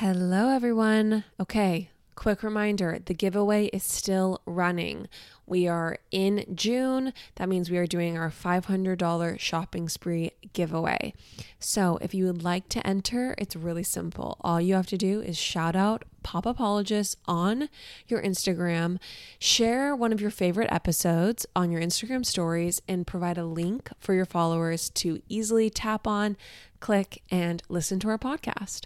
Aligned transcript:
Hello, 0.00 0.50
everyone. 0.50 1.24
Okay, 1.40 1.90
quick 2.14 2.44
reminder 2.44 3.00
the 3.04 3.14
giveaway 3.14 3.66
is 3.72 3.82
still 3.82 4.40
running. 4.46 5.08
We 5.44 5.66
are 5.66 5.98
in 6.12 6.44
June. 6.54 7.12
That 7.34 7.48
means 7.48 7.68
we 7.68 7.78
are 7.78 7.86
doing 7.88 8.16
our 8.16 8.30
$500 8.30 9.40
shopping 9.40 9.88
spree 9.88 10.30
giveaway. 10.52 11.14
So, 11.58 11.98
if 12.00 12.14
you 12.14 12.26
would 12.26 12.44
like 12.44 12.68
to 12.68 12.86
enter, 12.86 13.34
it's 13.38 13.56
really 13.56 13.82
simple. 13.82 14.36
All 14.42 14.60
you 14.60 14.74
have 14.74 14.86
to 14.86 14.96
do 14.96 15.20
is 15.20 15.36
shout 15.36 15.74
out 15.74 16.04
Pop 16.28 16.44
Apologists 16.44 17.16
on 17.24 17.70
your 18.06 18.20
Instagram, 18.20 18.98
share 19.38 19.96
one 19.96 20.12
of 20.12 20.20
your 20.20 20.30
favorite 20.30 20.70
episodes 20.70 21.46
on 21.56 21.70
your 21.70 21.80
Instagram 21.80 22.22
stories, 22.22 22.82
and 22.86 23.06
provide 23.06 23.38
a 23.38 23.46
link 23.46 23.88
for 23.98 24.12
your 24.12 24.26
followers 24.26 24.90
to 24.90 25.22
easily 25.30 25.70
tap 25.70 26.06
on, 26.06 26.36
click, 26.80 27.22
and 27.30 27.62
listen 27.70 27.98
to 28.00 28.10
our 28.10 28.18
podcast. 28.18 28.82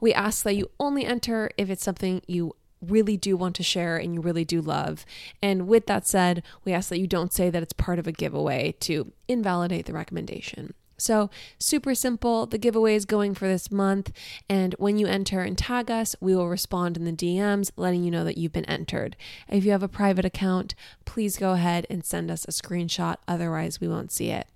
We 0.00 0.14
ask 0.14 0.44
that 0.44 0.54
you 0.54 0.70
only 0.78 1.04
enter 1.04 1.50
if 1.58 1.70
it's 1.70 1.82
something 1.82 2.22
you 2.28 2.54
really 2.80 3.16
do 3.16 3.36
want 3.36 3.56
to 3.56 3.64
share 3.64 3.96
and 3.96 4.14
you 4.14 4.20
really 4.20 4.44
do 4.44 4.60
love. 4.60 5.04
And 5.42 5.66
with 5.66 5.86
that 5.86 6.06
said, 6.06 6.44
we 6.64 6.72
ask 6.72 6.88
that 6.90 7.00
you 7.00 7.08
don't 7.08 7.32
say 7.32 7.50
that 7.50 7.64
it's 7.64 7.72
part 7.72 7.98
of 7.98 8.06
a 8.06 8.12
giveaway 8.12 8.76
to 8.82 9.10
invalidate 9.26 9.86
the 9.86 9.92
recommendation. 9.92 10.72
So, 10.98 11.30
super 11.58 11.94
simple. 11.94 12.46
The 12.46 12.58
giveaway 12.58 12.94
is 12.94 13.04
going 13.04 13.34
for 13.34 13.46
this 13.46 13.70
month. 13.70 14.12
And 14.48 14.74
when 14.78 14.98
you 14.98 15.06
enter 15.06 15.40
and 15.40 15.56
tag 15.56 15.90
us, 15.90 16.16
we 16.20 16.34
will 16.34 16.48
respond 16.48 16.96
in 16.96 17.04
the 17.04 17.12
DMs 17.12 17.70
letting 17.76 18.02
you 18.04 18.10
know 18.10 18.24
that 18.24 18.38
you've 18.38 18.52
been 18.52 18.64
entered. 18.66 19.16
If 19.48 19.64
you 19.64 19.72
have 19.72 19.82
a 19.82 19.88
private 19.88 20.24
account, 20.24 20.74
please 21.04 21.36
go 21.36 21.52
ahead 21.52 21.86
and 21.90 22.04
send 22.04 22.30
us 22.30 22.44
a 22.44 22.52
screenshot. 22.52 23.16
Otherwise, 23.28 23.80
we 23.80 23.88
won't 23.88 24.12
see 24.12 24.30
it. 24.30 24.46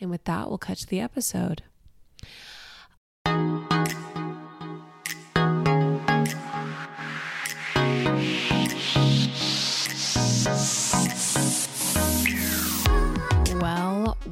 And 0.00 0.10
with 0.10 0.24
that, 0.24 0.48
we'll 0.48 0.58
catch 0.58 0.86
the 0.86 1.00
episode. 1.00 1.62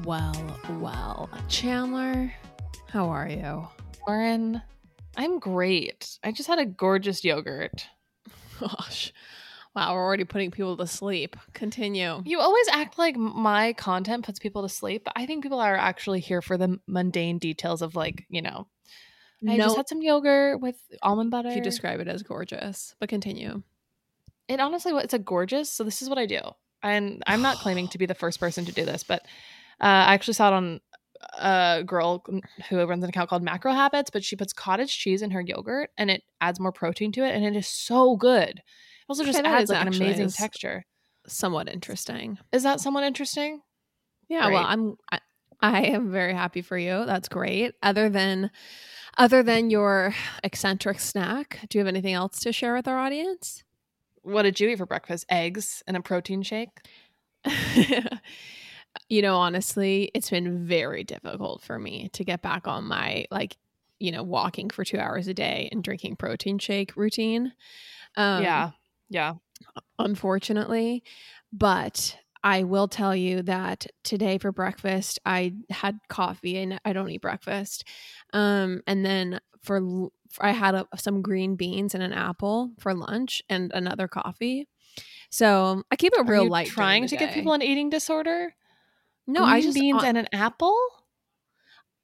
Well, 0.05 0.61
well. 0.81 1.31
Chandler, 1.49 2.31
how 2.89 3.09
are 3.09 3.27
you? 3.27 3.67
Lauren, 4.07 4.61
I'm 5.17 5.39
great. 5.39 6.19
I 6.23 6.31
just 6.31 6.47
had 6.47 6.59
a 6.59 6.67
gorgeous 6.67 7.25
yogurt. 7.25 7.87
Gosh. 8.61 9.15
Wow, 9.75 9.95
we're 9.95 10.05
already 10.05 10.25
putting 10.25 10.51
people 10.51 10.77
to 10.77 10.87
sleep. 10.87 11.37
Continue. 11.55 12.23
You 12.27 12.41
always 12.41 12.69
act 12.71 12.99
like 12.99 13.17
my 13.17 13.73
content 13.73 14.27
puts 14.27 14.39
people 14.39 14.61
to 14.63 14.69
sleep, 14.69 15.05
but 15.05 15.15
I 15.17 15.25
think 15.25 15.43
people 15.43 15.59
are 15.59 15.75
actually 15.75 16.21
here 16.21 16.43
for 16.43 16.59
the 16.59 16.79
mundane 16.87 17.39
details 17.39 17.81
of 17.81 17.97
like, 17.97 18.27
you 18.29 18.43
know, 18.43 18.69
I 19.49 19.57
just 19.57 19.77
had 19.77 19.89
some 19.89 20.03
yogurt 20.03 20.61
with 20.61 20.77
almond 21.03 21.31
butter. 21.31 21.51
You 21.51 21.63
describe 21.63 22.01
it 22.01 22.09
as 22.09 22.23
gorgeous, 22.23 22.95
but 23.01 23.09
continue. 23.09 23.63
It 24.49 24.61
honestly, 24.61 24.93
it's 24.93 25.15
a 25.15 25.19
gorgeous. 25.19 25.71
So 25.71 25.83
this 25.83 26.03
is 26.03 26.11
what 26.11 26.19
I 26.19 26.27
do, 26.27 26.41
and 26.83 27.23
I'm 27.27 27.41
not 27.41 27.57
claiming 27.57 27.89
to 27.89 27.99
be 27.99 28.07
the 28.07 28.15
first 28.15 28.39
person 28.39 28.67
to 28.67 28.73
do 28.73 28.85
this, 28.85 29.03
but 29.03 29.25
uh, 29.81 30.07
I 30.09 30.15
actually 30.15 30.35
saw 30.35 30.49
it 30.49 30.55
on 30.55 30.81
a 31.39 31.83
girl 31.85 32.25
who 32.69 32.85
runs 32.85 33.03
an 33.03 33.09
account 33.11 33.31
called 33.31 33.43
Macro 33.43 33.73
Habits, 33.73 34.11
but 34.11 34.25
she 34.25 34.37
puts 34.37 34.53
cottage 34.53 34.97
cheese 34.97 35.23
in 35.23 35.31
her 35.31 35.41
yogurt, 35.41 35.91
and 35.97 36.11
it 36.11 36.23
adds 36.41 36.61
more 36.61 36.73
protein 36.73 37.13
to 37.13 37.25
it, 37.25 37.35
and 37.35 37.45
it 37.45 37.57
is 37.57 37.67
so 37.67 38.17
good. 38.17 38.59
It 38.59 38.63
also 39.09 39.25
just 39.25 39.39
Okay, 39.39 39.49
adds 39.49 39.71
like 39.71 39.83
an 39.83 39.89
amazing 39.89 40.31
texture. 40.31 40.85
Somewhat 41.27 41.69
interesting. 41.69 42.39
Is 42.53 42.63
that 42.63 42.81
somewhat 42.81 43.05
interesting? 43.05 43.63
Yeah, 44.29 44.49
well, 44.49 44.65
I'm 44.67 44.97
I, 45.11 45.19
I 45.61 45.83
am 45.85 46.11
very 46.11 46.35
happy 46.35 46.63
for 46.63 46.77
you. 46.77 47.05
That's 47.07 47.29
great. 47.29 47.75
Other 47.83 48.09
than 48.09 48.51
other 49.17 49.43
than 49.43 49.71
your 49.71 50.15
eccentric 50.43 51.01
snack, 51.01 51.61
do 51.69 51.79
you 51.79 51.81
have 51.81 51.89
anything 51.89 52.15
else 52.15 52.41
to 52.41 52.53
share 52.53 52.75
with 52.75 52.89
our 52.89 52.99
audience? 52.99 53.65
What 54.23 54.43
did 54.43 54.59
you 54.61 54.69
eat 54.69 54.79
for 54.79 54.87
breakfast? 54.87 55.27
Eggs 55.29 55.83
and 55.87 55.97
a 55.97 56.01
protein 56.03 56.43
shake. 56.43 56.71
you 59.09 59.23
know, 59.23 59.37
honestly, 59.37 60.11
it's 60.15 60.31
been 60.31 60.67
very 60.67 61.05
difficult 61.05 61.63
for 61.63 61.79
me 61.79 62.09
to 62.15 62.25
get 62.25 62.43
back 62.43 62.67
on 62.67 62.85
my 62.85 63.27
like, 63.31 63.57
you 63.99 64.13
know, 64.13 64.23
walking 64.23 64.71
for 64.71 64.85
2 64.85 64.99
hours 64.99 65.29
a 65.29 65.35
day 65.35 65.69
and 65.73 65.83
drinking 65.83 66.17
protein 66.17 66.59
shake 66.59 66.97
routine. 66.97 67.53
Um 68.17 68.43
yeah, 68.43 68.71
yeah. 69.09 69.35
unfortunately. 69.99 71.03
But 71.53 72.19
I 72.45 72.65
will 72.65 72.89
tell 72.89 73.17
you 73.17 73.43
that 73.43 73.87
today 74.03 74.37
for 74.37 74.53
breakfast, 74.53 75.19
I 75.25 75.55
had 75.71 75.99
coffee 76.09 76.59
and 76.59 76.79
I 76.85 76.93
don't 76.93 77.09
eat 77.09 77.23
breakfast. 77.23 77.89
Um, 78.35 78.83
and 78.87 79.05
then 79.05 79.41
for, 79.63 80.11
I 80.39 80.51
had 80.51 80.75
a, 80.75 80.87
some 80.97 81.23
green 81.23 81.57
beans 81.57 81.95
and 81.95 82.03
an 82.03 82.13
apple 82.13 82.73
for 82.79 82.93
lunch 82.93 83.43
and 83.49 83.73
another 83.73 84.09
coffee. 84.09 84.69
So 85.31 85.85
I 85.91 85.97
keep 85.97 86.13
it 86.15 86.29
real 86.29 86.47
light. 86.47 86.67
Trying 86.69 87.07
to 87.07 87.17
give 87.17 87.31
day. 87.31 87.35
people 87.35 87.55
an 87.55 87.63
eating 87.63 87.89
disorder. 87.89 88.55
No, 89.27 89.41
Green 89.41 89.53
I 89.53 89.61
just 89.61 89.79
beans 89.79 90.03
uh, 90.03 90.07
and 90.07 90.19
an 90.19 90.29
apple. 90.33 90.77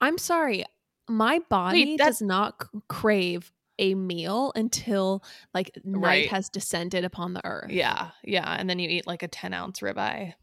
I'm 0.00 0.19
sorry. 0.19 0.64
My 1.08 1.41
body 1.48 1.97
that- 1.97 2.06
does 2.06 2.22
not 2.22 2.64
crave 2.88 3.53
a 3.78 3.94
meal 3.94 4.53
until 4.54 5.22
like 5.54 5.70
night 5.84 6.03
Right. 6.03 6.28
has 6.28 6.48
descended 6.50 7.04
upon 7.04 7.32
the 7.34 7.44
earth. 7.47 7.70
Yeah, 7.70 8.10
yeah. 8.22 8.54
And 8.58 8.69
then 8.69 8.78
you 8.78 8.88
eat 8.88 9.06
like 9.06 9.22
a 9.22 9.28
ten 9.28 9.54
ounce 9.54 9.81
ribeye. 9.81 10.34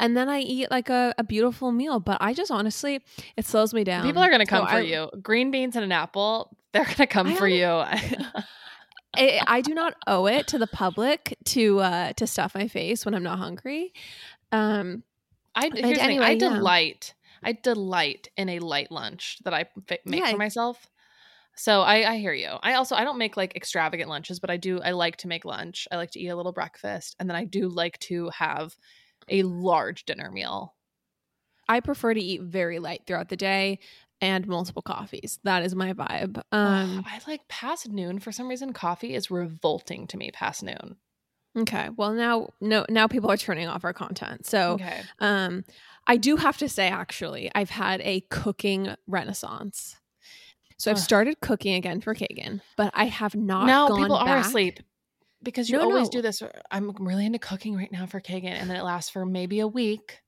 and 0.00 0.16
then 0.16 0.28
I 0.28 0.40
eat 0.40 0.70
like 0.70 0.88
a, 0.88 1.14
a 1.18 1.24
beautiful 1.24 1.70
meal. 1.72 1.98
But 2.00 2.18
I 2.20 2.32
just 2.34 2.50
honestly, 2.50 3.00
it 3.36 3.44
slows 3.46 3.74
me 3.74 3.82
down. 3.84 4.04
People 4.04 4.22
are 4.22 4.30
gonna 4.30 4.46
So 4.46 4.50
come 4.50 4.66
for 4.68 4.76
I- 4.76 4.80
you. 4.80 5.10
Green 5.22 5.50
beans 5.50 5.74
and 5.76 5.84
an 5.84 5.92
apple. 5.92 6.56
They're 6.72 6.84
gonna 6.84 7.06
come 7.06 7.28
I 7.28 7.34
for 7.34 7.46
you. 7.48 7.66
I, 9.16 9.40
I 9.46 9.60
do 9.60 9.74
not 9.74 9.94
owe 10.06 10.26
it 10.26 10.48
to 10.48 10.58
the 10.58 10.66
public 10.66 11.36
to 11.46 11.78
uh 11.80 12.12
to 12.14 12.26
stuff 12.26 12.54
my 12.54 12.66
face 12.68 13.04
when 13.04 13.14
I'm 13.14 13.22
not 13.22 13.38
hungry. 13.38 13.92
Um, 14.52 15.02
I 15.54 15.70
here's 15.74 15.98
the 15.98 16.04
thing, 16.04 16.20
I 16.20 16.32
yeah. 16.32 16.38
delight. 16.38 17.14
I 17.42 17.52
delight 17.52 18.28
in 18.36 18.48
a 18.48 18.58
light 18.58 18.90
lunch 18.90 19.38
that 19.44 19.52
I 19.52 19.66
make 20.06 20.20
Yeah. 20.20 20.30
for 20.30 20.38
myself. 20.38 20.88
So 21.56 21.82
I, 21.82 22.12
I 22.12 22.16
hear 22.18 22.32
you. 22.32 22.48
I 22.62 22.74
also 22.74 22.96
I 22.96 23.04
don't 23.04 23.18
make 23.18 23.36
like 23.36 23.54
extravagant 23.54 24.08
lunches, 24.08 24.40
but 24.40 24.50
I 24.50 24.56
do. 24.56 24.80
I 24.80 24.90
like 24.90 25.18
to 25.18 25.28
make 25.28 25.44
lunch. 25.44 25.86
I 25.92 25.96
like 25.96 26.10
to 26.12 26.20
eat 26.20 26.28
a 26.28 26.36
little 26.36 26.52
breakfast, 26.52 27.16
and 27.20 27.28
then 27.28 27.36
I 27.36 27.44
do 27.44 27.68
like 27.68 27.98
to 28.00 28.30
have 28.30 28.74
a 29.28 29.42
large 29.42 30.04
dinner 30.04 30.30
meal. 30.30 30.74
I 31.68 31.80
prefer 31.80 32.12
to 32.12 32.20
eat 32.20 32.42
very 32.42 32.78
light 32.78 33.02
throughout 33.06 33.28
the 33.28 33.36
day 33.36 33.78
and 34.20 34.46
multiple 34.46 34.82
coffees. 34.82 35.38
That 35.44 35.62
is 35.62 35.74
my 35.74 35.92
vibe. 35.92 36.38
Um, 36.52 37.04
I 37.06 37.20
like 37.26 37.46
past 37.48 37.88
noon. 37.88 38.18
For 38.18 38.32
some 38.32 38.48
reason, 38.48 38.72
coffee 38.72 39.14
is 39.14 39.30
revolting 39.30 40.06
to 40.08 40.16
me 40.16 40.30
past 40.30 40.62
noon. 40.62 40.96
Okay. 41.56 41.88
Well, 41.96 42.12
now 42.12 42.50
no 42.60 42.84
now 42.88 43.06
people 43.06 43.30
are 43.30 43.36
turning 43.36 43.68
off 43.68 43.84
our 43.84 43.92
content. 43.92 44.46
So 44.46 44.72
Okay. 44.74 45.02
Um, 45.20 45.64
I 46.06 46.16
do 46.18 46.36
have 46.36 46.58
to 46.58 46.68
say, 46.68 46.88
actually, 46.88 47.50
I've 47.54 47.70
had 47.70 48.00
a 48.02 48.20
cooking 48.30 48.94
renaissance. 49.06 49.96
So 50.76 50.90
I've 50.90 50.98
started 50.98 51.40
cooking 51.40 51.74
again 51.74 52.00
for 52.02 52.14
Kagan, 52.14 52.60
but 52.76 52.90
I 52.94 53.06
have 53.06 53.34
not. 53.34 53.66
now 53.66 53.88
gone 53.88 54.02
people 54.02 54.16
are 54.16 54.38
asleep 54.38 54.80
because 55.42 55.70
you 55.70 55.78
No, 55.78 55.84
always 55.84 56.08
no. 56.08 56.10
do 56.10 56.22
this. 56.22 56.42
I'm 56.70 56.90
really 56.98 57.24
into 57.24 57.38
cooking 57.38 57.74
right 57.76 57.90
now 57.90 58.04
for 58.06 58.20
Kagan, 58.20 58.50
and 58.52 58.68
then 58.68 58.76
it 58.76 58.82
lasts 58.82 59.10
for 59.10 59.24
maybe 59.24 59.60
a 59.60 59.68
week. 59.68 60.20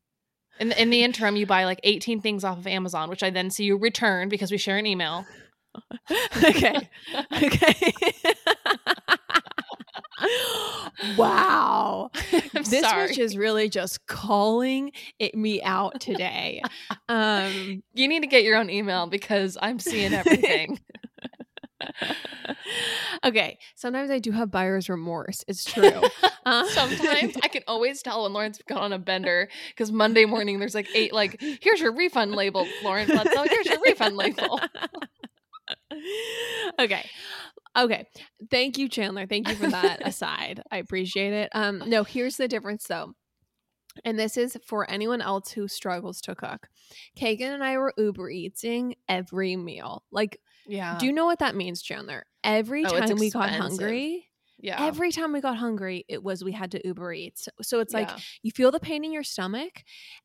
In 0.58 0.70
the, 0.70 0.80
in 0.80 0.88
the 0.88 1.02
interim, 1.02 1.36
you 1.36 1.44
buy 1.44 1.64
like 1.64 1.80
18 1.82 2.22
things 2.22 2.42
off 2.44 2.56
of 2.58 2.66
Amazon, 2.66 3.10
which 3.10 3.22
I 3.22 3.28
then 3.28 3.50
see 3.50 3.64
you 3.64 3.76
return 3.76 4.30
because 4.30 4.50
we 4.50 4.56
share 4.56 4.78
an 4.78 4.86
email. 4.86 5.26
okay. 6.42 6.88
Okay. 7.42 7.92
wow. 11.16 12.10
I'm 12.54 12.62
this 12.62 12.80
sorry. 12.82 13.06
witch 13.08 13.18
is 13.18 13.36
really 13.36 13.68
just 13.68 14.06
calling 14.06 14.92
it 15.18 15.34
me 15.34 15.62
out 15.62 16.00
today. 16.00 16.62
Um, 17.08 17.84
you 17.94 18.08
need 18.08 18.20
to 18.22 18.26
get 18.26 18.42
your 18.42 18.56
own 18.56 18.68
email 18.68 19.06
because 19.06 19.56
I'm 19.62 19.78
seeing 19.78 20.12
everything. 20.12 20.80
okay. 23.24 23.58
Sometimes 23.76 24.10
I 24.10 24.18
do 24.18 24.32
have 24.32 24.50
buyer's 24.50 24.88
remorse. 24.88 25.44
It's 25.46 25.64
true. 25.64 26.02
Uh, 26.44 26.64
Sometimes 26.66 27.36
I 27.42 27.48
can 27.48 27.62
always 27.68 28.02
tell 28.02 28.24
when 28.24 28.32
Lauren's 28.32 28.60
gone 28.68 28.78
on 28.78 28.92
a 28.92 28.98
bender 28.98 29.48
because 29.68 29.92
Monday 29.92 30.24
morning 30.24 30.58
there's 30.58 30.74
like 30.74 30.88
eight, 30.94 31.12
like, 31.12 31.40
here's 31.60 31.80
your 31.80 31.92
refund 31.94 32.34
label, 32.34 32.66
Lauren 32.82 33.06
Bledsoe. 33.06 33.44
Here's 33.48 33.66
your 33.66 33.80
refund 33.84 34.16
label. 34.16 34.60
okay. 36.78 37.08
Okay. 37.76 38.06
Thank 38.50 38.78
you, 38.78 38.88
Chandler. 38.88 39.26
Thank 39.26 39.48
you 39.48 39.54
for 39.54 39.68
that 39.68 40.00
aside. 40.06 40.62
I 40.70 40.78
appreciate 40.78 41.32
it. 41.32 41.50
Um, 41.54 41.82
no, 41.86 42.04
here's 42.04 42.36
the 42.36 42.48
difference 42.48 42.86
though. 42.86 43.12
And 44.04 44.18
this 44.18 44.36
is 44.36 44.58
for 44.66 44.88
anyone 44.90 45.22
else 45.22 45.50
who 45.50 45.68
struggles 45.68 46.20
to 46.22 46.34
cook. 46.34 46.68
Kagan 47.18 47.54
and 47.54 47.64
I 47.64 47.78
were 47.78 47.94
Uber 47.96 48.28
eating 48.30 48.94
every 49.08 49.56
meal. 49.56 50.02
Like, 50.12 50.38
Yeah. 50.66 50.98
do 50.98 51.06
you 51.06 51.12
know 51.12 51.24
what 51.24 51.38
that 51.38 51.56
means, 51.56 51.80
Chandler? 51.82 52.26
Every 52.44 52.84
Oh, 52.84 52.88
time 53.00 53.16
we 53.18 53.30
got 53.30 53.50
hungry, 53.50 54.26
Yeah. 54.58 54.82
Every 54.86 55.12
time 55.12 55.32
we 55.32 55.40
got 55.40 55.56
hungry, 55.58 56.04
it 56.08 56.22
was 56.22 56.42
we 56.42 56.52
had 56.52 56.70
to 56.72 56.80
Uber 56.86 57.12
Eats. 57.12 57.42
So, 57.44 57.50
so 57.62 57.80
it's 57.80 57.92
like 57.92 58.08
Yeah. 58.08 58.18
you 58.42 58.50
feel 58.52 58.70
the 58.70 58.80
pain 58.80 59.04
in 59.04 59.12
your 59.12 59.22
stomach 59.22 59.82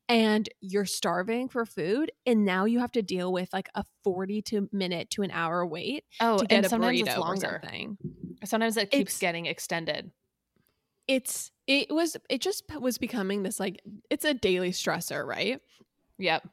and 0.08 0.48
you're 0.60 0.86
starving 0.86 1.48
for 1.48 1.66
food 1.66 2.10
and 2.24 2.44
now 2.44 2.64
you 2.64 2.78
have 2.80 2.92
to 2.92 3.02
deal 3.02 3.30
with 3.32 3.52
like 3.52 3.68
a 3.74 3.84
40 4.04 4.40
to 4.42 4.68
minute 4.72 5.10
to 5.10 5.22
an 5.22 5.30
hour 5.30 5.66
wait 5.66 6.04
oh, 6.20 6.38
to 6.38 6.46
get 6.46 6.56
and 6.56 6.66
a 6.66 6.68
sometimes 6.70 6.98
burrito 7.00 7.06
it's 7.08 7.16
or 7.16 7.20
longer. 7.20 7.60
something. 7.62 7.98
Sometimes 8.44 8.76
it 8.78 8.90
keeps 8.90 9.12
It's- 9.12 9.18
getting 9.20 9.46
extended. 9.46 10.10
It's 11.08 11.50
it 11.66 11.92
was 11.92 12.16
it 12.30 12.40
just 12.40 12.64
was 12.80 12.96
becoming 12.96 13.42
this 13.42 13.58
like 13.60 13.80
it's 14.08 14.24
a 14.24 14.32
daily 14.34 14.70
stressor, 14.70 15.26
right? 15.26 15.60
Yep. 16.18 16.48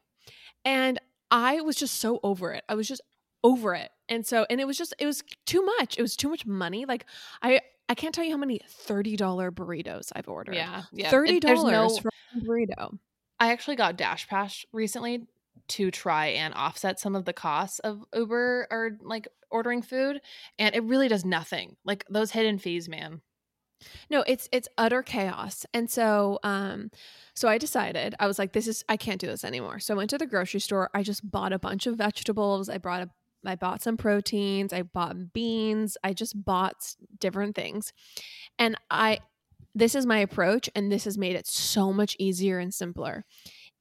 And 0.66 1.00
I 1.31 1.62
was 1.62 1.76
just 1.76 1.96
so 1.96 2.20
over 2.24 2.52
it. 2.54 2.64
I 2.68 2.74
was 2.76 2.88
just 2.88 3.02
over 3.44 3.76
it. 3.76 3.90
And 4.09 4.25
so 4.25 4.45
and 4.50 4.59
it 4.59 4.65
was 4.67 4.77
just 4.77 4.94
it 5.00 5.06
was 5.06 5.23
too 5.45 5.63
much. 5.63 5.97
It 5.97 6.01
was 6.01 6.15
too 6.15 6.29
much 6.29 6.45
money. 6.45 6.85
Like 6.85 7.06
I 7.41 7.61
I 7.88 7.95
can't 7.95 8.13
tell 8.13 8.23
you 8.23 8.31
how 8.31 8.38
many 8.38 8.59
$30 8.88 9.17
burritos 9.17 10.11
I've 10.15 10.27
ordered. 10.27 10.56
Yeah. 10.56 10.83
Yeah. 10.91 11.11
$30 11.11 11.41
no- 11.71 11.89
for 11.89 12.11
a 12.35 12.39
burrito. 12.41 12.97
I 13.39 13.51
actually 13.51 13.77
got 13.77 13.97
Dash 13.97 14.27
Pass 14.27 14.65
recently 14.73 15.27
to 15.69 15.91
try 15.91 16.27
and 16.27 16.53
offset 16.53 17.00
some 17.00 17.15
of 17.15 17.25
the 17.25 17.33
costs 17.33 17.79
of 17.79 18.03
Uber 18.13 18.67
or 18.69 18.97
like 19.01 19.27
ordering 19.50 19.81
food, 19.81 20.19
and 20.57 20.75
it 20.75 20.83
really 20.83 21.07
does 21.07 21.25
nothing. 21.25 21.77
Like 21.85 22.06
those 22.09 22.31
hidden 22.31 22.57
fees, 22.59 22.89
man. 22.89 23.21
No, 24.09 24.23
it's 24.27 24.50
it's 24.51 24.67
utter 24.77 25.01
chaos. 25.01 25.65
And 25.73 25.89
so 25.89 26.39
um 26.44 26.91
so 27.33 27.47
I 27.47 27.57
decided 27.57 28.13
I 28.19 28.27
was 28.27 28.38
like 28.38 28.51
this 28.53 28.67
is 28.67 28.83
I 28.89 28.97
can't 28.97 29.21
do 29.21 29.27
this 29.27 29.45
anymore. 29.45 29.79
So 29.79 29.94
I 29.94 29.97
went 29.97 30.09
to 30.09 30.17
the 30.17 30.27
grocery 30.27 30.59
store. 30.59 30.89
I 30.94 31.01
just 31.01 31.29
bought 31.29 31.53
a 31.53 31.59
bunch 31.59 31.88
of 31.88 31.95
vegetables. 31.95 32.69
I 32.69 32.77
brought 32.77 33.03
a 33.03 33.09
I 33.45 33.56
bought 33.56 33.81
some 33.81 33.97
proteins, 33.97 34.74
I 34.74 34.83
bought 34.83 35.33
beans, 35.33 35.97
I 36.03 36.13
just 36.13 36.44
bought 36.44 36.95
different 37.19 37.56
things. 37.56 37.94
And 38.57 38.75
I 38.89 39.19
this 39.75 39.94
is 39.95 40.06
my 40.06 40.18
approach 40.18 40.69
and 40.75 40.91
this 40.91 41.06
has 41.06 41.18
made 41.18 41.36
it 41.36 41.47
so 41.47 41.94
much 41.94 42.15
easier 42.19 42.59
and 42.59 42.74
simpler. 42.74 43.24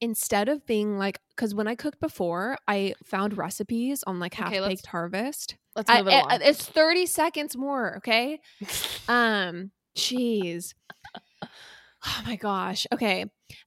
Instead 0.01 0.49
of 0.49 0.65
being 0.67 0.99
like 0.99 1.21
cuz 1.37 1.55
when 1.55 1.67
I 1.67 1.75
cooked 1.75 2.01
before, 2.01 2.59
I 2.69 2.95
found 3.05 3.37
recipes 3.37 4.05
on 4.07 4.21
like 4.21 4.35
Okay, 4.35 4.43
Half 4.43 4.53
let's 4.63 4.69
Baked 4.69 4.87
Harvest. 4.87 5.57
Let's 5.75 5.91
I, 5.91 6.01
it 6.01 6.07
along. 6.07 6.41
it's 6.43 6.65
30 6.65 7.07
seconds 7.07 7.57
more, 7.57 7.97
okay? 7.99 8.41
Um, 9.09 9.71
jeez. 9.97 10.75
Oh 12.07 12.23
my 12.27 12.37
gosh. 12.37 12.87
Okay. 12.93 13.25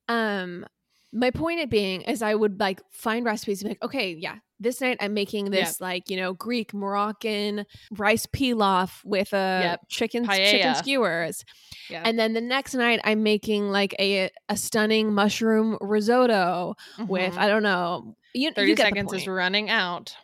Um, 0.08 0.66
my 1.14 1.32
point 1.32 1.60
it 1.60 1.70
being 1.70 2.02
is 2.02 2.22
I 2.22 2.36
would 2.36 2.60
like 2.60 2.82
find 2.92 3.26
recipes 3.26 3.62
and 3.62 3.70
be 3.70 3.72
like, 3.72 3.84
okay, 3.84 4.14
yeah, 4.14 4.38
this 4.60 4.80
night 4.82 4.98
I'm 5.00 5.14
making 5.14 5.52
this 5.52 5.82
like, 5.82 6.10
you 6.10 6.18
know, 6.18 6.34
Greek 6.34 6.74
Moroccan 6.74 7.66
rice 7.98 8.26
pilaf 8.28 9.04
with 9.04 9.34
a 9.34 9.60
Yep. 9.62 9.90
chicken 9.90 10.28
chicken 10.28 10.76
skewers. 10.76 11.44
And 11.92 12.18
then 12.18 12.34
the 12.34 12.42
next 12.42 12.74
night 12.74 13.02
I'm 13.04 13.24
making 13.24 13.70
like 13.70 13.94
a 14.00 14.30
a 14.50 14.56
stunning 14.58 15.14
mushroom 15.14 15.78
risotto 15.82 16.76
with 17.08 17.34
Mhm. 17.34 17.38
I 17.38 17.48
don't 17.48 17.64
know. 17.64 18.16
You, 18.34 18.52
30 18.52 18.70
you 18.70 18.78
seconds 18.78 19.12
is 19.14 19.28
running 19.28 19.70
out. 19.70 20.16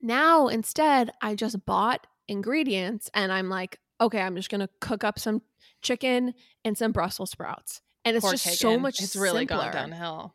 Now 0.00 0.48
instead, 0.48 1.10
I 1.22 1.34
just 1.34 1.64
bought 1.64 2.06
ingredients 2.28 3.10
and 3.14 3.32
I'm 3.32 3.48
like, 3.48 3.78
okay, 4.00 4.20
I'm 4.20 4.36
just 4.36 4.50
gonna 4.50 4.68
cook 4.80 5.04
up 5.04 5.18
some 5.18 5.42
chicken 5.82 6.34
and 6.64 6.76
some 6.76 6.92
Brussels 6.92 7.30
sprouts. 7.30 7.80
And 8.04 8.16
it's 8.16 8.24
Poor 8.24 8.32
just 8.32 8.58
so 8.58 8.78
much 8.78 9.00
It's 9.00 9.16
really 9.16 9.40
simpler. 9.40 9.64
gone 9.64 9.72
downhill. 9.72 10.34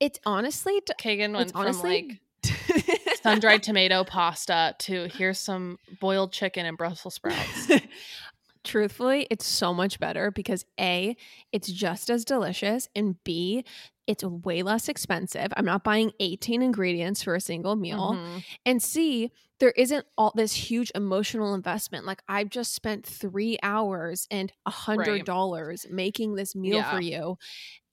It's 0.00 0.18
honestly 0.26 0.80
Kagan 1.00 1.34
went 1.34 1.52
from 1.52 1.60
honestly 1.62 2.18
like 2.44 3.16
sun 3.22 3.40
dried 3.40 3.62
tomato 3.62 4.04
pasta 4.04 4.74
to 4.78 5.08
here's 5.08 5.38
some 5.38 5.78
boiled 6.00 6.32
chicken 6.32 6.66
and 6.66 6.76
Brussels 6.78 7.14
sprouts. 7.14 7.70
Truthfully, 8.68 9.26
it's 9.30 9.46
so 9.46 9.72
much 9.72 9.98
better 9.98 10.30
because 10.30 10.66
A, 10.78 11.16
it's 11.52 11.68
just 11.72 12.10
as 12.10 12.22
delicious, 12.26 12.86
and 12.94 13.16
B, 13.24 13.64
it's 14.06 14.22
way 14.22 14.62
less 14.62 14.90
expensive. 14.90 15.48
I'm 15.56 15.64
not 15.64 15.82
buying 15.84 16.12
18 16.20 16.60
ingredients 16.60 17.22
for 17.22 17.34
a 17.34 17.40
single 17.40 17.76
meal. 17.76 18.12
Mhm. 18.12 18.44
And 18.66 18.82
C, 18.82 19.32
there 19.58 19.70
isn't 19.70 20.04
all 20.18 20.32
this 20.34 20.52
huge 20.52 20.92
emotional 20.94 21.54
investment. 21.54 22.04
Like 22.04 22.22
I've 22.28 22.50
just 22.50 22.74
spent 22.74 23.06
three 23.06 23.58
hours 23.62 24.26
and 24.30 24.52
a 24.66 24.70
hundred 24.70 25.24
dollars 25.24 25.86
making 25.88 26.34
this 26.34 26.54
meal 26.54 26.76
Yeah. 26.76 26.90
for 26.90 27.00
you. 27.00 27.38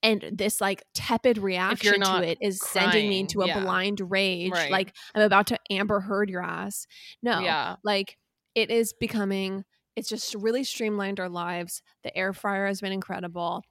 And 0.04 0.30
this 0.34 0.60
like 0.60 0.84
tepid 0.94 1.38
reaction 1.38 2.02
to 2.02 2.22
it 2.22 2.38
is 2.42 2.60
sending 2.60 3.08
me 3.08 3.22
into 3.22 3.44
a 3.44 3.48
yeah. 3.48 3.62
blind 3.62 4.02
rage. 4.12 4.52
Right. 4.52 4.72
Like 4.72 4.94
I'm 5.16 5.22
about 5.22 5.48
to 5.48 5.60
Amber 5.70 6.02
Heard 6.02 6.30
your 6.30 6.44
ass. 6.44 6.86
No, 7.24 7.40
Yeah. 7.40 7.78
like 7.82 8.18
it 8.56 8.70
is 8.70 8.92
becoming, 8.94 9.64
it's 9.96 10.10
just 10.10 10.36
really 10.36 10.64
streamlined 10.64 11.20
our 11.20 11.30
lives. 11.30 11.82
The 12.04 12.16
air 12.18 12.34
fryer 12.34 12.68
has 12.68 12.82
been 12.82 12.92
incredible. 12.92 13.64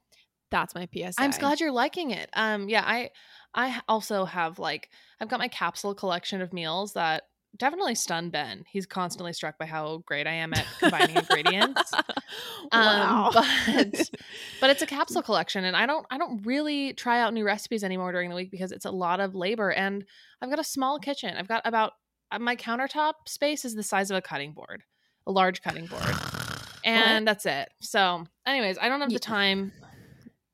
That's 0.51 0.75
my 0.75 0.87
PSA. 0.93 1.13
I'm 1.17 1.31
glad 1.31 1.59
you're 1.59 1.71
liking 1.71 2.11
it. 2.11 2.29
Um, 2.33 2.69
yeah, 2.69 2.83
I 2.85 3.09
I 3.53 3.81
also 3.87 4.25
have 4.25 4.59
like 4.59 4.89
I've 5.19 5.29
got 5.29 5.39
my 5.39 5.47
capsule 5.47 5.95
collection 5.95 6.41
of 6.41 6.53
meals 6.53 6.93
that 6.93 7.23
definitely 7.57 7.95
stun 7.95 8.29
Ben. 8.29 8.63
He's 8.69 8.85
constantly 8.85 9.33
struck 9.33 9.57
by 9.57 9.65
how 9.65 9.99
great 10.05 10.27
I 10.27 10.33
am 10.33 10.53
at 10.53 10.65
combining 10.79 11.15
ingredients. 11.15 11.91
wow. 12.71 13.31
Um, 13.33 13.33
but 13.33 14.09
but 14.61 14.69
it's 14.69 14.81
a 14.81 14.85
capsule 14.85 15.21
collection, 15.21 15.65
and 15.65 15.75
I 15.75 15.85
don't 15.85 16.05
I 16.11 16.17
don't 16.17 16.45
really 16.45 16.93
try 16.93 17.21
out 17.21 17.33
new 17.33 17.45
recipes 17.45 17.83
anymore 17.83 18.11
during 18.11 18.29
the 18.29 18.35
week 18.35 18.51
because 18.51 18.71
it's 18.71 18.85
a 18.85 18.91
lot 18.91 19.19
of 19.19 19.35
labor, 19.35 19.71
and 19.71 20.05
I've 20.41 20.49
got 20.49 20.59
a 20.59 20.63
small 20.63 20.99
kitchen. 20.99 21.35
I've 21.37 21.47
got 21.47 21.61
about 21.65 21.93
uh, 22.31 22.39
my 22.39 22.55
countertop 22.55 23.13
space 23.27 23.65
is 23.65 23.75
the 23.75 23.83
size 23.83 24.11
of 24.11 24.17
a 24.17 24.21
cutting 24.21 24.53
board, 24.53 24.83
a 25.27 25.31
large 25.31 25.61
cutting 25.61 25.85
board, 25.85 26.03
and 26.83 27.27
that's 27.27 27.45
it. 27.45 27.69
So, 27.81 28.25
anyways, 28.45 28.77
I 28.79 28.89
don't 28.89 29.01
have 29.01 29.11
the 29.11 29.19
time. 29.19 29.71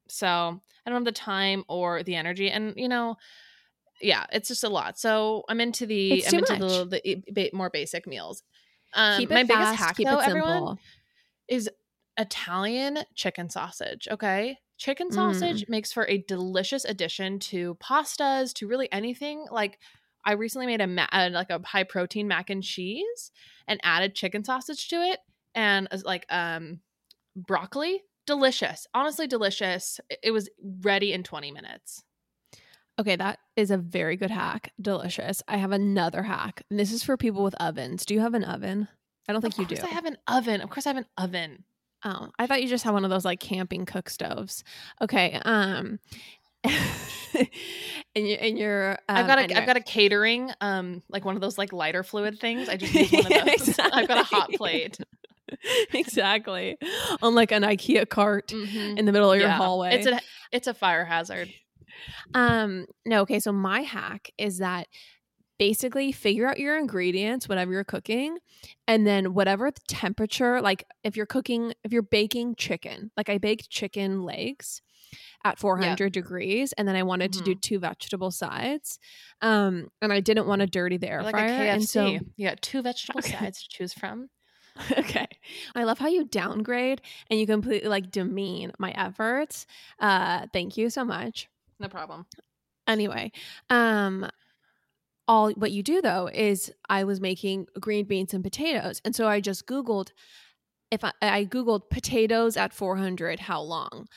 So 0.08 0.28
I 0.28 0.90
don't 0.90 0.96
have 0.96 1.06
the 1.06 1.12
time 1.12 1.64
or 1.70 2.04
the 2.04 2.16
energy, 2.16 2.50
and 2.50 2.74
you 2.76 2.90
know, 2.90 3.16
yeah, 4.02 4.26
it's 4.32 4.48
just 4.50 4.64
a 4.64 4.70
lot. 4.70 5.00
So 5.00 5.44
I'm 5.48 5.62
into 5.62 5.86
the 5.86 6.14
It's 6.14 6.28
I'm 6.28 6.40
into 6.40 6.86
the, 6.90 7.02
the 7.02 7.42
e- 7.48 7.50
more 7.54 7.70
basic 7.70 8.08
meals. 8.08 8.44
Um, 8.94 9.26
my 9.30 9.44
fast, 9.44 9.48
biggest 9.48 9.76
hack 9.76 9.96
keep 9.98 10.08
though, 10.08 10.20
it 10.20 10.28
everyone, 10.28 10.78
is 11.48 11.70
Italian 12.18 13.00
chicken 13.16 13.50
sausage. 13.50 14.08
Okay. 14.12 14.58
Chicken 14.78 15.10
Mm. 15.10 15.14
sausage 15.14 15.66
makes 15.70 15.94
for 15.94 16.08
a 16.08 16.18
delicious 16.28 16.84
addition 16.86 17.40
to 17.40 17.76
pastas, 17.76 18.52
to 18.56 18.68
really 18.68 18.92
anything. 18.92 19.46
Like 19.52 19.80
I 20.26 20.34
recently 20.34 20.68
made 20.68 20.82
a 20.82 20.88
ma- 20.88 21.08
like 21.32 21.50
a 21.50 21.62
high 21.66 21.84
protein 21.84 22.28
mac 22.28 22.50
and 22.50 22.64
cheese 22.64 23.32
and 23.68 23.80
added 23.84 24.16
chicken 24.16 24.44
sausage 24.44 24.88
to 24.90 24.96
it 24.98 25.20
and 25.56 25.88
uh, 25.92 25.98
like 26.06 26.26
um 26.30 26.80
broccoli. 27.36 28.04
Delicious. 28.28 28.86
Honestly 28.94 29.26
delicious. 29.28 30.00
It- 30.24 30.32
was 30.32 30.50
ready 30.82 31.12
in 31.12 31.24
20 31.24 31.52
minutes. 31.52 32.04
Okay, 33.00 33.16
that 33.16 33.40
is 33.56 33.72
a 33.72 33.78
very 33.78 34.16
good 34.16 34.30
hack. 34.32 34.72
Delicious. 34.80 35.42
I 35.48 35.58
have 35.58 35.72
another 35.72 36.22
hack. 36.24 36.62
And 36.70 36.80
this 36.80 36.92
is 36.92 37.04
for 37.04 37.18
people 37.18 37.44
with 37.44 37.56
ovens. 37.60 38.06
Do 38.06 38.14
you 38.14 38.20
have 38.20 38.36
an 38.36 38.44
oven? 38.44 38.88
I 39.28 39.34
don't 39.34 39.42
think 39.42 39.58
you 39.58 39.66
do. 39.66 39.76
I 39.82 39.88
have 39.88 40.06
an 40.06 40.18
oven. 40.28 40.62
Of 40.62 40.70
course 40.70 40.86
I 40.86 40.90
have 40.92 40.98
an 40.98 41.06
oven. 41.18 41.64
oh, 42.06 42.30
I 42.38 42.46
thought 42.48 42.62
you 42.62 42.68
just 42.70 42.84
had 42.84 42.92
one 42.94 43.04
of 43.06 43.10
those 43.10 43.26
like 43.26 43.40
camping 43.40 43.86
cook 43.86 44.08
stoves. 44.10 44.64
Okay. 45.02 45.40
Um 45.44 46.00
and 48.16 48.28
you 48.28 48.36
and 48.36 48.58
you're 48.58 48.92
um, 48.92 49.18
I've 49.18 49.28
got 49.28 49.38
a 49.52 49.54
have 49.54 49.66
got 49.66 49.78
a 49.78 49.82
catering 49.82 50.52
um 50.62 51.02
like 51.10 51.24
one 51.26 51.36
of 51.36 51.42
those 51.42 51.58
like 51.58 51.72
lighter 51.74 52.04
fluid 52.04 52.40
things. 52.40 52.68
I 52.70 52.78
just 52.78 52.94
use 52.94 53.12
one 53.12 53.26
of 53.32 53.46
those. 53.46 53.80
I've 53.80 54.08
got 54.08 54.18
a 54.18 54.24
hot 54.24 54.50
plate. 54.54 54.98
exactly. 55.94 56.78
On 57.22 57.36
like 57.36 57.52
an 57.52 57.64
IKEA 57.64 58.08
cart 58.10 58.48
Mhm. 58.50 58.98
in 58.98 59.06
the 59.06 59.12
middle 59.12 59.32
of 59.32 59.40
your 59.40 59.50
Yeah. 59.50 59.58
hallway. 59.58 59.96
It's 59.96 60.08
a 60.08 60.20
it's 60.52 60.68
a 60.68 60.74
fire 60.74 61.06
hazard. 61.06 61.50
Um, 62.34 62.86
no, 63.06 63.22
okay, 63.24 63.40
so 63.40 63.52
my 63.52 63.82
hack 63.82 64.32
is 64.38 64.60
that 64.60 64.88
basically 65.60 66.12
figure 66.14 66.48
out 66.48 66.58
your 66.60 66.78
ingredients, 66.78 67.48
whatever 67.50 67.74
you're 67.74 67.84
cooking, 67.84 68.38
and 68.88 69.06
then 69.06 69.34
whatever 69.34 69.70
the 69.70 69.82
temperature, 69.88 70.62
like 70.62 70.86
if 71.04 71.16
you're 71.18 71.26
cooking, 71.26 71.74
if 71.84 71.92
you're 71.92 72.02
baking 72.02 72.56
chicken, 72.56 73.12
like 73.18 73.28
I 73.30 73.38
baked 73.38 73.70
chicken 73.70 74.24
legs 74.24 74.82
at 75.44 75.60
400 75.60 76.12
degrees, 76.14 76.74
and 76.74 76.88
then 76.88 76.96
I 76.96 77.04
wanted 77.04 77.34
to 77.34 77.42
do 77.42 77.56
two 77.56 77.80
vegetable 77.80 78.32
sides. 78.32 79.00
Um, 79.42 79.90
and 80.02 80.12
I 80.14 80.20
didn't 80.20 80.48
want 80.48 80.62
to 80.62 80.68
dirty 80.68 80.98
the 80.98 81.10
air 81.10 81.24
like 81.24 81.34
fryer. 81.34 81.64
And 81.66 81.88
so 81.88 82.20
you 82.38 82.48
got 82.48 82.62
two 82.62 82.82
vegetable 82.82 83.20
Okay. 83.20 83.38
sides 83.38 83.64
to 83.64 83.70
choose 83.70 83.94
from. 83.94 84.30
okay. 84.98 85.28
I 85.76 85.84
love 85.84 86.00
how 86.00 86.08
you 86.08 86.24
downgrade 86.26 87.02
and 87.30 87.40
you 87.40 87.46
completely 87.46 87.90
like 87.90 88.10
demean 88.12 88.72
my 88.80 88.92
efforts. 88.92 89.66
Uh, 90.00 90.48
thank 90.54 90.78
you 90.78 90.90
so 90.90 91.04
much. 91.04 91.50
No 91.80 91.88
problem. 91.90 92.26
anyway 92.88 93.32
um 93.70 94.30
all 95.28 95.52
what 95.52 95.72
you 95.72 95.84
do 95.84 96.02
though 96.02 96.28
is 96.34 96.72
i 96.90 97.04
was 97.04 97.22
making 97.22 97.68
green 97.80 98.06
beans 98.06 98.34
and 98.34 98.44
potatoes 98.44 99.02
and 99.06 99.16
so 99.16 99.28
i 99.28 99.40
just 99.40 99.66
googled 99.68 100.12
if 100.92 101.04
i, 101.04 101.12
I 101.22 101.46
googled 101.46 101.90
potatoes 101.90 102.58
at 102.58 102.74
400 102.74 103.40
how 103.40 103.62
long 103.62 104.08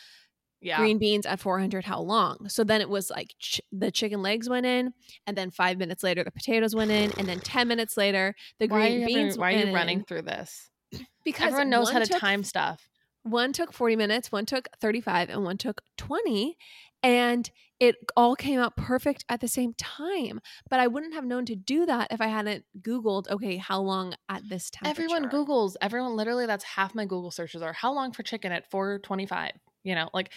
Yeah. 0.65 0.79
green 0.79 0.99
beans 0.99 1.27
at 1.27 1.39
400 1.41 1.85
how 1.85 2.01
long 2.01 2.49
so 2.49 2.65
then 2.65 2.81
it 2.81 2.89
was 2.89 3.11
like 3.11 3.35
ch- 3.39 3.61
the 3.71 3.91
chicken 3.91 4.23
legs 4.23 4.49
went 4.49 4.65
in 4.67 4.93
and 5.27 5.37
then 5.37 5.51
five 5.51 5.77
minutes 5.79 6.03
later 6.03 6.25
the 6.25 6.31
potatoes 6.31 6.75
went 6.75 6.91
in 6.91 7.13
and 7.19 7.29
then 7.29 7.39
10 7.41 7.69
minutes 7.69 7.97
later 7.97 8.35
the 8.59 8.67
why 8.67 8.89
green 8.89 9.07
beans 9.07 9.35
ever- 9.35 9.41
why 9.41 9.55
are 9.55 9.67
you 9.67 9.75
running 9.75 9.99
in. 9.99 10.05
through 10.05 10.23
this? 10.23 10.71
because 11.25 11.49
Everyone 11.49 11.71
knows 11.71 11.91
how 11.91 11.99
to 11.99 12.07
took- 12.07 12.19
time 12.21 12.43
stuff. 12.43 12.89
One 13.23 13.53
took 13.55 13.73
40 13.73 13.97
minutes, 13.97 14.31
one 14.31 14.45
took 14.45 14.69
35, 14.81 15.31
and 15.31 15.45
one 15.45 15.57
took 15.57 15.81
20. 15.97 16.59
And 17.03 17.51
it 17.81 17.97
all 18.17 18.37
came 18.37 18.61
out 18.61 18.77
perfect 18.77 19.25
at 19.31 19.41
the 19.41 19.49
same 19.49 19.73
time. 19.79 20.41
But 20.69 20.81
I 20.81 20.89
wouldn't 20.89 21.15
have 21.15 21.25
known 21.25 21.47
to 21.47 21.57
do 21.57 21.87
that 21.87 22.09
if 22.11 22.21
I 22.21 22.27
hadn't 22.27 22.65
Googled, 22.83 23.29
okay, 23.31 23.57
how 23.57 23.81
long 23.81 24.15
at 24.29 24.47
this 24.49 24.69
time 24.71 24.91
Everyone 24.91 25.31
Googles. 25.31 25.75
Everyone 25.81 26.17
literally 26.17 26.45
that's 26.45 26.65
half 26.65 26.95
my 26.95 27.07
Google 27.07 27.31
searches 27.31 27.63
are 27.63 27.73
how 27.73 27.95
long 27.95 28.13
for 28.13 28.23
chicken 28.23 28.53
at 28.53 28.71
425. 28.71 29.53
You 29.85 29.95
know, 29.95 30.11
like 30.13 30.33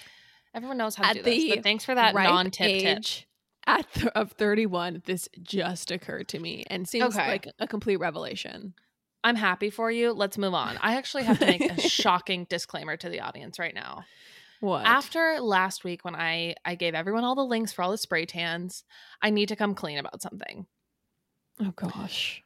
everyone 0.54 0.78
knows 0.78 0.96
how 0.96 1.04
to 1.04 1.10
At 1.20 1.24
do 1.26 1.32
this. 1.32 1.50
But 1.56 1.64
thanks 1.64 1.84
for 1.86 1.96
that 1.96 2.14
non-tip 2.14 2.82
tip. 2.82 3.04
at 3.66 3.92
th- 3.94 4.08
of 4.16 4.32
31 4.34 5.02
this 5.06 5.28
just 5.42 5.90
occurred 5.92 6.28
to 6.30 6.40
me 6.40 6.64
and 6.70 6.88
seems 6.88 7.16
Okay. 7.18 7.28
like 7.28 7.48
a 7.60 7.68
complete 7.68 7.98
revelation 7.98 8.74
I'm 9.24 9.36
happy 9.36 9.70
for 9.72 9.92
you. 9.92 10.14
Let's 10.14 10.38
move 10.38 10.54
on. 10.54 10.78
I 10.80 10.96
actually 10.96 11.24
have 11.24 11.40
to 11.40 11.46
make 11.48 11.62
a 11.62 11.82
shocking 11.90 12.46
disclaimer 12.50 12.96
to 12.98 13.10
the 13.10 13.20
audience 13.22 13.58
right 13.60 13.74
now. 13.76 14.06
what 14.62 14.86
After 14.86 15.40
last 15.42 15.84
week 15.84 16.06
when 16.06 16.16
I 16.16 16.56
I 16.64 16.76
gave 16.76 16.94
everyone 16.94 17.24
all 17.26 17.36
the 17.36 17.44
links 17.44 17.74
for 17.74 17.82
all 17.82 17.92
the 17.92 17.98
spray 17.98 18.26
tans, 18.26 18.84
I 19.22 19.32
need 19.32 19.50
to 19.50 19.56
come 19.56 19.76
clean 19.76 19.98
about 19.98 20.22
something. 20.22 20.66
oh 21.60 21.72
gosh 21.76 22.42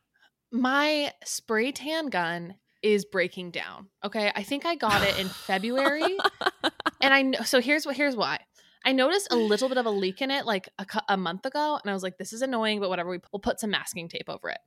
My 0.51 1.13
spray 1.24 1.72
tan 1.72 2.08
gun 2.10 2.55
is 2.84 3.06
breaking 3.06 3.52
down. 3.52 3.88
Okay? 4.04 4.32
I 4.36 4.44
think 4.44 4.66
I 4.66 4.76
got 4.76 5.04
it 5.08 5.20
in 5.20 5.28
February. 5.28 6.18
and 7.02 7.14
I 7.14 7.22
know 7.24 7.42
so 7.44 7.62
here's 7.62 7.86
what 7.86 7.96
here's 7.96 8.16
why. 8.16 8.40
I 8.84 8.94
noticed 8.94 9.28
a 9.32 9.36
little 9.36 9.70
bit 9.70 9.78
of 9.78 9.86
a 9.86 9.92
leak 9.92 10.22
in 10.22 10.32
it 10.32 10.46
like 10.46 10.68
a, 10.80 10.86
a 11.10 11.18
month 11.18 11.46
ago, 11.46 11.80
and 11.82 11.90
I 11.90 11.94
was 11.94 12.02
like, 12.02 12.18
"This 12.18 12.34
is 12.34 12.42
annoying," 12.42 12.80
but 12.80 12.90
whatever. 12.90 13.12
We, 13.12 13.20
we'll 13.32 13.40
put 13.40 13.60
some 13.60 13.70
masking 13.70 14.10
tape 14.10 14.28
over 14.28 14.50
it. 14.50 14.58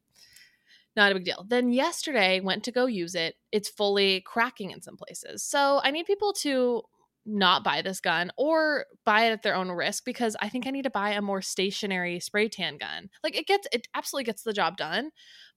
Not 0.97 1.11
a 1.11 1.17
big 1.17 1.25
deal. 1.25 1.45
Then 1.49 1.73
yesterday, 1.73 2.39
went 2.41 2.63
to 2.65 2.73
go 2.73 2.87
use 2.87 3.17
it. 3.17 3.35
It's 3.51 3.69
fully 3.69 4.21
cracking 4.21 4.71
in 4.71 4.81
some 4.81 4.97
places. 4.97 5.43
So 5.43 5.81
I 5.83 5.91
need 5.91 6.07
people 6.07 6.33
to 6.43 6.83
not 7.27 7.65
buy 7.65 7.83
this 7.83 8.01
gun 8.01 8.31
or 8.37 8.87
buy 9.05 9.25
it 9.27 9.33
at 9.33 9.43
their 9.43 9.55
own 9.55 9.71
risk 9.71 10.05
because 10.05 10.37
I 10.41 10.49
think 10.49 10.67
I 10.67 10.71
need 10.71 10.83
to 10.83 10.91
buy 10.91 11.11
a 11.11 11.23
more 11.23 11.41
stationary 11.43 12.21
spray 12.21 12.49
tan 12.49 12.77
gun. 12.79 13.09
Like 13.23 13.37
it 13.37 13.47
gets, 13.47 13.67
it 13.73 13.89
absolutely 13.95 14.25
gets 14.25 14.43
the 14.43 14.53
job 14.53 14.77
done. 14.77 15.11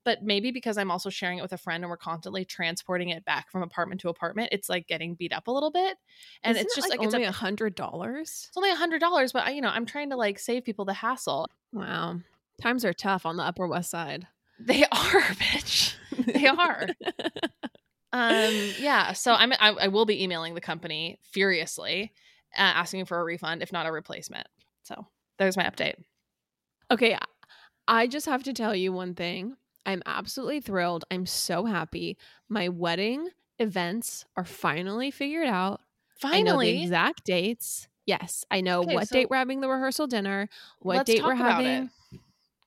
But 0.06 0.24
maybe 0.24 0.52
because 0.52 0.78
I'm 0.78 0.90
also 0.92 1.10
sharing 1.10 1.40
it 1.40 1.42
with 1.42 1.52
a 1.52 1.58
friend 1.58 1.84
and 1.84 1.90
we're 1.92 1.98
constantly 1.98 2.46
transporting 2.46 3.10
it 3.10 3.26
back 3.26 3.52
from 3.52 3.62
apartment 3.62 4.00
to 4.02 4.10
apartment, 4.10 4.50
it's 4.54 4.70
like 4.70 4.88
getting 4.88 5.16
beat 5.16 5.34
up 5.34 5.48
a 5.48 5.52
little 5.52 5.72
bit. 5.72 5.98
And 6.44 6.56
Isn't 6.56 6.66
it's 6.66 6.74
it, 6.74 6.76
just 6.78 6.90
like, 6.90 7.00
only 7.02 7.24
it's 7.24 7.28
a 7.28 7.32
hundred 7.32 7.76
dollars 7.76 8.46
it's 8.48 8.56
only 8.58 8.72
a 8.72 8.76
hundred 8.76 9.00
dollars, 9.02 9.34
but 9.34 9.44
I, 9.46 9.52
you 9.52 9.62
know, 9.62 9.68
I'm 9.70 9.86
trying 9.86 10.10
to 10.12 10.16
like 10.16 10.40
save 10.40 10.64
people 10.64 10.86
the 10.86 10.94
hassle. 10.94 11.48
wow 11.74 12.20
times 12.62 12.86
are 12.86 12.94
tough 12.94 13.26
on 13.26 13.38
the 13.38 13.44
upper 13.44 13.68
west 13.68 13.90
side 13.92 14.28
They 14.60 14.84
are, 14.86 14.90
bitch. 14.92 15.96
They 16.34 16.48
are. 16.48 16.88
um, 18.18 18.72
yeah. 18.80 19.14
So 19.14 19.34
I'm, 19.34 19.52
I, 19.54 19.70
I 19.82 19.88
will 19.88 20.06
be 20.06 20.24
emailing 20.24 20.54
the 20.56 20.62
company 20.62 21.20
furiously, 21.32 22.12
uh, 22.58 22.62
asking 22.62 23.06
for 23.06 23.20
a 23.20 23.24
refund, 23.24 23.62
if 23.62 23.72
not 23.72 23.86
a 23.86 23.92
replacement. 23.92 24.48
So 24.84 25.06
there's 25.38 25.58
my 25.58 25.64
update. 25.64 25.96
okay 26.92 27.18
i 27.88 28.08
just 28.08 28.26
have 28.26 28.42
to 28.44 28.54
tell 28.54 28.74
you 28.74 28.92
one 28.92 29.14
thing 29.14 29.56
i'm 29.86 30.02
absolutely 30.06 30.60
thrilled 30.60 31.06
i'm 31.12 31.26
so 31.26 31.66
happy 31.66 32.18
my 32.50 32.68
wedding 32.70 33.28
events 33.60 34.26
are 34.36 34.46
finally 34.46 35.12
figured 35.12 35.48
out 35.48 35.82
I 36.24 36.42
know 36.42 36.54
the 36.54 36.58
Finally, 36.58 36.82
exact 36.84 37.26
dates. 37.26 37.88
Yes, 38.08 38.44
I 38.50 38.62
know 38.62 38.82
Okay, 38.82 38.96
what 38.96 39.08
so- 39.08 39.14
date 39.14 39.30
we're 39.30 39.38
having 39.38 39.62
the 39.62 39.70
rehearsal 39.70 40.08
dinner, 40.08 40.50
what 40.80 41.06
date 41.06 41.24
we're 41.24 41.36
having. 41.36 41.92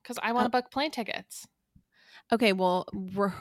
because 0.01 0.17
I 0.23 0.31
want 0.31 0.45
to 0.49 0.57
Uh, 0.57 0.61
book 0.61 0.71
plane 0.71 0.91
tickets. 0.91 1.45
Okay, 2.31 2.53
well, 2.53 2.85
we're 2.93 3.33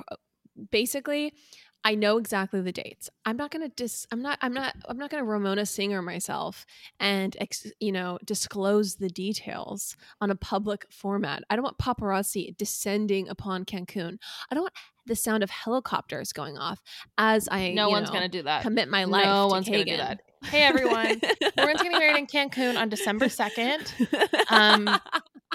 basically 0.72 1.32
I 1.82 1.94
know 1.94 2.18
exactly 2.18 2.60
the 2.60 2.72
dates. 2.72 3.08
I'm 3.24 3.36
not 3.36 3.50
going 3.50 3.62
to 3.62 3.74
dis 3.74 4.06
I'm 4.12 4.20
not 4.20 4.38
I'm 4.42 4.52
not 4.52 4.74
I'm 4.88 4.98
not 4.98 5.10
going 5.10 5.22
to 5.24 5.28
Ramona 5.28 5.64
Singer 5.64 6.02
myself 6.02 6.66
and 6.98 7.34
ex, 7.40 7.66
you 7.80 7.92
know, 7.92 8.18
disclose 8.24 8.96
the 8.96 9.08
details 9.08 9.96
on 10.20 10.30
a 10.30 10.34
public 10.36 10.84
format. 10.90 11.42
I 11.48 11.56
don't 11.56 11.62
want 11.62 11.78
paparazzi 11.78 12.56
descending 12.56 13.28
upon 13.28 13.64
Cancun. 13.64 14.18
I 14.50 14.54
don't 14.54 14.64
want 14.64 14.74
the 15.06 15.16
sound 15.16 15.42
of 15.42 15.48
helicopters 15.50 16.32
going 16.32 16.58
off 16.58 16.82
as 17.16 17.48
I 17.50 17.70
No 17.72 17.86
you 17.86 17.92
one's 17.92 18.08
know, 18.08 18.14
gonna 18.14 18.28
do 18.28 18.42
that. 18.42 18.62
commit 18.62 18.88
my 18.88 19.04
life 19.04 19.24
no 19.24 19.48
to 19.48 19.52
one's 19.52 19.66
gonna 19.68 19.84
do 19.84 19.96
that. 19.96 20.20
Hey 20.44 20.62
everyone, 20.62 21.20
Lauren's 21.56 21.82
getting 21.82 21.98
married 21.98 22.16
in 22.18 22.26
Cancun 22.26 22.78
on 22.78 22.88
December 22.88 23.28
second. 23.28 23.92
Um, 24.50 24.88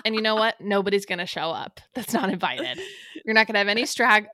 And 0.03 0.13
you 0.15 0.21
know 0.21 0.35
what? 0.35 0.59
Nobody's 0.59 1.05
gonna 1.05 1.25
show 1.25 1.51
up. 1.51 1.79
That's 1.93 2.13
not 2.13 2.29
invited. 2.29 2.79
You're 3.25 3.33
not 3.33 3.47
gonna 3.47 3.59
have 3.59 3.67
any 3.67 3.83
strag, 3.83 4.25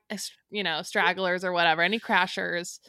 you 0.50 0.62
know, 0.62 0.82
stragglers 0.82 1.44
or 1.44 1.52
whatever, 1.52 1.82
any 1.82 2.00
crashers. 2.00 2.80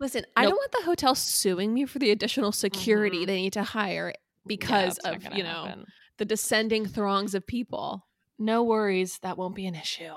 Listen, 0.00 0.24
I 0.36 0.42
don't 0.42 0.52
want 0.56 0.72
the 0.72 0.82
hotel 0.84 1.14
suing 1.14 1.72
me 1.74 1.84
for 1.84 1.98
the 1.98 2.10
additional 2.10 2.50
security 2.52 3.24
Mhm. 3.24 3.26
they 3.26 3.36
need 3.42 3.52
to 3.52 3.62
hire 3.62 4.14
because 4.46 4.98
not 5.04 5.14
of, 5.26 5.36
you 5.36 5.44
know, 5.44 5.64
happen. 5.66 5.86
the 6.18 6.24
descending 6.24 6.86
throngs 6.86 7.34
of 7.34 7.46
people. 7.46 8.06
No 8.38 8.62
worries, 8.64 9.18
that 9.22 9.38
won't 9.38 9.54
be 9.54 9.66
an 9.66 9.74
issue. 9.74 10.12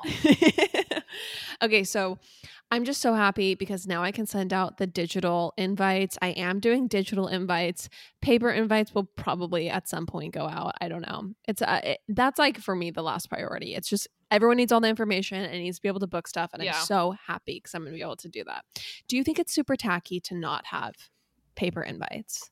okay, 1.61 1.83
so 1.83 2.17
I'm 2.71 2.83
just 2.83 2.99
so 2.99 3.13
happy 3.13 3.55
because 3.55 3.87
now 3.87 4.03
I 4.03 4.11
can 4.11 4.25
send 4.25 4.51
out 4.51 4.77
the 4.77 4.87
digital 4.87 5.53
invites. 5.55 6.17
I 6.21 6.29
am 6.29 6.59
doing 6.59 6.87
digital 6.87 7.27
invites. 7.27 7.89
Paper 8.21 8.49
invites 8.49 8.93
will 8.93 9.05
probably 9.05 9.69
at 9.69 9.87
some 9.87 10.05
point 10.05 10.33
go 10.33 10.47
out. 10.47 10.73
I 10.81 10.89
don't 10.89 11.07
know. 11.07 11.33
It's 11.47 11.61
uh, 11.61 11.79
it, 11.83 11.99
that's 12.09 12.39
like 12.39 12.57
for 12.59 12.75
me 12.75 12.91
the 12.91 13.03
last 13.03 13.29
priority. 13.29 13.75
It's 13.75 13.87
just 13.87 14.07
everyone 14.31 14.57
needs 14.57 14.71
all 14.71 14.81
the 14.81 14.89
information 14.89 15.43
and 15.43 15.63
needs 15.63 15.77
to 15.77 15.81
be 15.81 15.87
able 15.87 16.01
to 16.01 16.07
book 16.07 16.27
stuff 16.27 16.51
and 16.53 16.63
Yeah. 16.63 16.75
I'm 16.75 16.85
so 16.85 17.15
happy 17.27 17.57
because 17.57 17.73
I'm 17.73 17.83
going 17.83 17.93
to 17.93 17.97
be 17.97 18.01
able 18.01 18.17
to 18.17 18.29
do 18.29 18.43
that. 18.45 18.65
Do 19.07 19.15
you 19.15 19.23
think 19.23 19.39
it's 19.39 19.53
super 19.53 19.75
tacky 19.75 20.19
to 20.21 20.35
not 20.35 20.65
have 20.65 20.93
paper 21.55 21.81
invites? 21.81 22.49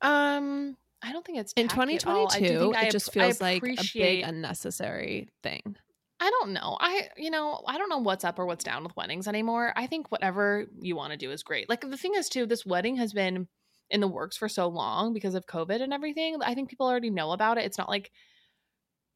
Um, 0.00 0.76
I 1.02 1.12
don't 1.12 1.24
think 1.24 1.38
it's 1.38 1.52
In 1.54 1.68
tacky 1.68 1.96
at 1.96 2.06
all. 2.06 2.28
I 2.30 2.38
do 2.38 2.46
2022, 2.46 2.74
I 2.74 2.86
it 2.86 2.92
just 2.92 3.12
feels 3.12 3.40
like 3.40 3.62
a 3.62 3.84
big 3.94 4.22
unnecessary 4.24 5.30
thing. 5.42 5.76
I 6.20 6.30
don't 6.30 6.52
know. 6.52 6.76
I 6.78 7.08
you 7.16 7.32
know, 7.32 7.62
I 7.66 7.78
don't 7.78 7.88
know 7.88 7.98
what's 7.98 8.24
up 8.24 8.38
or 8.38 8.46
what's 8.46 8.62
down 8.62 8.84
with 8.84 8.96
weddings 8.96 9.26
anymore. 9.26 9.72
I 9.74 9.88
think 9.88 10.12
whatever 10.12 10.66
you 10.80 10.94
want 10.94 11.10
to 11.10 11.16
do 11.16 11.32
is 11.32 11.42
great. 11.42 11.68
Like 11.68 11.80
the 11.80 11.96
thing 11.96 12.12
is 12.14 12.28
too, 12.28 12.46
this 12.46 12.64
wedding 12.64 12.96
has 12.96 13.12
been 13.12 13.48
in 13.90 14.00
the 14.00 14.06
works 14.06 14.36
for 14.36 14.48
so 14.48 14.68
long 14.68 15.12
because 15.12 15.34
of 15.34 15.46
COVID 15.46 15.82
and 15.82 15.92
everything. 15.92 16.36
I 16.40 16.54
think 16.54 16.70
people 16.70 16.86
already 16.86 17.10
know 17.10 17.32
about 17.32 17.58
it. 17.58 17.64
It's 17.64 17.76
not 17.76 17.88
like 17.88 18.12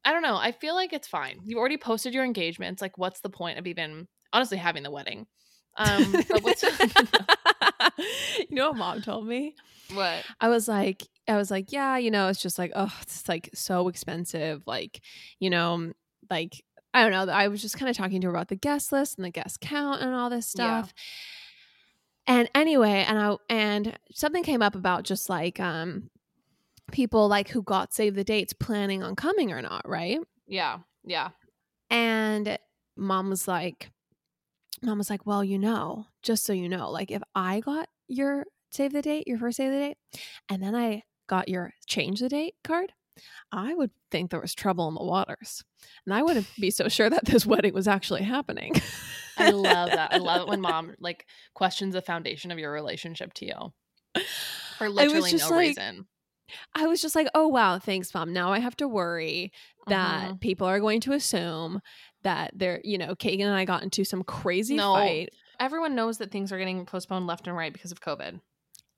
I 0.04 0.12
don't 0.12 0.22
know. 0.22 0.36
I 0.36 0.50
feel 0.50 0.74
like 0.74 0.92
it's 0.92 1.06
fine. 1.06 1.40
You 1.44 1.58
already 1.58 1.76
posted 1.76 2.12
your 2.12 2.24
engagements. 2.24 2.82
Like 2.82 2.98
what's 2.98 3.20
the 3.20 3.30
point 3.30 3.60
of 3.60 3.68
even 3.68 4.08
honestly 4.32 4.58
having 4.58 4.82
the 4.82 4.90
wedding? 4.90 5.28
Um 5.76 6.02
you 7.98 8.46
know 8.50 8.70
what 8.70 8.78
mom 8.78 9.02
told 9.02 9.28
me? 9.28 9.54
what? 9.94 10.24
I 10.40 10.48
was 10.48 10.66
like, 10.66 11.06
I 11.28 11.37
was 11.37 11.50
like, 11.50 11.73
yeah, 11.73 11.97
you 11.97 12.11
know, 12.11 12.28
it's 12.28 12.40
just 12.40 12.59
like, 12.59 12.73
oh, 12.76 12.92
it's 13.02 13.28
like 13.28 13.50
so 13.54 13.88
expensive. 13.88 14.62
Like, 14.66 15.00
you 15.40 15.50
know, 15.50 15.92
like, 16.30 16.62
I 16.95 17.02
don't 17.02 17.11
know. 17.26 17.33
I 17.33 17.49
was 17.49 17.61
just 17.61 17.78
kind 17.78 17.90
of 17.90 17.97
talking 17.97 18.21
to 18.21 18.26
her 18.28 18.33
about 18.33 18.49
the 18.49 18.56
guest 18.56 18.92
list 18.92 19.18
and 19.18 19.25
the 19.25 19.30
guest 19.30 19.61
count 19.61 20.02
and 20.02 20.14
all 20.14 20.30
this 20.30 20.54
Yeah. 20.56 20.83
stuff. 20.83 20.95
And 22.26 22.50
anyway, 22.54 23.04
and 23.06 23.18
I, 23.18 23.37
and 23.49 23.99
something 24.12 24.42
came 24.42 24.62
up 24.62 24.75
about 24.75 25.04
just 25.04 25.28
like, 25.28 25.61
um, 25.61 26.11
people 26.92 27.28
like 27.28 27.49
who 27.49 27.62
got 27.62 27.92
save 27.92 28.14
the 28.14 28.25
dates 28.25 28.52
planning 28.52 29.02
on 29.02 29.14
coming 29.16 29.52
or 29.52 29.61
not, 29.62 29.88
right? 29.88 30.18
Yeah. 30.47 30.78
Yeah. 31.04 31.30
And 31.90 32.59
mom 32.97 33.28
was 33.30 33.47
like, 33.47 33.90
mom 34.83 34.99
was 34.99 35.11
like, 35.11 35.26
well, 35.26 35.45
you 35.45 35.59
know, 35.59 36.06
just 36.23 36.45
so 36.45 36.52
you 36.52 36.68
know, 36.68 36.90
like 36.90 37.11
if 37.11 37.23
I 37.35 37.61
got 37.61 37.88
your 38.09 38.45
save 38.71 38.92
the 38.92 39.02
date, 39.02 39.26
your 39.28 39.38
first 39.38 39.56
save 39.59 39.71
the 39.73 39.78
date, 39.78 39.97
and 40.49 40.62
then 40.62 40.75
I 40.75 41.02
got 41.26 41.49
your 41.49 41.73
change 41.87 42.21
the 42.21 42.28
date 42.28 42.54
card, 42.64 42.92
I 43.52 43.75
would 43.75 43.90
think 44.11 44.30
there 44.30 44.40
was 44.40 44.54
trouble 44.54 44.88
in 44.88 44.95
the 44.95 45.02
waters. 45.04 45.62
And 46.04 46.14
I 46.14 46.23
wouldn't 46.23 46.47
be 46.61 46.71
so 46.71 46.88
sure 46.88 47.09
that 47.11 47.25
this 47.25 47.47
wedding 47.47 47.75
was 47.75 47.88
actually 47.88 48.23
happening. 48.23 48.75
I 49.38 49.50
love 49.50 49.90
that. 49.90 50.12
I 50.12 50.18
love 50.18 50.42
it 50.42 50.49
when 50.49 50.61
mom 50.62 50.95
like 51.00 51.26
questions 51.54 51.95
the 51.95 52.02
foundation 52.02 52.50
of 52.50 52.59
your 52.59 52.73
relationship 52.73 53.33
to 53.35 53.47
you. 53.47 54.23
For 54.78 54.88
literally 54.88 55.33
no 55.35 55.50
like, 55.50 55.59
reason. 55.59 56.06
I 56.75 56.87
was 56.87 57.02
just 57.02 57.14
like, 57.14 57.28
oh, 57.35 57.49
wow, 57.49 57.78
thanks, 57.78 58.14
mom. 58.14 58.33
Now 58.33 58.52
I 58.52 58.61
have 58.61 58.76
to 58.76 58.87
worry 58.88 59.52
that 59.88 60.30
Mhm. 60.33 60.40
people 60.40 60.66
are 60.66 60.80
going 60.80 61.00
to 61.02 61.12
assume 61.12 61.80
that 62.23 62.52
they're, 62.54 62.80
you 62.85 62.99
know, 62.99 63.14
Kagan 63.14 63.47
and 63.47 63.54
I 63.54 63.64
got 63.64 63.83
into 63.83 64.04
some 64.04 64.23
crazy 64.23 64.76
No. 64.76 64.92
fight. 64.95 65.30
everyone 65.59 65.95
knows 65.95 66.18
that 66.18 66.30
things 66.30 66.52
are 66.52 66.59
getting 66.59 66.85
postponed 66.85 67.26
left 67.26 67.47
and 67.49 67.56
right 67.56 67.73
because 67.73 67.90
of 67.90 68.00
COVID. 68.00 68.40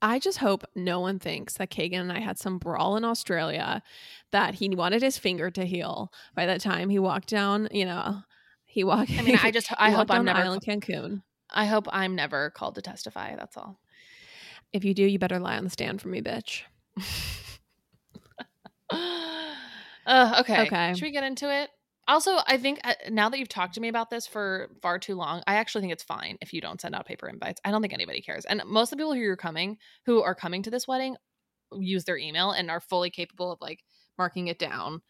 I 0.01 0.19
just 0.19 0.37
hope 0.37 0.63
no 0.75 0.99
one 0.99 1.19
thinks 1.19 1.55
that 1.55 1.69
Kagan 1.69 2.01
and 2.01 2.11
I 2.11 2.19
had 2.19 2.37
some 2.37 2.57
brawl 2.57 2.95
in 2.95 3.03
Australia 3.03 3.83
that 4.31 4.55
he 4.55 4.69
wanted 4.69 5.01
his 5.01 5.17
finger 5.17 5.51
to 5.51 5.65
heal 5.65 6.11
by 6.35 6.45
the 6.45 6.57
time 6.57 6.89
he 6.89 6.99
walked 6.99 7.27
down, 7.27 7.67
you 7.71 7.85
know, 7.85 8.21
he 8.65 8.83
walked. 8.83 9.11
I 9.17 9.21
mean, 9.21 9.37
I 9.41 9.51
just 9.59 9.71
I 9.77 9.91
hope 9.91 10.11
I'm 10.11 10.25
never 10.25 10.39
island 10.39 10.61
Cancun. 10.61 11.23
I 11.51 11.65
hope 11.65 11.87
I'm 11.91 12.15
never 12.15 12.51
called 12.51 12.75
to 12.75 12.81
testify. 12.81 13.35
That's 13.35 13.57
all. 13.57 13.79
If 14.71 14.85
you 14.85 14.93
do, 14.93 15.03
you 15.03 15.19
better 15.19 15.39
lie 15.39 15.57
on 15.57 15.63
the 15.63 15.69
stand 15.69 16.01
for 16.01 16.09
me, 16.09 16.21
bitch. 16.21 16.61
uh, 18.91 20.37
okay. 20.41 20.61
Okay. 20.67 20.93
Should 20.93 21.03
we 21.03 21.11
get 21.11 21.23
into 21.23 21.51
it? 21.51 21.69
Also, 22.09 22.37
I 22.47 22.57
think 22.57 22.79
uh, 22.83 22.95
now 23.09 23.29
that 23.29 23.37
you've 23.37 23.49
talked 23.49 23.75
to 23.75 23.81
me 23.81 23.87
about 23.87 24.09
this 24.09 24.25
for 24.25 24.71
far 24.81 24.97
too 24.97 25.15
long, 25.15 25.43
I 25.45 25.55
actually 25.55 25.81
think 25.81 25.93
it's 25.93 26.03
fine 26.03 26.39
if 26.41 26.53
you 26.53 26.59
don't 26.59 26.81
send 26.81 26.95
out 26.95 27.05
paper 27.05 27.29
invites. 27.29 27.61
I 27.63 27.69
don't 27.69 27.81
think 27.81 27.93
anybody 27.93 28.19
cares. 28.21 28.45
And 28.45 28.63
most 28.65 28.91
of 28.91 28.97
the 28.97 29.03
people 29.03 29.13
who 29.13 29.23
are 29.29 29.37
coming, 29.37 29.77
who 30.07 30.23
are 30.23 30.33
coming 30.33 30.63
to 30.63 30.71
this 30.71 30.87
wedding, 30.87 31.15
use 31.71 32.05
their 32.05 32.17
email 32.17 32.49
and 32.49 32.71
are 32.71 32.79
fully 32.79 33.11
capable 33.11 33.51
of 33.51 33.61
like 33.61 33.83
marking 34.17 34.47
it 34.47 34.57
down. 34.57 35.03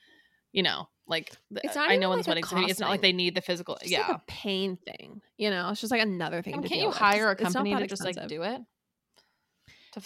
You 0.52 0.64
know, 0.64 0.90
like 1.08 1.32
It's 1.64 1.78
uh, 1.78 1.80
not 1.80 1.92
I 1.92 1.96
know 1.96 2.10
when 2.10 2.18
like 2.18 2.26
this 2.26 2.50
gonna. 2.50 2.68
It's 2.68 2.82
not 2.82 2.90
like 2.90 3.02
they 3.02 3.14
need 3.14 3.34
the 3.34 3.42
physical. 3.42 3.78
It's 3.82 3.92
yeah. 3.92 4.02
like 4.02 4.18
a 4.18 4.22
pain 4.28 4.78
thing, 4.78 5.22
you 5.38 5.52
know. 5.52 5.70
It's 5.70 5.80
just 5.80 5.92
like 5.92 6.02
another 6.02 6.42
thing. 6.42 6.56
And 6.56 6.64
to 6.64 6.68
can't 6.68 6.82
you 6.82 6.88
with. 6.88 6.98
hire 6.98 7.30
a 7.30 7.36
company 7.36 7.76
to 7.76 7.88
just 7.88 8.04
like 8.04 8.28
do 8.28 8.44
it? 8.44 8.62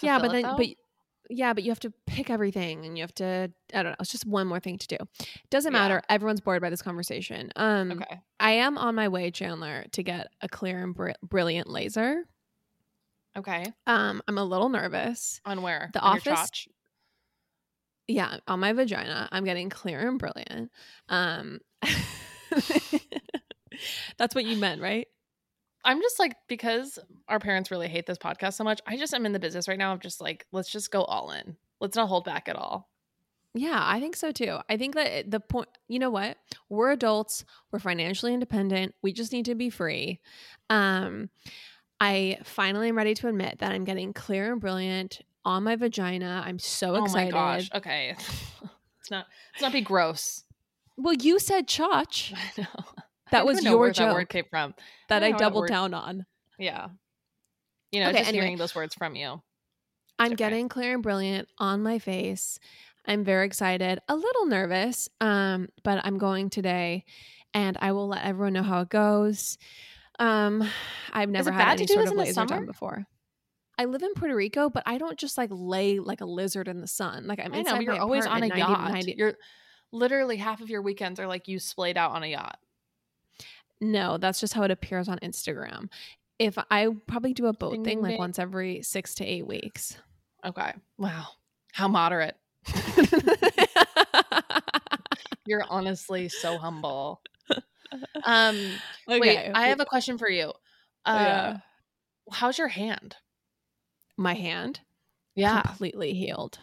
Yeah, 0.00 0.18
but 0.20 0.30
then, 0.32 0.42
though? 0.42 0.56
but 0.56 0.66
yeah, 1.30 1.52
but 1.54 1.62
you 1.64 1.70
have 1.70 1.80
to 1.80 1.92
pick 2.06 2.30
everything, 2.30 2.84
and 2.84 2.96
you 2.98 3.02
have 3.02 3.14
to. 3.16 3.50
I 3.72 3.82
don't 3.82 3.92
know. 3.92 3.96
It's 4.00 4.12
just 4.12 4.26
one 4.26 4.46
more 4.46 4.60
thing 4.60 4.78
to 4.78 4.86
do. 4.86 4.96
Doesn't 5.50 5.72
Yeah. 5.72 5.78
matter. 5.78 6.02
Everyone's 6.08 6.40
bored 6.40 6.60
by 6.62 6.70
this 6.70 6.82
conversation. 6.82 7.50
Um, 7.56 7.92
okay. 7.92 8.20
I 8.40 8.52
am 8.52 8.76
on 8.78 8.94
my 8.94 9.08
way, 9.08 9.30
Chandler, 9.30 9.84
to 9.92 10.02
get 10.02 10.28
a 10.40 10.48
clear 10.48 10.82
and 10.82 10.94
br- 10.94 11.10
brilliant 11.22 11.68
laser. 11.68 12.24
Okay. 13.36 13.64
Um, 13.86 14.22
I'm 14.28 14.38
a 14.38 14.44
little 14.44 14.68
nervous. 14.68 15.40
On 15.44 15.60
where? 15.62 15.90
The 15.92 16.00
On 16.00 16.16
office-? 16.18 16.68
Yeah, 18.06 18.36
on 18.46 18.60
my 18.60 18.72
vagina, 18.74 19.28
I'm 19.32 19.44
getting 19.44 19.70
clear 19.70 20.06
and 20.08 20.18
brilliant. 20.18 20.70
Um, 21.08 21.60
that's 24.18 24.34
what 24.34 24.44
you 24.44 24.56
meant, 24.56 24.80
right? 24.80 25.08
I'm 25.84 26.00
just 26.00 26.18
like 26.18 26.36
because 26.48 26.98
our 27.28 27.38
parents 27.38 27.70
really 27.70 27.88
hate 27.88 28.06
this 28.06 28.18
podcast 28.18 28.54
so 28.54 28.64
much. 28.64 28.80
I 28.86 28.96
just 28.96 29.12
am 29.14 29.26
in 29.26 29.32
the 29.32 29.38
business 29.38 29.68
right 29.68 29.78
now 29.78 29.92
of 29.92 30.00
just 30.00 30.20
like 30.20 30.46
let's 30.52 30.70
just 30.70 30.90
go 30.90 31.02
all 31.02 31.30
in. 31.30 31.56
Let's 31.80 31.96
not 31.96 32.08
hold 32.08 32.24
back 32.24 32.48
at 32.48 32.56
all. 32.56 32.88
Yeah, 33.54 33.80
I 33.80 34.00
think 34.00 34.16
so 34.16 34.32
too. 34.32 34.58
I 34.68 34.76
think 34.76 34.94
that 34.94 35.30
the 35.30 35.38
point, 35.40 35.68
you 35.86 35.98
know 35.98 36.10
what? 36.10 36.38
We're 36.68 36.90
adults, 36.90 37.44
we're 37.70 37.78
financially 37.78 38.34
independent. 38.34 38.94
We 39.02 39.12
just 39.12 39.32
need 39.32 39.44
to 39.44 39.54
be 39.54 39.70
free. 39.70 40.20
Um 40.70 41.30
I 42.00 42.38
finally 42.42 42.88
am 42.88 42.96
ready 42.96 43.14
to 43.14 43.28
admit 43.28 43.58
that 43.60 43.72
I'm 43.72 43.84
getting 43.84 44.12
clear 44.12 44.52
and 44.52 44.60
brilliant 44.60 45.20
on 45.44 45.62
my 45.62 45.76
vagina. 45.76 46.42
I'm 46.44 46.58
so 46.58 46.96
excited. 46.96 47.34
Oh 47.34 47.38
my 47.38 47.56
gosh. 47.56 47.70
Okay. 47.74 48.10
it's 49.00 49.10
not 49.10 49.26
let's 49.54 49.62
not 49.62 49.72
be 49.72 49.82
gross. 49.82 50.44
Well, 50.96 51.14
you 51.14 51.38
said 51.38 51.68
chotch. 51.68 52.32
I 52.58 52.62
know. 52.62 52.84
That 53.34 53.46
was 53.46 53.62
your 53.64 53.78
where 53.78 53.92
that 53.92 54.12
word 54.12 54.20
joke 54.20 54.28
came 54.30 54.44
from. 54.50 54.74
that 55.08 55.22
I 55.22 55.28
I 55.28 55.30
that 55.32 55.38
doubled 55.38 55.68
down 55.68 55.94
on. 55.94 56.26
Yeah. 56.58 56.88
You 57.92 58.00
know, 58.00 58.08
Okay, 58.08 58.18
just 58.18 58.28
anyway. 58.28 58.44
hearing 58.44 58.58
those 58.58 58.74
words 58.74 58.94
from 58.94 59.14
you. 59.16 59.42
I'm 60.18 60.28
okay. 60.32 60.36
getting 60.36 60.68
clear 60.68 60.94
and 60.94 61.02
brilliant 61.02 61.48
on 61.58 61.82
my 61.82 61.98
face. 61.98 62.58
I'm 63.06 63.24
very 63.24 63.46
excited, 63.46 63.98
a 64.08 64.14
little 64.16 64.46
nervous, 64.46 65.08
um, 65.20 65.68
but 65.82 66.00
I'm 66.04 66.16
going 66.16 66.48
today, 66.48 67.04
and 67.52 67.76
I 67.80 67.92
will 67.92 68.08
let 68.08 68.24
everyone 68.24 68.54
know 68.54 68.62
how 68.62 68.80
it 68.80 68.88
goes. 68.88 69.58
Um, 70.18 70.66
I've 71.12 71.28
never 71.28 71.52
had 71.52 71.76
any 71.76 71.86
do 71.86 71.94
sort 71.94 72.04
this 72.04 72.10
of 72.10 72.12
in 72.12 72.16
the 72.18 72.24
laser 72.24 72.48
summer? 72.48 72.64
before. 72.64 73.04
I 73.76 73.86
live 73.86 74.02
in 74.02 74.14
Puerto 74.14 74.34
Rico, 74.34 74.70
but 74.70 74.84
I 74.86 74.98
don't 74.98 75.18
just 75.18 75.36
like 75.36 75.50
lay 75.52 75.98
like 75.98 76.20
a 76.20 76.24
lizard 76.26 76.68
in 76.68 76.80
the 76.80 76.86
sun. 76.86 77.26
Like 77.26 77.40
I'm 77.40 77.52
I 77.52 77.62
know, 77.62 77.80
you're 77.80 77.98
always 77.98 78.24
on 78.24 78.42
a 78.42 78.48
90 78.48 78.58
yacht. 78.58 78.92
90 78.92 79.14
You're 79.18 79.34
literally 79.92 80.36
half 80.36 80.60
of 80.60 80.70
your 80.70 80.80
weekends 80.82 81.18
are 81.18 81.26
like 81.26 81.48
you 81.48 81.58
splayed 81.58 81.96
out 81.96 82.12
on 82.12 82.22
a 82.22 82.28
yacht. 82.28 82.58
No, 83.92 84.16
that's 84.18 84.40
just 84.40 84.54
how 84.54 84.62
it 84.62 84.70
appears 84.70 85.08
on 85.08 85.18
Instagram. 85.18 85.88
If 86.38 86.56
I 86.70 86.88
probably 87.06 87.32
do 87.34 87.46
a 87.46 87.52
boat 87.52 87.72
Ding, 87.72 87.84
thing 87.84 88.00
like 88.02 88.12
ding. 88.12 88.18
once 88.18 88.38
every 88.38 88.82
six 88.82 89.14
to 89.16 89.24
eight 89.24 89.46
weeks. 89.46 89.96
Okay. 90.44 90.72
Wow. 90.98 91.26
How 91.72 91.88
moderate. 91.88 92.36
You're 95.46 95.64
honestly 95.68 96.28
so 96.28 96.56
humble. 96.58 97.20
Um 98.24 98.58
wait, 99.06 99.50
I 99.54 99.68
have 99.68 99.80
a 99.80 99.84
question 99.84 100.18
for 100.18 100.28
you. 100.28 100.52
Uh 101.04 101.12
Yeah. 101.24 101.56
how's 102.32 102.58
your 102.58 102.68
hand? 102.68 103.16
my 104.16 104.34
hand 104.34 104.80
Yeah. 105.34 105.62
completely 105.62 106.14
healed. 106.14 106.58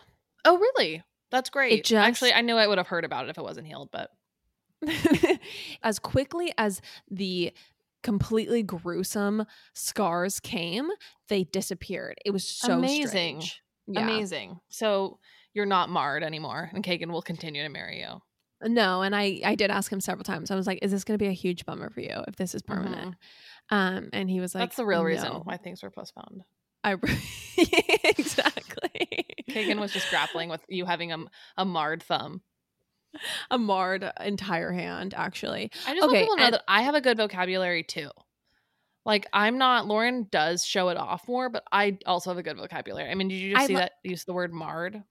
Oh, 0.45 0.57
really? 0.57 1.03
That's 1.29 1.49
great. 1.49 1.83
just- 1.85 1.93
Actually, 2.05 2.33
I 2.33 2.41
knew 2.41 2.55
I 2.55 2.65
would 2.67 2.77
have 2.79 2.87
heard 2.87 3.05
about 3.05 3.25
it 3.25 3.29
if 3.29 3.37
it 3.37 3.43
wasn't 3.43 3.67
healed, 3.67 3.89
but 3.91 4.09
as 5.83 5.99
quickly 5.99 6.53
as 6.57 6.81
the 7.09 7.53
completely 8.03 8.63
gruesome 8.63 9.45
scars 9.73 10.39
came, 10.39 10.89
they 11.27 11.43
disappeared. 11.43 12.17
It 12.25 12.31
was 12.31 12.47
so 12.47 12.77
Amazing. 12.77 13.07
strange. 13.07 13.61
Yeah. 13.87 14.01
amazing. 14.03 14.59
So 14.69 15.19
you're 15.53 15.65
not 15.65 15.89
marred 15.89 16.23
anymore, 16.23 16.69
and 16.73 16.83
Kagan 16.83 17.11
will 17.11 17.21
continue 17.21 17.63
to 17.63 17.69
marry 17.69 17.99
you. 17.99 18.21
No, 18.63 19.01
and 19.01 19.15
I 19.15 19.41
I 19.43 19.55
did 19.55 19.71
ask 19.71 19.91
him 19.91 19.99
several 19.99 20.23
times. 20.23 20.51
I 20.51 20.55
was 20.55 20.67
like, 20.67 20.79
"Is 20.81 20.91
this 20.91 21.03
going 21.03 21.17
to 21.17 21.23
be 21.23 21.27
a 21.27 21.33
huge 21.33 21.65
bummer 21.65 21.89
for 21.89 21.99
you 21.99 22.23
if 22.27 22.35
this 22.35 22.53
is 22.53 22.61
permanent?" 22.61 23.15
Um, 23.71 24.09
and 24.13 24.29
he 24.29 24.39
was 24.39 24.53
like, 24.53 24.63
That's 24.63 24.75
the 24.75 24.85
real 24.85 25.03
reason 25.03 25.31
why 25.43 25.57
things 25.57 25.81
were 25.81 25.89
postponed. 25.89 26.43
I 26.83 26.93
exactly. 28.03 29.25
Kagan 29.49 29.79
was 29.79 29.93
just 29.93 30.09
grappling 30.09 30.49
with 30.49 30.61
you 30.67 30.85
having 30.85 31.11
a, 31.11 31.19
a 31.57 31.65
marred 31.65 32.03
thumb. 32.03 32.41
a 33.51 33.57
marred 33.57 34.09
entire 34.19 34.71
hand. 34.71 35.13
Actually, 35.15 35.71
I 35.87 35.93
just 35.95 36.03
Okay, 36.07 36.13
want 36.13 36.13
people 36.23 36.35
to 36.35 36.39
know 36.41 36.45
and- 36.47 36.53
that 36.55 36.63
I 36.67 36.81
have 36.83 36.95
a 36.95 37.01
good 37.01 37.17
vocabulary 37.17 37.83
too. 37.83 38.09
Like 39.05 39.25
I'm 39.33 39.57
not 39.57 39.87
Lauren 39.87 40.27
does 40.29 40.63
show 40.63 40.89
it 40.89 40.97
off 40.97 41.27
more, 41.27 41.49
but 41.49 41.63
I 41.71 41.97
also 42.05 42.29
have 42.29 42.37
a 42.37 42.43
good 42.43 42.57
vocabulary. 42.57 43.09
I 43.09 43.15
mean, 43.15 43.29
did 43.29 43.35
you 43.35 43.51
just 43.53 43.63
I 43.63 43.67
see 43.67 43.73
lo- 43.73 43.79
that 43.79 43.93
use 44.03 44.25
the 44.25 44.33
word 44.33 44.53
marred? 44.53 45.01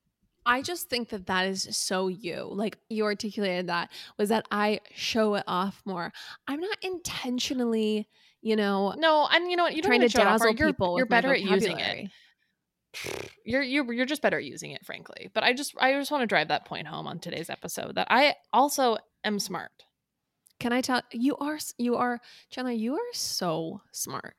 I 0.46 0.62
just 0.62 0.88
think 0.88 1.08
that 1.10 1.26
that 1.26 1.46
is 1.48 1.68
so 1.76 2.08
you. 2.08 2.48
Like 2.50 2.78
you 2.88 3.04
articulated 3.04 3.66
that 3.66 3.90
was 4.16 4.28
that 4.30 4.46
I 4.50 4.80
show 4.94 5.34
it 5.34 5.44
off 5.46 5.82
more. 5.84 6.12
I'm 6.46 6.60
not 6.60 6.78
intentionally, 6.82 8.08
you 8.42 8.56
know, 8.56 8.94
No, 8.96 9.28
and 9.30 9.50
you 9.50 9.56
know 9.56 9.64
what? 9.64 9.74
You 9.74 9.82
don't 9.82 9.90
trying 9.90 10.00
to 10.02 10.08
show 10.08 10.20
it 10.22 10.26
off 10.26 10.40
dazzle. 10.40 10.54
You're, 10.56 10.68
people. 10.68 10.96
you're 10.96 11.06
better 11.06 11.32
at 11.34 11.42
using 11.42 11.78
it. 11.78 12.10
You're 13.44 13.62
you're 13.62 13.92
you're 13.92 14.06
just 14.06 14.22
better 14.22 14.38
at 14.38 14.44
using 14.44 14.72
it, 14.72 14.84
frankly. 14.84 15.30
But 15.32 15.44
I 15.44 15.52
just 15.52 15.74
I 15.78 15.92
just 15.94 16.10
want 16.10 16.22
to 16.22 16.26
drive 16.26 16.48
that 16.48 16.64
point 16.66 16.86
home 16.86 17.06
on 17.06 17.18
today's 17.18 17.50
episode 17.50 17.94
that 17.94 18.08
I 18.10 18.34
also 18.52 18.96
am 19.24 19.38
smart. 19.38 19.70
Can 20.58 20.72
I 20.72 20.80
tell 20.80 21.02
you 21.12 21.36
are 21.36 21.58
you 21.78 21.96
are 21.96 22.20
Chandler? 22.50 22.72
You 22.72 22.94
are 22.94 23.12
so 23.12 23.80
smart. 23.92 24.34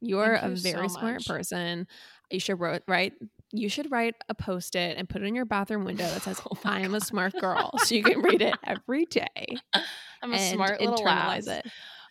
You 0.00 0.18
are 0.20 0.36
Thank 0.36 0.44
a 0.44 0.50
you 0.50 0.56
so 0.56 0.72
very 0.72 0.88
smart 0.88 1.14
much. 1.14 1.26
person. 1.28 1.86
You 2.30 2.40
should 2.40 2.60
wrote 2.60 2.82
write. 2.88 3.14
You 3.52 3.68
should 3.68 3.90
write 3.90 4.14
a 4.28 4.34
post 4.34 4.74
it 4.74 4.96
and 4.98 5.08
put 5.08 5.22
it 5.22 5.26
in 5.26 5.34
your 5.34 5.44
bathroom 5.44 5.84
window 5.84 6.04
that 6.04 6.22
says 6.22 6.40
Oh 6.50 6.58
"I 6.64 6.80
am 6.80 6.94
a 6.94 7.00
smart 7.00 7.34
girl," 7.38 7.70
so 7.78 7.94
you 7.94 8.02
can 8.02 8.20
read 8.20 8.42
it 8.42 8.54
every 8.64 9.04
day 9.06 9.26
I'm 10.22 10.32
a 10.32 10.52
smart 10.52 10.80
little 10.80 10.96
internalize 11.04 11.46
lass. 11.46 11.64
it. 11.64 11.66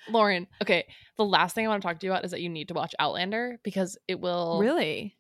Lauren, 0.09 0.47
okay. 0.61 0.85
The 1.17 1.25
last 1.25 1.55
thing 1.55 1.65
I 1.65 1.69
want 1.69 1.81
to 1.81 1.87
talk 1.87 1.99
to 1.99 2.05
you 2.05 2.11
about 2.11 2.25
is 2.25 2.31
that 2.31 2.41
you 2.41 2.49
need 2.49 2.67
to 2.67 2.73
watch 2.73 2.93
Outlander 2.99 3.59
because 3.63 3.97
it 4.07 4.19
will 4.19 4.59
Really? 4.59 5.15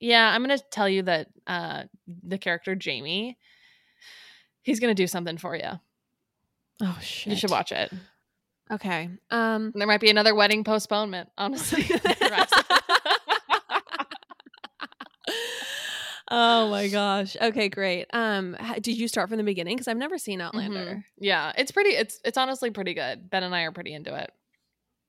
Yeah, 0.00 0.28
I'm 0.28 0.42
gonna 0.42 0.58
tell 0.58 0.88
you 0.88 1.02
that 1.02 1.28
uh 1.46 1.84
the 2.06 2.38
character 2.38 2.74
Jamie, 2.74 3.38
he's 4.62 4.80
gonna 4.80 4.94
do 4.94 5.06
something 5.06 5.36
for 5.38 5.54
you. 5.54 5.68
Oh 6.82 6.98
shit! 7.02 7.32
You 7.32 7.36
should 7.38 7.50
watch 7.50 7.70
it. 7.72 7.92
Okay. 8.70 9.10
Um. 9.30 9.72
There 9.74 9.86
might 9.86 10.00
be 10.00 10.10
another 10.10 10.34
wedding 10.34 10.64
postponement, 10.64 11.28
honestly. 11.36 11.84
oh 16.30 16.70
my 16.70 16.88
gosh. 16.88 17.36
Okay, 17.40 17.68
great. 17.68 18.06
Um, 18.12 18.56
did 18.80 18.96
you 18.96 19.08
start 19.08 19.28
from 19.28 19.38
the 19.38 19.44
beginning? 19.44 19.76
Because 19.76 19.88
I've 19.88 19.96
never 19.96 20.18
seen 20.18 20.40
Outlander. 20.40 20.78
Mhm. 20.78 21.04
Yeah, 21.18 21.52
it's 21.58 21.72
pretty 21.72 21.90
it's 21.90 22.20
it's 22.24 22.38
honestly 22.38 22.70
pretty 22.70 22.94
good. 22.94 23.28
Ben 23.28 23.42
and 23.42 23.54
I 23.54 23.62
are 23.62 23.72
pretty 23.72 23.92
into 23.92 24.14
it. 24.14 24.30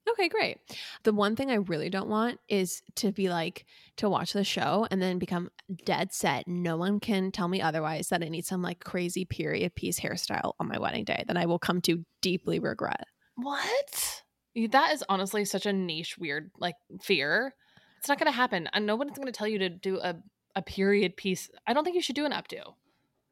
Okay, 0.09 0.29
great. 0.29 0.57
The 1.03 1.13
one 1.13 1.35
thing 1.35 1.51
I 1.51 1.55
really 1.55 1.89
don't 1.89 2.09
want 2.09 2.39
is 2.49 2.81
to 2.95 3.11
be 3.11 3.29
like 3.29 3.65
to 3.97 4.09
watch 4.09 4.33
the 4.33 4.43
show 4.43 4.87
and 4.89 5.01
then 5.01 5.19
become 5.19 5.51
dead 5.85 6.13
set. 6.13 6.47
No 6.47 6.75
one 6.75 6.99
can 6.99 7.31
tell 7.31 7.47
me 7.47 7.61
otherwise 7.61 8.09
that 8.09 8.23
I 8.23 8.29
need 8.29 8.45
some 8.45 8.61
like 8.61 8.83
crazy 8.83 9.25
period 9.25 9.75
piece 9.75 9.99
hairstyle 9.99 10.53
on 10.59 10.67
my 10.67 10.79
wedding 10.79 11.03
day 11.03 11.23
that 11.27 11.37
I 11.37 11.45
will 11.45 11.59
come 11.59 11.81
to 11.81 12.03
deeply 12.21 12.59
regret. 12.59 13.05
What? 13.35 14.23
That 14.71 14.91
is 14.91 15.03
honestly 15.07 15.45
such 15.45 15.65
a 15.65 15.73
niche, 15.73 16.17
weird 16.17 16.51
like 16.59 16.75
fear. 17.01 17.53
It's 17.99 18.09
not 18.09 18.17
gonna 18.17 18.31
happen. 18.31 18.69
And 18.73 18.85
nobody's 18.85 19.17
gonna 19.17 19.31
tell 19.31 19.47
you 19.47 19.59
to 19.59 19.69
do 19.69 19.99
a, 19.99 20.15
a 20.55 20.61
period 20.61 21.15
piece. 21.15 21.49
I 21.67 21.73
don't 21.73 21.83
think 21.83 21.95
you 21.95 22.01
should 22.01 22.15
do 22.15 22.25
an 22.25 22.31
updo. 22.31 22.73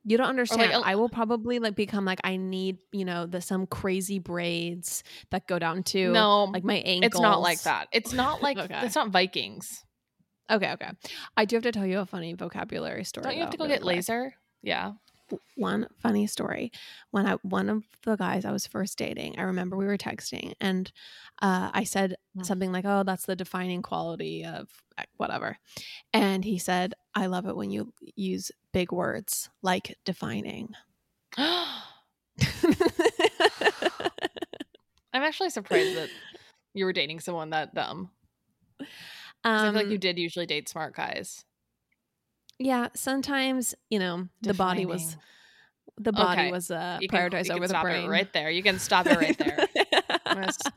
You 0.06 0.18
don't 0.18 0.28
understand. 0.28 0.72
I 0.86 0.96
will 0.96 1.10
probably 1.10 1.60
like 1.60 1.76
become 1.76 2.06
like 2.06 2.20
I 2.24 2.38
need, 2.38 2.78
you 2.92 3.06
know, 3.06 3.26
the 3.26 3.42
some 3.42 3.68
crazy 3.68 4.18
braids 4.20 5.04
that 5.32 5.46
go 5.48 5.60
down 5.60 5.84
to 5.84 6.12
No, 6.12 6.46
like 6.46 6.64
my 6.64 6.76
ankles. 6.76 7.12
it's 7.14 7.20
not 7.20 7.42
like 7.42 7.62
that. 7.64 7.88
It's 7.92 8.14
not 8.14 8.42
like 8.42 8.58
Okay. 8.58 8.80
it's 8.86 8.96
not 8.96 9.10
Vikings. 9.10 9.84
Okay, 10.52 10.72
okay. 10.72 10.90
I 11.38 11.46
do 11.46 11.58
have 11.58 11.64
to 11.64 11.72
tell 11.72 11.86
you 11.86 12.00
a 12.00 12.06
funny 12.06 12.34
vocabulary 12.34 13.04
story. 13.04 13.24
Don't 13.24 13.34
you 13.36 13.42
have 13.42 13.50
though, 13.50 13.52
to 13.52 13.58
go 13.58 13.64
really 13.66 13.76
get 13.76 13.82
quick. 13.84 13.96
laser? 13.98 14.34
Yeah. 14.64 14.94
One 15.56 15.88
funny 16.00 16.26
story 16.28 16.72
when 17.12 17.26
i 17.28 17.34
one 17.44 17.70
of 17.70 17.84
the 18.04 18.15
guys 18.15 18.46
i 18.46 18.52
was 18.52 18.65
first 18.68 18.98
dating 18.98 19.38
i 19.39 19.44
remember 19.44 19.76
we 19.78 19.86
were 19.86 19.98
texting 19.98 20.54
and 20.60 20.92
uh, 21.42 21.70
i 21.74 21.84
said 21.84 22.15
Mm. 22.38 22.46
something 22.46 22.72
like 22.72 22.86
oh 22.86 23.04
that's 23.04 23.26
the 23.26 23.36
defining 23.36 23.82
quality 23.82 24.46
of 24.46 24.70
uh, 24.98 25.04
whatever 25.18 25.58
and 26.13 26.46
he 26.46 26.60
said 26.60 26.94
i 27.15 27.26
love 27.26 27.48
it 27.48 27.56
when 27.56 27.72
you 27.72 27.92
use 28.15 28.52
big 28.74 28.92
words 28.92 29.50
like 29.63 29.98
defining 30.06 30.70
I'm 31.38 31.68
actually 35.24 35.50
surprised 35.50 35.96
that 35.96 36.10
you 36.74 36.86
were 36.86 36.94
dating 36.94 37.20
someone 37.20 37.50
that 37.52 37.74
dumb. 37.74 38.12
'Cause 39.44 39.63
I 39.63 39.70
feel 39.70 39.74
like 39.74 39.88
you 39.88 39.94
Um, 39.96 40.00
did 40.00 40.20
usually 40.20 40.46
date 40.46 40.70
smart 40.70 40.96
guys. 40.96 41.46
Yeah, 42.60 42.89
sometimes 42.95 43.74
you 43.89 43.98
know 44.00 44.28
the 44.41 44.54
body 44.54 44.86
was 44.86 45.15
the 45.98 46.12
body 46.13 46.41
Okay. 46.43 46.52
was 46.52 46.69
uh, 46.72 46.98
You 47.02 47.08
can, 47.10 47.19
prioritized 47.32 47.45
you 47.48 47.52
over 47.54 47.62
can 47.62 47.63
the 47.63 47.69
stop 47.69 47.84
brain. 47.84 48.06
it 48.06 48.10
right 48.10 48.32
there. 48.34 48.50
You 48.50 48.62
can 48.63 48.80
stop 48.80 49.06
it 49.08 49.15
right 49.15 49.38
there. 49.38 49.67
I'm 50.26 50.36
gonna 50.36 50.45
s- 50.48 50.72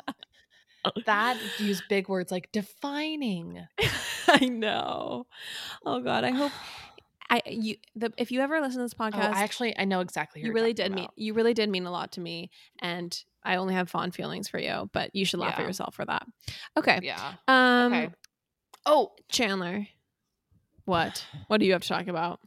that 1.06 1.36
use 1.58 1.80
big 1.80 2.08
words 2.08 2.32
like 2.32 2.50
defining. 2.52 3.60
I 4.28 4.46
know. 4.46 5.26
Oh 5.84 6.00
God, 6.00 6.24
I 6.24 6.30
hope 6.32 6.52
I 7.30 7.40
you 7.46 7.76
the 7.94 8.12
if 8.18 8.30
you 8.32 8.40
ever 8.40 8.60
listen 8.60 8.78
to 8.78 8.84
this 8.84 8.94
Oh, 8.98 9.04
podcast, 9.04 9.34
I 9.34 9.42
actually 9.42 9.76
I 9.78 9.84
know 9.84 10.00
exactly. 10.00 10.40
Who 10.42 10.48
you 10.48 10.52
really 10.54 10.72
did 10.72 10.92
mean 10.92 11.08
you 11.16 11.34
really 11.34 11.54
did 11.54 11.68
mean 11.70 11.86
a 11.86 11.90
lot 11.90 12.12
to 12.12 12.20
me, 12.20 12.50
and 12.80 13.16
I 13.44 13.56
only 13.56 13.74
have 13.74 13.88
fond 13.88 14.14
feelings 14.14 14.48
for 14.48 14.58
you. 14.58 14.90
But 14.92 15.14
you 15.14 15.24
should 15.24 15.40
laugh 15.40 15.58
at 15.58 15.66
yourself 15.66 15.94
for 15.94 16.04
that. 16.04 16.26
Okay. 16.76 17.00
Yeah. 17.02 17.34
Um, 17.48 17.92
Okay. 17.92 18.10
Oh, 18.84 19.12
Chandler, 19.30 19.86
what? 20.84 21.24
What 21.48 21.58
do 21.58 21.66
you 21.66 21.72
have 21.72 21.82
to 21.82 21.88
talk 21.88 22.08
about? 22.08 22.40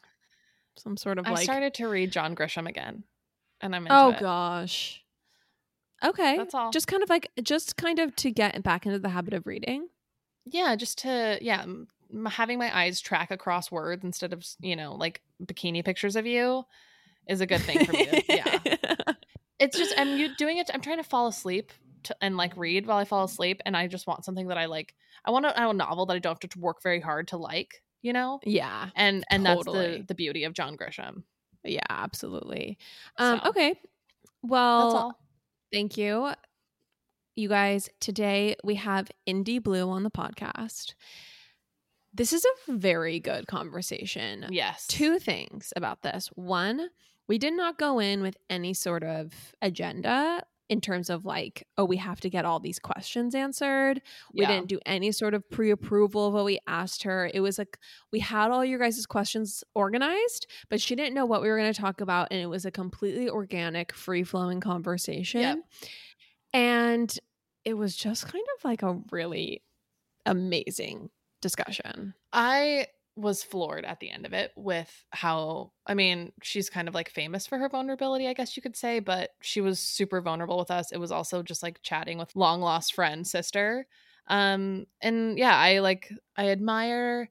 Some 0.78 0.98
sort 0.98 1.18
of 1.18 1.26
like 1.26 1.32
I 1.32 1.36
like. 1.36 1.44
started 1.44 1.74
to 1.76 1.88
read 1.88 2.12
John 2.12 2.36
Grisham 2.36 2.68
again, 2.68 3.04
and 3.62 3.76
I'm 3.76 3.84
into 3.84 3.96
oh 3.96 4.10
it. 4.12 4.20
gosh. 4.20 5.02
Okay. 6.04 6.36
That's 6.38 6.54
all. 6.54 6.72
Just 6.72 6.88
kind 6.88 7.02
of 7.02 7.10
like 7.10 7.30
just 7.42 7.78
kind 7.78 8.00
of 8.00 8.16
to 8.18 8.32
get 8.32 8.62
back 8.64 8.86
into 8.86 9.00
the 9.00 9.10
habit 9.10 9.34
of 9.34 9.48
reading. 9.48 9.88
yeah, 10.46 10.76
just 10.76 11.00
to 11.00 11.38
yeah, 11.42 11.62
m- 11.62 11.88
m- 12.14 12.26
having 12.26 12.60
my 12.60 12.76
eyes 12.78 13.00
track 13.00 13.32
across 13.32 13.72
words 13.72 14.04
instead 14.04 14.34
of 14.34 14.46
you 14.60 14.76
know 14.76 14.94
like 14.96 15.22
bikini 15.44 15.84
pictures 15.84 16.16
of 16.18 16.26
you 16.26 16.64
is 17.28 17.42
a 17.42 17.48
good 17.48 17.62
thing 17.62 17.86
for 17.86 17.94
me. 17.94 18.06
to- 18.06 18.24
yeah, 18.30 18.60
it's 19.60 19.78
just 19.78 19.94
I'm 19.98 20.18
you 20.18 20.36
doing 20.36 20.58
it. 20.58 20.70
I'm 20.74 20.82
trying 20.82 20.98
to 20.98 21.04
fall 21.04 21.28
asleep 21.28 21.72
to, 22.04 22.16
and 22.22 22.36
like 22.36 22.56
read 22.58 22.86
while 22.86 22.98
I 22.98 23.06
fall 23.06 23.24
asleep, 23.24 23.62
and 23.66 23.78
I 23.78 23.88
just 23.88 24.08
want 24.08 24.26
something 24.26 24.48
that 24.50 24.58
I 24.58 24.66
like. 24.66 24.94
I 25.24 25.32
want 25.32 25.46
a, 25.46 25.70
a 25.70 25.74
novel 25.74 26.06
that 26.08 26.16
I 26.16 26.20
don't 26.20 26.40
have 26.44 26.50
to 26.52 26.60
work 26.60 26.84
very 26.84 27.00
hard 27.00 27.30
to 27.30 27.38
like. 27.38 27.82
You 28.06 28.14
know, 28.14 28.40
yeah. 28.44 28.90
and 28.96 29.24
and 29.32 29.44
that's 29.44 29.66
the 29.66 30.06
the 30.08 30.14
beauty 30.14 30.44
of 30.44 30.54
John 30.54 30.78
Grisham. 30.78 31.24
Yeah, 31.64 31.82
absolutely. 31.90 32.78
Um, 33.18 33.42
So, 33.44 33.50
okay. 33.50 33.80
Well, 34.44 34.92
That's 34.92 35.02
all. 35.02 35.20
thank 35.74 35.98
you. 35.98 36.32
You 37.36 37.50
guys, 37.50 37.90
today 38.00 38.58
we 38.64 38.76
have 38.76 39.10
Indy 39.26 39.58
Blue 39.58 39.90
on 39.90 40.04
the 40.04 40.12
podcast. 40.12 40.94
This 42.14 42.32
is 42.32 42.46
a 42.46 42.74
very 42.74 43.20
good 43.20 43.48
conversation. 43.48 44.46
Yes. 44.52 44.86
Two 44.86 45.18
things 45.18 45.74
about 45.76 46.04
this. 46.04 46.28
One, 46.36 46.90
we 47.28 47.40
did 47.40 47.54
not 47.54 47.80
go 47.80 47.98
in 47.98 48.22
with 48.22 48.38
any 48.52 48.76
sort 48.76 49.04
of 49.04 49.34
agenda 49.64 50.44
in 50.68 50.82
terms 50.82 51.10
of 51.12 51.26
like, 51.26 51.68
oh, 51.78 51.86
we 51.86 51.98
have 51.98 52.20
to 52.22 52.30
get 52.30 52.44
all 52.46 52.60
these 52.60 52.80
questions 52.80 53.36
answered. 53.36 54.02
We 54.34 54.42
Yeah. 54.42 54.48
didn't 54.48 54.68
do 54.68 54.80
any 54.86 55.12
sort 55.12 55.34
of 55.36 55.48
pre 55.50 55.70
approval 55.70 56.28
of 56.28 56.34
what 56.34 56.46
we 56.46 56.60
asked 56.66 57.04
her. 57.04 57.30
It 57.34 57.42
was 57.42 57.58
like 57.60 57.78
we 58.12 58.20
had 58.20 58.50
all 58.50 58.66
your 58.66 58.80
guys' 58.80 59.06
questions 59.06 59.64
organized, 59.76 60.48
but 60.70 60.82
she 60.82 60.96
didn't 60.96 61.14
know 61.14 61.26
what 61.26 61.42
we 61.44 61.50
were 61.50 61.58
going 61.58 61.72
to 61.72 61.80
talk 61.80 62.02
about. 62.02 62.30
And 62.32 62.42
it 62.42 62.48
was 62.48 62.66
a 62.66 62.72
completely 62.72 63.30
organic, 63.30 63.94
free 63.94 64.24
flowing 64.24 64.60
conversation. 64.60 65.42
Yep. 65.42 65.58
And 66.54 67.20
it 67.64 67.74
was 67.76 67.96
just 67.96 68.28
kind 68.28 68.46
of 68.58 68.64
like 68.66 68.82
a 68.82 69.00
really 69.12 69.62
amazing 70.26 71.10
discussion. 71.42 72.14
I 72.34 72.88
was 73.16 73.44
floored 73.44 73.86
at 73.86 74.00
the 74.02 74.10
end 74.12 74.26
of 74.26 74.34
it 74.34 74.52
with 74.56 75.06
how 75.12 75.72
I 75.88 75.94
mean, 75.94 76.34
she's 76.44 76.70
kind 76.70 76.88
of 76.88 76.94
like 76.94 77.10
famous 77.10 77.48
for 77.48 77.58
her 77.58 77.70
vulnerability, 77.70 78.28
I 78.28 78.34
guess 78.34 78.58
you 78.58 78.62
could 78.64 78.76
say, 78.76 79.00
but 79.00 79.32
she 79.42 79.62
was 79.62 79.80
super 79.80 80.22
vulnerable 80.22 80.58
with 80.58 80.72
us. 80.72 80.92
It 80.92 80.98
was 80.98 81.12
also 81.12 81.42
just 81.42 81.64
like 81.64 81.82
chatting 81.82 82.18
with 82.18 82.36
long 82.36 82.62
lost 82.62 82.94
friend, 82.94 83.26
sister. 83.26 83.88
Um 84.28 84.86
and 85.02 85.38
yeah, 85.38 85.56
I 85.58 85.80
like 85.80 86.12
I 86.36 86.50
admire 86.50 87.30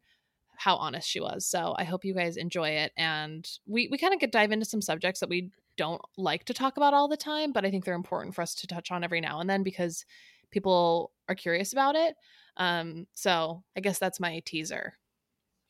how 0.56 0.76
honest 0.76 1.08
she 1.08 1.20
was. 1.20 1.46
So 1.46 1.74
I 1.78 1.84
hope 1.84 2.04
you 2.04 2.14
guys 2.14 2.36
enjoy 2.36 2.70
it 2.70 2.92
and 2.96 3.48
we 3.66 3.88
we 3.90 3.98
kind 3.98 4.14
of 4.14 4.20
get 4.20 4.32
dive 4.32 4.52
into 4.52 4.66
some 4.66 4.82
subjects 4.82 5.20
that 5.20 5.28
we 5.28 5.50
don't 5.76 6.02
like 6.16 6.44
to 6.46 6.54
talk 6.54 6.76
about 6.76 6.94
all 6.94 7.08
the 7.08 7.16
time, 7.16 7.52
but 7.52 7.64
I 7.64 7.70
think 7.70 7.84
they're 7.84 7.94
important 7.94 8.34
for 8.34 8.42
us 8.42 8.54
to 8.56 8.66
touch 8.66 8.90
on 8.90 9.04
every 9.04 9.20
now 9.20 9.40
and 9.40 9.50
then 9.50 9.62
because 9.64 10.04
people 10.50 11.12
are 11.28 11.34
curious 11.34 11.72
about 11.72 11.96
it. 11.96 12.16
Um 12.56 13.06
so 13.14 13.64
I 13.76 13.80
guess 13.80 13.98
that's 13.98 14.20
my 14.20 14.40
teaser. 14.46 14.94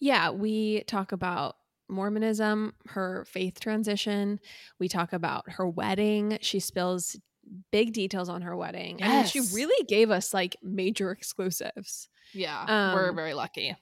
Yeah, 0.04 0.28
we 0.28 0.82
talk 0.82 1.12
about 1.12 1.56
Mormonism, 1.88 2.74
her 2.88 3.24
faith 3.26 3.58
transition. 3.58 4.38
We 4.78 4.86
talk 4.86 5.14
about 5.14 5.48
her 5.52 5.66
wedding. 5.66 6.36
She 6.42 6.60
spills 6.60 7.16
big 7.72 7.94
details 7.94 8.28
on 8.28 8.42
her 8.42 8.54
wedding. 8.54 9.02
I 9.02 9.08
mean, 9.08 9.24
she 9.24 9.40
really 9.54 9.82
gave 9.86 10.10
us 10.10 10.34
like 10.34 10.56
major 10.62 11.10
exclusives. 11.10 12.10
Yeah, 12.34 12.94
we're 12.94 13.08
Um, 13.08 13.16
very 13.16 13.32
lucky. 13.32 13.76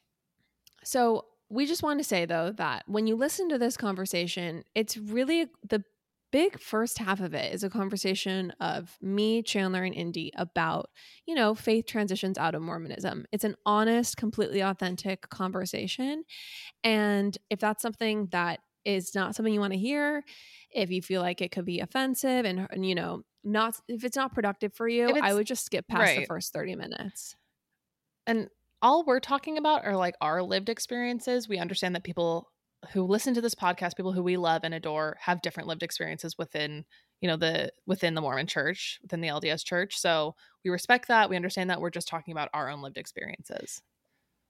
So, 0.85 1.27
we 1.49 1.67
just 1.67 1.83
want 1.83 1.99
to 1.99 2.05
say 2.05 2.25
though 2.25 2.53
that 2.53 2.85
when 2.87 3.09
you 3.09 3.17
listen 3.17 3.49
to 3.49 3.59
this 3.59 3.77
conversation, 3.77 4.63
it's 4.77 4.97
really 4.97 5.49
the 5.69 5.83
big 6.33 6.59
first 6.59 6.99
half 6.99 7.21
of 7.21 7.35
it 7.35 7.55
is 7.55 7.62
a 7.62 7.71
conversation 7.71 8.53
of 8.59 8.97
me, 9.01 9.42
Chandler, 9.42 9.85
and 9.85 9.95
Indy 9.95 10.33
about, 10.35 10.90
you 11.27 11.35
know, 11.35 11.55
faith 11.55 11.87
transitions 11.87 12.38
out 12.38 12.55
of 12.55 12.62
Mormonism. 12.62 13.27
It's 13.31 13.45
an 13.45 13.55
honest, 13.64 14.16
completely 14.16 14.61
authentic 14.61 15.29
conversation. 15.29 16.25
And 16.83 17.37
if 17.51 17.61
that's 17.61 17.83
something 17.83 18.29
that 18.33 18.61
is 18.85 19.14
not 19.14 19.37
something 19.37 19.55
you 19.55 19.61
want 19.61 19.75
to 19.75 19.79
hear, 19.79 20.25
if 20.71 20.90
you 20.90 21.03
feel 21.03 21.21
like 21.21 21.40
it 21.40 21.53
could 21.53 21.66
be 21.66 21.81
offensive 21.81 22.45
and, 22.45 22.66
and, 22.71 22.85
you 22.85 22.95
know, 22.95 23.23
not 23.45 23.75
if 23.88 24.05
it's 24.05 24.16
not 24.16 24.35
productive 24.35 24.73
for 24.73 24.88
you, 24.88 25.16
I 25.21 25.35
would 25.35 25.47
just 25.47 25.64
skip 25.64 25.87
past 25.87 26.14
the 26.16 26.27
first 26.27 26.53
30 26.53 26.77
minutes. 26.77 27.37
And 28.27 28.49
all 28.81 29.05
we're 29.05 29.21
talking 29.21 29.59
about 29.59 29.85
are 29.85 29.97
like 29.97 30.14
our 30.21 30.42
lived 30.42 30.68
experiences. 30.68 31.49
We 31.49 31.59
understand 31.59 31.95
that 31.95 32.05
people 32.05 32.52
who 32.92 33.05
listen 33.05 33.35
to 33.35 33.40
this 33.40 33.55
podcast, 33.55 33.97
people 33.97 34.12
who 34.12 34.23
we 34.23 34.37
love 34.37 34.62
and 34.64 34.75
adore, 34.75 35.16
have 35.21 35.42
different 35.42 35.68
lived 35.68 35.83
experiences 35.83 36.37
within, 36.38 36.85
you 37.21 37.29
know, 37.29 37.37
the 37.37 37.73
within 37.87 38.14
the 38.14 38.21
Mormon 38.21 38.47
church, 38.47 38.99
within 39.03 39.21
the 39.21 39.29
LDS 39.29 39.62
church. 39.64 39.97
So 39.99 40.35
we 40.64 40.71
respect 40.71 41.09
that. 41.09 41.31
We 41.31 41.37
understand 41.37 41.71
that 41.71 41.81
we're 41.81 41.90
just 41.90 42.09
talking 42.09 42.33
about 42.33 42.51
our 42.53 42.68
own 42.68 42.83
lived 42.83 42.99
experiences. 42.99 43.83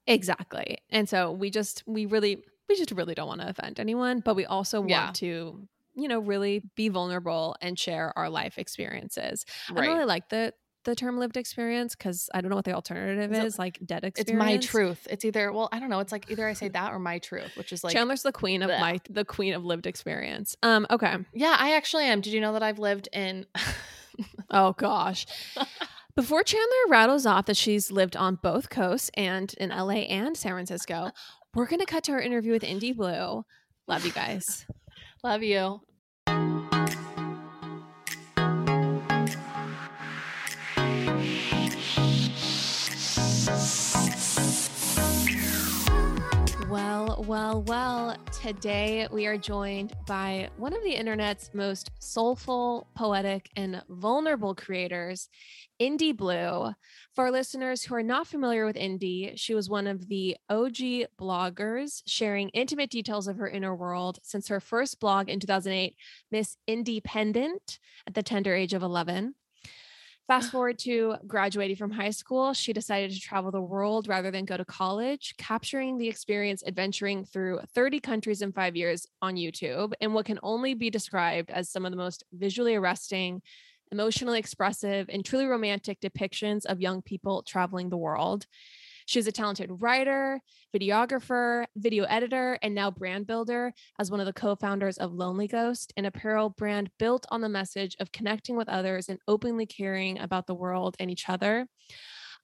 Exactly. 0.07 0.79
And 0.89 1.07
so 1.07 1.31
we 1.31 1.49
just 1.49 1.83
we 1.87 2.05
really 2.05 2.43
we 2.67 2.75
just 2.75 2.91
really 2.91 3.15
don't 3.15 3.27
want 3.27 3.41
to 3.41 3.49
offend 3.49 3.79
anyone, 3.79 4.19
but 4.19 4.35
we 4.35 4.45
also 4.45 4.81
want 4.81 5.13
Yeah. 5.13 5.15
to, 5.15 5.67
you 5.95 6.07
know, 6.07 6.19
really 6.19 6.63
be 6.75 6.89
vulnerable 6.89 7.55
and 7.61 7.79
share 7.79 8.17
our 8.17 8.29
life 8.29 8.57
experiences. 8.57 9.45
I 9.75 9.81
Right. 9.81 9.85
don't 9.85 9.93
really 9.93 10.05
like 10.07 10.29
the 10.29 10.53
the 10.83 10.95
term 10.95 11.17
lived 11.17 11.37
experience 11.37 11.95
because 11.95 12.29
I 12.33 12.41
don't 12.41 12.49
know 12.49 12.55
what 12.55 12.65
the 12.65 12.73
alternative 12.73 13.31
Is 13.31 13.53
is, 13.53 13.59
like 13.59 13.79
dead 13.85 14.03
experience. 14.03 14.29
It's 14.29 14.37
my 14.37 14.57
truth. 14.57 15.07
It's 15.09 15.25
either 15.25 15.51
well, 15.51 15.69
I 15.71 15.79
don't 15.79 15.89
know. 15.89 15.99
It's 15.99 16.11
like 16.11 16.29
either 16.29 16.47
I 16.47 16.53
say 16.53 16.69
that 16.69 16.91
or 16.93 16.99
my 16.99 17.19
truth, 17.19 17.55
which 17.55 17.71
is 17.71 17.83
like 17.83 17.93
Chandler's 17.93 18.23
the 18.23 18.31
queen 18.31 18.61
of 18.61 18.69
bleh. 18.69 18.79
my 18.79 18.99
the 19.09 19.25
queen 19.25 19.53
of 19.53 19.63
lived 19.63 19.87
experience. 19.87 20.55
Um, 20.63 20.85
okay. 20.89 21.17
Yeah, 21.33 21.55
I 21.57 21.75
actually 21.75 22.05
am. 22.05 22.21
Did 22.21 22.33
you 22.33 22.41
know 22.41 22.53
that 22.53 22.63
I've 22.63 22.79
lived 22.79 23.09
in 23.13 23.45
Oh 24.49 24.73
gosh. 24.73 25.25
Before 26.15 26.43
Chandler 26.43 26.89
rattles 26.89 27.25
off 27.25 27.45
that 27.47 27.57
she's 27.57 27.91
lived 27.91 28.15
on 28.15 28.35
both 28.35 28.69
coasts 28.69 29.09
and 29.15 29.51
in 29.55 29.69
LA 29.69 30.03
and 30.09 30.37
San 30.37 30.51
Francisco, 30.51 31.09
we're 31.55 31.65
gonna 31.65 31.85
cut 31.85 32.03
to 32.05 32.11
our 32.11 32.21
interview 32.21 32.51
with 32.51 32.63
Indy 32.63 32.93
Blue. 32.93 33.43
Love 33.87 34.05
you 34.05 34.11
guys. 34.11 34.65
Love 35.23 35.41
you. 35.41 35.81
Well, 46.73 47.23
well, 47.27 47.61
well, 47.67 48.17
today 48.31 49.07
we 49.11 49.27
are 49.27 49.37
joined 49.37 49.93
by 50.07 50.49
one 50.57 50.73
of 50.73 50.81
the 50.81 50.95
internet's 50.95 51.51
most 51.53 51.91
soulful, 51.99 52.87
poetic, 52.95 53.51
and 53.55 53.83
vulnerable 53.89 54.55
creators, 54.55 55.29
Indy 55.77 56.13
Blue. 56.13 56.73
For 57.13 57.29
listeners 57.29 57.83
who 57.83 57.93
are 57.93 58.01
not 58.01 58.25
familiar 58.25 58.65
with 58.65 58.75
Indy, 58.75 59.33
she 59.35 59.53
was 59.53 59.69
one 59.69 59.85
of 59.85 60.07
the 60.07 60.35
OG 60.49 61.09
bloggers 61.21 62.01
sharing 62.07 62.49
intimate 62.49 62.89
details 62.89 63.27
of 63.27 63.37
her 63.37 63.47
inner 63.47 63.75
world 63.75 64.17
since 64.23 64.47
her 64.47 64.59
first 64.59 64.99
blog 64.99 65.29
in 65.29 65.39
2008, 65.39 65.95
Miss 66.31 66.57
Independent, 66.65 67.77
at 68.07 68.15
the 68.15 68.23
tender 68.23 68.55
age 68.55 68.73
of 68.73 68.81
11. 68.81 69.35
Fast 70.27 70.51
forward 70.51 70.79
to 70.79 71.15
graduating 71.27 71.75
from 71.75 71.91
high 71.91 72.09
school, 72.09 72.53
she 72.53 72.71
decided 72.71 73.11
to 73.11 73.19
travel 73.19 73.51
the 73.51 73.61
world 73.61 74.07
rather 74.07 74.31
than 74.31 74.45
go 74.45 74.55
to 74.55 74.63
college, 74.63 75.35
capturing 75.37 75.97
the 75.97 76.07
experience 76.07 76.63
adventuring 76.65 77.25
through 77.25 77.59
30 77.75 77.99
countries 77.99 78.41
in 78.41 78.53
five 78.53 78.77
years 78.77 79.05
on 79.21 79.35
YouTube 79.35 79.91
in 79.99 80.13
what 80.13 80.25
can 80.25 80.39
only 80.41 80.75
be 80.75 80.89
described 80.89 81.51
as 81.51 81.69
some 81.69 81.85
of 81.85 81.91
the 81.91 81.97
most 81.97 82.23
visually 82.31 82.75
arresting, 82.75 83.41
emotionally 83.91 84.39
expressive, 84.39 85.09
and 85.09 85.25
truly 85.25 85.45
romantic 85.45 85.99
depictions 85.99 86.65
of 86.65 86.79
young 86.79 87.01
people 87.01 87.43
traveling 87.43 87.89
the 87.89 87.97
world. 87.97 88.45
She's 89.05 89.27
a 89.27 89.31
talented 89.31 89.69
writer, 89.81 90.39
videographer, 90.75 91.65
video 91.75 92.03
editor, 92.05 92.57
and 92.61 92.73
now 92.73 92.91
brand 92.91 93.27
builder 93.27 93.73
as 93.99 94.09
one 94.09 94.19
of 94.19 94.25
the 94.25 94.33
co 94.33 94.55
founders 94.55 94.97
of 94.97 95.13
Lonely 95.13 95.47
Ghost, 95.47 95.93
an 95.97 96.05
apparel 96.05 96.49
brand 96.49 96.89
built 96.99 97.25
on 97.29 97.41
the 97.41 97.49
message 97.49 97.95
of 97.99 98.11
connecting 98.11 98.55
with 98.55 98.69
others 98.69 99.09
and 99.09 99.19
openly 99.27 99.65
caring 99.65 100.19
about 100.19 100.47
the 100.47 100.55
world 100.55 100.95
and 100.99 101.11
each 101.11 101.29
other. 101.29 101.67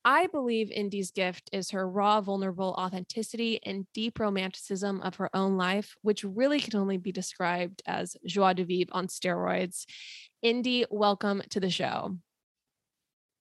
I 0.06 0.28
believe 0.28 0.72
Indy's 0.72 1.12
gift 1.12 1.50
is 1.52 1.72
her 1.72 1.88
raw, 1.90 2.22
vulnerable 2.22 2.74
authenticity 2.78 3.60
and 3.66 3.86
deep 3.94 4.20
romanticism 4.20 5.02
of 5.02 5.16
her 5.16 5.30
own 5.36 5.58
life, 5.58 5.96
which 6.02 6.24
really 6.24 6.62
can 6.62 6.80
only 6.80 6.98
be 6.98 7.12
described 7.12 7.82
as 7.86 8.16
joie 8.26 8.54
de 8.54 8.64
vivre 8.64 8.94
on 8.94 9.08
steroids. 9.08 9.86
Indy, 10.42 10.86
welcome 10.90 11.42
to 11.50 11.60
the 11.60 11.70
show. 11.70 12.18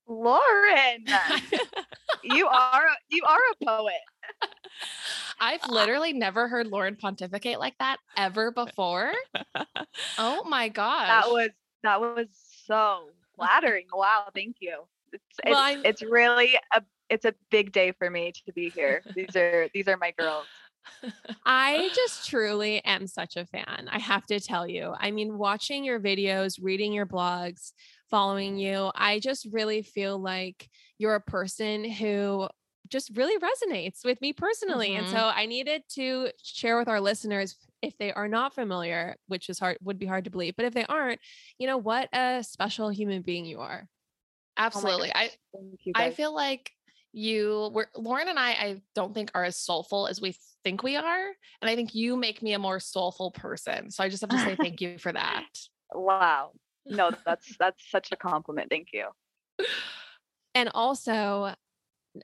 Lauren, 0.08 1.04
you 2.24 2.46
are 2.46 2.86
a, 2.86 2.96
you 3.10 3.22
are 3.26 3.38
a 3.52 3.64
poet. 3.64 3.92
I've 5.40 5.68
literally 5.68 6.12
never 6.12 6.48
heard 6.48 6.66
Lauren 6.68 6.96
pontificate 6.96 7.58
like 7.58 7.76
that 7.78 7.98
ever 8.16 8.50
before. 8.50 9.12
oh 10.18 10.44
my 10.48 10.68
gosh. 10.68 11.08
That 11.08 11.28
was 11.28 11.50
that 11.82 12.00
was 12.00 12.26
so 12.66 13.10
flattering. 13.36 13.86
Wow, 13.92 14.28
thank 14.34 14.56
you. 14.60 14.80
It's 15.12 15.24
well, 15.44 15.74
it's, 15.74 15.82
it's 15.84 16.02
really 16.02 16.58
a 16.74 16.82
it's 17.08 17.24
a 17.24 17.34
big 17.50 17.72
day 17.72 17.92
for 17.92 18.10
me 18.10 18.32
to 18.46 18.52
be 18.52 18.70
here. 18.70 19.02
These 19.14 19.36
are 19.36 19.68
these 19.74 19.88
are 19.88 19.96
my 19.96 20.12
girls. 20.18 20.46
I 21.44 21.90
just 21.94 22.28
truly 22.28 22.82
am 22.84 23.06
such 23.06 23.36
a 23.36 23.44
fan. 23.46 23.88
I 23.90 23.98
have 23.98 24.26
to 24.26 24.40
tell 24.40 24.66
you. 24.66 24.94
I 24.98 25.10
mean, 25.10 25.38
watching 25.38 25.84
your 25.84 26.00
videos, 26.00 26.58
reading 26.60 26.92
your 26.92 27.06
blogs, 27.06 27.72
following 28.10 28.58
you, 28.58 28.90
I 28.94 29.18
just 29.18 29.46
really 29.50 29.82
feel 29.82 30.18
like 30.18 30.68
you're 30.98 31.14
a 31.14 31.20
person 31.20 31.88
who 31.88 32.48
just 32.88 33.16
really 33.16 33.38
resonates 33.38 34.04
with 34.04 34.20
me 34.20 34.32
personally. 34.32 34.90
Mm-hmm. 34.90 35.00
And 35.04 35.08
so 35.08 35.30
I 35.34 35.46
needed 35.46 35.82
to 35.94 36.30
share 36.42 36.78
with 36.78 36.88
our 36.88 37.00
listeners 37.00 37.56
if 37.82 37.96
they 37.98 38.12
are 38.12 38.28
not 38.28 38.54
familiar, 38.54 39.16
which 39.26 39.48
is 39.48 39.58
hard 39.58 39.78
would 39.82 39.98
be 39.98 40.06
hard 40.06 40.24
to 40.24 40.30
believe, 40.30 40.56
but 40.56 40.64
if 40.64 40.74
they 40.74 40.86
aren't, 40.86 41.20
you 41.58 41.66
know, 41.66 41.76
what 41.76 42.08
a 42.12 42.42
special 42.42 42.88
human 42.88 43.22
being 43.22 43.44
you 43.44 43.60
are. 43.60 43.86
Oh 43.86 44.62
Absolutely. 44.62 45.12
Oh 45.14 45.18
I 45.18 45.30
I 45.94 46.10
feel 46.10 46.34
like 46.34 46.70
you 47.12 47.70
were 47.72 47.88
Lauren 47.96 48.28
and 48.28 48.38
I 48.38 48.50
I 48.50 48.82
don't 48.94 49.14
think 49.14 49.30
are 49.34 49.44
as 49.44 49.56
soulful 49.56 50.06
as 50.08 50.20
we 50.20 50.36
think 50.64 50.82
we 50.82 50.96
are 50.96 51.26
and 51.62 51.70
I 51.70 51.74
think 51.74 51.94
you 51.94 52.16
make 52.16 52.42
me 52.42 52.54
a 52.54 52.58
more 52.58 52.80
soulful 52.80 53.30
person. 53.30 53.90
So 53.90 54.02
I 54.02 54.08
just 54.08 54.20
have 54.22 54.30
to 54.30 54.38
say 54.38 54.56
thank 54.56 54.80
you 54.80 54.98
for 54.98 55.12
that. 55.12 55.44
Wow. 55.94 56.52
No, 56.90 57.10
that's 57.24 57.56
that's 57.58 57.90
such 57.90 58.12
a 58.12 58.16
compliment. 58.16 58.70
Thank 58.70 58.88
you. 58.92 59.08
And 60.54 60.70
also 60.74 61.54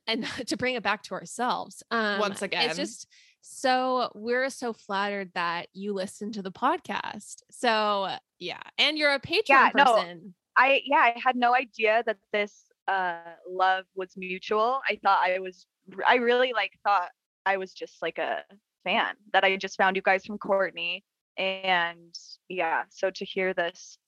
and 0.07 0.25
to 0.47 0.57
bring 0.57 0.75
it 0.75 0.83
back 0.83 1.03
to 1.05 1.15
ourselves. 1.15 1.83
Um 1.91 2.19
once 2.19 2.43
again. 2.43 2.71
It's 2.71 2.77
just 2.79 3.07
so 3.41 4.11
we're 4.15 4.49
so 4.49 4.73
flattered 4.73 5.31
that 5.35 5.69
you 5.73 5.93
listen 5.93 6.33
to 6.33 6.43
the 6.43 6.53
podcast. 6.53 7.43
So 7.51 8.09
yeah, 8.39 8.63
and 8.79 8.97
you're 8.97 9.13
a 9.13 9.21
Patreon 9.21 9.43
yeah, 9.49 9.71
person. 9.71 10.21
No 10.25 10.31
I 10.57 10.83
yeah, 10.85 10.97
I 10.97 11.15
had 11.23 11.37
no 11.37 11.55
idea 11.55 12.03
that 12.07 12.19
this 12.33 12.65
uh 12.89 13.19
love 13.49 13.85
was 13.95 14.11
mutual. 14.17 14.81
I 14.89 14.99
thought 15.03 15.21
I 15.23 15.39
was 15.41 15.67
I 16.07 16.17
really 16.17 16.53
like 16.53 16.73
thought 16.85 17.11
I 17.45 17.57
was 17.57 17.73
just 17.73 18.01
like 18.01 18.19
a 18.19 18.43
fan 18.85 19.15
that 19.33 19.45
I 19.45 19.57
just 19.57 19.77
found 19.77 19.97
you 19.97 20.03
guys 20.03 20.25
from 20.25 20.39
Courtney 20.39 21.05
and 21.37 22.15
yeah, 22.49 22.85
so 22.91 23.11
to 23.11 23.25
hear 23.25 23.55
this 23.55 23.99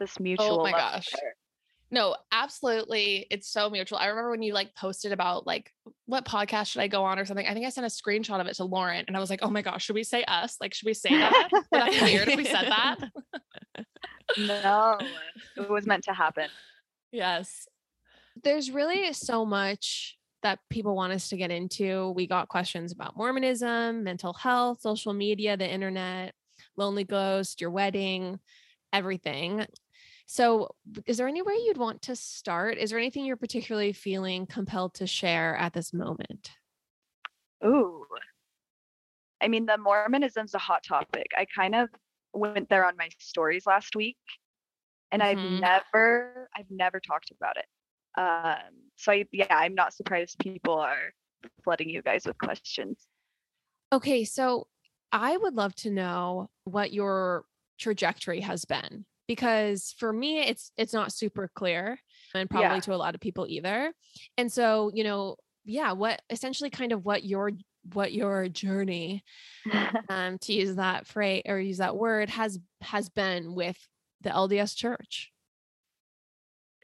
this 0.00 0.16
oh 0.18 0.22
mutual 0.22 0.60
Oh 0.60 0.62
my 0.64 0.72
gosh. 0.72 1.08
There. 1.12 1.34
No, 1.92 2.16
absolutely. 2.30 3.26
It's 3.30 3.48
so 3.48 3.68
mutual. 3.68 3.98
I 3.98 4.06
remember 4.06 4.30
when 4.30 4.42
you 4.42 4.52
like 4.54 4.74
posted 4.76 5.10
about 5.10 5.46
like 5.46 5.72
what 6.06 6.24
podcast 6.24 6.68
should 6.68 6.82
I 6.82 6.88
go 6.88 7.04
on 7.04 7.18
or 7.18 7.24
something. 7.24 7.46
I 7.46 7.52
think 7.52 7.66
I 7.66 7.70
sent 7.70 7.86
a 7.86 7.90
screenshot 7.90 8.40
of 8.40 8.46
it 8.46 8.54
to 8.54 8.64
Lauren 8.64 9.04
and 9.08 9.16
I 9.16 9.20
was 9.20 9.28
like, 9.28 9.40
oh 9.42 9.50
my 9.50 9.62
gosh, 9.62 9.84
should 9.84 9.96
we 9.96 10.04
say 10.04 10.22
us? 10.24 10.56
Like, 10.60 10.72
should 10.72 10.86
we 10.86 10.94
say 10.94 11.10
that? 11.10 11.48
Weird 11.72 12.28
if 12.28 12.36
we 12.36 12.44
said 12.44 12.66
that? 12.68 12.96
no, 14.38 14.98
it 15.56 15.68
was 15.68 15.86
meant 15.86 16.04
to 16.04 16.12
happen. 16.12 16.48
Yes. 17.12 17.66
There's 18.44 18.70
really 18.70 19.12
so 19.14 19.44
much 19.44 20.16
that 20.44 20.60
people 20.70 20.94
want 20.94 21.12
us 21.12 21.28
to 21.30 21.36
get 21.36 21.50
into. 21.50 22.10
We 22.10 22.28
got 22.28 22.48
questions 22.48 22.92
about 22.92 23.16
Mormonism, 23.16 24.04
mental 24.04 24.32
health, 24.32 24.80
social 24.80 25.12
media, 25.12 25.56
the 25.56 25.68
internet, 25.68 26.34
Lonely 26.76 27.02
Ghost, 27.02 27.60
your 27.60 27.70
wedding, 27.70 28.38
everything. 28.92 29.66
So, 30.32 30.76
is 31.06 31.16
there 31.16 31.26
anywhere 31.26 31.56
you'd 31.56 31.76
want 31.76 32.02
to 32.02 32.14
start? 32.14 32.78
Is 32.78 32.90
there 32.90 33.00
anything 33.00 33.24
you're 33.24 33.36
particularly 33.36 33.92
feeling 33.92 34.46
compelled 34.46 34.94
to 34.94 35.06
share 35.08 35.56
at 35.56 35.72
this 35.72 35.92
moment? 35.92 36.52
Ooh. 37.64 38.06
I 39.42 39.48
mean, 39.48 39.66
the 39.66 39.76
Mormonism's 39.76 40.54
a 40.54 40.58
hot 40.58 40.84
topic. 40.84 41.26
I 41.36 41.46
kind 41.52 41.74
of 41.74 41.88
went 42.32 42.68
there 42.68 42.86
on 42.86 42.96
my 42.96 43.08
stories 43.18 43.66
last 43.66 43.96
week 43.96 44.18
and 45.10 45.20
mm-hmm. 45.20 45.40
I've 45.40 45.82
never 45.92 46.48
I've 46.56 46.70
never 46.70 47.00
talked 47.00 47.32
about 47.32 47.56
it. 47.56 47.66
Um 48.16 48.84
so 48.94 49.10
I, 49.10 49.24
yeah, 49.32 49.46
I'm 49.50 49.74
not 49.74 49.94
surprised 49.94 50.38
people 50.38 50.78
are 50.78 51.12
flooding 51.64 51.90
you 51.90 52.02
guys 52.02 52.24
with 52.24 52.38
questions. 52.38 53.04
Okay, 53.92 54.24
so 54.24 54.68
I 55.10 55.36
would 55.36 55.54
love 55.54 55.74
to 55.76 55.90
know 55.90 56.50
what 56.62 56.92
your 56.92 57.46
trajectory 57.80 58.42
has 58.42 58.64
been 58.64 59.06
because 59.30 59.94
for 59.96 60.12
me 60.12 60.40
it's 60.40 60.72
it's 60.76 60.92
not 60.92 61.12
super 61.12 61.48
clear 61.54 61.96
and 62.34 62.50
probably 62.50 62.78
yeah. 62.78 62.80
to 62.80 62.92
a 62.92 62.96
lot 62.96 63.14
of 63.14 63.20
people 63.20 63.46
either. 63.48 63.92
And 64.36 64.50
so, 64.50 64.90
you 64.92 65.04
know, 65.04 65.36
yeah, 65.64 65.92
what 65.92 66.20
essentially 66.30 66.68
kind 66.68 66.90
of 66.90 67.04
what 67.04 67.22
your 67.22 67.52
what 67.92 68.12
your 68.12 68.48
journey 68.48 69.22
um, 70.08 70.36
to 70.38 70.52
use 70.52 70.74
that 70.74 71.06
phrase 71.06 71.42
or 71.46 71.60
use 71.60 71.78
that 71.78 71.96
word 71.96 72.28
has 72.28 72.58
has 72.80 73.08
been 73.08 73.54
with 73.54 73.78
the 74.22 74.30
LDS 74.30 74.74
church. 74.74 75.30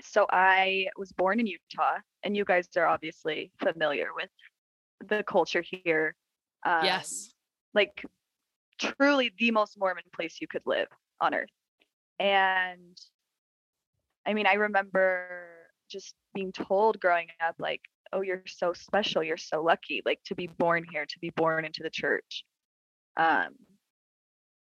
So 0.03 0.29
I 0.31 0.87
was 0.97 1.11
born 1.11 1.41
in 1.41 1.49
Utah 1.49 1.97
and 2.23 2.37
you 2.37 2.45
guys 2.45 2.69
are 2.77 2.87
obviously 2.87 3.51
familiar 3.59 4.11
with 4.15 4.31
the 5.05 5.25
culture 5.25 5.65
here. 5.69 6.15
Um, 6.65 6.85
yes. 6.85 7.33
Like 7.75 8.05
truly 8.79 9.33
the 9.37 9.51
most 9.51 9.77
Mormon 9.77 10.05
place 10.15 10.37
you 10.41 10.47
could 10.47 10.63
live 10.65 10.87
on 11.21 11.35
earth. 11.35 11.49
And 12.19 12.99
I 14.27 14.35
mean, 14.35 14.47
I 14.47 14.55
remember 14.55 15.47
just 15.89 16.15
being 16.35 16.53
told 16.53 17.01
growing 17.01 17.29
up 17.47 17.55
like 17.59 17.81
oh 18.13 18.21
you're 18.21 18.43
so 18.47 18.73
special 18.73 19.23
you're 19.23 19.37
so 19.37 19.63
lucky 19.63 20.03
like 20.05 20.21
to 20.25 20.35
be 20.35 20.47
born 20.47 20.85
here 20.91 21.07
to 21.07 21.19
be 21.21 21.31
born 21.31 21.65
into 21.65 21.83
the 21.83 21.91
church 21.91 22.45
um 23.17 23.49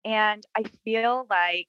and 0.05 0.45
i 0.57 0.63
feel 0.85 1.27
like 1.31 1.69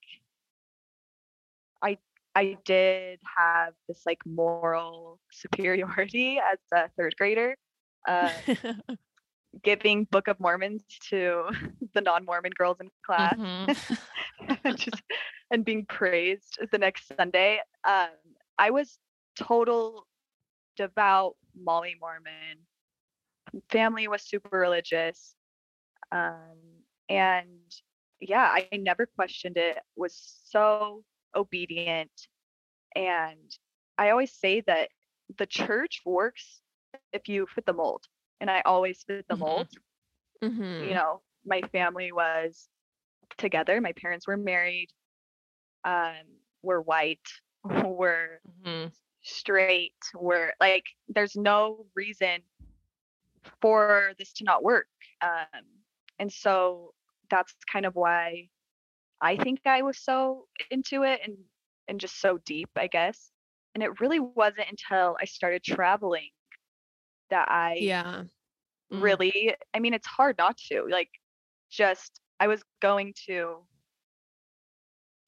i 1.82 1.98
i 2.36 2.58
did 2.66 3.20
have 3.38 3.74
this 3.88 4.02
like 4.06 4.20
moral 4.26 5.20
superiority 5.32 6.40
as 6.40 6.60
a 6.74 6.90
third 6.98 7.16
grader 7.18 7.56
uh, 8.08 8.30
giving 9.64 10.04
book 10.06 10.28
of 10.28 10.38
mormons 10.40 10.84
to 11.10 11.44
the 11.94 12.02
non-mormon 12.02 12.52
girls 12.58 12.78
in 12.82 12.90
class 13.06 13.36
mm-hmm. 13.36 14.72
just 14.76 15.02
and 15.54 15.64
being 15.64 15.86
praised 15.86 16.60
the 16.72 16.78
next 16.78 17.12
sunday 17.16 17.60
um 17.88 18.10
i 18.58 18.70
was 18.70 19.00
total 19.38 20.06
devout 20.76 21.36
Molly 21.56 21.96
Mormon. 22.00 22.66
Family 23.70 24.08
was 24.08 24.24
super 24.24 24.58
religious. 24.58 25.36
Um, 26.12 26.58
and 27.10 27.48
yeah, 28.20 28.50
I 28.52 28.68
never 28.78 29.08
questioned 29.16 29.58
it, 29.58 29.78
was 29.96 30.40
so 30.46 31.04
obedient. 31.36 32.12
And 32.96 33.52
I 33.98 34.10
always 34.10 34.34
say 34.34 34.62
that 34.62 34.90
the 35.38 35.46
church 35.46 36.02
works 36.06 36.62
if 37.12 37.28
you 37.28 37.48
fit 37.54 37.66
the 37.66 37.74
mold. 37.74 38.04
And 38.40 38.50
I 38.50 38.62
always 38.66 39.04
fit 39.06 39.26
the 39.28 39.36
mm-hmm. 39.36 39.44
mold. 39.44 39.68
Mm-hmm. 40.44 40.90
You 40.90 40.94
know, 40.94 41.22
my 41.46 41.62
family 41.72 42.12
was 42.12 42.68
together, 43.38 43.82
my 43.82 43.94
parents 43.94 44.28
were 44.28 44.38
married, 44.38 44.90
um, 45.86 46.26
we're 46.62 46.82
white, 46.82 47.28
we're 47.64 48.40
mm-hmm 48.66 48.88
straight 49.24 49.96
where 50.14 50.54
like 50.60 50.84
there's 51.08 51.36
no 51.36 51.86
reason 51.96 52.40
for 53.62 54.12
this 54.20 54.34
to 54.34 54.44
not 54.44 54.64
work 54.64 54.88
um, 55.22 55.64
and 56.20 56.32
so 56.32 56.94
that's 57.30 57.54
kind 57.72 57.86
of 57.86 57.96
why 57.96 58.48
i 59.22 59.38
think 59.38 59.62
i 59.66 59.82
was 59.82 59.98
so 59.98 60.46
into 60.72 61.04
it 61.04 61.22
and 61.24 61.38
and 61.88 62.00
just 62.00 62.20
so 62.20 62.38
deep 62.46 62.70
i 62.76 62.88
guess 62.88 63.32
and 63.74 63.84
it 63.84 64.00
really 64.02 64.20
wasn't 64.20 64.68
until 64.70 65.16
i 65.22 65.26
started 65.26 65.64
traveling 65.64 66.30
that 67.30 67.50
i 67.50 67.78
yeah 67.80 68.24
mm. 68.92 69.02
really 69.02 69.56
i 69.74 69.80
mean 69.80 69.94
it's 69.94 70.08
hard 70.08 70.38
not 70.38 70.58
to 70.58 70.86
like 70.92 71.10
just 71.72 72.20
i 72.42 72.48
was 72.48 72.62
going 72.82 73.14
to 73.26 73.60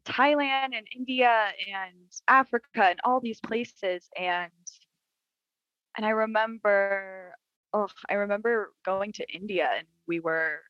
Thailand 0.05 0.75
and 0.75 0.87
India 0.95 1.47
and 1.73 1.95
Africa 2.27 2.83
and 2.83 2.99
all 3.03 3.19
these 3.19 3.39
places 3.39 4.07
and 4.17 4.51
and 5.97 6.05
I 6.05 6.09
remember 6.09 7.33
oh, 7.73 7.87
I 8.09 8.13
remember 8.13 8.71
going 8.85 9.11
to 9.13 9.25
India 9.33 9.69
and 9.77 9.87
we 10.07 10.19
were 10.19 10.61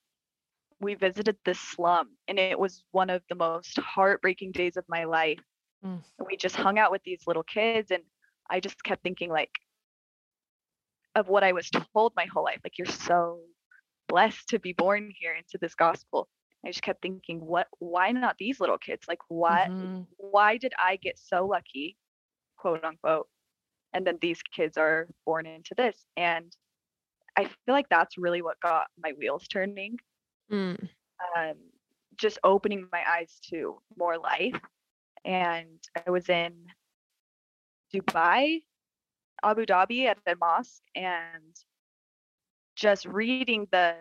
we 0.82 0.96
visited 0.96 1.38
this 1.46 1.60
slum 1.60 2.10
and 2.28 2.38
it 2.40 2.60
was 2.60 2.84
one 2.92 3.10
of 3.10 3.22
the 3.30 3.36
most 3.36 3.78
heartbreaking 3.80 4.52
days 4.52 4.78
of 4.78 4.84
my 4.88 5.06
life. 5.06 5.40
Mm. 5.86 6.02
We 6.28 6.36
just 6.36 6.56
hung 6.56 6.78
out 6.78 6.92
with 6.92 7.04
these 7.04 7.24
little 7.28 7.44
kids 7.44 7.92
and 7.92 8.04
I 8.50 8.60
just 8.60 8.84
kept 8.84 9.04
thinking 9.04 9.30
like 9.30 9.52
of 11.16 11.30
what 11.30 11.44
I 11.44 11.54
was 11.54 11.70
told 11.70 12.14
my 12.16 12.26
whole 12.26 12.44
life. 12.44 12.60
Like 12.64 12.78
you're 12.78 12.88
so 12.88 13.40
blessed 14.08 14.50
to 14.50 14.60
be 14.60 14.74
born 14.74 15.12
here 15.18 15.34
into 15.34 15.58
this 15.60 15.76
gospel. 15.76 16.28
I 16.66 16.70
just 16.72 16.84
kept 16.84 17.02
thinking, 17.02 17.40
what 17.46 17.68
why 17.80 18.12
not 18.12 18.38
these 18.38 18.60
little 18.60 18.78
kids? 18.78 19.08
Like 19.08 19.22
what 19.30 19.72
Mhm. 19.78 20.08
why 20.18 20.58
did 20.58 20.74
I 20.80 20.98
get 20.98 21.18
so 21.20 21.46
lucky, 21.46 21.98
quote 22.58 22.84
unquote, 22.84 23.28
and 23.94 24.06
then 24.06 24.18
these 24.22 24.42
kids 24.44 24.78
are 24.78 25.08
born 25.26 25.46
into 25.48 25.76
this? 25.76 26.06
And 26.18 26.56
I 27.38 27.46
feel 27.46 27.74
like 27.76 27.90
that's 27.90 28.18
really 28.18 28.42
what 28.42 28.60
got 28.62 28.88
my 28.98 29.14
wheels 29.14 29.48
turning. 29.48 29.98
Mm. 30.50 30.90
Um, 31.36 31.58
just 32.18 32.40
opening 32.44 32.88
my 32.92 33.04
eyes 33.08 33.40
to 33.50 33.82
more 33.98 34.18
life. 34.18 34.60
And 35.26 35.80
I 36.06 36.10
was 36.12 36.30
in 36.30 36.68
Dubai, 37.94 38.66
Abu 39.44 39.66
Dhabi 39.66 40.06
at 40.06 40.24
the 40.26 40.36
mosque, 40.36 40.84
and 40.96 41.56
just 42.76 43.06
reading 43.06 43.68
the, 43.72 43.96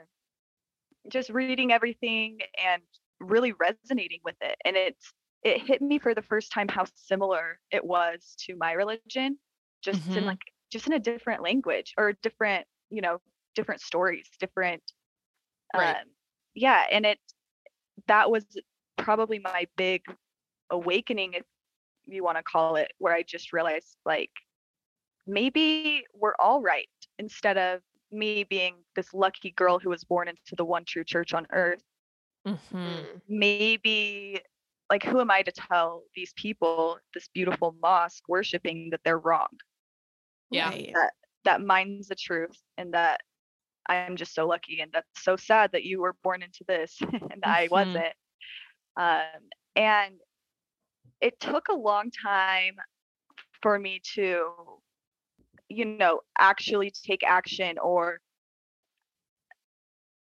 just 1.08 1.30
reading 1.30 1.72
everything 1.72 2.40
and 2.62 2.82
really 3.20 3.52
resonating 3.52 4.20
with 4.24 4.36
it. 4.40 4.56
And 4.64 4.76
it's 4.76 5.12
it 5.42 5.60
hit 5.62 5.82
me 5.82 5.98
for 5.98 6.14
the 6.14 6.22
first 6.22 6.52
time 6.52 6.68
how 6.68 6.86
similar 6.96 7.60
it 7.70 7.84
was 7.84 8.34
to 8.40 8.56
my 8.56 8.72
religion, 8.72 9.38
just 9.82 10.16
in 10.16 10.24
Mhm. 10.24 10.26
like 10.26 10.40
just 10.70 10.86
in 10.86 10.92
a 10.94 10.98
different 10.98 11.42
language 11.42 11.94
or 11.98 12.12
different, 12.14 12.66
you 12.90 13.02
know, 13.02 13.20
different 13.54 13.80
stories, 13.82 14.28
different 14.38 14.82
Right. 15.74 15.98
um 15.98 16.12
yeah, 16.54 16.86
and 16.90 17.06
it 17.06 17.20
that 18.08 18.30
was 18.30 18.46
probably 18.98 19.38
my 19.40 19.66
big 19.76 20.02
awakening 20.70 21.34
if 21.34 21.44
you 22.04 22.24
want 22.24 22.38
to 22.38 22.44
call 22.44 22.76
it 22.76 22.92
where 22.98 23.14
I 23.14 23.22
just 23.24 23.52
realized 23.52 23.96
like 24.06 24.30
maybe 25.26 26.04
we're 26.14 26.34
all 26.38 26.60
right 26.62 26.88
instead 27.18 27.56
of 27.58 27.82
me 28.14 28.44
being 28.44 28.76
this 28.96 29.12
lucky 29.14 29.50
girl 29.52 29.78
who 29.78 29.90
was 29.90 30.04
born 30.04 30.28
into 30.28 30.54
the 30.56 30.64
one 30.64 30.84
true 30.84 31.04
church 31.04 31.32
on 31.34 31.46
earth 31.52 31.84
Mhm. 32.44 33.08
Mm. 33.14 33.20
maybe 33.28 34.40
like 34.90 35.02
who 35.04 35.20
am 35.20 35.30
I 35.30 35.42
to 35.42 35.52
tell 35.52 36.04
these 36.14 36.32
people 36.34 36.98
this 37.14 37.28
beautiful 37.28 37.74
mosque 37.80 38.24
worshiping 38.28 38.90
that 38.90 39.00
they're 39.04 39.18
wrong 39.18 39.48
Yeah. 40.50 40.76
Right. 40.94 40.96
that 41.44 41.60
mine's 41.62 42.08
the 42.08 42.14
truth 42.16 42.62
and 42.78 42.94
that 42.94 43.20
I'm 43.88 44.16
just 44.16 44.34
so 44.34 44.46
lucky 44.46 44.80
and 44.80 44.90
that's 44.92 45.22
so 45.22 45.36
sad 45.36 45.72
that 45.72 45.84
you 45.84 46.00
were 46.00 46.14
born 46.22 46.42
into 46.42 46.64
this 46.66 46.98
and 47.30 47.44
I 47.44 47.68
Mhm. 47.68 47.70
wasn't. 47.70 48.14
Um, 48.96 49.48
and 49.76 50.20
it 51.20 51.38
took 51.40 51.68
a 51.68 51.74
long 51.74 52.10
time 52.10 52.76
for 53.62 53.78
me 53.78 54.00
to, 54.14 54.52
you 55.74 55.84
know, 55.84 56.20
actually 56.38 56.90
take 56.90 57.22
action 57.24 57.78
or 57.78 58.20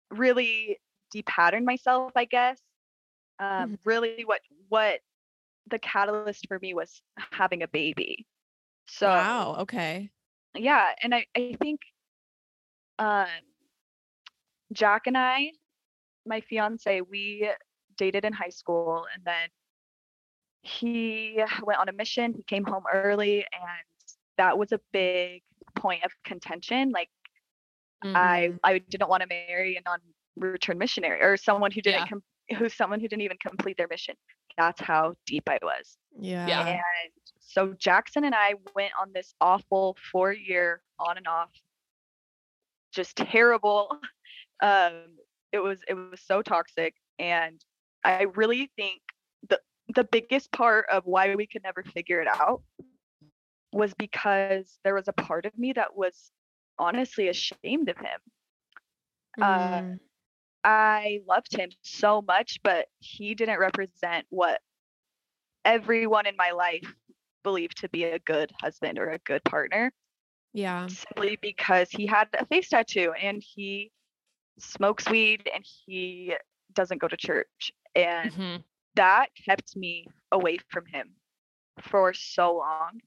really 0.10 0.80
depattern 1.16 1.64
myself, 1.64 2.12
I 2.16 2.26
guess. 2.26 2.60
Um, 3.40 3.78
really 3.84 4.24
what 4.26 4.42
what 4.70 5.00
the 5.70 5.80
catalyst 5.80 6.48
for 6.48 6.60
me 6.60 6.74
was 6.74 7.02
having 7.32 7.64
a 7.64 7.68
baby. 7.68 8.26
So 8.88 9.08
wow. 9.08 9.56
Okay. 9.62 10.12
yeah 10.56 10.88
and 11.02 11.16
i 11.16 11.26
i 11.36 11.56
think 11.62 11.80
um 13.00 13.28
jack 14.72 15.08
and 15.08 15.18
i 15.18 15.52
my 16.26 16.42
fiance 16.42 17.02
we 17.02 17.50
dated 17.98 18.26
in 18.26 18.34
high 18.34 18.50
school 18.50 19.06
and 19.14 19.24
then 19.26 19.50
he 20.62 21.42
went 21.64 21.80
on 21.80 21.90
a 21.90 21.94
mission 21.94 22.34
he 22.34 22.44
came 22.44 22.64
home 22.66 22.84
early 22.94 23.38
and 23.38 23.86
that 24.38 24.58
was 24.58 24.72
a 24.72 24.80
big 24.92 25.42
point 25.76 26.04
of 26.04 26.12
contention 26.24 26.92
like 26.92 27.10
i 28.04 28.50
Mhm. 28.52 28.60
i 28.64 28.78
didn't 28.80 29.10
want 29.10 29.22
to 29.22 29.28
marry 29.28 29.76
a 29.78 29.82
non-return 29.86 30.78
missionary 30.78 31.22
or 31.22 31.38
someone 31.38 31.72
who 31.72 31.82
didn't 31.82 32.02
Yeah. 32.02 32.08
com- 32.08 32.24
who's 32.58 32.74
someone 32.74 33.00
who 33.00 33.08
didn't 33.08 33.22
even 33.22 33.38
complete 33.38 33.78
their 33.78 33.88
mission 33.90 34.16
that's 34.58 34.82
how 34.82 35.16
deep 35.26 35.48
i 35.50 35.58
was 35.62 35.98
Yeah. 36.20 36.48
Yeah. 36.48 36.68
and 36.68 37.12
so 37.40 37.74
Jackson 37.74 38.24
and 38.24 38.34
I 38.34 38.56
went 38.74 38.94
on 39.00 39.12
this 39.14 39.36
awful 39.40 39.96
four 40.12 40.32
year 40.32 40.82
on 40.98 41.18
and 41.18 41.28
off, 41.28 41.52
just 42.92 43.16
terrible. 43.18 43.90
Um, 44.62 45.18
it 45.52 45.60
was 45.60 45.80
it 45.90 45.94
was 45.94 46.22
so 46.22 46.42
toxic. 46.42 46.96
And 47.20 47.60
I 48.06 48.24
really 48.36 48.72
think 48.78 49.02
the 49.50 49.60
the 49.94 50.06
biggest 50.06 50.52
part 50.54 50.86
of 50.90 51.06
why 51.06 51.36
we 51.36 51.46
could 51.48 51.64
never 51.64 51.84
figure 51.84 52.22
it 52.22 52.28
out 52.30 52.64
was 53.74 53.94
because 53.96 54.80
there 54.84 54.96
was 54.96 55.08
a 55.08 55.14
part 55.14 55.46
of 55.46 55.58
me 55.58 55.74
that 55.74 55.96
was 55.96 56.32
honestly 56.80 57.30
ashamed 57.30 57.90
of 57.90 57.98
him. 57.98 58.20
Uh, 59.42 59.82
Mm. 59.82 60.00
I 60.64 61.22
loved 61.28 61.56
him 61.56 61.70
so 61.82 62.22
much, 62.22 62.60
but 62.64 62.88
he 63.00 63.36
didn't 63.36 63.60
represent 63.60 64.26
what 64.30 64.62
everyone 65.66 66.26
in 66.28 66.36
my 66.38 66.52
life 66.52 66.94
believed 67.44 67.78
to 67.80 67.90
be 67.90 68.04
a 68.06 68.20
good 68.20 68.52
husband 68.62 69.00
or 69.00 69.10
a 69.10 69.20
good 69.20 69.44
partner 69.44 69.94
yeah. 70.54 70.90
simply 70.90 71.38
because 71.42 71.90
he 71.92 72.06
had 72.08 72.28
a 72.38 72.46
face 72.46 72.70
tattoo 72.70 73.14
and 73.14 73.42
he 73.44 73.92
smokes 74.60 75.10
weed 75.10 75.50
and 75.54 75.64
he 75.86 76.36
doesn't 76.74 77.00
go 77.00 77.08
to 77.08 77.18
church. 77.18 77.72
And 77.96 78.34
Mhm. 78.34 78.64
that 78.96 79.30
kept 79.46 79.76
me 79.76 80.08
away 80.32 80.58
from 80.70 80.86
him 80.86 81.16
for 81.82 82.14
so 82.14 82.58
long. 82.58 83.02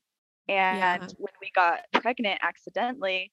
And 0.49 0.79
Yeah. 0.79 1.07
when 1.19 1.33
we 1.41 1.51
got 1.55 1.81
pregnant 1.93 2.41
accidentally, 2.43 3.33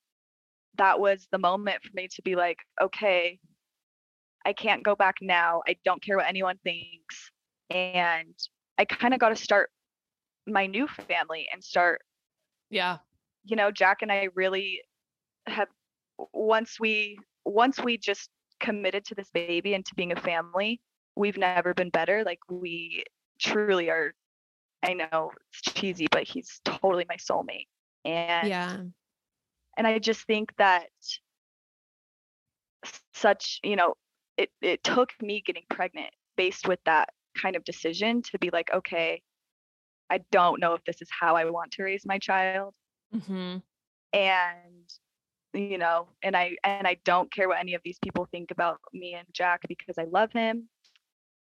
that 0.77 0.99
was 0.99 1.27
the 1.31 1.37
moment 1.39 1.83
for 1.83 1.91
me 1.93 2.07
to 2.09 2.21
be 2.21 2.35
like, 2.35 2.57
okay, 2.81 3.39
I 4.45 4.53
can't 4.53 4.83
go 4.83 4.95
back 4.95 5.15
now. 5.21 5.61
I 5.67 5.75
don't 5.85 6.01
care 6.03 6.17
what 6.17 6.27
anyone 6.27 6.57
thinks. 6.63 7.31
And 7.69 8.35
I 8.77 8.85
kind 8.85 9.13
of 9.13 9.19
got 9.19 9.29
to 9.29 9.35
start 9.35 9.71
my 10.47 10.65
new 10.67 10.87
family 10.87 11.47
and 11.51 11.63
start, 11.63 12.01
Yeah. 12.69 12.99
you 13.43 13.55
know, 13.55 13.71
Jack 13.71 14.01
and 14.01 14.11
I 14.11 14.29
really 14.35 14.81
have 15.47 15.67
once 16.33 16.79
we 16.79 17.17
once 17.45 17.79
we 17.79 17.97
just 17.97 18.29
committed 18.59 19.05
to 19.05 19.15
this 19.15 19.29
baby 19.31 19.73
and 19.73 19.85
to 19.85 19.95
being 19.95 20.11
a 20.11 20.19
family, 20.21 20.81
we've 21.15 21.37
never 21.37 21.73
been 21.73 21.89
better. 21.89 22.23
Like 22.23 22.39
we 22.49 23.03
truly 23.39 23.89
are 23.89 24.13
I 24.83 24.93
know 24.95 25.31
it's 25.49 25.61
cheesy, 25.63 26.07
but 26.11 26.23
he's 26.23 26.61
totally 26.65 27.05
my 27.07 27.15
soulmate. 27.15 27.67
And 28.05 28.53
Yeah. 28.53 28.87
and 29.77 29.87
I 29.87 29.97
just 29.99 30.25
think 30.25 30.55
that 30.57 30.89
such, 33.13 33.59
you 33.63 33.75
know, 33.75 33.95
it 34.37 34.49
it 34.61 34.83
took 34.83 35.11
me 35.21 35.41
getting 35.41 35.65
pregnant 35.69 36.11
based 36.35 36.67
with 36.67 36.79
that 36.85 37.09
kind 37.41 37.55
of 37.55 37.63
decision 37.63 38.21
to 38.23 38.37
be 38.39 38.49
like, 38.51 38.71
okay, 38.73 39.21
I 40.09 40.19
don't 40.31 40.59
know 40.59 40.73
if 40.73 40.83
this 40.85 41.01
is 41.01 41.09
how 41.11 41.35
I 41.35 41.45
want 41.49 41.71
to 41.73 41.83
raise 41.83 42.05
my 42.05 42.19
child 42.19 42.75
Mhm. 43.11 43.61
and 44.13 44.89
you 45.53 45.77
know 45.77 46.07
and 46.23 46.35
i 46.35 46.55
and 46.63 46.87
i 46.87 46.95
don't 47.05 47.31
care 47.31 47.47
what 47.47 47.59
any 47.59 47.73
of 47.75 47.81
these 47.83 47.99
people 47.99 48.25
think 48.25 48.51
about 48.51 48.79
me 48.93 49.13
and 49.13 49.27
jack 49.33 49.61
because 49.67 49.97
i 49.97 50.03
love 50.05 50.31
him 50.31 50.69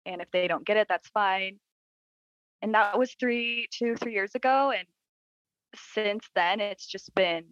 and 0.06 0.20
if 0.20 0.30
they 0.32 0.48
don't 0.48 0.66
get 0.66 0.76
it 0.76 0.86
that's 0.88 1.08
fine 1.08 1.58
and 2.66 2.74
that 2.74 2.98
was 2.98 3.14
three 3.20 3.68
two 3.70 3.94
three 3.94 4.12
years 4.12 4.35
ago 4.35 4.72
and 4.76 4.88
since 5.76 6.29
then 6.35 6.61
it's 6.61 6.85
just 6.85 7.14
been 7.14 7.44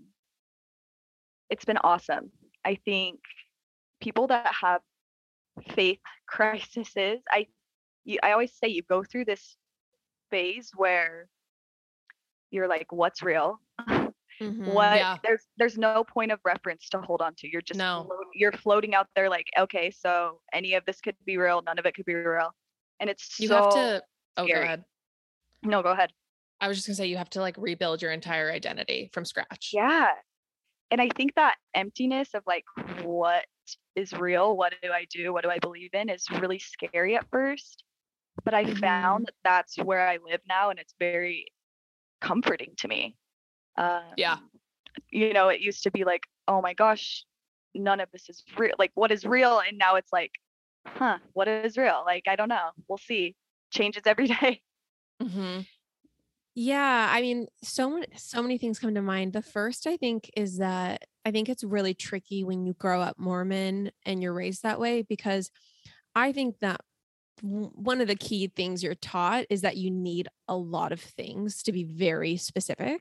it's 1.50 1.64
been 1.64 1.78
awesome 1.84 2.32
i 2.64 2.74
think 2.84 3.20
people 4.00 4.26
that 4.26 4.52
have 4.60 4.80
faith 5.68 6.00
crises 6.26 7.20
i 7.30 7.46
you, 8.04 8.18
i 8.24 8.32
always 8.32 8.52
say 8.52 8.66
you 8.66 8.82
go 8.90 9.04
through 9.04 9.24
this 9.24 9.56
phase 10.30 10.72
where 10.74 11.28
you're 12.50 12.66
like 12.68 12.90
what's 12.90 13.22
real 13.22 13.60
Mhm. 14.42 14.74
what 14.74 14.96
Yeah. 14.96 15.16
there's 15.22 15.46
there's 15.58 15.78
no 15.78 16.02
point 16.02 16.32
of 16.32 16.40
reference 16.44 16.88
to 16.88 17.00
hold 17.00 17.22
on 17.22 17.36
to 17.36 17.48
you're 17.48 17.62
just 17.62 17.78
No. 17.78 18.02
float- 18.08 18.26
you're 18.34 18.50
floating 18.50 18.92
out 18.92 19.06
there 19.14 19.30
like 19.30 19.46
okay 19.56 19.92
so 19.92 20.40
any 20.52 20.74
of 20.74 20.84
this 20.86 21.00
could 21.00 21.14
be 21.24 21.36
real 21.38 21.62
none 21.62 21.78
of 21.78 21.86
it 21.86 21.94
could 21.94 22.04
be 22.04 22.14
real 22.14 22.50
and 22.98 23.08
it's 23.08 23.38
You 23.38 23.46
so 23.46 23.54
have 23.54 23.68
to 23.74 24.02
Oh, 24.36 24.46
scary. 24.46 24.64
ahead. 24.64 24.84
No 25.64 25.82
go 25.82 25.90
ahead. 25.90 26.12
I 26.60 26.68
was 26.68 26.76
just 26.78 26.86
gonna 26.86 26.96
say 26.96 27.06
you 27.06 27.16
have 27.16 27.30
to 27.30 27.40
like 27.40 27.56
rebuild 27.58 28.00
your 28.02 28.12
entire 28.12 28.50
identity 28.50 29.10
from 29.12 29.24
scratch. 29.24 29.70
yeah. 29.72 30.08
And 30.90 31.00
i 31.00 31.08
think 31.16 31.34
that 31.34 31.56
emptiness 31.74 32.34
of 32.34 32.42
like 32.46 32.64
what 33.02 33.46
is 33.96 34.12
real 34.12 34.56
what 34.56 34.74
do 34.82 34.90
i 34.92 35.06
do 35.10 35.32
what 35.32 35.42
do 35.42 35.50
i 35.50 35.58
believe 35.58 35.90
in 35.94 36.08
is 36.08 36.30
really 36.30 36.58
scary 36.58 37.16
at 37.16 37.26
first. 37.30 37.82
But 38.44 38.54
i 38.54 38.64
Mhm. 38.64 38.78
found 38.80 39.26
that 39.26 39.34
that's 39.44 39.76
where 39.78 40.06
i 40.08 40.18
live 40.18 40.40
now 40.48 40.70
and 40.70 40.78
it's 40.78 40.94
very 41.00 41.48
comforting 42.20 42.74
to 42.78 42.88
me. 42.88 43.16
Um, 43.76 44.02
Yeah. 44.16 44.38
you 45.10 45.32
know 45.32 45.48
it 45.48 45.60
used 45.60 45.82
to 45.84 45.90
be 45.90 46.04
like 46.04 46.26
oh 46.48 46.60
my 46.62 46.74
gosh 46.74 47.24
none 47.74 48.00
of 48.00 48.08
this 48.12 48.28
is 48.28 48.44
real 48.58 48.74
like 48.78 48.92
what 48.94 49.10
is 49.12 49.24
real? 49.24 49.60
And 49.60 49.78
now 49.78 49.96
it's 49.96 50.12
like 50.12 50.32
huh 50.86 51.18
what 51.32 51.48
is 51.48 51.76
real? 51.76 52.02
Like 52.06 52.24
i 52.28 52.36
don't 52.36 52.48
know. 52.50 52.70
We'll 52.88 52.98
see. 52.98 53.34
Changes 53.72 54.04
every 54.06 54.26
day 54.40 54.62
Mm-hmm. 55.22 55.60
Yeah, 56.56 57.08
I 57.10 57.20
mean, 57.20 57.46
so 57.62 57.90
many 57.90 58.06
so 58.16 58.40
many 58.40 58.58
things 58.58 58.78
come 58.78 58.94
to 58.94 59.02
mind. 59.02 59.32
The 59.32 59.42
first 59.42 59.86
I 59.86 59.96
think 59.96 60.30
is 60.36 60.58
that 60.58 61.02
I 61.24 61.30
think 61.32 61.48
it's 61.48 61.64
really 61.64 61.94
tricky 61.94 62.44
when 62.44 62.64
you 62.64 62.74
grow 62.74 63.00
up 63.00 63.18
Mormon 63.18 63.90
and 64.06 64.22
you're 64.22 64.32
raised 64.34 64.62
that 64.62 64.78
way 64.78 65.02
because 65.02 65.50
I 66.14 66.32
think 66.32 66.58
that 66.60 66.80
one 67.42 68.00
of 68.00 68.06
the 68.06 68.14
key 68.14 68.46
things 68.54 68.82
you're 68.84 68.94
taught 68.94 69.46
is 69.50 69.62
that 69.62 69.76
you 69.76 69.90
need 69.90 70.28
a 70.46 70.56
lot 70.56 70.92
of 70.92 71.00
things 71.00 71.64
to 71.64 71.72
be 71.72 71.82
very 71.82 72.36
specific 72.36 73.00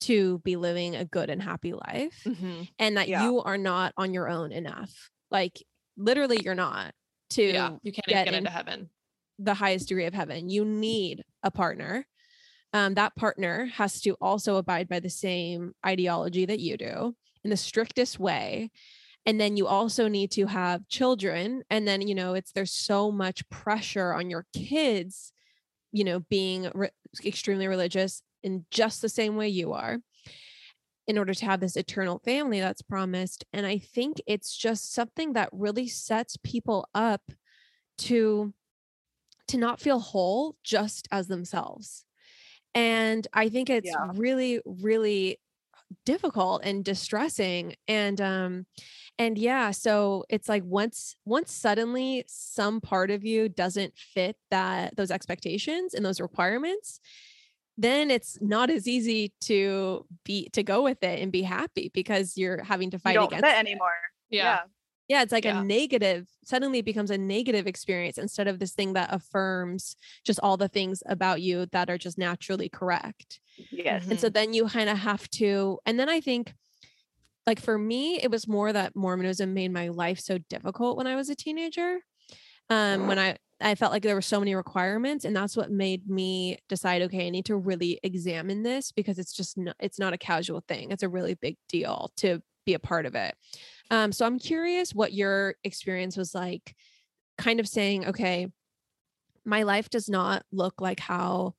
to 0.00 0.38
be 0.38 0.56
living 0.56 0.96
a 0.96 1.04
good 1.04 1.28
and 1.28 1.42
happy 1.42 1.72
life 1.74 2.22
Mm-hmm. 2.26 2.62
and 2.78 2.96
that 2.96 3.08
Yeah. 3.08 3.24
you 3.24 3.42
are 3.42 3.58
not 3.58 3.92
on 3.98 4.14
your 4.14 4.28
own 4.30 4.52
enough. 4.52 5.10
Like 5.30 5.62
literally 5.98 6.40
you're 6.42 6.54
not 6.54 6.92
to 7.30 7.42
Yeah, 7.42 7.70
you 7.82 7.92
can't 7.92 8.06
get 8.06 8.24
get 8.24 8.28
in- 8.28 8.34
into 8.34 8.50
heaven. 8.50 8.88
The 9.38 9.54
highest 9.54 9.88
degree 9.88 10.06
of 10.06 10.14
heaven. 10.14 10.48
You 10.48 10.64
need 10.64 11.24
a 11.42 11.50
partner. 11.50 12.06
Um, 12.72 12.94
that 12.94 13.16
partner 13.16 13.66
has 13.66 14.00
to 14.02 14.16
also 14.20 14.56
abide 14.56 14.88
by 14.88 15.00
the 15.00 15.10
same 15.10 15.72
ideology 15.84 16.46
that 16.46 16.60
you 16.60 16.76
do 16.76 17.14
in 17.44 17.50
the 17.50 17.56
strictest 17.56 18.18
way. 18.18 18.70
And 19.24 19.40
then 19.40 19.56
you 19.56 19.66
also 19.66 20.08
need 20.08 20.30
to 20.32 20.46
have 20.46 20.88
children. 20.88 21.62
And 21.70 21.86
then, 21.86 22.06
you 22.06 22.14
know, 22.14 22.34
it's 22.34 22.52
there's 22.52 22.72
so 22.72 23.10
much 23.10 23.48
pressure 23.48 24.12
on 24.12 24.30
your 24.30 24.46
kids, 24.54 25.32
you 25.90 26.04
know, 26.04 26.20
being 26.20 26.70
re- 26.74 26.90
extremely 27.24 27.66
religious 27.66 28.22
in 28.42 28.64
just 28.70 29.02
the 29.02 29.08
same 29.08 29.36
way 29.36 29.48
you 29.48 29.72
are 29.72 29.98
in 31.08 31.18
order 31.18 31.34
to 31.34 31.44
have 31.44 31.60
this 31.60 31.76
eternal 31.76 32.20
family 32.24 32.60
that's 32.60 32.82
promised. 32.82 33.44
And 33.52 33.64
I 33.66 33.78
think 33.78 34.20
it's 34.26 34.56
just 34.56 34.92
something 34.92 35.32
that 35.34 35.48
really 35.52 35.88
sets 35.88 36.36
people 36.42 36.88
up 36.94 37.22
to 37.98 38.52
to 39.48 39.58
not 39.58 39.80
feel 39.80 39.98
whole 40.00 40.56
just 40.64 41.08
as 41.10 41.28
themselves. 41.28 42.04
And 42.74 43.26
I 43.32 43.48
think 43.48 43.70
it's 43.70 43.88
Yeah. 43.88 44.12
really, 44.14 44.60
really 44.64 45.38
difficult 46.04 46.62
and 46.64 46.84
distressing. 46.84 47.76
And 47.88 48.20
um, 48.20 48.66
and 49.18 49.38
yeah, 49.38 49.70
so 49.70 50.24
it's 50.28 50.48
like 50.48 50.64
once 50.64 51.16
once 51.24 51.52
suddenly 51.52 52.24
some 52.28 52.80
part 52.80 53.10
of 53.10 53.24
you 53.24 53.48
doesn't 53.48 53.96
fit 53.96 54.36
that 54.50 54.96
those 54.96 55.10
expectations 55.10 55.94
and 55.94 56.04
those 56.04 56.20
requirements, 56.20 57.00
then 57.78 58.10
it's 58.10 58.38
not 58.40 58.70
as 58.70 58.88
easy 58.88 59.32
to 59.42 60.06
be 60.24 60.48
to 60.50 60.62
go 60.62 60.82
with 60.82 61.02
it 61.02 61.20
and 61.22 61.30
be 61.32 61.42
happy 61.42 61.90
because 61.94 62.36
you're 62.36 62.62
having 62.62 62.90
to 62.90 62.96
you 62.96 63.00
fight 63.00 63.14
don't 63.14 63.26
against 63.26 63.44
fit 63.44 63.56
anymore 63.56 63.92
Yeah. 64.30 64.44
yeah, 64.44 64.60
it's 65.08 65.32
like 65.32 65.44
Yeah. 65.44 65.60
a 65.60 65.64
negative, 65.64 66.26
suddenly 66.44 66.80
it 66.80 66.84
becomes 66.84 67.10
a 67.10 67.18
negative 67.18 67.66
experience 67.66 68.18
instead 68.18 68.48
of 68.48 68.58
this 68.58 68.72
thing 68.72 68.94
that 68.94 69.12
affirms 69.12 69.96
just 70.24 70.40
all 70.42 70.56
the 70.56 70.68
things 70.68 71.02
about 71.06 71.40
you 71.42 71.66
that 71.72 71.88
are 71.90 71.98
just 71.98 72.18
naturally 72.18 72.68
correct. 72.68 73.40
yes 73.70 74.06
And 74.10 74.18
so 74.20 74.28
then 74.28 74.52
you 74.52 74.66
kind 74.68 74.90
of 74.90 74.98
have 74.98 75.28
to, 75.30 75.78
and 75.86 75.98
then 75.98 76.08
I 76.08 76.20
think 76.20 76.54
like 77.46 77.60
for 77.60 77.78
me, 77.78 78.18
it 78.20 78.30
was 78.30 78.48
more 78.48 78.72
that 78.72 78.96
Mormonism 78.96 79.54
made 79.54 79.72
my 79.72 79.88
life 79.88 80.18
so 80.18 80.38
difficult 80.50 80.96
when 80.96 81.06
I 81.06 81.14
was 81.14 81.28
a 81.30 81.36
teenager. 81.36 82.00
Um, 82.68 83.06
when 83.06 83.18
I 83.18 83.36
I 83.60 83.74
felt 83.74 83.90
like 83.92 84.02
there 84.02 84.14
were 84.16 84.20
so 84.20 84.38
many 84.40 84.54
requirements, 84.54 85.24
and 85.24 85.34
that's 85.34 85.56
what 85.56 85.70
made 85.70 86.10
me 86.10 86.58
decide, 86.68 87.00
okay, 87.02 87.26
I 87.26 87.30
need 87.30 87.46
to 87.46 87.56
really 87.56 87.98
examine 88.02 88.64
this 88.64 88.92
because 88.92 89.18
it's 89.18 89.32
just 89.32 89.56
not, 89.56 89.76
it's 89.80 89.98
not 89.98 90.12
a 90.12 90.18
casual 90.18 90.62
thing. 90.68 90.90
It's 90.90 91.02
a 91.04 91.08
really 91.08 91.34
big 91.34 91.56
deal 91.68 92.10
to 92.16 92.42
be 92.66 92.74
a 92.74 92.78
part 92.78 93.06
of 93.06 93.14
it. 93.14 93.34
Um, 93.90 94.12
so 94.12 94.26
I'm 94.26 94.38
curious 94.38 94.94
what 94.94 95.12
your 95.12 95.54
experience 95.64 96.16
was 96.16 96.34
like, 96.34 96.74
kind 97.38 97.60
of 97.60 97.68
saying, 97.68 98.08
okay, 98.08 98.48
my 99.44 99.62
life 99.62 99.88
does 99.90 100.08
not 100.08 100.44
look 100.50 100.80
like 100.80 101.00
how 101.00 101.54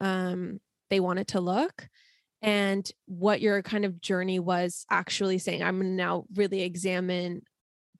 um, 0.00 0.60
they 0.90 1.00
want 1.00 1.18
it 1.18 1.28
to 1.28 1.40
look 1.40 1.88
and 2.42 2.90
what 3.06 3.40
your 3.40 3.62
kind 3.62 3.84
of 3.84 4.00
journey 4.00 4.38
was 4.38 4.86
actually 4.90 5.36
saying 5.36 5.62
i'm 5.62 5.78
going 5.78 5.90
to 5.90 5.94
now 5.94 6.24
really 6.34 6.62
examine 6.62 7.42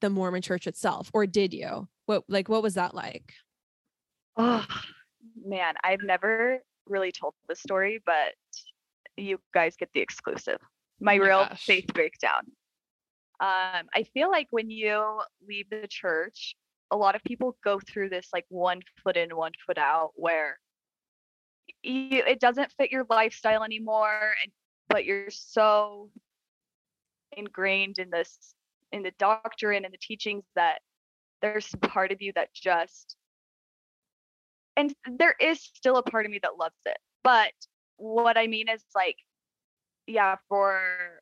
the 0.00 0.10
mormon 0.10 0.42
church 0.42 0.66
itself 0.66 1.10
or 1.12 1.26
did 1.26 1.52
you? 1.52 1.88
What 2.06 2.24
like 2.28 2.48
what 2.48 2.62
was 2.62 2.74
that 2.74 2.94
like? 2.94 3.34
Oh 4.36 4.66
man 5.44 5.74
i've 5.84 6.02
never 6.02 6.60
really 6.86 7.12
told 7.12 7.34
the 7.48 7.54
story 7.54 8.02
but 8.04 8.32
you 9.16 9.38
guys 9.52 9.76
get 9.76 9.90
the 9.92 10.00
exclusive. 10.00 10.58
My 11.00 11.16
Oh 11.16 11.18
my 11.18 11.24
real 11.24 11.44
gosh. 11.44 11.64
faith 11.66 11.86
breakdown 11.92 12.42
um 13.40 13.86
i 13.94 14.04
feel 14.14 14.30
like 14.30 14.46
when 14.50 14.70
you 14.70 15.20
leave 15.46 15.68
the 15.70 15.86
church 15.88 16.54
a 16.90 16.96
lot 16.96 17.14
of 17.14 17.22
people 17.24 17.56
go 17.62 17.78
through 17.80 18.08
this 18.08 18.28
like 18.32 18.44
one 18.48 18.80
foot 19.02 19.16
in 19.16 19.36
one 19.36 19.52
foot 19.66 19.78
out 19.78 20.10
where 20.14 20.58
you, 21.82 22.22
it 22.26 22.40
doesn't 22.40 22.72
fit 22.72 22.90
your 22.90 23.06
lifestyle 23.08 23.62
anymore 23.62 24.34
and 24.42 24.52
but 24.88 25.04
you're 25.04 25.30
so 25.30 26.10
ingrained 27.36 27.98
in 27.98 28.10
this 28.10 28.54
in 28.92 29.02
the 29.02 29.12
doctrine 29.18 29.84
and 29.84 29.94
the 29.94 29.98
teachings 29.98 30.44
that 30.56 30.80
there's 31.42 31.68
part 31.80 32.10
of 32.12 32.20
you 32.20 32.32
that 32.34 32.52
just 32.52 33.16
and 34.76 34.92
there 35.18 35.34
is 35.40 35.62
still 35.62 35.96
a 35.96 36.02
part 36.02 36.26
of 36.26 36.32
me 36.32 36.40
that 36.42 36.58
loves 36.58 36.74
it 36.86 36.98
but 37.22 37.52
what 37.96 38.36
i 38.36 38.46
mean 38.46 38.68
is 38.68 38.82
like 38.94 39.16
yeah 40.06 40.36
for 40.48 41.20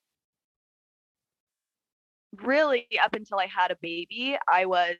really 2.42 2.86
up 3.02 3.14
until 3.14 3.38
i 3.38 3.46
had 3.46 3.70
a 3.70 3.76
baby 3.82 4.36
i 4.50 4.64
was 4.66 4.96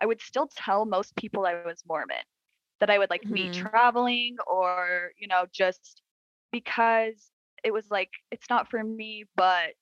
i 0.00 0.06
would 0.06 0.20
still 0.20 0.48
tell 0.56 0.84
most 0.84 1.14
people 1.16 1.46
i 1.46 1.54
was 1.64 1.82
mormon 1.86 2.22
that 2.80 2.90
i 2.90 2.98
would 2.98 3.10
like 3.10 3.24
meet 3.30 3.52
Mhm. 3.52 3.52
traveling 3.52 4.36
or 4.46 5.10
you 5.18 5.26
know 5.28 5.46
just 5.52 6.02
because 6.52 7.30
it 7.64 7.72
was 7.72 7.90
like 7.90 8.10
it's 8.30 8.48
not 8.50 8.70
for 8.70 8.82
me 8.82 9.24
but 9.36 9.74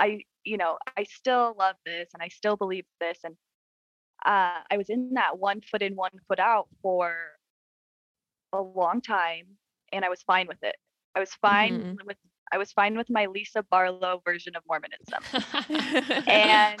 i 0.00 0.20
you 0.44 0.56
know 0.56 0.78
i 0.96 1.02
still 1.04 1.54
love 1.58 1.76
this 1.84 2.08
and 2.14 2.22
i 2.22 2.28
still 2.28 2.56
believe 2.56 2.86
this 3.00 3.18
and 3.24 3.36
uh, 4.26 4.62
i 4.70 4.76
was 4.76 4.90
in 4.90 5.10
that 5.14 5.38
one 5.38 5.60
foot 5.60 5.82
in 5.82 5.94
one 5.96 6.10
foot 6.28 6.40
out 6.40 6.68
for 6.82 7.16
a 8.52 8.60
long 8.60 9.00
time 9.00 9.46
and 9.92 10.04
i 10.04 10.08
was 10.08 10.22
fine 10.22 10.46
with 10.46 10.62
it 10.62 10.76
i 11.14 11.20
was 11.20 11.34
fine 11.34 11.82
Mhm. 11.82 11.98
with 12.04 12.16
i 12.52 12.58
was 12.58 12.72
fine 12.72 12.96
with 12.96 13.10
my 13.10 13.26
lisa 13.26 13.62
barlow 13.70 14.20
version 14.24 14.54
of 14.56 14.62
mormonism 14.66 15.22
and 16.28 16.80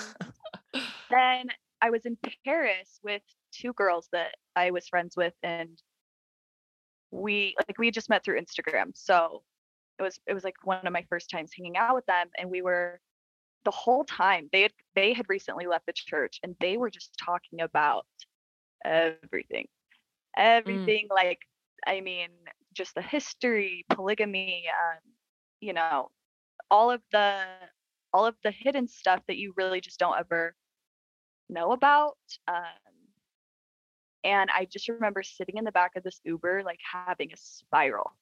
then 1.10 1.48
I 1.84 1.90
was 1.90 2.06
in 2.06 2.16
Paris 2.46 2.98
with 3.02 3.20
two 3.52 3.74
girls 3.74 4.08
that 4.12 4.36
I 4.56 4.70
was 4.70 4.88
friends 4.88 5.18
with, 5.18 5.34
and 5.42 5.80
we 7.10 7.54
like 7.68 7.76
we 7.78 7.90
just 7.90 8.08
met 8.08 8.24
through 8.24 8.40
Instagram. 8.40 8.92
So 8.94 9.42
it 9.98 10.02
was 10.02 10.18
it 10.26 10.32
was 10.32 10.44
like 10.44 10.56
one 10.64 10.86
of 10.86 10.92
my 10.94 11.04
first 11.10 11.28
times 11.28 11.52
hanging 11.54 11.76
out 11.76 11.94
with 11.94 12.06
them, 12.06 12.28
and 12.38 12.50
we 12.50 12.62
were 12.62 13.00
the 13.66 13.70
whole 13.70 14.04
time 14.04 14.48
they 14.50 14.62
had 14.62 14.72
they 14.94 15.12
had 15.12 15.26
recently 15.28 15.66
left 15.66 15.84
the 15.84 15.92
church, 15.92 16.40
and 16.42 16.56
they 16.58 16.78
were 16.78 16.88
just 16.88 17.18
talking 17.22 17.60
about 17.60 18.06
everything, 18.84 19.68
everything. 20.38 21.08
Like 21.10 21.40
I 21.86 22.00
mean, 22.00 22.30
just 22.72 22.94
the 22.94 23.02
history, 23.02 23.84
polygamy, 23.90 24.64
um, 24.68 25.00
you 25.64 25.72
know, 25.72 26.10
all 26.70 26.90
of 26.90 27.00
the 27.12 27.42
all 28.12 28.26
of 28.26 28.36
the 28.44 28.50
hidden 28.52 28.86
stuff 28.86 29.20
that 29.26 29.38
you 29.38 29.52
really 29.56 29.80
just 29.80 29.98
don't 29.98 30.18
ever 30.18 30.54
know 31.48 31.72
about. 31.72 32.16
Um, 32.46 32.64
and 34.22 34.50
I 34.54 34.66
just 34.66 34.88
remember 34.88 35.22
sitting 35.22 35.56
in 35.56 35.64
the 35.64 35.72
back 35.72 35.92
of 35.96 36.02
this 36.02 36.20
Uber, 36.24 36.62
like 36.64 36.78
having 36.92 37.30
a 37.32 37.36
spiral 37.36 38.12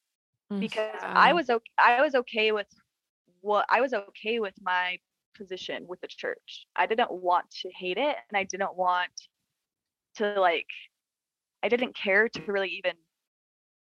because 0.59 0.99
I 1.01 1.33
was 1.33 1.49
okay. 1.49 1.71
I 1.83 2.01
was 2.01 2.15
okay 2.15 2.51
with 2.51 2.67
what 3.41 3.65
I 3.69 3.81
was 3.81 3.93
okay 3.93 4.39
with 4.39 4.53
my 4.61 4.97
position 5.35 5.85
with 5.87 6.01
the 6.01 6.07
church. 6.07 6.67
I 6.75 6.85
didn't 6.85 7.11
want 7.11 7.49
to 7.61 7.69
hate 7.71 7.97
it, 7.97 8.15
and 8.29 8.37
I 8.37 8.43
didn't 8.43 8.75
want 8.75 9.11
to 10.15 10.39
like. 10.39 10.67
I 11.63 11.69
didn't 11.69 11.95
care 11.95 12.27
to 12.27 12.41
really 12.51 12.69
even 12.69 12.93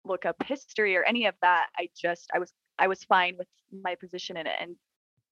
look 0.05 0.25
up 0.25 0.37
history 0.45 0.95
or 0.95 1.03
any 1.03 1.25
of 1.25 1.35
that. 1.41 1.67
I 1.77 1.89
just 1.99 2.29
I 2.33 2.39
was 2.39 2.53
I 2.77 2.87
was 2.87 3.03
fine 3.03 3.35
with 3.37 3.47
my 3.71 3.95
position 3.95 4.37
in 4.37 4.47
it, 4.47 4.55
and 4.59 4.75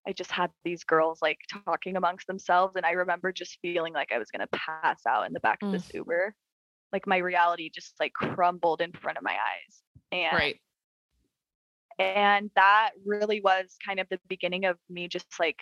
I 0.06 0.12
just 0.12 0.30
had 0.30 0.50
these 0.64 0.84
girls 0.84 1.20
like 1.22 1.38
talking 1.64 1.96
amongst 1.96 2.26
themselves, 2.26 2.76
and 2.76 2.84
I 2.84 2.92
remember 2.92 3.32
just 3.32 3.58
feeling 3.62 3.92
like 3.92 4.12
I 4.12 4.18
was 4.18 4.30
gonna 4.30 4.48
pass 4.48 5.00
out 5.06 5.26
in 5.26 5.32
the 5.32 5.40
back 5.40 5.62
of 5.62 5.68
mm. 5.68 5.72
this 5.72 5.92
Uber. 5.94 6.34
Like 6.92 7.06
my 7.06 7.16
reality 7.18 7.70
just 7.74 7.94
like 7.98 8.12
crumbled 8.12 8.80
in 8.80 8.92
front 8.92 9.18
of 9.18 9.24
my 9.24 9.32
eyes, 9.32 9.82
and 10.12 10.36
right. 10.36 10.60
and 11.98 12.50
that 12.54 12.90
really 13.04 13.40
was 13.40 13.76
kind 13.84 13.98
of 13.98 14.08
the 14.10 14.20
beginning 14.28 14.64
of 14.64 14.76
me 14.88 15.08
just 15.08 15.26
like 15.40 15.58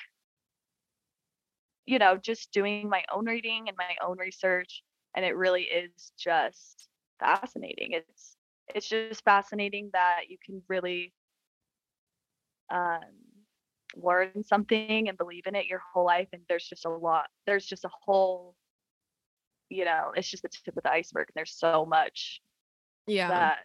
you 1.86 1.98
know 1.98 2.16
just 2.16 2.52
doing 2.52 2.88
my 2.88 3.04
own 3.12 3.26
reading 3.26 3.64
and 3.68 3.76
my 3.76 3.96
own 4.06 4.18
research 4.18 4.82
and 5.16 5.24
it 5.24 5.36
really 5.36 5.62
is 5.62 6.12
just 6.18 6.88
fascinating 7.18 7.90
it's 7.92 8.36
it's 8.74 8.88
just 8.88 9.24
fascinating 9.24 9.90
that 9.92 10.22
you 10.28 10.36
can 10.44 10.62
really 10.68 11.12
um 12.72 13.00
learn 13.94 14.42
something 14.42 15.08
and 15.08 15.18
believe 15.18 15.46
in 15.46 15.54
it 15.54 15.66
your 15.66 15.82
whole 15.92 16.06
life 16.06 16.28
and 16.32 16.42
there's 16.48 16.66
just 16.66 16.86
a 16.86 16.88
lot 16.88 17.26
there's 17.46 17.66
just 17.66 17.84
a 17.84 17.90
whole 18.04 18.54
you 19.68 19.84
know 19.84 20.12
it's 20.16 20.28
just 20.30 20.42
the 20.42 20.48
tip 20.48 20.76
of 20.76 20.82
the 20.82 20.90
iceberg 20.90 21.26
and 21.28 21.34
there's 21.34 21.54
so 21.58 21.84
much 21.84 22.40
Yeah. 23.06 23.28
that 23.28 23.58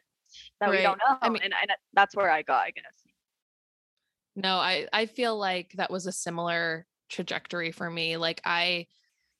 that 0.59 0.69
we 0.69 0.81
don't 0.81 0.97
know 0.97 1.17
I 1.21 1.29
mean- 1.29 1.41
and, 1.43 1.53
and 1.61 1.71
that's 1.93 2.15
where 2.15 2.29
i 2.29 2.41
got 2.41 2.63
i 2.63 2.71
guess 2.71 2.83
No, 4.35 4.57
I 4.57 4.87
I 4.93 5.07
feel 5.07 5.35
like 5.37 5.71
that 5.77 5.89
was 5.89 6.05
a 6.05 6.11
similar 6.11 6.85
trajectory 7.09 7.71
for 7.71 7.89
me. 7.89 8.17
Like 8.17 8.39
I 8.45 8.85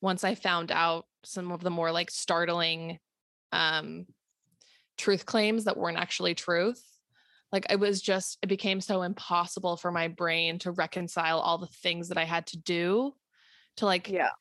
once 0.01 0.23
I 0.23 0.33
found 0.33 0.71
out 0.71 1.05
some 1.23 1.51
of 1.51 1.61
the 1.61 1.69
more 1.69 1.91
like 1.91 2.09
startling 2.09 2.97
um 3.51 4.07
truth 4.97 5.25
claims 5.27 5.65
that 5.65 5.77
weren't 5.77 5.99
actually 5.99 6.33
truth, 6.33 6.81
like 7.51 7.65
it 7.69 7.79
was 7.79 8.01
just 8.01 8.37
it 8.41 8.47
became 8.47 8.81
so 8.81 9.01
impossible 9.03 9.77
for 9.77 9.91
my 9.91 10.07
brain 10.07 10.59
to 10.59 10.71
reconcile 10.71 11.39
all 11.39 11.57
the 11.57 11.67
things 11.67 12.09
that 12.09 12.17
I 12.17 12.25
had 12.25 12.47
to 12.47 12.57
do 12.57 13.13
to 13.77 13.85
like 13.85 14.13
yeah 14.13 14.31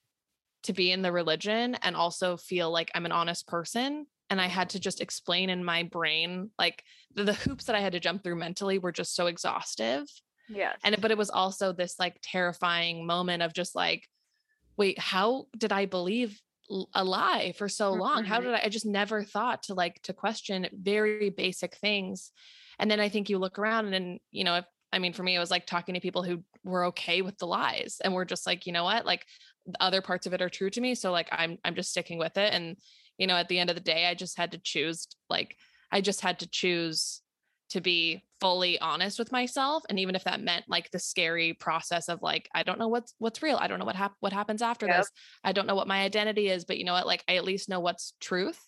to 0.65 0.73
be 0.73 0.91
in 0.91 1.03
the 1.03 1.13
religion 1.13 1.77
and 1.77 1.95
also 1.97 2.37
feel 2.37 2.71
like 2.71 2.91
I'm 2.95 3.07
an 3.07 3.13
honest 3.13 3.47
person. 3.47 4.07
And 4.29 4.41
I 4.41 4.47
had 4.47 4.71
to 4.71 4.81
just 4.81 5.01
explain 5.01 5.51
in 5.51 5.65
my 5.65 5.85
brain, 5.85 6.51
like 6.59 6.83
the, 7.15 7.25
the 7.25 7.35
hoops 7.35 7.67
that 7.67 7.77
I 7.77 7.81
had 7.81 7.93
to 7.93 8.01
jump 8.01 8.25
through 8.25 8.37
mentally 8.37 8.79
were 8.79 8.93
just 8.93 9.15
so 9.15 9.27
exhaustive 9.27 10.07
yeah 10.49 10.77
and 10.85 11.01
but 11.01 11.11
it 11.11 11.19
was 11.19 11.31
also 11.31 11.73
this 11.73 11.99
like 11.99 12.19
terrifying 12.23 13.07
moment 13.07 13.43
of 13.43 13.53
just 13.53 13.75
like 13.75 14.09
wait 14.77 14.99
how 14.99 15.47
did 15.57 15.73
i 15.73 15.87
believe 15.87 16.41
a 16.95 17.05
lie 17.05 17.53
for 17.57 17.69
so 17.69 17.95
long 17.95 18.25
how 18.25 18.41
Mhm. 18.41 18.45
did 18.45 18.55
I, 18.55 18.63
I 18.65 18.69
just 18.69 18.87
never 18.87 19.23
thought 19.23 19.65
to 19.65 19.75
like 19.75 20.03
to 20.03 20.13
question 20.13 20.69
very 20.73 21.31
basic 21.31 21.77
things 21.77 22.33
and 22.79 22.91
then 22.91 23.01
i 23.01 23.09
think 23.09 23.29
you 23.29 23.39
look 23.39 23.59
around 23.59 23.85
and 23.87 23.95
then 23.95 24.19
you 24.31 24.45
know 24.45 24.57
if 24.57 24.65
i 24.93 24.99
mean 24.99 25.13
for 25.13 25.23
me 25.23 25.35
it 25.35 25.39
was 25.39 25.51
like 25.51 25.67
talking 25.67 25.95
to 25.95 26.01
people 26.01 26.23
who 26.23 26.43
were 26.65 26.87
okay 26.87 27.23
with 27.23 27.37
the 27.39 27.47
lies 27.47 27.99
and 28.03 28.13
we're 28.15 28.25
just 28.25 28.47
like 28.47 28.67
you 28.67 28.73
know 28.73 28.85
what 28.85 29.07
like 29.07 29.27
the 29.67 29.83
other 29.83 30.03
parts 30.03 30.27
of 30.27 30.33
it 30.33 30.43
are 30.43 30.49
true 30.49 30.71
to 30.71 30.81
me 30.81 30.95
so 30.95 31.13
like 31.13 31.29
i'm 31.33 31.59
i'm 31.65 31.75
just 31.75 31.91
sticking 31.91 32.19
with 32.19 32.37
it 32.37 32.53
and 32.53 32.77
you 33.19 33.27
know 33.27 33.35
at 33.37 33.49
the 33.49 33.59
end 33.59 33.71
of 33.71 33.77
the 33.77 33.83
day 33.83 34.07
i 34.07 34.15
just 34.15 34.37
had 34.37 34.53
to 34.53 34.59
choose 34.59 35.07
like 35.29 35.57
i 35.93 36.01
just 36.01 36.21
had 36.21 36.39
to 36.41 36.49
choose 36.49 37.23
to 37.69 37.81
be 37.81 38.23
fully 38.41 38.79
honest 38.81 39.19
with 39.19 39.33
myself 39.33 39.83
and 39.89 39.99
even 39.99 40.15
if 40.15 40.23
that 40.25 40.41
meant 40.41 40.65
like 40.69 40.91
the 40.91 40.99
scary 40.99 41.53
process 41.55 42.09
of 42.09 42.23
like 42.23 42.49
i 42.55 42.63
don't 42.63 42.79
know 42.79 42.87
what's 42.89 43.15
what's 43.19 43.43
real 43.43 43.57
i 43.57 43.67
don't 43.67 43.79
know 43.79 43.85
what 43.85 43.97
hap- 43.97 44.15
what 44.21 44.33
happens 44.33 44.63
after 44.63 44.87
Yep. 44.87 44.99
this 44.99 45.11
i 45.43 45.53
don't 45.53 45.67
know 45.67 45.75
what 45.75 45.89
my 45.89 46.03
identity 46.03 46.49
is 46.49 46.65
but 46.65 46.79
you 46.79 46.85
know 46.85 46.93
what 46.93 47.07
like 47.07 47.25
i 47.29 47.37
at 47.37 47.45
least 47.45 47.69
know 47.69 47.81
what's 47.81 48.13
truth 48.21 48.63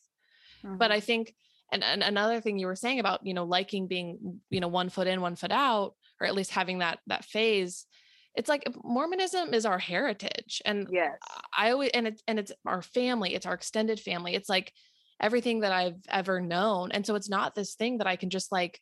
but 0.64 0.90
Mhm. 0.90 0.94
i 0.94 1.00
think 1.00 1.34
and, 1.72 1.84
and 1.84 2.02
another 2.02 2.40
thing 2.40 2.58
you 2.58 2.66
were 2.66 2.76
saying 2.76 3.00
about 3.00 3.24
you 3.26 3.34
know 3.34 3.44
liking 3.44 3.86
being 3.86 4.40
you 4.50 4.60
know 4.60 4.68
one 4.68 4.88
foot 4.88 5.06
in 5.06 5.20
one 5.20 5.36
foot 5.36 5.52
out 5.52 5.94
or 6.20 6.26
at 6.26 6.34
least 6.34 6.50
having 6.50 6.78
that 6.78 7.00
that 7.06 7.24
phase 7.24 7.86
it's 8.34 8.48
like 8.48 8.64
mormonism 8.84 9.52
is 9.54 9.66
our 9.66 9.78
heritage 9.78 10.62
and 10.64 10.88
yes 10.88 11.18
I 11.56 11.70
always 11.70 11.90
and 11.94 12.06
it's 12.06 12.22
and 12.26 12.38
it's 12.38 12.52
our 12.66 12.82
family, 12.82 13.34
it's 13.34 13.46
our 13.46 13.54
extended 13.54 14.00
family. 14.00 14.34
It's 14.34 14.48
like 14.48 14.72
everything 15.20 15.60
that 15.60 15.72
I've 15.72 16.00
ever 16.08 16.40
known. 16.40 16.92
And 16.92 17.04
so 17.06 17.14
it's 17.14 17.28
not 17.28 17.54
this 17.54 17.74
thing 17.74 17.98
that 17.98 18.06
I 18.06 18.16
can 18.16 18.30
just 18.30 18.52
like 18.52 18.80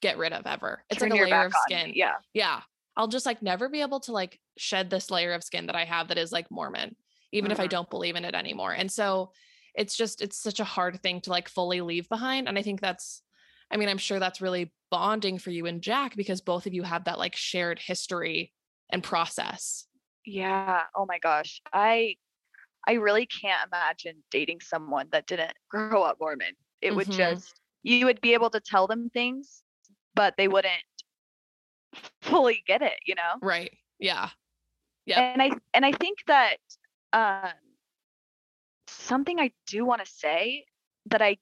get 0.00 0.18
rid 0.18 0.32
of 0.32 0.46
ever. 0.46 0.84
It's 0.90 1.00
Turn 1.00 1.10
like 1.10 1.12
a 1.12 1.16
layer 1.16 1.44
of 1.46 1.54
skin. 1.54 1.88
me, 1.88 1.94
yeah 1.96 2.16
Yeah. 2.34 2.62
I'll 2.96 3.08
just 3.08 3.26
like 3.26 3.42
never 3.42 3.68
be 3.68 3.80
able 3.80 4.00
to 4.00 4.12
like 4.12 4.38
shed 4.58 4.90
this 4.90 5.10
layer 5.10 5.32
of 5.32 5.44
skin 5.44 5.66
that 5.66 5.76
I 5.76 5.84
have 5.84 6.08
that 6.08 6.18
is 6.18 6.32
like 6.32 6.50
Mormon, 6.50 6.96
even 7.32 7.50
if 7.50 7.58
I 7.60 7.66
Mhm. 7.66 7.68
don't 7.68 7.88
believe 7.90 8.16
in 8.16 8.24
it 8.24 8.34
anymore. 8.34 8.72
And 8.72 8.92
so 8.92 9.32
it's 9.74 9.96
just 9.96 10.20
it's 10.22 10.36
such 10.38 10.60
a 10.60 10.64
hard 10.64 11.02
thing 11.02 11.20
to 11.22 11.30
like 11.30 11.48
fully 11.48 11.80
leave 11.80 12.08
behind. 12.08 12.48
And 12.48 12.58
I 12.58 12.62
think 12.62 12.80
that's 12.80 13.22
I 13.70 13.76
mean, 13.78 13.88
I'm 13.88 13.98
sure 13.98 14.18
that's 14.18 14.40
really 14.42 14.74
bonding 14.90 15.38
for 15.38 15.50
you 15.50 15.66
and 15.66 15.82
Jack 15.82 16.14
because 16.16 16.42
both 16.42 16.66
of 16.66 16.74
you 16.74 16.82
have 16.82 17.04
that 17.04 17.18
like 17.18 17.34
shared 17.36 17.78
history 17.78 18.52
and 18.90 19.02
process. 19.02 19.86
Yeah. 20.24 20.84
Oh 20.94 21.06
my 21.06 21.18
gosh. 21.18 21.60
I 21.72 22.16
I 22.86 22.94
really 22.94 23.26
can't 23.26 23.68
imagine 23.68 24.24
dating 24.30 24.60
someone 24.60 25.08
that 25.12 25.26
didn't 25.26 25.54
grow 25.70 26.02
up 26.02 26.18
Mormon. 26.20 26.56
It 26.80 26.94
would 26.94 27.08
Mhm. 27.08 27.16
just 27.16 27.60
you 27.82 28.06
would 28.06 28.20
be 28.20 28.34
able 28.34 28.50
to 28.50 28.60
tell 28.60 28.86
them 28.86 29.10
things, 29.10 29.64
but 30.14 30.36
they 30.36 30.48
wouldn't 30.48 30.84
fully 32.20 32.62
get 32.66 32.82
it, 32.82 32.98
you 33.06 33.14
know? 33.14 33.42
Right. 33.42 33.76
Yeah. 33.98 34.30
yeah 35.06 35.22
And 35.32 35.42
I 35.42 35.50
and 35.74 35.84
I 35.84 35.92
think 35.92 36.18
that 36.26 36.58
um 37.12 37.52
something 38.92 39.40
I 39.40 39.52
do 39.66 39.84
want 39.84 40.04
to 40.04 40.10
say 40.10 40.66
that 41.06 41.22
I 41.22 41.38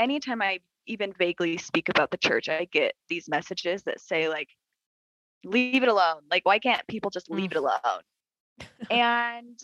anytime 0.00 0.42
I 0.42 0.60
even 0.86 1.12
vaguely 1.12 1.58
speak 1.58 1.88
about 1.88 2.10
the 2.10 2.18
church, 2.18 2.48
I 2.48 2.64
get 2.66 2.94
these 3.08 3.28
messages 3.28 3.84
that 3.84 4.00
say 4.00 4.28
like 4.28 4.48
leave 5.44 5.82
it 5.82 5.88
alone. 5.88 6.22
Like 6.30 6.44
why 6.46 6.58
can't 6.58 6.86
people 6.88 7.10
just 7.10 7.30
leave 7.30 7.50
Mm. 7.50 7.52
it 7.52 7.58
alone? 7.58 8.02
and 8.90 9.58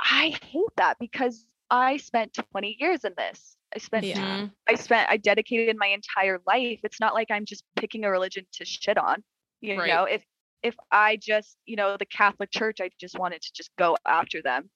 I 0.00 0.36
hate 0.42 0.74
that 0.76 0.98
because 0.98 1.46
I 1.70 1.96
spent 1.96 2.34
20 2.52 2.76
years 2.78 3.04
in 3.04 3.14
this. 3.16 3.56
I 3.74 3.78
spent 3.78 4.04
Yeah. 4.06 4.16
Mhm. 4.16 4.52
I 4.68 4.74
spent 4.74 5.10
I 5.10 5.16
dedicated 5.16 5.76
my 5.76 5.88
entire 5.88 6.40
life. 6.46 6.80
It's 6.84 7.00
not 7.00 7.14
like 7.14 7.30
I'm 7.30 7.44
just 7.44 7.64
picking 7.76 8.04
a 8.04 8.10
religion 8.10 8.46
to 8.52 8.64
shit 8.64 8.98
on. 8.98 9.22
You 9.60 9.76
Right. 9.76 9.88
know, 9.88 10.04
if 10.04 10.24
if 10.62 10.76
I 10.90 11.16
just, 11.16 11.58
you 11.66 11.76
know, 11.76 11.96
the 11.96 12.06
Catholic 12.06 12.50
Church, 12.50 12.80
I 12.80 12.90
just 12.98 13.18
wanted 13.18 13.42
to 13.42 13.52
just 13.52 13.70
go 13.76 13.96
after 14.06 14.42
them. 14.42 14.70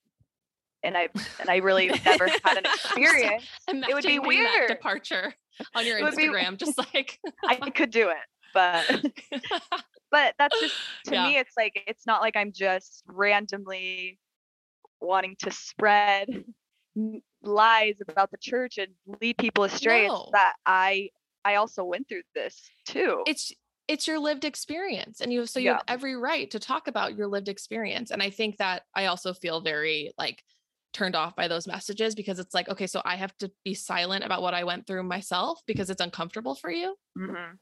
And 0.83 0.97
I 0.97 1.09
and 1.41 1.49
I 1.51 1.57
really 1.57 1.89
never 2.05 2.29
had 2.45 2.57
an 2.59 2.65
experience. 2.65 3.45
it 3.69 3.95
would 3.95 4.05
be 4.05 4.19
weird. 4.19 4.69
departure 4.69 5.35
on 5.75 5.85
your 5.87 6.03
would 6.03 6.17
be- 6.17 6.27
Instagram, 6.29 6.57
just 6.57 6.79
like 6.95 7.19
I 7.47 7.57
could 7.71 7.91
do 7.91 8.09
it. 8.09 8.17
But 8.55 9.05
but 10.11 10.35
that's 10.39 10.59
just 10.61 10.75
to 11.07 11.15
Yeah. 11.15 11.27
me 11.29 11.37
it's 11.39 11.53
like 11.57 11.83
it's 11.87 12.07
not 12.07 12.21
like 12.23 12.37
I'm 12.37 12.53
just 12.53 13.03
randomly 13.07 14.19
wanting 15.01 15.37
to 15.41 15.51
spread 15.51 16.45
lies 17.43 17.95
about 18.09 18.31
the 18.31 18.37
church 18.39 18.79
and 18.79 18.89
lead 19.21 19.39
people 19.39 19.65
astray. 19.65 20.07
No. 20.09 20.15
It's 20.23 20.31
that 20.33 20.55
I 20.67 21.11
I 21.45 21.55
also 21.57 21.85
went 21.85 22.09
through 22.09 22.23
this 22.35 22.71
too. 22.87 23.23
it's 23.27 23.53
it's 23.89 24.07
your 24.07 24.19
lived 24.19 24.45
experience 24.45 25.21
and 25.21 25.33
you 25.33 25.47
so 25.47 25.59
you 25.59 25.67
Yeah. 25.67 25.73
have 25.75 25.85
every 25.89 26.17
right 26.17 26.51
to 26.51 26.59
talk 26.59 26.87
about 26.87 27.17
your 27.17 27.27
lived 27.27 27.49
experience 27.49 28.11
and 28.13 28.23
i 28.23 28.31
think 28.31 28.59
that 28.59 28.83
i 28.95 29.07
also 29.07 29.33
feel 29.33 29.61
very 29.61 30.13
like 30.17 30.45
turned 30.93 31.15
off 31.15 31.37
by 31.37 31.47
those 31.49 31.67
messages 31.67 32.15
because 32.15 32.39
it's 32.39 32.53
like 32.55 32.69
okay 32.69 32.87
so 32.87 33.01
i 33.05 33.15
have 33.17 33.37
to 33.39 33.51
be 33.65 33.75
silent 33.75 34.25
about 34.25 34.43
what 34.43 34.55
i 34.55 34.65
went 34.65 34.87
through 34.87 35.03
myself 35.03 35.61
because 35.67 35.89
it's 35.91 36.01
uncomfortable 36.01 36.55
for 36.55 36.71
you 36.71 36.95
Mhm. 37.19 37.57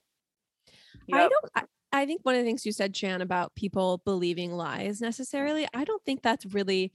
I 1.13 1.19
don't. 1.29 1.33
I, 1.55 1.63
I 1.93 2.07
think 2.07 2.21
one 2.23 2.35
of 2.35 2.41
the 2.43 2.45
things 2.47 2.67
you 2.67 2.73
said, 2.73 2.95
Chan, 2.95 3.23
about 3.23 3.55
people 3.55 4.03
believing 4.05 4.53
lies 4.53 5.01
necessarily, 5.01 5.67
I 5.73 5.85
don't 5.85 6.05
think 6.05 6.21
that's 6.23 6.45
really 6.47 6.93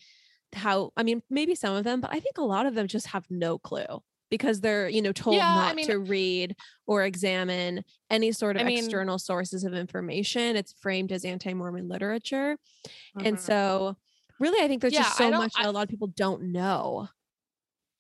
how. 0.53 0.91
I 0.95 1.01
mean, 1.03 1.23
maybe 1.31 1.55
some 1.55 1.75
of 1.75 1.83
them, 1.83 1.99
but 1.99 2.11
I 2.13 2.19
think 2.19 2.37
a 2.37 2.43
lot 2.43 2.67
of 2.67 2.75
them 2.75 2.87
just 2.87 3.07
have 3.07 3.25
no 3.31 3.57
clue 3.57 4.03
because 4.29 4.61
they're 4.61 4.87
you 4.89 5.01
know 5.01 5.11
told 5.13 5.37
Yeah, 5.37 5.49
I 5.49 5.55
not 5.67 5.75
mean- 5.75 5.87
to 5.87 5.97
read 5.97 6.55
or 6.85 7.03
examine 7.05 7.83
any 8.11 8.31
sort 8.31 8.55
of 8.55 8.61
I 8.61 8.65
mean- 8.65 8.77
external 8.79 9.17
sources 9.17 9.63
of 9.63 9.73
information. 9.73 10.55
It's 10.55 10.73
framed 10.79 11.11
as 11.11 11.25
anti-Mormon 11.25 11.87
literature, 11.87 12.57
and 13.15 13.37
Mhm. 13.37 13.39
so 13.39 13.97
really, 14.39 14.63
I 14.63 14.67
think 14.67 14.81
there's 14.81 14.93
Yeah, 14.93 15.03
just 15.03 15.17
so 15.17 15.29
don't- 15.29 15.39
much 15.39 15.53
that 15.53 15.65
I- 15.65 15.69
a 15.69 15.71
lot 15.71 15.83
of 15.83 15.89
people 15.89 16.07
don't 16.07 16.51
know. 16.51 17.09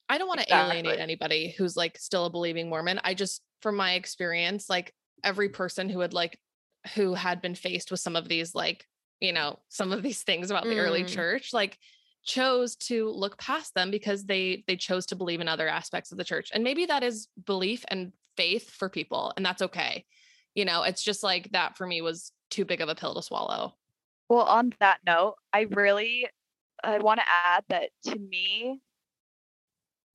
i 0.09 0.17
don't 0.17 0.27
want 0.27 0.41
to 0.41 0.53
alienate 0.53 0.99
anybody 0.99 1.55
who's 1.57 1.75
like 1.77 1.97
still 1.97 2.25
a 2.25 2.29
believing 2.29 2.69
mormon. 2.69 2.99
I 3.03 3.13
just 3.13 3.41
from 3.61 3.75
my 3.77 3.93
experience 3.93 4.69
like 4.69 4.93
every 5.23 5.49
person 5.49 5.89
who 5.89 6.01
had 6.01 6.13
like 6.13 6.37
who 6.95 7.13
had 7.13 7.41
been 7.41 7.55
faced 7.55 7.89
with 7.89 8.01
some 8.01 8.15
of 8.17 8.27
these 8.27 8.53
like 8.53 8.85
you 9.21 9.31
know 9.31 9.59
some 9.69 9.91
of 9.93 10.03
these 10.03 10.21
things 10.23 10.51
about 10.51 10.65
the 10.65 10.77
early 10.77 11.03
Mm. 11.05 11.07
church 11.07 11.53
like 11.53 11.79
chose 12.25 12.75
to 12.75 13.09
look 13.09 13.37
past 13.37 13.73
them 13.73 13.89
because 13.91 14.25
they 14.25 14.63
they 14.67 14.75
chose 14.75 15.05
to 15.07 15.15
believe 15.15 15.39
in 15.41 15.47
other 15.47 15.67
aspects 15.69 16.11
of 16.11 16.17
the 16.17 16.23
church. 16.25 16.49
And 16.53 16.63
maybe 16.63 16.85
that 16.87 17.03
is 17.03 17.29
belief 17.45 17.83
and 17.87 18.11
faith 18.35 18.69
for 18.69 18.89
people 18.89 19.33
and 19.37 19.45
that's 19.45 19.61
okay. 19.61 20.05
You 20.53 20.65
know 20.65 20.83
it's 20.83 21.01
just 21.01 21.23
like 21.23 21.49
that 21.53 21.77
for 21.77 21.87
me 21.87 22.01
was 22.01 22.33
too 22.51 22.65
big 22.65 22.81
of 22.81 22.89
a 22.89 22.95
pill 22.95 23.15
to 23.15 23.21
swallow 23.23 23.73
Well, 24.29 24.41
on 24.45 24.73
that 24.79 24.99
note, 25.05 25.35
I 25.51 25.61
really 25.61 26.27
I 26.83 26.97
want 26.99 27.19
to 27.19 27.25
add 27.45 27.63
that 27.69 27.89
to 28.05 28.17
me 28.19 28.79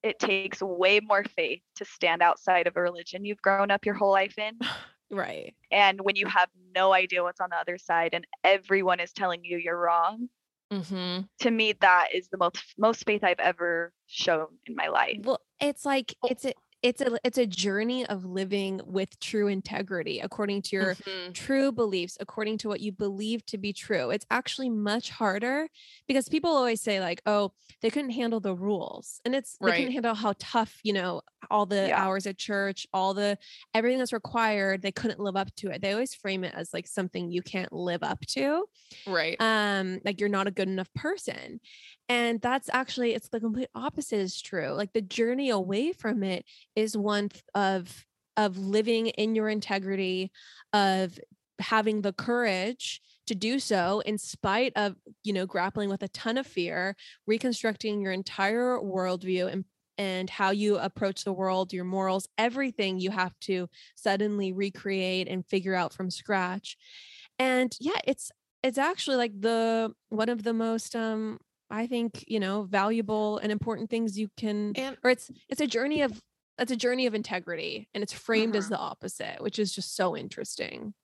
it 0.03 0.19
takes 0.19 0.63
way 0.63 1.01
more 1.01 1.25
faith 1.25 1.61
to 1.77 1.85
stand 1.85 2.23
outside 2.23 2.67
of 2.67 2.77
a 2.77 2.81
religion 2.81 3.25
you've 3.25 3.43
grown 3.43 3.71
up 3.71 3.85
your 3.85 3.95
whole 3.95 4.11
life 4.13 4.39
in 4.39 4.59
Right. 5.11 5.55
and 5.73 6.01
when 6.03 6.17
you 6.17 6.27
have 6.27 6.49
no 6.75 6.93
idea 6.93 7.23
what's 7.23 7.41
on 7.41 7.49
the 7.51 7.57
other 7.57 7.79
side 7.79 8.11
and 8.13 8.27
everyone 8.45 9.01
is 9.01 9.13
telling 9.13 9.43
you 9.45 9.57
you're 9.59 9.79
wrong. 9.79 10.29
mm-hmm. 10.73 11.23
To 11.41 11.51
me 11.51 11.73
that 11.81 12.09
is 12.15 12.29
the 12.29 12.37
most 12.39 12.63
most 12.77 13.05
faith 13.07 13.25
I've 13.25 13.41
ever 13.41 13.93
shown 14.07 14.49
in 14.67 14.77
my 14.77 14.89
life. 14.89 15.21
Well, 15.25 15.41
it's 15.61 15.85
like 15.87 16.15
Oh. 16.23 16.29
it's 16.31 16.45
a, 16.45 16.53
it's 16.83 17.01
a 17.01 17.19
it's 17.25 17.39
a 17.39 17.47
journey 17.47 18.07
of 18.07 18.25
living 18.25 18.81
with 18.85 19.19
true 19.21 19.49
integrity 19.49 20.21
according 20.21 20.63
to 20.63 20.77
your 20.77 20.97
Mhm. 20.97 21.35
true 21.35 21.73
beliefs 21.73 22.17
according 22.21 22.57
to 22.59 22.69
what 22.69 22.81
you 22.81 22.93
believe 22.93 23.45
to 23.47 23.59
be 23.59 23.73
true 23.73 24.11
it's 24.11 24.27
actually 24.31 24.71
much 24.71 25.11
harder 25.11 25.69
because 26.07 26.29
people 26.29 26.51
always 26.51 26.81
say 26.81 27.01
like 27.01 27.21
oh 27.27 27.53
they 27.83 27.91
couldn't 27.91 28.11
handle 28.11 28.41
the 28.41 28.55
rules 28.55 29.21
and 29.25 29.35
it's 29.35 29.59
they 29.65 29.73
couldn't 29.73 29.93
handle 29.93 30.15
how 30.15 30.33
tough 30.39 30.81
you 30.85 30.93
know 30.93 31.21
all 31.51 31.67
the 31.67 31.91
Yeah. 31.91 31.97
hours 31.97 32.27
at 32.27 32.39
church 32.39 32.87
all 32.93 33.13
the 33.13 33.37
everything 33.75 33.99
that's 33.99 34.13
required 34.13 34.83
they 34.83 34.93
couldn't 34.93 35.21
live 35.21 35.37
up 35.37 35.55
to 35.57 35.71
it 35.71 35.83
they 35.83 35.93
always 35.93 36.15
frame 36.15 36.45
it 36.45 36.55
as 36.55 36.73
like 36.73 36.87
something 36.87 37.31
you 37.31 37.43
can't 37.43 37.73
live 37.73 38.03
up 38.03 38.21
to 38.27 38.65
Right. 39.07 39.41
um 39.41 40.01
like 40.05 40.19
you're 40.19 40.29
not 40.29 40.49
a 40.49 40.51
good 40.51 40.69
enough 40.69 40.93
person 40.95 41.61
and 42.09 42.41
that's 42.41 42.69
actually 42.73 43.15
it's 43.15 43.29
the 43.29 43.39
complete 43.39 43.69
opposite 43.75 44.19
is 44.19 44.41
true 44.43 44.71
like 44.73 44.93
the 44.93 45.01
journey 45.03 45.49
away 45.51 45.93
from 45.93 46.25
it 46.25 46.45
is 46.79 46.97
one 46.97 47.29
of 47.55 48.07
of 48.37 48.57
living 48.57 49.09
in 49.09 49.35
your 49.35 49.49
integrity 49.49 50.31
of 50.73 51.19
having 51.59 52.03
the 52.03 52.13
courage 52.13 53.01
to 53.27 53.35
do 53.35 53.59
so 53.59 54.01
in 54.07 54.17
spite 54.17 54.73
of 54.77 54.95
you 55.25 55.33
know 55.33 55.45
grappling 55.45 55.91
with 55.91 56.03
a 56.05 56.09
ton 56.09 56.39
of 56.39 56.47
fear 56.47 56.95
reconstructing 57.27 58.01
your 58.01 58.13
entire 58.13 58.79
worldview 58.79 59.53
and 59.53 59.65
and 59.99 60.31
how 60.31 60.51
you 60.51 60.79
approach 60.79 61.25
the 61.25 61.33
world 61.33 61.73
your 61.73 61.85
morals 61.85 62.29
everything 62.39 63.01
you 63.01 63.11
have 63.11 63.35
to 63.41 63.69
suddenly 63.97 64.53
recreate 64.53 65.27
and 65.27 65.45
figure 65.45 65.75
out 65.75 65.93
from 65.93 66.11
scratch. 66.11 66.77
And 67.41 67.77
yeah 67.81 68.01
it's 68.05 68.31
it's 68.63 68.79
actually 68.79 69.17
like 69.17 69.33
the 69.41 69.93
one 70.11 70.29
of 70.29 70.43
the 70.45 70.53
most 70.53 70.95
um 70.97 71.39
i 71.71 71.87
think 71.87 72.25
you 72.27 72.41
know 72.41 72.63
valuable 72.63 73.39
and 73.39 73.53
important 73.53 73.91
things 73.91 74.19
you 74.19 74.29
can 74.37 74.73
And 74.77 74.97
or 75.03 75.11
it's 75.11 75.31
it's 75.49 75.61
a 75.61 75.67
journey 75.67 76.03
of 76.03 76.21
it's 76.59 76.73
a 76.73 76.77
journey 76.77 77.07
of 77.07 77.15
integrity 77.15 77.89
and 77.95 78.03
it's 78.03 78.13
framed 78.13 78.57
as 78.57 78.69
Mhm. 78.69 78.71
the 78.71 78.79
opposite 78.79 79.41
which 79.41 79.59
is 79.59 79.75
just 79.75 79.97
so 79.97 80.17
interesting 80.17 80.95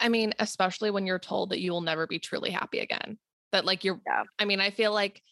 I 0.00 0.08
mean, 0.08 0.32
especially 0.40 0.90
when 0.90 1.06
you're 1.06 1.20
told 1.20 1.50
that 1.50 1.60
you 1.60 1.70
will 1.70 1.80
never 1.80 2.08
be 2.08 2.18
truly 2.18 2.50
happy 2.50 2.80
again. 2.80 3.18
That 3.52 3.64
like 3.64 3.84
you're 3.84 4.02
Yeah. 4.06 4.24
I 4.38 4.44
mean, 4.44 4.60
I 4.60 4.70
feel 4.70 4.92
like 4.92 5.22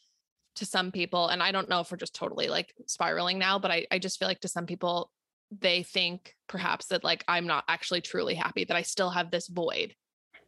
to 0.57 0.66
some 0.66 0.93
people, 0.93 1.28
and 1.28 1.43
I 1.43 1.53
don't 1.53 1.68
know 1.68 1.81
if 1.81 1.91
we're 1.91 1.97
just 1.99 2.14
totally 2.14 2.49
like 2.49 2.74
spiraling 2.87 3.39
now, 3.39 3.59
but 3.59 3.70
I, 3.70 3.87
I 3.91 3.99
just 3.99 4.18
feel 4.18 4.28
like 4.28 4.41
to 4.41 4.49
some 4.49 4.66
people, 4.66 5.12
they 5.51 5.83
think 5.83 6.37
perhaps 6.49 6.87
that 6.89 7.05
like 7.05 7.24
I'm 7.28 7.47
not 7.47 7.64
actually 7.68 8.03
truly 8.03 8.35
happy, 8.35 8.64
that 8.64 8.76
I 8.76 8.83
still 8.83 9.11
have 9.11 9.31
this 9.31 9.49
void. 9.49 9.95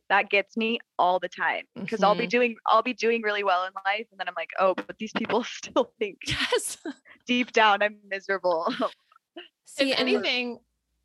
that 0.08 0.30
gets 0.30 0.56
me 0.56 0.78
all 0.98 1.18
the 1.18 1.28
time 1.28 1.64
because 1.84 2.02
I'll 2.02 2.14
be 2.14 2.26
Mhm. 2.26 2.26
doing 2.26 2.56
I'll 2.66 2.82
be 2.82 2.94
doing 2.94 3.22
really 3.22 3.44
well 3.44 3.64
in 3.64 3.72
life 3.84 4.06
and 4.10 4.20
then 4.20 4.28
I'm 4.28 4.34
like, 4.36 4.50
oh, 4.58 4.74
but 4.74 4.98
these 4.98 5.12
people 5.12 5.44
still 5.44 5.92
think 5.98 6.18
Yes. 6.26 6.78
deep 7.26 7.52
down 7.52 7.82
I'm 7.82 8.00
miserable. 8.08 8.66
see 9.64 9.90
if 9.92 10.00
anything, 10.00 10.58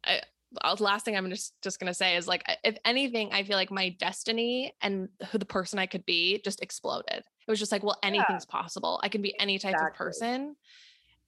I, 0.03 0.21
uh, 0.61 0.75
the 0.75 0.83
last 0.83 1.05
thing 1.05 1.15
I'm 1.15 1.29
just 1.29 1.53
just 1.61 1.79
gonna 1.79 1.93
say 1.93 2.15
is 2.15 2.27
like, 2.27 2.43
if 2.63 2.77
anything, 2.85 3.31
I 3.33 3.43
feel 3.43 3.57
like 3.57 3.71
my 3.71 3.89
destiny 3.89 4.73
and 4.81 5.09
who 5.31 5.37
the 5.37 5.45
person 5.45 5.79
I 5.79 5.85
could 5.85 6.05
be 6.05 6.41
just 6.43 6.61
exploded. 6.61 7.19
It 7.19 7.51
was 7.51 7.59
just 7.59 7.71
like, 7.71 7.83
well, 7.83 7.97
anything's 8.03 8.45
possible. 8.45 8.99
I 9.03 9.09
can 9.09 9.21
be 9.21 9.37
any 9.39 9.59
type 9.59 9.75
of 9.79 9.93
person, 9.93 10.55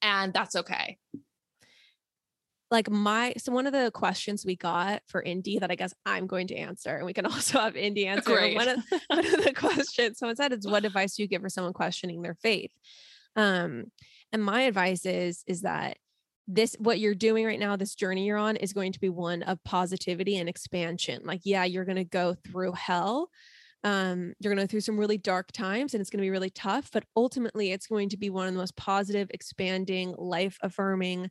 and 0.02 0.34
that's 0.34 0.56
okay. 0.56 0.98
like 2.72 2.90
my 2.90 3.34
so 3.38 3.52
one 3.52 3.68
of 3.68 3.74
the 3.74 3.92
questions 3.92 4.46
we 4.46 4.56
got 4.56 5.02
for 5.08 5.22
Indy 5.22 5.60
that 5.60 5.72
I 5.72 5.76
guess 5.76 5.94
I'm 6.06 6.28
going 6.28 6.48
to 6.48 6.56
answer, 6.56 6.96
and 6.96 7.06
we 7.06 7.14
can 7.14 7.26
also 7.26 7.60
have 7.60 7.76
Indy 7.76 8.08
answer. 8.08 8.32
Great. 8.32 8.56
One 8.56 8.68
of, 8.68 8.80
one 9.08 9.26
of 9.26 9.44
the 9.44 9.54
questions 9.56 10.18
someone 10.18 10.36
said 10.36 10.54
is 10.54 10.68
what 10.68 10.86
advice 10.86 11.16
do 11.16 11.24
you 11.24 11.28
give 11.28 11.42
for 11.42 11.50
someone 11.50 11.74
questioning 11.74 12.22
their 12.22 12.36
faith? 12.36 12.72
Um, 13.36 13.86
and 14.32 14.44
my 14.44 14.64
advice 14.64 15.06
is 15.06 15.44
is 15.48 15.62
that 15.62 15.98
this 16.50 16.76
what 16.80 17.00
you're 17.00 17.16
doing 17.16 17.46
right 17.46 17.60
now, 17.60 17.76
this 17.76 17.96
journey 17.96 18.26
you're 18.26 18.38
on, 18.38 18.56
is 18.56 18.74
going 18.74 18.92
to 18.92 19.00
be 19.00 19.10
one 19.10 19.44
of 19.44 19.64
positivity 19.64 20.38
and 20.38 20.50
expansion. 20.50 21.22
Like, 21.24 21.42
yeah, 21.44 21.64
you're 21.64 21.86
going 21.86 21.98
to 21.98 22.04
go 22.04 22.34
through 22.34 22.74
hell. 22.74 23.30
Um, 23.84 24.34
you're 24.40 24.54
going 24.54 24.58
to 24.58 24.64
go 24.64 24.68
through 24.72 24.82
some 24.82 24.98
really 24.98 25.18
dark 25.18 25.54
times 25.54 25.94
and 25.94 26.02
it's 26.02 26.10
going 26.10 26.18
to 26.20 26.26
be 26.26 26.32
really 26.32 26.50
tough, 26.50 26.90
but 26.92 27.06
ultimately, 27.16 27.72
it's 27.72 27.88
going 27.88 28.10
to 28.10 28.18
be 28.18 28.30
one 28.30 28.48
of 28.48 28.54
the 28.54 28.60
most 28.60 28.76
positive, 28.76 29.30
expanding, 29.32 30.16
life 30.18 30.58
affirming 30.62 31.30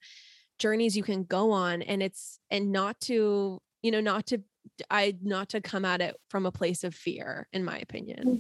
journeys 0.59 0.97
you 0.97 1.03
can 1.03 1.25
go 1.25 1.53
on 1.53 1.83
and 1.83 2.03
it's 2.03 2.41
and 2.51 2.73
not 2.73 3.01
to 3.01 3.61
you 3.83 3.91
know 3.91 4.01
not 4.01 4.27
to 4.27 4.43
i 4.91 5.15
not 5.23 5.49
to 5.49 5.61
come 5.61 5.85
at 5.85 6.01
it 6.01 6.17
from 6.29 6.47
a 6.47 6.53
place 6.53 6.85
of 6.85 6.95
fear 6.95 7.47
in 7.53 7.65
my 7.65 7.79
opinion 7.79 8.39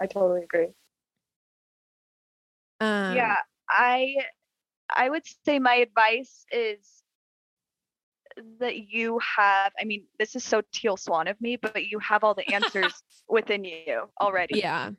I 0.00 0.06
totally 0.06 0.42
agree. 0.42 0.68
um 2.80 3.16
yeah, 3.16 3.36
I 3.68 4.14
I 4.94 5.08
would 5.08 5.22
say 5.44 5.58
my 5.58 5.74
advice 5.76 6.44
is 6.50 7.02
that 8.60 8.76
you 8.76 9.18
have 9.36 9.72
I 9.80 9.84
mean, 9.84 10.04
this 10.18 10.36
is 10.36 10.44
so 10.44 10.62
teal 10.72 10.96
swan 10.96 11.28
of 11.28 11.40
me, 11.40 11.56
but 11.56 11.84
you 11.86 11.98
have 11.98 12.24
all 12.24 12.34
the 12.34 12.48
answers 12.54 12.92
within 13.28 13.64
you 13.64 14.08
already. 14.20 14.60
yeah 14.60 14.90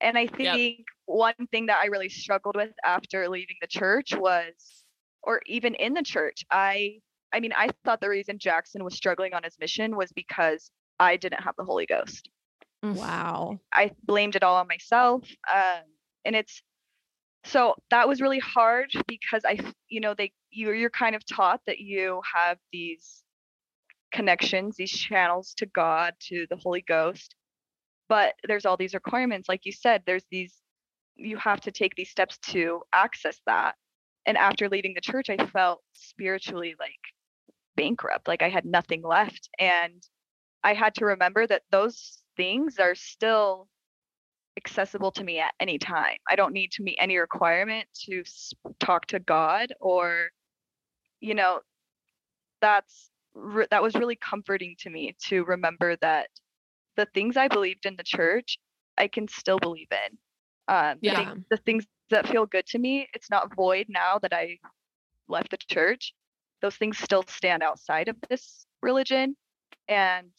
And 0.00 0.16
I 0.18 0.26
think 0.26 0.84
one 1.06 1.34
thing 1.50 1.66
that 1.66 1.78
I 1.82 1.86
really 1.86 2.08
struggled 2.08 2.56
with 2.56 2.72
after 2.84 3.28
leaving 3.28 3.56
the 3.60 3.66
church 3.66 4.14
was, 4.16 4.84
or 5.22 5.40
even 5.46 5.74
in 5.74 5.94
the 5.94 6.02
church, 6.02 6.44
I, 6.50 7.00
I 7.32 7.40
mean, 7.40 7.52
I 7.56 7.70
thought 7.84 8.00
the 8.00 8.08
reason 8.08 8.38
Jackson 8.38 8.84
was 8.84 8.94
struggling 8.94 9.34
on 9.34 9.42
his 9.42 9.56
mission 9.60 9.96
was 9.96 10.12
because 10.12 10.70
I 10.98 11.16
didn't 11.16 11.42
have 11.42 11.54
the 11.58 11.64
Holy 11.64 11.86
Ghost. 11.86 12.28
wow 12.82 13.58
I 13.72 13.90
blamed 14.04 14.36
it 14.36 14.42
all 14.42 14.56
on 14.56 14.68
myself. 14.68 15.24
Um, 15.52 15.82
and 16.24 16.36
it's, 16.36 16.62
so 17.48 17.74
that 17.90 18.08
was 18.08 18.20
really 18.20 18.38
hard 18.38 18.90
because 19.06 19.42
I, 19.44 19.58
you 19.88 20.00
know, 20.00 20.14
they, 20.14 20.32
you're 20.50 20.74
you're 20.74 20.90
kind 20.90 21.16
of 21.16 21.24
taught 21.26 21.60
that 21.66 21.78
you 21.78 22.20
have 22.34 22.58
these 22.72 23.22
connections, 24.12 24.76
these 24.76 24.92
channels 24.92 25.54
to 25.58 25.66
God, 25.66 26.14
to 26.28 26.46
the 26.50 26.56
Holy 26.56 26.82
Ghost. 26.82 27.34
But 28.08 28.34
there's 28.46 28.66
all 28.66 28.76
these 28.76 28.94
requirements. 28.94 29.48
Like 29.48 29.64
you 29.64 29.72
said, 29.72 30.02
there's 30.06 30.24
these, 30.30 30.54
you 31.16 31.36
have 31.38 31.60
to 31.62 31.70
take 31.70 31.94
these 31.94 32.10
steps 32.10 32.38
to 32.50 32.82
access 32.92 33.38
that. 33.46 33.74
And 34.26 34.36
after 34.36 34.68
leaving 34.68 34.94
the 34.94 35.00
church, 35.00 35.30
I 35.30 35.46
felt 35.46 35.82
spiritually 35.94 36.74
like 36.78 37.00
bankrupt, 37.76 38.28
like 38.28 38.42
I 38.42 38.48
had 38.48 38.64
nothing 38.64 39.02
left. 39.02 39.48
And 39.58 40.02
I 40.64 40.74
had 40.74 40.94
to 40.96 41.06
remember 41.06 41.46
that 41.46 41.62
those 41.70 42.18
things 42.36 42.78
are 42.78 42.94
still 42.94 43.68
accessible 44.58 45.10
to 45.12 45.24
me 45.24 45.38
at 45.38 45.54
any 45.60 45.78
time. 45.78 46.18
I 46.28 46.36
don't 46.36 46.52
need 46.52 46.72
to 46.72 46.82
meet 46.82 46.98
any 47.00 47.16
requirement 47.16 47.88
to 48.04 48.22
talk 48.80 49.06
to 49.06 49.18
God 49.20 49.72
or, 49.80 50.28
you 51.20 51.34
know, 51.34 51.60
that's 52.60 53.10
that 53.70 53.82
was 53.82 53.94
really 53.94 54.16
comforting 54.16 54.74
to 54.80 54.90
me 54.90 55.14
to 55.28 55.44
remember 55.44 55.96
that 56.02 56.28
the 56.96 57.06
things 57.14 57.36
I 57.36 57.48
believed 57.48 57.86
in 57.86 57.96
the 57.96 58.02
church, 58.02 58.58
I 58.98 59.06
can 59.06 59.28
still 59.28 59.58
believe 59.60 59.88
in. 59.92 60.18
Um, 60.66 60.98
Yeah. 61.00 61.34
the 61.50 61.56
things 61.58 61.86
that 62.10 62.26
feel 62.26 62.46
good 62.46 62.66
to 62.66 62.78
me, 62.78 63.08
it's 63.14 63.30
not 63.30 63.54
void 63.54 63.86
now 63.88 64.18
that 64.18 64.32
I 64.32 64.58
left 65.28 65.52
the 65.52 65.58
church. 65.70 66.12
Those 66.60 66.76
things 66.76 66.98
still 66.98 67.24
stand 67.28 67.62
outside 67.62 68.08
of 68.08 68.16
this 68.28 68.66
religion, 68.82 69.36
and 69.86 70.30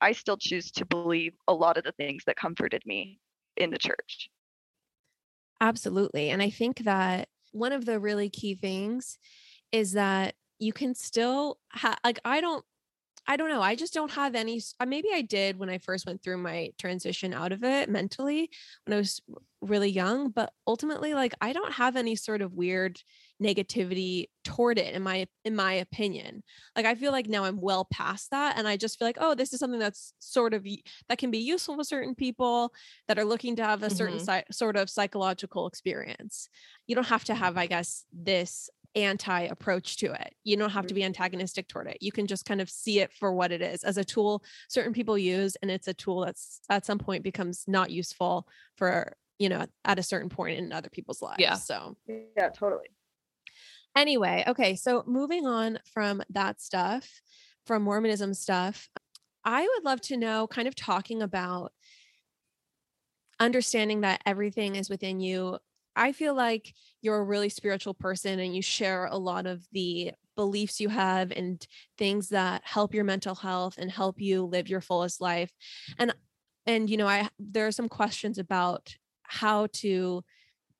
I 0.00 0.12
still 0.12 0.36
choose 0.36 0.70
to 0.72 0.84
believe 0.84 1.32
a 1.48 1.54
lot 1.54 1.78
of 1.78 1.84
the 1.84 1.92
things 1.92 2.24
that 2.26 2.36
comforted 2.36 2.82
me 2.84 3.18
in 3.56 3.70
the 3.70 3.78
church. 3.78 4.30
Absolutely. 5.60 6.30
And 6.30 6.42
I 6.42 6.50
think 6.50 6.80
that 6.80 7.28
one 7.52 7.72
of 7.72 7.86
the 7.86 7.98
really 8.00 8.28
key 8.28 8.54
things 8.54 9.18
is 9.72 9.92
that 9.92 10.34
you 10.58 10.72
can 10.72 10.94
still 10.94 11.58
have, 11.72 11.98
like, 12.04 12.20
I 12.24 12.40
don't, 12.40 12.64
I 13.26 13.36
don't 13.36 13.48
know. 13.48 13.62
I 13.62 13.74
just 13.74 13.94
don't 13.94 14.10
have 14.10 14.34
any. 14.34 14.60
Maybe 14.86 15.08
I 15.12 15.22
did 15.22 15.58
when 15.58 15.70
I 15.70 15.78
first 15.78 16.06
went 16.06 16.22
through 16.22 16.38
my 16.38 16.72
transition 16.78 17.32
out 17.32 17.52
of 17.52 17.64
it 17.64 17.88
mentally 17.88 18.50
when 18.84 18.94
I 18.94 18.98
was 18.98 19.22
really 19.62 19.88
young, 19.88 20.28
but 20.28 20.52
ultimately, 20.66 21.14
like, 21.14 21.32
I 21.40 21.54
don't 21.54 21.72
have 21.72 21.96
any 21.96 22.16
sort 22.16 22.42
of 22.42 22.52
weird 22.52 23.00
negativity 23.42 24.26
toward 24.44 24.78
it 24.78 24.94
in 24.94 25.02
my 25.02 25.26
in 25.44 25.56
my 25.56 25.72
opinion 25.72 26.42
like 26.76 26.86
i 26.86 26.94
feel 26.94 27.10
like 27.12 27.26
now 27.26 27.44
i'm 27.44 27.60
well 27.60 27.86
past 27.92 28.30
that 28.30 28.56
and 28.56 28.68
i 28.68 28.76
just 28.76 28.98
feel 28.98 29.08
like 29.08 29.16
oh 29.20 29.34
this 29.34 29.52
is 29.52 29.58
something 29.58 29.80
that's 29.80 30.12
sort 30.18 30.54
of 30.54 30.64
that 31.08 31.18
can 31.18 31.30
be 31.30 31.38
useful 31.38 31.76
to 31.76 31.84
certain 31.84 32.14
people 32.14 32.72
that 33.08 33.18
are 33.18 33.24
looking 33.24 33.56
to 33.56 33.64
have 33.64 33.82
a 33.82 33.90
certain 33.90 34.18
Mhm. 34.18 34.24
si- 34.42 34.52
sort 34.52 34.76
of 34.76 34.88
psychological 34.88 35.66
experience 35.66 36.48
you 36.86 36.94
don't 36.94 37.06
have 37.08 37.24
to 37.24 37.34
have 37.34 37.56
i 37.56 37.66
guess 37.66 38.04
this 38.12 38.70
anti 38.94 39.40
approach 39.42 39.96
to 39.96 40.12
it 40.12 40.34
you 40.44 40.56
don't 40.56 40.70
have 40.70 40.86
to 40.86 40.94
be 40.94 41.02
antagonistic 41.02 41.66
toward 41.66 41.88
it 41.88 41.98
you 42.00 42.12
can 42.12 42.28
just 42.28 42.44
kind 42.44 42.60
of 42.60 42.70
see 42.70 43.00
it 43.00 43.12
for 43.12 43.32
what 43.34 43.50
it 43.50 43.60
is 43.60 43.82
as 43.82 43.96
a 43.96 44.04
tool 44.04 44.44
certain 44.68 44.92
people 44.92 45.18
use 45.18 45.56
and 45.56 45.70
it's 45.70 45.88
a 45.88 45.94
tool 45.94 46.24
that's 46.24 46.60
at 46.70 46.86
some 46.86 46.98
point 46.98 47.24
becomes 47.24 47.64
not 47.66 47.90
useful 47.90 48.46
for 48.76 49.16
you 49.40 49.48
know 49.48 49.66
at 49.84 49.98
a 49.98 50.02
certain 50.02 50.28
point 50.28 50.56
in 50.56 50.72
other 50.72 50.88
people's 50.90 51.20
lives 51.20 51.40
Yeah. 51.40 51.54
so 51.56 51.96
Yeah, 52.06 52.50
totally. 52.50 52.86
Anyway, 53.96 54.44
okay, 54.46 54.74
so 54.74 55.04
moving 55.06 55.46
on 55.46 55.78
from 55.92 56.22
that 56.30 56.60
stuff, 56.60 57.20
from 57.64 57.82
Mormonism 57.82 58.34
stuff, 58.34 58.88
I 59.44 59.62
would 59.62 59.84
love 59.84 60.00
to 60.02 60.16
know 60.16 60.46
kind 60.48 60.68
of 60.68 60.74
talking 60.74 61.22
about 61.22 61.72
understanding 63.40 64.02
that 64.02 64.22
everything 64.26 64.76
is 64.76 64.88
within 64.88 65.20
you 65.20 65.58
I 65.96 66.10
feel 66.10 66.34
like 66.34 66.74
you're 67.02 67.18
a 67.18 67.22
really 67.24 67.48
spiritual 67.48 67.94
person 67.94 68.40
and 68.40 68.54
you 68.54 68.62
share 68.62 69.06
a 69.06 69.16
lot 69.16 69.46
of 69.46 69.64
the 69.70 70.10
beliefs 70.34 70.80
you 70.80 70.88
have 70.88 71.30
and 71.30 71.64
things 71.98 72.30
that 72.30 72.62
help 72.64 72.92
your 72.94 73.04
mental 73.04 73.36
health 73.36 73.76
and 73.78 73.92
help 73.92 74.20
you 74.20 74.42
live 74.44 74.68
your 74.68 74.80
fullest 74.80 75.20
life. 75.20 75.52
And 75.96 76.12
and 76.66 76.90
you 76.90 76.96
know, 76.96 77.06
I 77.06 77.28
there 77.38 77.68
are 77.68 77.72
some 77.72 77.88
questions 77.88 78.38
about 78.38 78.96
how 79.22 79.68
to 79.74 80.24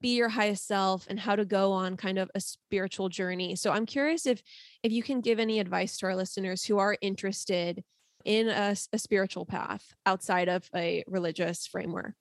be 0.04 0.16
your 0.16 0.28
highest 0.28 0.66
self 0.66 1.06
and 1.08 1.18
how 1.18 1.34
to 1.34 1.46
go 1.46 1.72
on 1.72 1.96
kind 1.96 2.18
of 2.18 2.30
a 2.34 2.40
spiritual 2.40 3.08
journey. 3.08 3.56
So 3.56 3.70
I'm 3.70 3.86
curious 3.86 4.26
if 4.26 4.42
if 4.82 4.92
you 4.92 5.02
can 5.02 5.22
give 5.22 5.38
any 5.38 5.60
advice 5.60 5.96
to 5.96 6.06
our 6.06 6.14
listeners 6.14 6.62
who 6.62 6.76
are 6.76 6.98
interested 7.00 7.82
in 8.22 8.50
a, 8.50 8.76
a 8.92 8.98
spiritual 8.98 9.46
path 9.46 9.94
outside 10.04 10.50
of 10.50 10.68
a 10.74 11.04
religious 11.06 11.66
framework. 11.66 12.16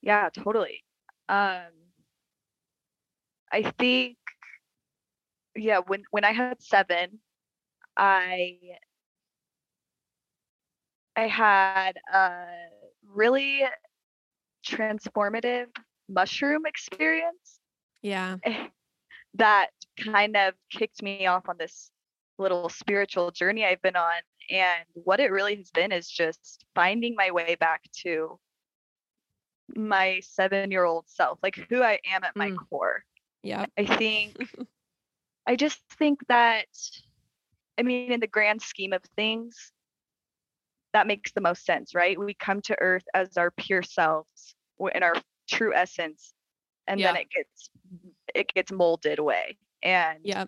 Yeah, 0.00 0.28
totally. 0.32 0.84
Um, 1.28 1.72
I 3.52 3.72
think, 3.76 4.16
yeah, 5.56 5.80
when 5.84 6.04
when 6.12 6.24
I 6.24 6.30
had 6.30 6.62
seven, 6.62 7.18
I 7.96 8.58
I 11.16 11.26
had 11.26 11.94
a 12.14 12.44
really 13.12 13.64
transformative 14.64 15.66
mushroom 16.10 16.66
experience. 16.66 17.60
Yeah. 18.02 18.36
That 19.34 19.68
kind 20.12 20.36
of 20.36 20.54
kicked 20.72 21.02
me 21.04 21.26
off 21.28 21.48
on 21.48 21.56
this 21.56 21.92
little 22.38 22.68
spiritual 22.68 23.30
journey 23.30 23.64
I've 23.64 23.80
been 23.80 23.94
on. 23.94 24.20
And 24.50 24.84
what 24.94 25.20
it 25.20 25.30
really 25.30 25.54
has 25.54 25.70
been 25.70 25.92
is 25.92 26.08
just 26.10 26.64
finding 26.74 27.14
my 27.14 27.30
way 27.30 27.54
back 27.54 27.82
to 28.02 28.40
my 29.76 30.20
seven 30.24 30.72
year 30.72 30.84
old 30.84 31.08
self, 31.08 31.38
like 31.42 31.64
who 31.70 31.82
I 31.82 32.00
am 32.12 32.24
at 32.24 32.34
my 32.34 32.50
Mm. 32.50 32.56
core. 32.68 33.04
Yeah. 33.44 33.66
I 33.78 33.86
think, 33.86 34.36
I 35.46 35.54
just 35.54 35.78
think 35.90 36.26
that, 36.26 36.66
I 37.78 37.82
mean, 37.82 38.10
in 38.10 38.20
the 38.20 38.26
grand 38.26 38.62
scheme 38.62 38.92
of 38.92 39.02
things, 39.16 39.72
that 40.92 41.06
makes 41.06 41.32
the 41.32 41.40
most 41.40 41.64
sense, 41.64 41.94
right? 41.94 42.18
We 42.18 42.34
come 42.34 42.60
to 42.62 42.76
earth 42.80 43.04
as 43.14 43.36
our 43.36 43.52
pure 43.52 43.82
selves 43.84 44.56
in 44.94 45.02
our 45.04 45.14
true 45.50 45.74
essence, 45.74 46.34
and 46.86 47.04
then 47.04 47.16
it 47.16 47.28
gets 47.30 47.70
it 48.34 48.48
gets 48.54 48.72
molded 48.72 49.18
away. 49.18 49.58
And 49.82 50.24
Yeah. 50.24 50.46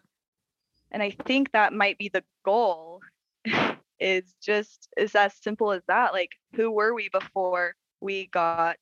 and 0.90 1.02
I 1.02 1.10
think 1.26 1.52
that 1.52 1.72
might 1.72 1.98
be 1.98 2.08
the 2.08 2.24
goal 2.44 3.00
is 4.00 4.34
just 4.42 4.88
is 4.96 5.14
as 5.14 5.34
simple 5.36 5.72
as 5.72 5.82
that. 5.88 6.12
Like 6.12 6.30
who 6.54 6.70
were 6.70 6.94
we 6.94 7.08
before 7.10 7.74
we 8.00 8.26
got 8.28 8.76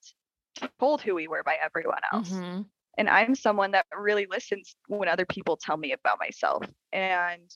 told 0.79 1.03
who 1.03 1.15
we 1.15 1.29
were 1.29 1.43
by 1.45 1.57
everyone 1.63 2.01
else? 2.13 2.43
Mhm. 2.43 2.71
And 2.99 3.09
I'm 3.09 3.35
someone 3.35 3.73
that 3.73 3.87
really 3.97 4.27
listens 4.27 4.77
when 4.89 5.09
other 5.09 5.27
people 5.27 5.57
tell 5.57 5.77
me 5.77 5.93
about 5.93 6.19
myself. 6.21 6.67
And 6.93 7.51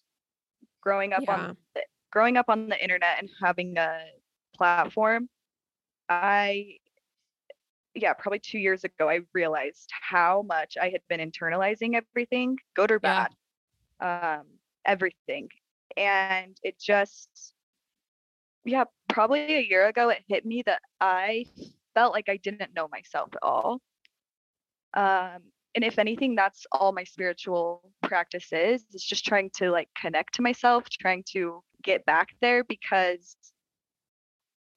growing 0.83 1.13
up 1.13 1.25
Yeah. 1.25 1.35
on 1.35 1.57
the, 1.75 1.83
growing 2.13 2.37
up 2.37 2.47
on 2.49 2.69
the 2.69 2.83
internet 2.83 3.19
and 3.19 3.31
having 3.43 3.77
a 3.79 4.07
platform, 4.57 5.29
I 6.09 6.79
yeah, 7.95 8.13
probably 8.15 8.41
two 8.41 8.59
years 8.59 8.85
ago, 8.85 9.09
I 9.09 9.21
realized 9.33 9.91
how 9.91 10.43
much 10.43 10.77
I 10.81 10.91
had 10.91 11.03
been 11.09 11.21
internalizing 11.21 11.95
everything, 11.95 12.59
good 12.75 12.91
or 12.91 13.01
Yeah. 13.03 13.29
bad, 14.01 14.41
um, 14.41 14.47
everything. 14.85 15.49
And 15.97 16.59
it 16.63 16.79
just, 16.79 17.55
yeah, 18.65 18.85
probably 19.09 19.55
a 19.55 19.61
year 19.61 19.87
ago, 19.87 20.09
it 20.09 20.25
hit 20.29 20.45
me 20.45 20.63
that 20.67 20.83
I 21.01 21.47
felt 21.95 22.13
like 22.13 22.29
I 22.29 22.37
didn't 22.39 22.75
know 22.75 22.89
myself 22.89 23.31
at 23.35 23.43
all. 23.43 23.81
Um, 24.95 25.43
and 25.75 25.85
if 25.85 25.99
anything, 25.99 26.35
that's 26.35 26.67
all 26.73 26.93
my 26.93 27.05
spiritual 27.05 27.93
practice 28.03 28.53
is, 28.53 28.85
is 28.93 29.05
just 29.05 29.25
trying 29.25 29.51
to 29.57 29.71
like 29.71 29.89
connect 29.97 30.35
to 30.35 30.43
myself, 30.43 30.89
trying 30.89 31.25
to 31.33 31.63
get 31.83 32.05
back 32.07 32.29
there 32.41 32.65
because, 32.65 33.37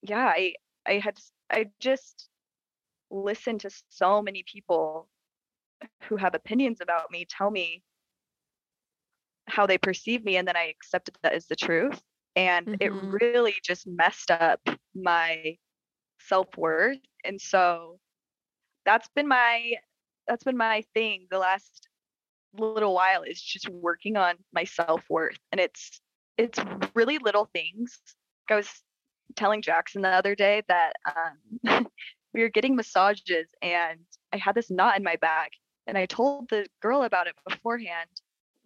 yeah, 0.01 0.26
I, 0.26 0.55
I 0.86 0.93
had, 0.99 1.20
I 1.51 1.68
just, 1.80 2.30
listen 3.10 3.58
to 3.60 3.70
so 3.89 4.22
many 4.22 4.43
people 4.43 5.10
who 6.03 6.18
have 6.18 6.36
opinions 6.36 6.82
about 6.82 7.12
me 7.12 7.26
tell 7.30 7.49
me 7.51 7.84
how 9.47 9.66
they 9.66 9.78
perceive 9.78 10.24
me 10.24 10.38
and 10.38 10.47
then 10.47 10.58
I 10.58 10.66
accepted 10.66 11.18
that 11.24 11.34
as 11.34 11.47
the 11.47 11.55
truth 11.55 12.01
and 12.36 12.68
Mhm. 12.68 12.78
it 12.82 12.91
really 12.91 13.55
just 13.64 13.88
messed 13.88 14.32
up 14.32 14.62
my 14.95 15.58
self-worth 16.20 16.99
and 17.24 17.39
so 17.39 17.99
that's 18.86 19.08
been 19.16 19.28
my 19.28 19.74
that's 20.28 20.43
been 20.43 20.58
my 20.58 20.84
thing 20.93 21.28
the 21.30 21.39
last 21.39 21.88
little 22.58 22.93
while 22.93 23.24
is 23.24 23.41
just 23.41 23.70
working 23.70 24.18
on 24.18 24.36
my 24.53 24.64
self-worth 24.64 25.38
and 25.51 25.62
it's 25.62 26.01
it's 26.38 26.60
really 26.95 27.18
little 27.20 27.45
things 27.45 27.99
I 28.49 28.55
was 28.55 28.84
telling 29.36 29.62
Jackson 29.62 30.01
the 30.01 30.10
other 30.10 30.36
day 30.36 30.64
that 30.68 30.93
um 31.05 31.88
we 32.38 32.43
were 32.43 32.49
getting 32.49 32.75
massages 32.75 33.49
and 33.63 33.99
I 34.31 34.38
had 34.38 34.53
this 34.53 34.69
knot 34.69 34.95
in 34.95 35.03
my 35.03 35.15
back 35.15 35.53
and 35.88 35.97
I 35.97 36.05
told 36.05 36.49
the 36.49 36.67
girl 36.83 37.01
about 37.01 37.25
it 37.25 37.35
beforehand. 37.49 38.09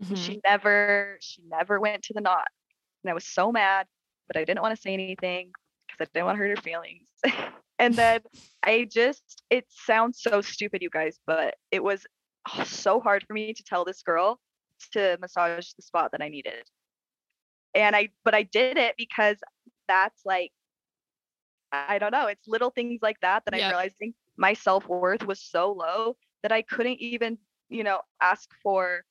Mhm. 0.03 0.17
She 0.17 0.41
never 0.43 1.17
she 1.21 1.41
never 1.47 1.79
went 1.79 2.03
to 2.03 2.13
the 2.13 2.19
knot. 2.19 2.49
And 3.03 3.09
I 3.09 3.13
was 3.13 3.25
so 3.25 3.49
mad, 3.49 3.87
but 4.27 4.35
I 4.35 4.43
didn't 4.43 4.61
want 4.61 4.75
to 4.75 4.81
say 4.81 4.93
anything 4.93 5.53
because 5.87 6.09
I 6.09 6.11
didn't 6.13 6.25
want 6.25 6.35
to 6.35 6.39
hurt 6.39 6.57
her 6.57 6.61
feelings. 6.61 7.07
and 7.79 7.95
then 7.95 8.21
I 8.61 8.89
just 8.91 9.41
it 9.49 9.65
sounds 9.69 10.21
so 10.21 10.41
stupid 10.41 10.81
you 10.81 10.89
guys, 10.89 11.21
but 11.25 11.55
it 11.71 11.81
was 11.81 12.05
oh, 12.53 12.63
so 12.65 12.99
hard 12.99 13.23
for 13.25 13.33
me 13.33 13.53
to 13.53 13.63
tell 13.63 13.85
this 13.85 14.03
girl 14.03 14.41
to 14.91 15.17
massage 15.21 15.71
the 15.73 15.81
spot 15.81 16.11
that 16.11 16.21
I 16.21 16.27
needed. 16.27 16.69
And 17.73 17.95
I 17.95 18.09
but 18.25 18.35
I 18.35 18.43
did 18.43 18.77
it 18.77 18.95
because 18.97 19.37
that's 19.87 20.25
like 20.25 20.51
I 21.71 21.99
don't 21.99 22.11
know. 22.11 22.27
It's 22.27 22.47
little 22.47 22.71
things 22.71 23.01
like 23.01 23.19
that 23.21 23.45
that 23.45 23.53
Yep. 23.53 23.65
I'm 23.65 23.67
realizing 23.67 24.15
my 24.37 24.53
self 24.53 24.87
worth 24.89 25.23
was 25.25 25.41
so 25.41 25.71
low 25.71 26.17
that 26.43 26.51
I 26.51 26.61
couldn't 26.63 26.99
even, 26.99 27.37
you 27.69 27.83
know, 27.83 28.01
ask 28.21 28.49
for 28.63 29.05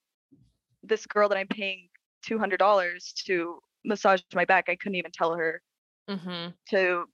this 0.83 1.07
girl 1.07 1.29
that 1.29 1.39
I'm 1.39 1.49
paying 1.49 1.89
two 2.23 2.39
hundred 2.39 2.59
dollars 2.59 3.13
to 3.27 3.61
massage 3.85 4.23
my 4.35 4.45
back. 4.45 4.69
I 4.69 4.77
couldn't 4.77 4.97
even 4.97 5.13
tell 5.13 5.35
her 5.35 5.63
Mhm. 6.09 6.55
to, 6.71 7.07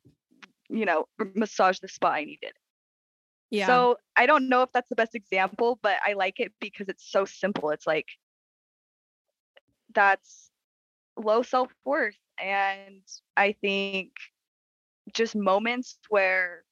you 0.69 0.85
know, 0.87 1.07
massage 1.19 1.79
the 1.81 1.89
spot 1.89 2.15
I 2.15 2.25
needed. 2.25 2.53
Yeah. 3.51 3.87
So 3.87 3.97
I 4.17 4.27
don't 4.27 4.49
know 4.49 4.63
if 4.63 4.71
that's 4.73 4.89
the 4.89 4.95
best 4.97 5.15
example, 5.15 5.79
but 5.83 5.97
I 6.05 6.13
like 6.13 6.41
it 6.41 6.53
because 6.61 6.89
it's 6.89 7.11
so 7.11 7.25
simple. 7.25 7.71
It's 7.71 7.87
like 7.87 8.09
that's 9.95 10.51
low 11.17 11.43
self 11.43 11.73
worth. 11.85 12.19
And 12.39 13.05
I 13.37 13.53
think 13.53 14.13
just 15.13 15.37
moments 15.37 15.99
where 16.09 16.65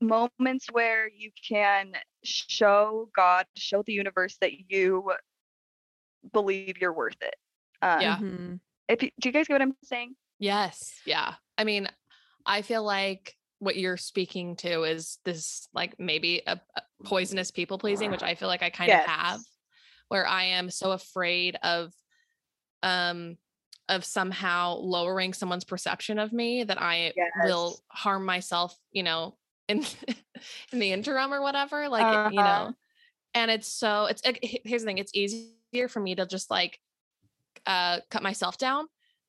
moments 0.00 0.66
where 0.70 1.08
you 1.08 1.30
can 1.48 1.92
show 2.24 3.10
God, 3.14 3.46
show 3.56 3.82
the 3.82 3.92
universe 3.92 4.36
that 4.40 4.52
you 4.70 5.12
believe 6.32 6.78
you're 6.78 6.92
worth 6.92 7.16
it. 7.20 7.34
Um, 7.82 8.00
Yeah. 8.00 8.18
Mhm. 8.18 8.60
If 8.88 9.02
you, 9.02 9.10
do 9.20 9.28
you 9.28 9.32
guys 9.32 9.46
get 9.46 9.54
what 9.54 9.62
I'm 9.62 9.76
saying? 9.82 10.14
Yes. 10.38 11.00
Yeah. 11.04 11.34
I 11.56 11.64
mean, 11.64 11.88
I 12.46 12.62
feel 12.62 12.82
like 12.82 13.36
what 13.58 13.76
you're 13.76 13.96
speaking 13.96 14.56
to 14.56 14.84
is 14.84 15.18
this 15.24 15.68
like 15.72 15.98
maybe 15.98 16.42
a, 16.46 16.60
a 16.76 16.82
poisonous 17.04 17.50
people 17.50 17.76
pleasing, 17.76 18.10
which 18.10 18.22
I 18.22 18.34
feel 18.34 18.48
like 18.48 18.62
I 18.62 18.70
kind 18.70 18.92
of 18.92 19.00
have, 19.00 19.40
where 20.08 20.26
I 20.26 20.44
am 20.44 20.70
so 20.70 20.92
afraid 20.92 21.56
of 21.62 21.92
um 22.84 23.36
of 23.88 24.04
somehow 24.04 24.74
lowering 24.76 25.32
someone's 25.34 25.64
perception 25.64 26.18
of 26.18 26.32
me 26.32 26.64
that 26.64 26.80
I 26.80 27.14
will 27.34 27.80
harm 27.88 28.24
myself, 28.24 28.78
you 28.92 29.02
know, 29.02 29.36
in 29.68 29.84
in 30.72 30.78
the 30.78 30.92
interim 30.92 31.32
or 31.32 31.40
whatever. 31.42 31.88
Like 31.88 32.08
you 32.10 32.42
Uh-huh. 32.42 32.42
know, 32.42 32.74
and 33.34 33.50
it's 33.50 33.68
so 33.68 34.06
it's 34.06 34.22
he- 34.42 34.62
here's 34.64 34.82
the 34.82 34.86
thing, 34.86 34.98
it's 34.98 35.14
easier 35.14 35.88
for 35.88 36.00
me 36.00 36.14
to 36.16 36.26
just 36.26 36.50
like 36.50 36.80
uh 37.66 38.00
cut 38.10 38.22
myself 38.22 38.58
down 38.58 38.86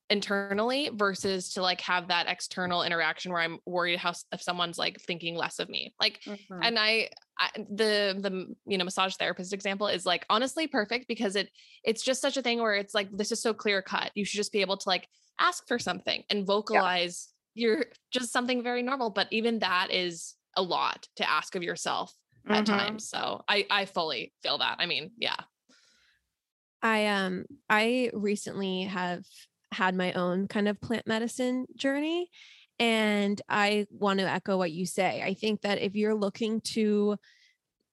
internally 0.10 0.90
versus 0.94 1.50
to 1.54 1.62
like 1.62 1.82
have 1.82 2.08
that 2.08 2.28
external 2.28 2.84
interaction 2.84 3.32
where 3.32 3.42
I'm 3.42 3.60
worried 3.66 4.00
how 4.00 4.14
if 4.32 4.42
someone's 4.42 4.78
like 4.78 5.00
thinking 5.02 5.36
less 5.36 5.60
of 5.60 5.70
me. 5.70 5.94
Like 6.00 6.22
Mhm. 6.26 6.60
and 6.62 6.80
I, 6.80 7.10
I 7.40 7.50
the 7.56 8.18
the 8.20 8.56
you 8.66 8.78
know 8.78 8.86
massage 8.86 9.16
therapist 9.16 9.54
example 9.54 9.88
is 9.88 10.06
like 10.06 10.26
honestly 10.30 10.68
perfect 10.68 11.08
because 11.08 11.36
it 11.36 11.50
it's 11.84 12.04
just 12.04 12.22
such 12.22 12.38
a 12.38 12.42
thing 12.42 12.60
where 12.60 12.76
it's 12.76 12.94
like 12.94 13.10
this 13.12 13.32
is 13.32 13.42
so 13.42 13.54
clear 13.54 13.82
cut. 13.82 14.12
You 14.16 14.26
should 14.26 14.38
just 14.38 14.52
be 14.52 14.62
able 14.62 14.78
to 14.78 14.90
like 14.90 15.08
ask 15.40 15.68
for 15.68 15.80
something 15.80 16.24
and 16.30 16.46
vocalize 16.46 17.30
your 17.54 17.86
just 18.12 18.32
something 18.32 18.64
very 18.64 18.82
normal, 18.84 19.10
but 19.10 19.28
even 19.32 19.60
that 19.60 19.92
is 19.92 20.36
a 20.56 20.62
lot 20.62 21.08
to 21.18 21.30
ask 21.30 21.56
of 21.56 21.64
yourself 21.64 22.14
at 22.52 22.66
Mhm. 22.66 22.66
times. 22.66 23.08
So 23.08 23.44
I 23.48 23.66
I 23.70 23.86
fully 23.86 24.34
feel 24.42 24.58
that. 24.58 24.78
I 24.80 24.86
mean, 24.86 25.12
yeah. 25.18 25.38
I 26.82 27.08
um 27.08 27.46
I 27.70 28.10
recently 28.14 28.84
have 28.84 29.26
had 29.72 29.96
my 29.96 30.12
own 30.14 30.48
kind 30.48 30.68
of 30.68 30.80
plant 30.82 31.08
medicine 31.08 31.66
journey 31.76 32.30
And 32.80 33.42
I 33.50 33.86
want 33.92 34.20
to 34.20 34.30
echo 34.30 34.58
what 34.58 34.72
you 34.72 34.86
say. 34.86 35.22
I 35.22 35.34
think 35.34 35.62
that 35.62 35.82
if 35.82 35.96
you're 35.96 36.16
looking 36.16 36.62
to 36.62 37.18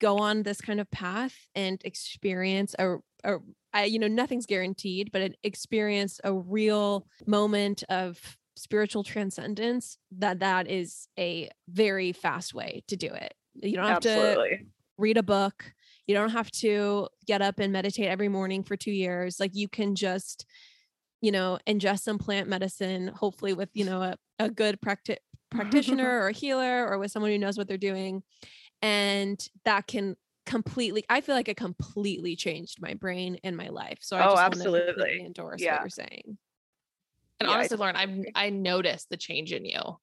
go 0.00 0.18
on 0.18 0.42
this 0.42 0.60
kind 0.60 0.80
of 0.80 0.90
path 0.90 1.34
and 1.54 1.80
experience 1.84 2.74
a, 2.78 2.96
a 3.24 3.38
I, 3.72 3.84
you 3.84 3.98
know, 3.98 4.08
nothing's 4.08 4.46
guaranteed, 4.46 5.10
but 5.12 5.22
an 5.22 5.34
experience 5.42 6.20
a 6.22 6.32
real 6.32 7.06
moment 7.26 7.82
of 7.88 8.18
spiritual 8.54 9.02
transcendence, 9.02 9.98
that 10.18 10.38
that 10.38 10.70
is 10.70 11.08
a 11.18 11.50
very 11.68 12.12
fast 12.12 12.54
way 12.54 12.84
to 12.88 12.96
do 12.96 13.08
it. 13.08 13.34
You 13.54 13.76
don't 13.76 13.86
have 13.86 13.96
Absolutely. 13.96 14.58
to 14.58 14.64
read 14.96 15.18
a 15.18 15.22
book. 15.22 15.72
You 16.06 16.14
don't 16.14 16.30
have 16.30 16.50
to 16.52 17.08
get 17.26 17.42
up 17.42 17.58
and 17.58 17.72
meditate 17.72 18.06
every 18.06 18.28
morning 18.28 18.62
for 18.62 18.76
two 18.76 18.92
years. 18.92 19.40
Like 19.40 19.54
you 19.54 19.68
can 19.68 19.94
just, 19.96 20.46
you 21.20 21.32
know, 21.32 21.58
ingest 21.66 22.00
some 22.00 22.18
plant 22.18 22.48
medicine, 22.48 23.08
hopefully 23.08 23.54
with, 23.54 23.70
you 23.74 23.84
know, 23.84 24.02
a, 24.02 24.16
a 24.38 24.50
good 24.50 24.80
practi- 24.80 25.16
practitioner 25.50 26.20
or 26.20 26.28
a 26.28 26.32
healer 26.32 26.86
or 26.86 26.98
with 26.98 27.10
someone 27.10 27.30
who 27.30 27.38
knows 27.38 27.56
what 27.56 27.68
they're 27.68 27.78
doing. 27.78 28.22
And 28.82 29.44
that 29.64 29.86
can 29.86 30.16
completely, 30.44 31.04
I 31.08 31.20
feel 31.20 31.34
like 31.34 31.48
it 31.48 31.56
completely 31.56 32.36
changed 32.36 32.80
my 32.80 32.94
brain 32.94 33.38
and 33.42 33.56
my 33.56 33.68
life. 33.68 33.98
So 34.02 34.16
I 34.16 34.20
Oh, 34.22 34.32
just 34.32 34.34
wanna 34.34 34.56
absolutely. 34.56 34.94
completely 34.94 35.26
endorse 35.26 35.62
Yeah. 35.62 35.72
what 35.74 35.80
you're 35.82 35.90
saying. 35.90 36.38
And 37.40 37.48
Yeah, 37.48 37.54
I 37.54 37.58
honestly, 37.58 37.76
Lauren, 37.76 37.96
I've 37.96 38.24
I 38.34 38.50
noticed 38.50 39.10
the 39.10 39.16
change 39.16 39.52
in 39.52 39.64
you. 39.64 39.98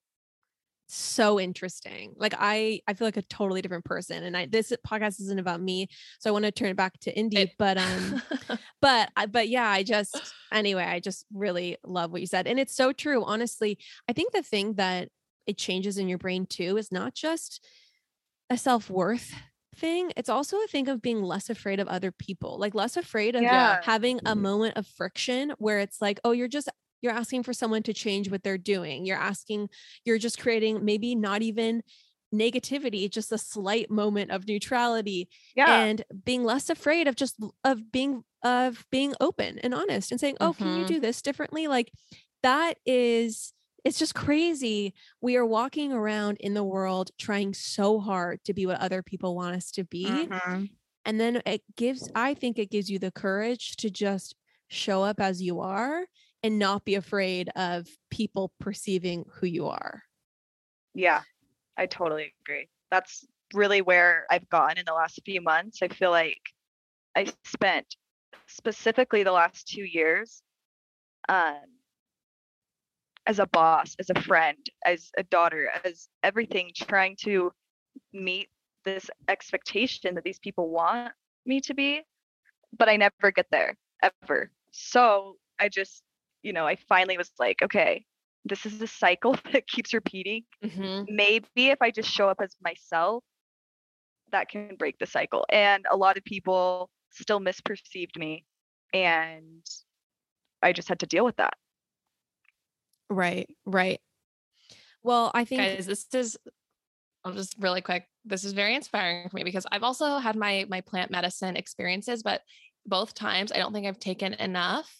So 0.87 1.39
interesting. 1.39 2.13
Like 2.17 2.33
I 2.37 2.81
I 2.87 2.93
feel 2.93 3.07
like 3.07 3.17
a 3.17 3.21
totally 3.23 3.61
different 3.61 3.85
person 3.85 4.23
and 4.23 4.35
I 4.37 4.45
this 4.45 4.71
podcast 4.87 5.19
isn't 5.21 5.39
about 5.39 5.61
me, 5.61 5.87
so 6.19 6.29
I 6.29 6.33
want 6.33 6.45
to 6.45 6.51
turn 6.51 6.69
it 6.69 6.75
back 6.77 6.99
to 7.01 7.17
Indy, 7.17 7.37
It- 7.41 7.51
but 7.57 7.77
um 7.77 8.21
but 8.81 9.09
I- 9.15 9.25
but 9.27 9.49
yeah, 9.49 9.67
I 9.69 9.83
just 9.83 10.15
anyway, 10.51 10.83
I 10.83 10.99
just 10.99 11.25
really 11.33 11.77
love 11.85 12.11
what 12.11 12.21
you 12.21 12.27
said 12.27 12.47
and 12.47 12.59
it's 12.59 12.75
so 12.75 12.91
true. 12.91 13.23
Honestly, 13.23 13.77
I 14.09 14.13
think 14.13 14.33
the 14.33 14.43
thing 14.43 14.73
that 14.75 15.09
it 15.45 15.57
changes 15.57 15.97
in 15.97 16.07
your 16.07 16.17
brain 16.17 16.45
too 16.45 16.77
is 16.77 16.91
not 16.91 17.13
just 17.13 17.65
a 18.49 18.57
self-worth 18.57 19.33
thing, 19.75 20.11
it's 20.15 20.29
also 20.29 20.57
a 20.57 20.67
thing 20.67 20.87
of 20.87 21.01
being 21.01 21.23
less 21.23 21.49
afraid 21.49 21.79
of 21.79 21.87
other 21.87 22.11
people. 22.11 22.59
Like 22.59 22.75
less 22.75 22.95
afraid 22.95 23.35
of 23.35 23.41
Yeah. 23.41 23.79
having 23.83 24.19
a 24.25 24.35
moment 24.35 24.77
of 24.77 24.85
friction 24.85 25.51
where 25.57 25.79
it's 25.79 25.99
like, 26.01 26.19
oh, 26.23 26.31
you're 26.31 26.47
just 26.47 26.69
you're 27.03 27.13
asking 27.13 27.43
for 27.43 27.53
someone 27.53 27.83
to 27.83 27.93
change 27.93 28.31
what 28.31 28.43
they're 28.43 28.57
doing. 28.57 29.05
You're 29.05 29.17
asking, 29.19 29.69
you're 30.05 30.17
just 30.19 30.39
creating 30.39 30.85
maybe 30.85 31.15
not 31.15 31.43
even 31.43 31.83
negativity, 32.33 33.09
just 33.11 33.31
a 33.31 33.37
slight 33.37 33.91
moment 33.91 34.31
of 34.31 34.47
neutrality 34.47 35.29
Yeah. 35.55 35.67
and 35.67 36.03
being 36.25 36.43
less 36.43 36.69
afraid 36.69 37.07
of 37.07 37.15
just 37.15 37.37
of 37.63 37.91
being 37.91 38.23
of 38.43 38.85
being 38.91 39.13
open 39.21 39.59
and 39.59 39.73
honest 39.73 40.11
and 40.11 40.19
saying, 40.19 40.37
"Oh, 40.41 40.53
can 40.53 40.73
you 40.73 40.83
Mhm. 40.83 40.95
do 40.95 40.99
this 40.99 41.21
differently?" 41.21 41.67
Like 41.67 41.91
that 42.41 42.79
is 42.85 43.53
it's 43.85 43.99
just 43.99 44.15
crazy. 44.15 44.93
We 45.21 45.35
are 45.37 45.45
walking 45.45 45.91
around 45.93 46.37
in 46.39 46.53
the 46.53 46.63
world 46.63 47.11
trying 47.19 47.53
so 47.53 47.99
hard 47.99 48.43
to 48.45 48.53
be 48.53 48.65
what 48.65 48.79
other 48.79 49.03
people 49.03 49.35
want 49.35 49.55
us 49.55 49.71
to 49.73 49.83
be 49.83 50.29
Mhm. 50.29 50.77
and 51.05 51.19
then 51.19 51.41
it 51.45 51.63
gives 51.75 52.09
i 52.15 52.33
think 52.33 52.57
it 52.59 52.71
gives 52.71 52.89
you 52.89 52.99
the 52.99 53.11
courage 53.11 53.75
to 53.77 53.89
just 53.89 54.35
show 54.69 55.03
up 55.03 55.19
as 55.19 55.41
you 55.41 55.59
are 55.59 56.05
and 56.43 56.59
not 56.59 56.85
be 56.85 56.95
afraid 56.95 57.49
of 57.55 57.87
people 58.11 58.51
perceiving 58.59 59.25
who 59.31 59.47
you 59.47 59.67
are 59.67 60.03
Yeah, 60.93 61.21
I 61.77 61.85
totally 61.87 62.33
agree. 62.45 62.67
That's 62.91 63.25
really 63.53 63.81
where 63.81 64.25
I've 64.29 64.47
gone 64.49 64.77
in 64.77 64.85
the 64.85 64.93
last 64.93 65.19
few 65.25 65.41
months. 65.41 65.79
I 65.81 65.87
feel 65.87 66.11
like 66.11 66.41
I 67.15 67.31
spent 67.45 67.95
specifically 68.47 69.23
the 69.23 69.31
last 69.31 69.67
two 69.67 69.83
years 69.83 70.41
um, 71.29 71.61
as 73.25 73.39
a 73.39 73.47
boss, 73.47 73.95
as 73.99 74.09
a 74.09 74.21
friend, 74.21 74.57
as 74.85 75.11
a 75.17 75.23
daughter, 75.23 75.69
as 75.83 76.09
everything, 76.23 76.71
trying 76.75 77.15
to 77.21 77.51
meet 78.11 78.49
this 78.83 79.09
expectation 79.27 80.15
that 80.15 80.23
these 80.23 80.39
people 80.39 80.69
want 80.69 81.13
me 81.45 81.61
to 81.61 81.73
be, 81.73 82.01
but 82.77 82.89
I 82.89 82.97
never 82.97 83.31
get 83.33 83.47
there 83.51 83.75
ever. 84.01 84.51
So 84.71 85.37
I 85.59 85.69
just, 85.69 86.03
you 86.43 86.53
know, 86.53 86.67
I 86.67 86.75
finally 86.75 87.17
was 87.17 87.31
like, 87.39 87.61
okay, 87.63 88.05
this 88.45 88.65
is 88.65 88.81
a 88.81 88.87
cycle 88.87 89.35
that 89.53 89.67
keeps 89.67 89.93
repeating 89.93 90.45
Mhm. 90.61 91.09
maybe 91.09 91.69
if 91.69 91.81
I 91.81 91.91
just 91.91 92.09
show 92.09 92.29
up 92.29 92.41
as 92.41 92.55
myself, 92.61 93.23
that 94.31 94.49
can 94.49 94.75
break 94.75 94.97
the 94.99 95.05
cycle. 95.05 95.45
And 95.49 95.85
a 95.91 95.97
lot 95.97 96.17
of 96.17 96.23
people 96.23 96.89
still 97.11 97.39
misperceived 97.39 98.17
me, 98.17 98.45
and 98.93 99.65
I 100.63 100.73
just 100.73 100.89
had 100.89 100.99
to 101.01 101.05
deal 101.07 101.25
with 101.25 101.37
that. 101.37 101.55
right 103.09 103.47
right 103.65 104.01
well 105.03 105.31
i 105.33 105.45
think 105.45 105.59
Guys, 105.59 105.85
this 105.85 106.07
is 106.13 106.37
I'll 107.25 107.33
just 107.33 107.55
really 107.59 107.81
quick. 107.81 108.09
This 108.25 108.45
is 108.45 108.53
very 108.53 108.75
inspiring 108.75 109.29
for 109.29 109.35
me 109.37 109.43
because 109.43 109.67
I've 109.71 109.83
also 109.83 110.19
had 110.19 110.35
my 110.37 110.65
my 110.69 110.81
plant 110.81 111.11
medicine 111.11 111.57
experiences, 111.57 112.23
but 112.23 112.43
both 112.87 113.13
times 113.15 113.51
I 113.51 113.57
don't 113.57 113.73
think 113.73 113.87
I've 113.87 113.99
taken 113.99 114.33
enough. 114.35 114.95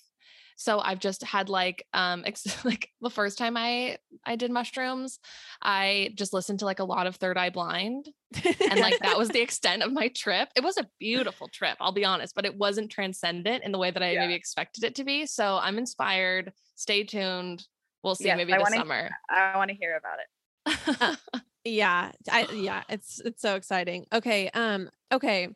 So 0.56 0.80
I've 0.80 1.00
just 1.00 1.24
had 1.24 1.50
like 1.50 1.86
um 1.94 2.24
ex- 2.28 2.64
like 2.66 2.90
the 3.02 3.10
first 3.10 3.38
time 3.38 3.58
I 3.58 3.98
I 4.26 4.36
did 4.36 4.52
mushrooms, 4.52 5.20
I 5.62 6.12
just 6.16 6.34
listened 6.34 6.60
to 6.60 6.66
like 6.66 6.80
a 6.80 6.84
lot 6.84 7.08
of 7.08 7.16
Third 7.18 7.38
Eye 7.38 7.50
Blind 7.50 8.08
and 8.44 8.80
like 8.80 9.00
that 9.00 9.18
was 9.18 9.30
the 9.30 9.42
extent 9.48 9.84
of 9.84 9.92
my 9.92 10.08
trip. 10.10 10.50
It 10.56 10.64
was 10.64 10.78
a 10.78 10.88
beautiful 11.00 11.48
trip, 11.48 11.78
I'll 11.80 11.92
be 11.92 12.06
honest, 12.06 12.36
but 12.36 12.46
it 12.46 12.58
wasn't 12.58 12.90
transcendent 12.92 13.64
in 13.64 13.72
the 13.72 13.78
way 13.78 13.92
that 13.92 14.02
I 14.04 14.12
Yeah. 14.14 14.22
maybe 14.22 14.34
expected 14.36 14.84
it 14.84 14.96
to 14.96 15.04
be. 15.04 15.26
So 15.26 15.58
I'm 15.62 15.78
inspired. 15.78 16.54
Stay 16.76 17.04
tuned. 17.04 17.66
We'll 18.04 18.16
see 18.16 18.26
Yes, 18.26 18.38
maybe 18.38 18.54
I 18.54 18.58
this 18.58 18.64
wanna- 18.64 18.78
summer. 18.78 19.10
I 19.30 19.56
want 19.58 19.70
to 19.70 19.76
hear 19.76 19.98
about 19.98 20.18
it. 20.20 21.20
yeah 21.66 22.12
i 22.30 22.46
yeah 22.54 22.84
it's 22.90 23.22
it's 23.24 23.42
so 23.42 23.56
exciting 23.56 24.06
okay 24.12 24.50
um 24.50 24.90
okay 25.14 25.48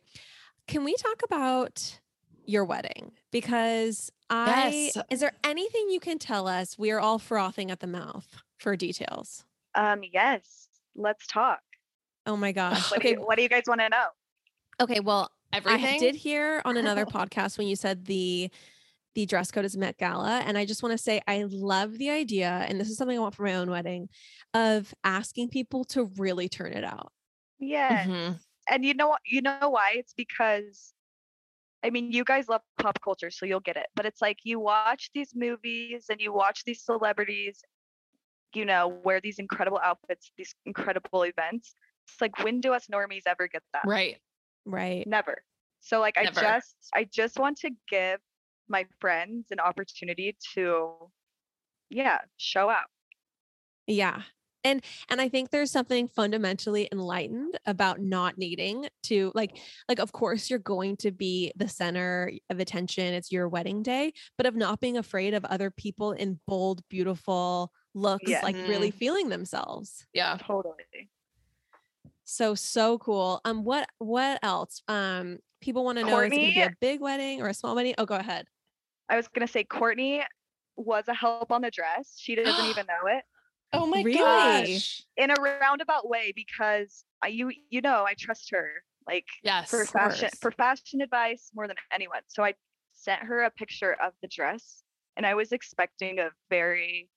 can 0.66 0.82
we 0.84 0.94
talk 0.96 1.20
about 1.22 1.98
your 2.46 2.64
wedding 2.64 3.12
because 3.30 4.10
i 4.30 4.90
Yes. 4.94 4.96
is 5.10 5.20
there 5.20 5.32
anything 5.44 5.88
you 5.90 6.00
can 6.00 6.18
tell 6.18 6.46
us 6.46 6.78
we 6.78 6.90
are 6.90 7.00
all 7.00 7.18
frothing 7.18 7.70
at 7.70 7.80
the 7.80 7.86
mouth 7.86 8.26
for 8.58 8.76
details 8.76 9.44
Um, 9.74 10.00
yes, 10.12 10.68
let's 10.94 11.26
talk. 11.26 11.60
oh 12.26 12.36
my 12.36 12.52
gosh 12.52 12.90
What, 12.90 13.00
do, 13.00 13.08
okay 13.08 13.16
you, 13.18 13.24
what 13.26 13.36
do 13.36 13.42
you 13.42 13.48
guys 13.48 13.62
want 13.66 13.80
to 13.80 13.88
know? 13.88 14.06
okay 14.80 15.00
well 15.00 15.30
Everything. 15.50 15.82
I 15.96 15.98
did 15.98 16.14
hear 16.14 16.60
on 16.66 16.76
another 16.76 17.06
podcast 17.18 17.56
when 17.56 17.66
you 17.68 17.76
said 17.76 18.04
the 18.04 18.50
the 19.14 19.24
dress 19.24 19.50
code 19.50 19.64
is 19.64 19.76
Met 19.76 19.96
Gala, 19.96 20.40
and 20.46 20.56
I 20.58 20.66
just 20.66 20.82
want 20.82 20.92
to 20.92 20.98
say 20.98 21.22
I 21.26 21.44
love 21.48 21.96
the 21.96 22.10
idea, 22.10 22.66
and 22.68 22.78
this 22.78 22.88
is 22.90 22.98
something 22.98 23.16
I 23.16 23.20
want 23.20 23.34
for 23.34 23.42
my 23.44 23.54
own 23.54 23.68
wedding, 23.70 24.10
of 24.52 24.94
asking 25.04 25.48
people 25.48 25.84
to 25.86 26.04
really 26.18 26.48
turn 26.50 26.72
it 26.74 26.84
out. 26.84 27.10
Yes. 27.58 28.06
Mhm. 28.06 28.38
And 28.70 28.84
you 28.84 28.92
know 28.94 29.08
what? 29.08 29.20
You 29.24 29.40
know 29.40 29.70
why? 29.70 29.94
It's 29.96 30.12
because, 30.12 30.92
I 31.84 31.90
mean, 31.90 32.12
you 32.12 32.24
guys 32.24 32.48
love 32.48 32.62
pop 32.78 33.00
culture, 33.02 33.30
so 33.30 33.46
you'll 33.46 33.60
get 33.60 33.76
it. 33.76 33.86
But 33.94 34.06
it's 34.06 34.20
like 34.20 34.38
you 34.42 34.58
watch 34.58 35.10
these 35.14 35.32
movies 35.34 36.06
and 36.10 36.20
you 36.20 36.32
watch 36.32 36.64
these 36.64 36.84
celebrities, 36.84 37.60
you 38.54 38.64
know, 38.64 38.88
wear 39.04 39.20
these 39.20 39.38
incredible 39.38 39.80
outfits, 39.82 40.32
these 40.36 40.54
incredible 40.66 41.22
events. 41.22 41.74
It's 42.08 42.20
like, 42.20 42.42
when 42.42 42.60
do 42.60 42.72
us 42.72 42.86
normies 42.92 43.22
ever 43.26 43.48
get 43.48 43.62
that? 43.74 43.82
Right. 43.86 44.18
Right. 44.64 45.06
Never. 45.06 45.42
So 45.80 46.00
like, 46.00 46.16
Never. 46.16 46.40
I 46.40 46.42
just, 46.42 46.74
I 46.94 47.04
just 47.04 47.38
want 47.38 47.58
to 47.58 47.70
give 47.88 48.18
my 48.68 48.86
friends 49.00 49.46
an 49.50 49.60
opportunity 49.60 50.36
to, 50.54 50.92
yeah, 51.90 52.18
show 52.36 52.68
up. 52.68 52.86
Yeah. 53.86 54.22
And 54.64 54.84
and 55.08 55.20
I 55.20 55.28
think 55.28 55.50
there's 55.50 55.70
something 55.70 56.08
fundamentally 56.08 56.88
enlightened 56.90 57.58
about 57.66 58.00
not 58.00 58.38
needing 58.38 58.88
to 59.04 59.30
like 59.34 59.56
like 59.88 59.98
of 60.00 60.12
course 60.12 60.50
you're 60.50 60.58
going 60.58 60.96
to 60.98 61.10
be 61.10 61.52
the 61.56 61.68
center 61.68 62.32
of 62.50 62.58
attention. 62.58 63.14
It's 63.14 63.30
your 63.30 63.48
wedding 63.48 63.82
day, 63.82 64.12
but 64.36 64.46
of 64.46 64.56
not 64.56 64.80
being 64.80 64.96
afraid 64.96 65.34
of 65.34 65.44
other 65.44 65.70
people 65.70 66.12
in 66.12 66.40
bold, 66.46 66.82
beautiful 66.88 67.72
looks, 67.94 68.28
Yeah. 68.30 68.40
like 68.42 68.56
really 68.56 68.90
feeling 68.90 69.28
themselves. 69.28 70.06
Yeah. 70.12 70.36
Totally. 70.40 71.08
So 72.24 72.54
so 72.54 72.98
cool. 72.98 73.40
Um 73.44 73.64
what 73.64 73.88
what 73.98 74.38
else? 74.42 74.82
Um 74.88 75.38
people 75.60 75.84
want 75.84 75.98
to 75.98 76.04
know 76.04 76.18
is 76.20 76.32
it 76.32 76.36
gonna 76.36 76.52
be 76.52 76.60
a 76.62 76.76
big 76.80 77.00
wedding 77.00 77.40
or 77.42 77.48
a 77.48 77.54
small 77.54 77.74
wedding? 77.74 77.94
Oh, 77.98 78.06
go 78.06 78.16
ahead. 78.16 78.46
I 79.08 79.16
was 79.16 79.28
gonna 79.28 79.48
say 79.48 79.64
Courtney 79.64 80.22
was 80.76 81.04
a 81.08 81.14
help 81.14 81.50
on 81.50 81.62
the 81.62 81.70
dress. 81.70 82.14
She 82.18 82.34
doesn't 82.34 82.66
even 82.66 82.86
know 82.88 83.08
it. 83.08 83.24
Oh 83.72 83.86
my 83.86 84.02
Really? 84.02 84.74
gosh. 84.74 85.02
in 85.16 85.30
a 85.30 85.34
roundabout 85.40 86.08
way 86.08 86.32
because 86.34 87.04
I 87.22 87.28
you 87.28 87.50
you 87.70 87.80
know 87.80 88.04
I 88.06 88.14
trust 88.18 88.50
her 88.52 88.82
like 89.06 89.26
Yes. 89.42 89.70
for 89.70 89.84
fashion 89.84 90.28
for 90.40 90.50
fashion 90.52 91.00
advice 91.00 91.50
more 91.54 91.66
than 91.66 91.76
anyone. 91.92 92.22
So 92.28 92.44
I 92.44 92.54
sent 92.92 93.22
her 93.22 93.42
a 93.42 93.50
picture 93.50 93.92
of 94.02 94.12
the 94.22 94.28
dress 94.28 94.82
and 95.16 95.26
I 95.26 95.34
was 95.34 95.52
expecting 95.52 96.18
a 96.18 96.30
very 96.50 97.08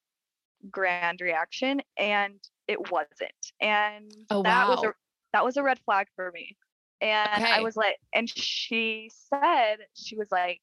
grand 0.69 1.21
reaction 1.21 1.81
and 1.97 2.39
it 2.67 2.91
wasn't. 2.91 3.31
And 3.61 4.11
Oh, 4.29 4.43
that 4.43 4.67
was 4.67 4.83
a 4.83 4.93
that 5.33 5.43
was 5.43 5.57
a 5.57 5.63
red 5.63 5.79
flag 5.85 6.07
for 6.15 6.31
me. 6.31 6.57
And 7.01 7.45
I 7.45 7.61
was 7.61 7.75
like 7.75 7.97
and 8.13 8.29
she 8.29 9.11
said 9.13 9.77
she 9.93 10.17
was 10.17 10.31
like 10.31 10.61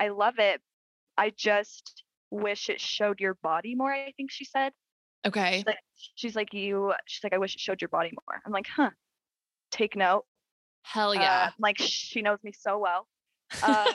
I 0.00 0.08
love 0.08 0.38
it. 0.38 0.60
I 1.16 1.30
just 1.30 2.04
wish 2.30 2.68
it 2.68 2.80
showed 2.80 3.20
your 3.20 3.34
body 3.34 3.74
more, 3.74 3.92
I 3.92 4.12
think 4.16 4.30
she 4.30 4.44
said. 4.44 4.72
Okay. 5.26 5.56
She's 5.58 5.66
like, 5.66 5.78
she's 6.14 6.36
like, 6.36 6.54
you. 6.54 6.92
She's 7.06 7.24
like, 7.24 7.32
I 7.32 7.38
wish 7.38 7.54
it 7.54 7.60
showed 7.60 7.80
your 7.80 7.88
body 7.88 8.12
more. 8.26 8.40
I'm 8.46 8.52
like, 8.52 8.66
huh. 8.74 8.90
Take 9.70 9.96
note. 9.96 10.24
Hell 10.82 11.10
Uh, 11.10 11.14
yeah. 11.14 11.50
like 11.58 11.76
she 11.78 12.22
knows 12.22 12.38
me 12.42 12.52
so 12.52 12.78
well. 12.78 13.06
Um, 13.62 13.86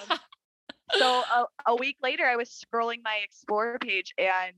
so 0.97 1.05
a, 1.33 1.45
a 1.67 1.75
week 1.75 1.97
later, 2.03 2.25
I 2.25 2.35
was 2.35 2.49
scrolling 2.49 2.97
my 3.03 3.19
Explorer 3.23 3.79
page 3.79 4.13
and 4.17 4.53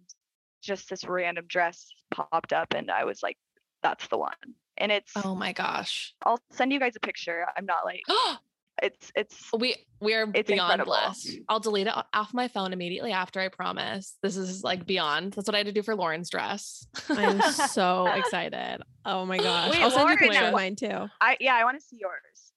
just 0.61 0.89
this 0.89 1.03
random 1.05 1.45
dress 1.47 1.87
popped 2.11 2.51
up, 2.51 2.73
and 2.75 2.89
I 2.91 3.05
was 3.05 3.21
like, 3.23 3.37
that's 3.83 4.07
the 4.07 4.17
one. 4.17 4.33
And 4.77 4.91
it's. 4.91 5.13
oh 5.23 5.35
my 5.35 5.53
gosh. 5.53 6.13
I'll 6.25 6.39
send 6.51 6.73
you 6.73 6.79
guys 6.79 6.95
a 6.97 6.99
picture. 6.99 7.45
I'm 7.55 7.65
not 7.65 7.85
like 7.85 8.01
it's 8.81 9.11
it's 9.15 9.49
we 9.57 9.75
we 10.01 10.13
are 10.13 10.27
It's 10.33 10.47
beyond 10.49 10.73
incredible. 10.81 10.91
blessed. 10.93 11.29
I'll 11.49 11.59
delete 11.59 11.87
it 11.87 11.93
off 12.13 12.33
my 12.33 12.47
phone 12.47 12.73
immediately 12.73 13.11
after. 13.11 13.39
I 13.39 13.47
promise. 13.47 14.17
This 14.21 14.35
is 14.37 14.63
like 14.63 14.85
beyond. 14.85 15.33
That's 15.33 15.47
what 15.47 15.55
I 15.55 15.59
had 15.59 15.67
to 15.67 15.71
do 15.73 15.81
for 15.81 15.95
Lauren's 15.95 16.29
dress. 16.29 16.85
I'm 17.09 17.41
so 17.51 18.07
excited. 18.07 18.81
Oh 19.05 19.25
my 19.25 19.37
gosh. 19.39 19.71
Wait, 19.71 19.81
I'll 19.81 19.91
send 19.91 20.09
you 20.09 20.15
a 20.15 20.17
picture 20.17 20.45
of 20.45 20.53
mine 20.53 20.75
too. 20.75 21.07
I 21.21 21.37
yeah, 21.39 21.55
I 21.55 21.63
want 21.63 21.79
to 21.79 21.85
see 21.85 21.97
yours. 21.99 22.51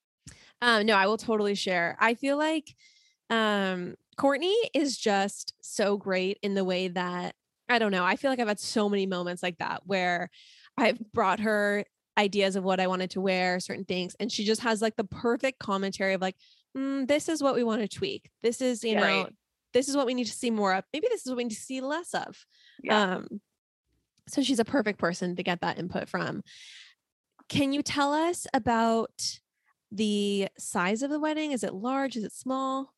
Um, 0.61 0.87
no, 0.87 0.95
I 0.95 1.07
will 1.07 1.19
totally 1.19 1.55
share. 1.55 1.97
I 2.01 2.15
feel 2.15 2.37
like 2.37 2.75
um 3.31 3.95
Courtney 4.17 4.57
is 4.75 4.97
just 4.99 5.55
so 5.63 5.97
great 5.97 6.39
in 6.43 6.55
the 6.55 6.65
way 6.65 6.89
that 6.89 7.35
I 7.69 7.79
don't 7.79 7.93
know. 7.93 8.05
I 8.05 8.17
feel 8.17 8.31
like 8.31 8.41
I've 8.41 8.49
had 8.49 8.59
so 8.59 8.89
many 8.89 9.07
moments 9.07 9.43
like 9.43 9.59
that 9.59 9.83
where 9.85 10.31
I've 10.77 10.99
brought 11.13 11.41
her 11.41 11.85
ideas 12.19 12.57
of 12.57 12.65
what 12.65 12.81
I 12.81 12.87
wanted 12.89 13.11
to 13.13 13.21
wear, 13.21 13.61
certain 13.61 13.85
things, 13.85 14.15
and 14.21 14.31
she 14.31 14.45
just 14.45 14.61
has 14.63 14.83
like 14.83 14.97
the 14.97 15.05
perfect 15.05 15.59
commentary 15.61 16.15
of 16.15 16.21
like, 16.21 16.37
mm, 16.77 17.07
this 17.07 17.29
is 17.29 17.43
what 17.43 17.55
we 17.55 17.63
want 17.65 17.81
to 17.81 17.89
tweak. 17.89 18.29
This 18.43 18.61
is, 18.61 18.83
you 18.85 18.93
Yeah. 18.93 19.01
know, 19.01 19.23
Right. 19.25 19.35
this 19.73 19.89
is 19.89 19.97
what 19.97 20.07
we 20.07 20.15
need 20.15 20.27
to 20.27 20.33
see 20.33 20.51
more 20.51 20.75
of. 20.75 20.85
Maybe 20.93 21.07
this 21.11 21.23
is 21.23 21.29
what 21.29 21.37
we 21.37 21.45
need 21.45 21.55
to 21.55 21.61
see 21.61 21.81
less 21.81 22.13
of. 22.15 22.45
Yeah. 22.83 23.15
Um, 23.17 23.41
so 24.29 24.43
she's 24.43 24.59
a 24.59 24.65
perfect 24.65 24.99
person 24.99 25.37
to 25.37 25.43
get 25.43 25.61
that 25.63 25.79
input 25.79 26.09
from. 26.09 26.43
Can 27.49 27.73
you 27.73 27.83
tell 27.83 28.13
us 28.13 28.47
about 28.53 29.39
the 29.91 30.49
size 30.59 31.03
of 31.03 31.09
the 31.11 31.19
wedding? 31.21 31.53
Is 31.53 31.65
it 31.65 31.73
large? 31.73 32.17
Is 32.17 32.25
it 32.25 32.33
small? 32.33 32.93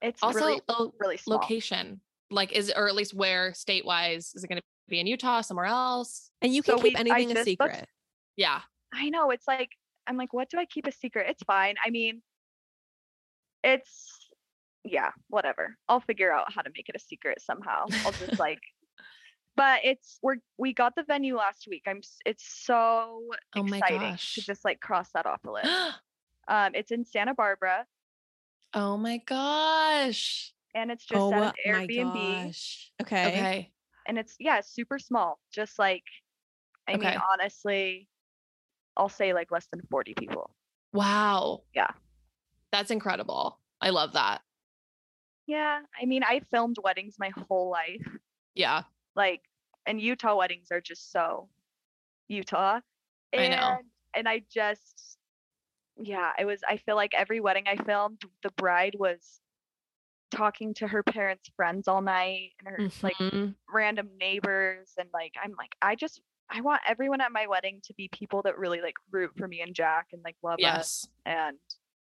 it's 0.00 0.22
Also, 0.22 0.38
really 0.38 0.60
lo- 0.66 0.94
really 0.98 1.18
small. 1.18 1.36
location. 1.38 2.00
Like, 2.30 2.52
is 2.52 2.72
or 2.74 2.88
at 2.88 2.94
least 2.94 3.12
where 3.12 3.52
state 3.52 3.84
wise? 3.84 4.32
Is 4.34 4.42
it 4.44 4.48
going 4.48 4.56
to 4.58 4.64
be 4.88 4.98
in 5.00 5.06
Utah, 5.06 5.42
somewhere 5.42 5.66
else? 5.66 6.30
And 6.40 6.54
you 6.54 6.62
can 6.62 6.78
So 6.78 6.82
keep 6.82 6.94
we- 6.94 7.00
anything 7.00 7.30
a 7.32 7.34
just 7.34 7.46
looked- 7.46 7.60
secret. 7.60 7.88
Yeah. 8.40 8.62
I 8.92 9.10
know 9.10 9.30
it's 9.30 9.46
like 9.46 9.76
I'm 10.06 10.16
like, 10.16 10.32
what 10.32 10.48
do 10.48 10.58
I 10.58 10.64
keep 10.64 10.86
a 10.86 10.92
secret? 10.92 11.26
It's 11.28 11.42
fine. 11.42 11.74
I 11.84 11.90
mean, 11.90 12.22
it's 13.62 14.30
yeah, 14.82 15.10
whatever. 15.28 15.76
I'll 15.88 16.00
figure 16.00 16.32
out 16.32 16.52
how 16.52 16.62
to 16.62 16.70
make 16.74 16.88
it 16.88 16.96
a 16.96 16.98
secret 16.98 17.42
somehow. 17.42 17.86
I'll 18.06 18.12
just 18.12 18.38
like, 18.38 18.60
but 19.56 19.80
it's 19.84 20.18
we're 20.22 20.36
we 20.56 20.72
got 20.72 20.94
the 20.96 21.02
venue 21.02 21.36
last 21.36 21.66
week. 21.68 21.82
I'm 21.86 22.00
it's 22.24 22.44
so 22.64 23.22
Oh 23.54 23.60
exciting 23.60 24.16
to 24.34 24.42
just 24.42 24.64
like 24.64 24.80
cross 24.80 25.10
that 25.12 25.26
off 25.26 25.42
the 25.42 25.52
list. 25.52 25.68
Um, 26.48 26.74
it's 26.74 26.90
in 26.90 27.04
Santa 27.04 27.32
Barbara 27.32 27.86
oh 28.74 28.96
my 28.96 29.18
gosh. 29.18 30.52
and 30.74 30.90
it's 30.90 31.04
just 31.04 31.20
oh 31.20 31.32
at 31.32 31.54
an 31.64 31.72
Airbnb. 31.72 32.90
Okay. 33.02 33.26
Okay. 33.28 33.72
and 34.06 34.18
it's 34.18 34.36
yeah, 34.40 34.60
super 34.60 34.98
small. 34.98 35.38
Just 35.52 35.78
like, 35.78 36.04
I 36.88 36.94
Okay. 36.94 37.10
mean, 37.10 37.18
honestly, 37.32 38.08
I'll 39.00 39.08
say 39.08 39.32
like 39.32 39.50
less 39.50 39.66
than 39.72 39.80
40 39.90 40.12
people. 40.14 40.50
Wow. 40.92 41.62
Yeah. 41.74 41.90
That's 42.70 42.90
incredible. 42.90 43.58
I 43.80 43.88
love 43.90 44.12
that. 44.12 44.42
Yeah, 45.46 45.80
I 46.00 46.04
mean, 46.04 46.22
I 46.22 46.42
filmed 46.52 46.76
weddings 46.84 47.16
my 47.18 47.30
whole 47.48 47.70
life. 47.70 48.06
Yeah. 48.54 48.82
Like, 49.16 49.40
and 49.86 49.98
Utah 50.00 50.36
weddings 50.36 50.68
are 50.70 50.82
just 50.82 51.10
so 51.10 51.48
Utah. 52.28 52.80
I 53.34 53.36
And, 53.36 53.50
know. 53.52 53.78
And 54.14 54.28
I 54.28 54.42
just, 54.52 55.16
yeah, 55.96 56.32
I 56.38 56.44
was, 56.44 56.60
I 56.68 56.76
feel 56.76 56.94
like 56.94 57.14
every 57.14 57.40
wedding 57.40 57.64
I 57.66 57.76
filmed, 57.82 58.20
the 58.42 58.50
bride 58.58 58.96
was 58.98 59.40
talking 60.30 60.74
to 60.74 60.86
her 60.86 61.02
parents' 61.02 61.50
friends 61.56 61.88
all 61.88 62.02
night 62.02 62.50
and 62.58 62.68
her 62.68 62.88
like 63.02 63.16
Mhm. 63.16 63.54
random 63.72 64.10
neighbors. 64.18 64.92
And 64.98 65.08
like, 65.14 65.32
I'm 65.42 65.54
like, 65.56 65.74
I 65.80 65.94
just, 65.94 66.20
I 66.50 66.60
want 66.60 66.82
everyone 66.86 67.20
at 67.20 67.32
my 67.32 67.46
wedding 67.46 67.80
to 67.84 67.94
be 67.94 68.08
people 68.08 68.42
that 68.42 68.58
really 68.58 68.80
like 68.80 68.96
root 69.10 69.30
for 69.36 69.46
me 69.46 69.60
and 69.60 69.74
Jack 69.74 70.08
and 70.12 70.22
like 70.24 70.36
love 70.42 70.58
us 70.64 71.06
and 71.24 71.56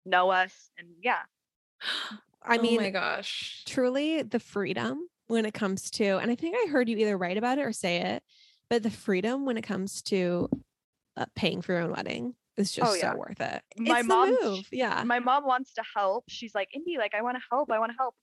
know 0.04 0.30
us. 0.30 0.70
And 0.78 0.88
yeah, 1.02 1.20
I 2.42 2.58
mean, 2.58 2.80
oh 2.80 2.82
my 2.82 2.90
gosh. 2.90 3.62
truly 3.66 4.22
the 4.22 4.40
freedom 4.40 5.08
when 5.26 5.46
it 5.46 5.54
comes 5.54 5.90
to, 5.92 6.18
and 6.18 6.30
I 6.30 6.34
think 6.34 6.56
I 6.56 6.70
heard 6.70 6.88
you 6.88 6.96
either 6.98 7.16
write 7.16 7.38
about 7.38 7.58
it 7.58 7.62
or 7.62 7.72
say 7.72 7.98
it, 7.98 8.22
but 8.68 8.82
the 8.82 8.90
freedom 8.90 9.46
when 9.46 9.56
it 9.56 9.62
comes 9.62 10.02
to 10.02 10.48
uh, 11.16 11.26
paying 11.34 11.62
for 11.62 11.72
your 11.72 11.82
own 11.82 11.92
wedding 11.92 12.34
is 12.56 12.72
just 12.72 12.98
yeah. 12.98 13.12
so 13.12 13.18
worth 13.18 13.40
it. 13.40 13.62
My 13.78 14.00
it's 14.00 14.08
mom- 14.08 14.34
the 14.34 14.38
move. 14.42 14.68
Yeah. 14.70 15.02
my 15.04 15.18
mom 15.20 15.46
wants 15.46 15.74
to 15.74 15.82
help. 15.94 16.24
She's 16.28 16.54
like, 16.54 16.68
Indy, 16.74 16.96
like, 16.98 17.14
I 17.14 17.22
want 17.22 17.36
to 17.36 17.42
help. 17.50 17.70
I 17.70 17.78
want 17.78 17.92
to 17.92 17.96
help. 17.98 18.14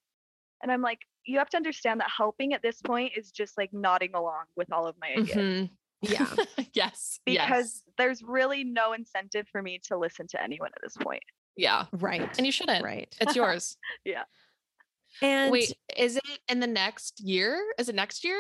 And 0.62 0.72
I'm 0.72 0.82
like, 0.82 1.00
you 1.26 1.40
have 1.40 1.50
to 1.50 1.58
understand 1.58 2.00
that 2.02 2.10
helping 2.16 2.54
at 2.54 2.62
this 2.62 2.82
point 2.82 3.14
is 3.16 3.32
just 3.32 3.58
like 3.58 3.74
nodding 3.74 4.12
along 4.14 4.44
with 4.56 4.72
all 4.72 4.86
of 4.88 4.96
my 5.00 5.10
ideas 5.10 5.38
Mhm. 5.38 5.70
Yeah. 6.02 6.28
yes. 6.74 7.20
because 7.26 7.38
yes. 7.38 7.82
there's 7.98 8.24
really 8.24 8.64
no 8.64 8.94
incentive 8.94 9.48
for 9.52 9.62
me 9.62 9.80
to 9.88 9.98
listen 9.98 10.28
to 10.28 10.42
anyone 10.42 10.70
at 10.76 10.82
this 10.82 10.98
point. 10.98 11.24
Yeah. 11.56 11.86
Right. 11.92 12.30
And 12.38 12.46
you 12.46 12.52
shouldn't. 12.52 12.84
right. 12.84 13.14
It's 13.20 13.36
yours. 13.36 13.78
Yeah. 14.06 14.24
And 15.22 15.52
Wait, 15.52 15.74
is 15.98 16.16
it 16.16 16.24
in 16.48 16.60
the 16.60 16.68
next 16.68 17.20
year? 17.20 17.62
Is 17.78 17.90
it 17.90 17.96
next 17.96 18.24
year? 18.24 18.40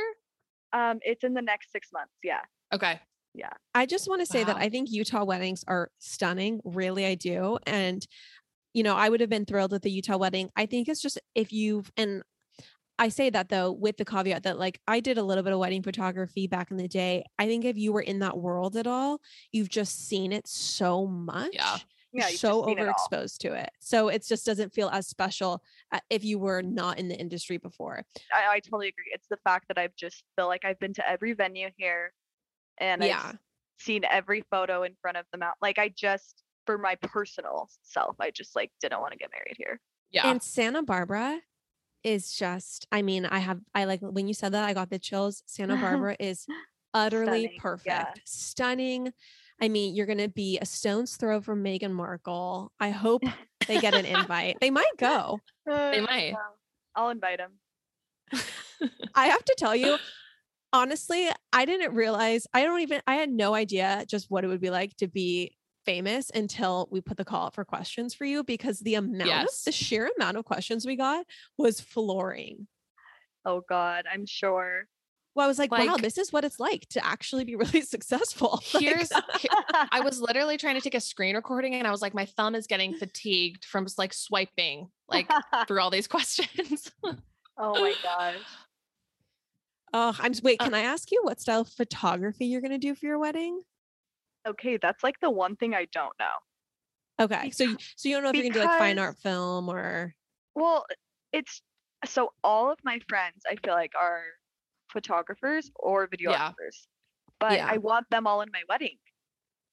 Um, 0.74 1.00
it's 1.02 1.24
in 1.24 1.34
the 1.34 1.42
next 1.42 1.72
six 1.72 1.90
months. 1.94 2.14
Yeah. 2.24 2.42
Okay. 2.74 3.00
Yeah. 3.34 3.52
I 3.74 3.86
just 3.86 4.08
want 4.08 4.22
to 4.22 4.26
say 4.26 4.44
that 4.44 4.58
I 4.58 4.70
think 4.70 4.92
Utah 4.92 5.24
weddings 5.24 5.64
are 5.68 5.90
stunning. 6.00 6.62
Really, 6.64 7.06
I 7.06 7.16
do. 7.16 7.58
And, 7.66 8.06
you 8.74 8.84
know, 8.84 8.96
I 8.96 9.10
would 9.10 9.22
have 9.22 9.30
been 9.30 9.46
thrilled 9.46 9.72
with 9.72 9.84
the 9.84 9.92
Utah 9.92 10.18
wedding. 10.18 10.50
I 10.56 10.66
think 10.66 10.88
it's 10.88 11.02
just 11.02 11.20
if 11.36 11.52
you've, 11.52 11.92
and 11.98 12.24
I 13.02 13.10
say 13.10 13.32
that 13.32 13.50
though, 13.50 13.72
with 13.72 13.98
the 13.98 14.06
caveat 14.06 14.44
that 14.44 14.60
like 14.60 14.80
I 14.88 15.00
did 15.00 15.18
a 15.18 15.24
little 15.24 15.44
bit 15.44 15.54
of 15.54 15.60
wedding 15.60 15.82
photography 15.82 16.46
back 16.46 16.70
in 16.70 16.78
the 16.78 16.88
day. 16.88 17.24
I 17.40 17.48
think 17.48 17.66
if 17.66 17.76
you 17.76 17.92
were 17.92 18.02
in 18.02 18.20
that 18.20 18.38
world 18.38 18.78
at 18.78 18.86
all, 18.86 19.20
you've 19.52 19.70
just 19.70 20.08
seen 20.08 20.32
it 20.32 20.48
so 20.48 21.08
much. 21.08 21.50
Yeah. 21.54 21.78
You're 22.12 22.30
so 22.30 22.60
just 22.60 22.66
seen 22.68 22.78
it 22.78 22.94
overexposed 22.94 23.38
to 23.40 23.54
it. 23.54 23.72
So 23.80 24.10
it 24.10 24.24
just 24.24 24.46
doesn't 24.46 24.72
feel 24.72 24.88
as 24.90 25.08
special 25.08 25.64
uh, 25.92 26.00
if 26.12 26.24
you 26.24 26.38
were 26.38 26.62
not 26.62 27.00
in 27.00 27.08
the 27.08 27.16
industry 27.16 27.58
before. 27.58 28.04
I, 28.32 28.58
I 28.58 28.60
totally 28.60 28.90
agree. 28.90 29.12
It's 29.14 29.28
the 29.30 29.40
fact 29.44 29.70
that 29.70 29.80
I've 29.80 29.96
just 29.96 30.24
feel 30.36 30.46
like 30.46 30.64
I've 30.64 30.78
been 30.78 30.94
to 30.94 31.10
every 31.10 31.34
venue 31.34 31.70
here 31.78 32.14
and 32.78 33.04
Yeah. 33.04 33.24
I've 33.30 33.38
seen 33.80 34.04
every 34.12 34.44
photo 34.52 34.84
in 34.84 34.94
front 35.02 35.18
of 35.18 35.26
the 35.32 35.40
mount. 35.40 35.56
Like 35.60 35.80
I 35.80 35.90
just, 35.90 36.44
for 36.68 36.78
my 36.78 36.94
personal 37.02 37.68
self, 37.82 38.16
I 38.20 38.30
just 38.30 38.56
like 38.56 38.72
didn't 38.80 39.02
want 39.02 39.14
to 39.14 39.18
get 39.18 39.32
married 39.34 39.56
here. 39.58 39.80
Yeah. 40.12 40.30
And 40.30 40.44
Santa 40.44 40.84
Barbara 40.84 41.40
is 42.04 42.34
just, 42.34 42.88
I 42.92 43.02
mean, 43.02 43.26
I 43.26 43.40
have, 43.40 43.60
I 43.74 43.86
like 43.86 44.02
when 44.02 44.28
you 44.28 44.34
said 44.34 44.54
that, 44.54 44.64
I 44.64 44.74
got 44.74 44.90
the 44.90 45.00
chills. 45.00 45.44
Santa 45.46 45.76
Barbara 45.82 46.16
is 46.20 46.46
utterly 46.94 47.44
Stunning, 47.44 47.60
perfect, 47.60 47.88
yeah. 47.88 48.14
stunning. 48.26 49.14
I 49.62 49.70
mean, 49.70 49.96
you're 49.96 50.08
going 50.08 50.18
to 50.18 50.28
be 50.30 50.58
a 50.60 50.66
stone's 50.66 51.16
throw 51.18 51.40
from 51.40 51.64
Meghan 51.64 51.92
Markle. 51.92 52.72
I 52.80 52.90
hope 52.90 53.24
they 53.68 53.80
get 53.80 53.94
an 53.94 54.06
invite. 54.06 54.58
They 54.60 54.72
might 54.72 54.98
go. 54.98 55.40
Uh, 55.70 55.92
they 55.92 56.02
might. 56.02 56.34
I'll 56.96 57.12
invite 57.12 57.38
them. 57.38 57.52
I 59.16 59.28
have 59.28 59.46
to 59.46 59.56
tell 59.60 59.76
you, 59.76 59.98
honestly, 60.74 61.30
I 61.54 61.66
didn't 61.66 61.94
realize, 61.94 62.48
I 62.52 62.64
don't 62.64 62.82
even, 62.82 63.00
I 63.06 63.14
had 63.14 63.30
no 63.30 63.54
idea 63.54 64.04
just 64.08 64.32
what 64.32 64.44
it 64.44 64.48
would 64.48 64.60
be 64.60 64.72
like 64.72 64.98
to 64.98 65.08
be 65.08 65.56
famous 65.86 66.30
until 66.34 66.88
we 66.92 67.02
put 67.02 67.18
the 67.18 67.26
call 67.26 67.48
out 67.48 67.56
for 67.56 67.66
questions 67.66 68.14
for 68.14 68.26
you 68.26 68.44
because 68.44 68.80
the 68.80 68.96
amount, 68.96 69.22
of, 69.22 69.28
Yes. 69.28 69.64
the 69.64 69.72
sheer 69.72 70.10
amount 70.18 70.38
of 70.38 70.46
questions 70.46 70.86
we 70.86 70.96
got 70.96 71.26
was 71.58 71.80
flooring. 71.82 72.68
Oh 73.46 73.62
God, 73.68 74.06
I'm 74.12 74.26
sure. 74.26 74.84
Well, 75.34 75.46
I 75.46 75.48
was 75.48 75.58
like, 75.58 75.72
wow, 75.72 75.96
this 75.98 76.18
is 76.18 76.34
what 76.34 76.44
it's 76.44 76.60
like 76.60 76.88
to 76.90 77.06
actually 77.06 77.46
be 77.46 77.56
really 77.56 77.82
successful. 77.96 78.60
Here's 78.66 79.10
I 79.92 80.02
was 80.04 80.20
literally 80.20 80.58
trying 80.58 80.76
to 80.76 80.82
take 80.82 80.94
a 80.96 81.00
screen 81.00 81.36
recording 81.36 81.74
and 81.76 81.88
I 81.88 81.92
was 81.92 82.02
like, 82.02 82.14
my 82.14 82.26
thumb 82.26 82.54
is 82.54 82.68
getting 82.68 82.94
fatigued 82.96 83.64
from 83.66 83.86
just 83.86 83.98
like 83.98 84.14
swiping 84.14 84.90
like 85.08 85.30
through 85.68 85.80
all 85.82 85.90
these 85.90 86.08
questions. 86.08 86.92
oh 87.58 87.82
my 87.82 87.94
gosh. 88.04 88.36
oh, 89.94 90.16
I'm 90.20 90.32
s- 90.32 90.44
wait, 90.44 90.58
Uh, 90.60 90.66
can 90.66 90.74
I 90.74 90.82
ask 90.82 91.12
you 91.12 91.22
what 91.24 91.40
style 91.40 91.62
of 91.62 91.70
photography 91.70 92.46
you're 92.48 92.62
going 92.62 92.72
to 92.72 92.78
do 92.78 92.94
for 92.94 93.06
your 93.06 93.18
wedding? 93.20 93.62
Okay, 94.48 94.78
that's 94.82 95.04
like 95.04 95.20
the 95.22 95.30
one 95.32 95.56
thing 95.56 95.74
I 95.76 95.86
don't 95.94 96.14
know. 96.20 97.26
Okay. 97.26 97.52
So, 97.52 97.64
you- 97.66 97.78
so 97.96 98.10
you 98.10 98.16
don't 98.16 98.24
know 98.24 98.30
if 98.30 98.36
you're 98.36 98.44
going 98.44 98.54
to 98.54 98.60
do 98.60 98.66
like 98.66 98.80
fine 98.80 99.00
art 99.00 99.18
film 99.20 99.70
or, 99.70 100.16
Well, 100.56 100.86
it's 101.32 101.62
so 102.06 102.34
all 102.44 102.72
of 102.72 102.80
my 102.84 103.00
friends 103.08 103.44
I 103.50 103.56
feel 103.64 103.74
like 103.76 103.94
are 104.00 104.24
photographers 104.92 105.70
or 105.76 106.08
videographers. 106.08 106.88
But 107.40 107.54
Yeah. 107.54 107.68
I 107.70 107.78
want 107.78 108.08
them 108.10 108.26
all 108.28 108.42
in 108.42 108.50
my 108.52 108.62
wedding. 108.68 108.98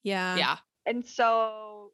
yeah. 0.03 0.37
yeah. 0.37 0.57
And 0.87 1.07
so 1.07 1.93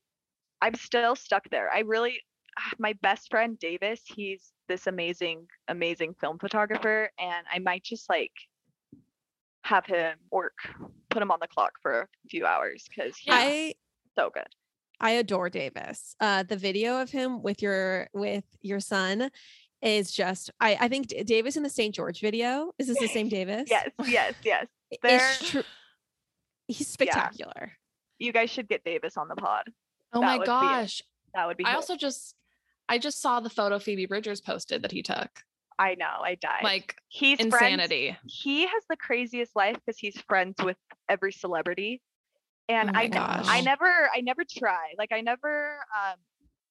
I'm 0.61 0.75
still 0.75 1.17
stuck 1.17 1.49
there. 1.51 1.71
I 1.73 1.81
really 1.81 2.21
my 2.79 2.95
best 3.03 3.31
friend 3.31 3.59
Davis, 3.59 4.01
he's 4.07 4.53
this 4.69 4.87
amazing 4.87 5.47
amazing 5.69 6.15
film 6.21 6.39
photographer 6.39 7.11
and 7.19 7.47
I 7.53 7.59
might 7.59 7.85
just 7.85 8.09
like 8.09 8.33
have 9.65 9.87
him 9.87 10.17
work, 10.31 10.57
put 11.11 11.23
him 11.23 11.31
on 11.31 11.39
the 11.41 11.49
clock 11.49 11.73
for 11.83 12.01
a 12.03 12.29
few 12.29 12.47
hours 12.47 12.85
because 12.89 13.17
he's 13.17 13.35
I 13.35 13.75
so 14.17 14.31
good. 14.33 14.47
I 15.01 15.13
adore 15.13 15.51
Davis. 15.51 16.15
Uh, 16.21 16.43
the 16.45 16.57
video 16.57 17.01
of 17.01 17.11
him 17.11 17.43
with 17.43 17.61
your 17.63 18.09
with 18.13 18.45
your 18.63 18.79
son 18.81 19.31
is 19.83 20.13
just 20.13 20.51
I 20.61 20.77
I 20.81 20.89
think 20.89 21.09
Davis 21.27 21.57
in 21.57 21.63
the 21.63 21.69
St. 21.71 21.95
George 21.95 22.21
video. 22.21 22.73
Is 22.79 22.87
this 22.89 22.99
the 22.99 23.09
same 23.09 23.29
Davis? 23.39 23.69
Yes, 23.69 23.89
yes, 24.07 24.35
yes. 24.45 24.67
It's 24.91 25.03
they're- 25.03 25.49
true. 25.51 25.63
He's 26.69 26.89
spectacular. 26.89 27.73
You 28.19 28.33
guys 28.33 28.49
should 28.51 28.69
get 28.69 28.85
Davis 28.85 29.17
on 29.17 29.29
the 29.29 29.35
pod. 29.37 29.65
Oh 30.13 30.21
That 30.21 30.27
my 30.27 30.37
would 30.39 30.45
be 30.45 30.45
it. 30.45 30.47
gosh. 30.47 31.03
That 31.35 31.47
would 31.47 31.57
be. 31.57 31.65
I 31.65 31.71
good. 31.73 31.77
also 31.77 31.97
just 31.97 32.35
I 32.89 32.99
just 32.99 33.21
saw 33.21 33.41
the 33.41 33.51
photo 33.51 33.79
Phoebe 33.79 34.07
Bridgers 34.07 34.41
posted 34.41 34.83
that 34.83 34.93
he 34.93 35.03
took. 35.03 35.29
I 35.79 35.95
know. 35.97 36.07
I 36.23 36.37
died. 36.37 36.63
Like 36.63 36.97
he's 37.09 37.39
friends- 37.39 37.55
insanity. 37.55 38.17
he 38.27 38.63
has 38.63 38.83
the 38.89 38.97
craziest 38.97 39.57
life 39.57 39.77
because 39.85 39.99
he's 39.99 40.21
friends 40.29 40.55
with 40.63 40.77
every 41.09 41.33
celebrity 41.33 42.01
and 42.69 42.91
Oh 42.91 42.93
i 42.99 43.07
ne- 43.09 43.19
i 43.19 43.61
never 43.61 44.09
i 44.17 44.21
never 44.23 44.43
try 44.49 44.95
like 44.97 45.13
i 45.13 45.21
never 45.21 45.77
um 45.95 46.15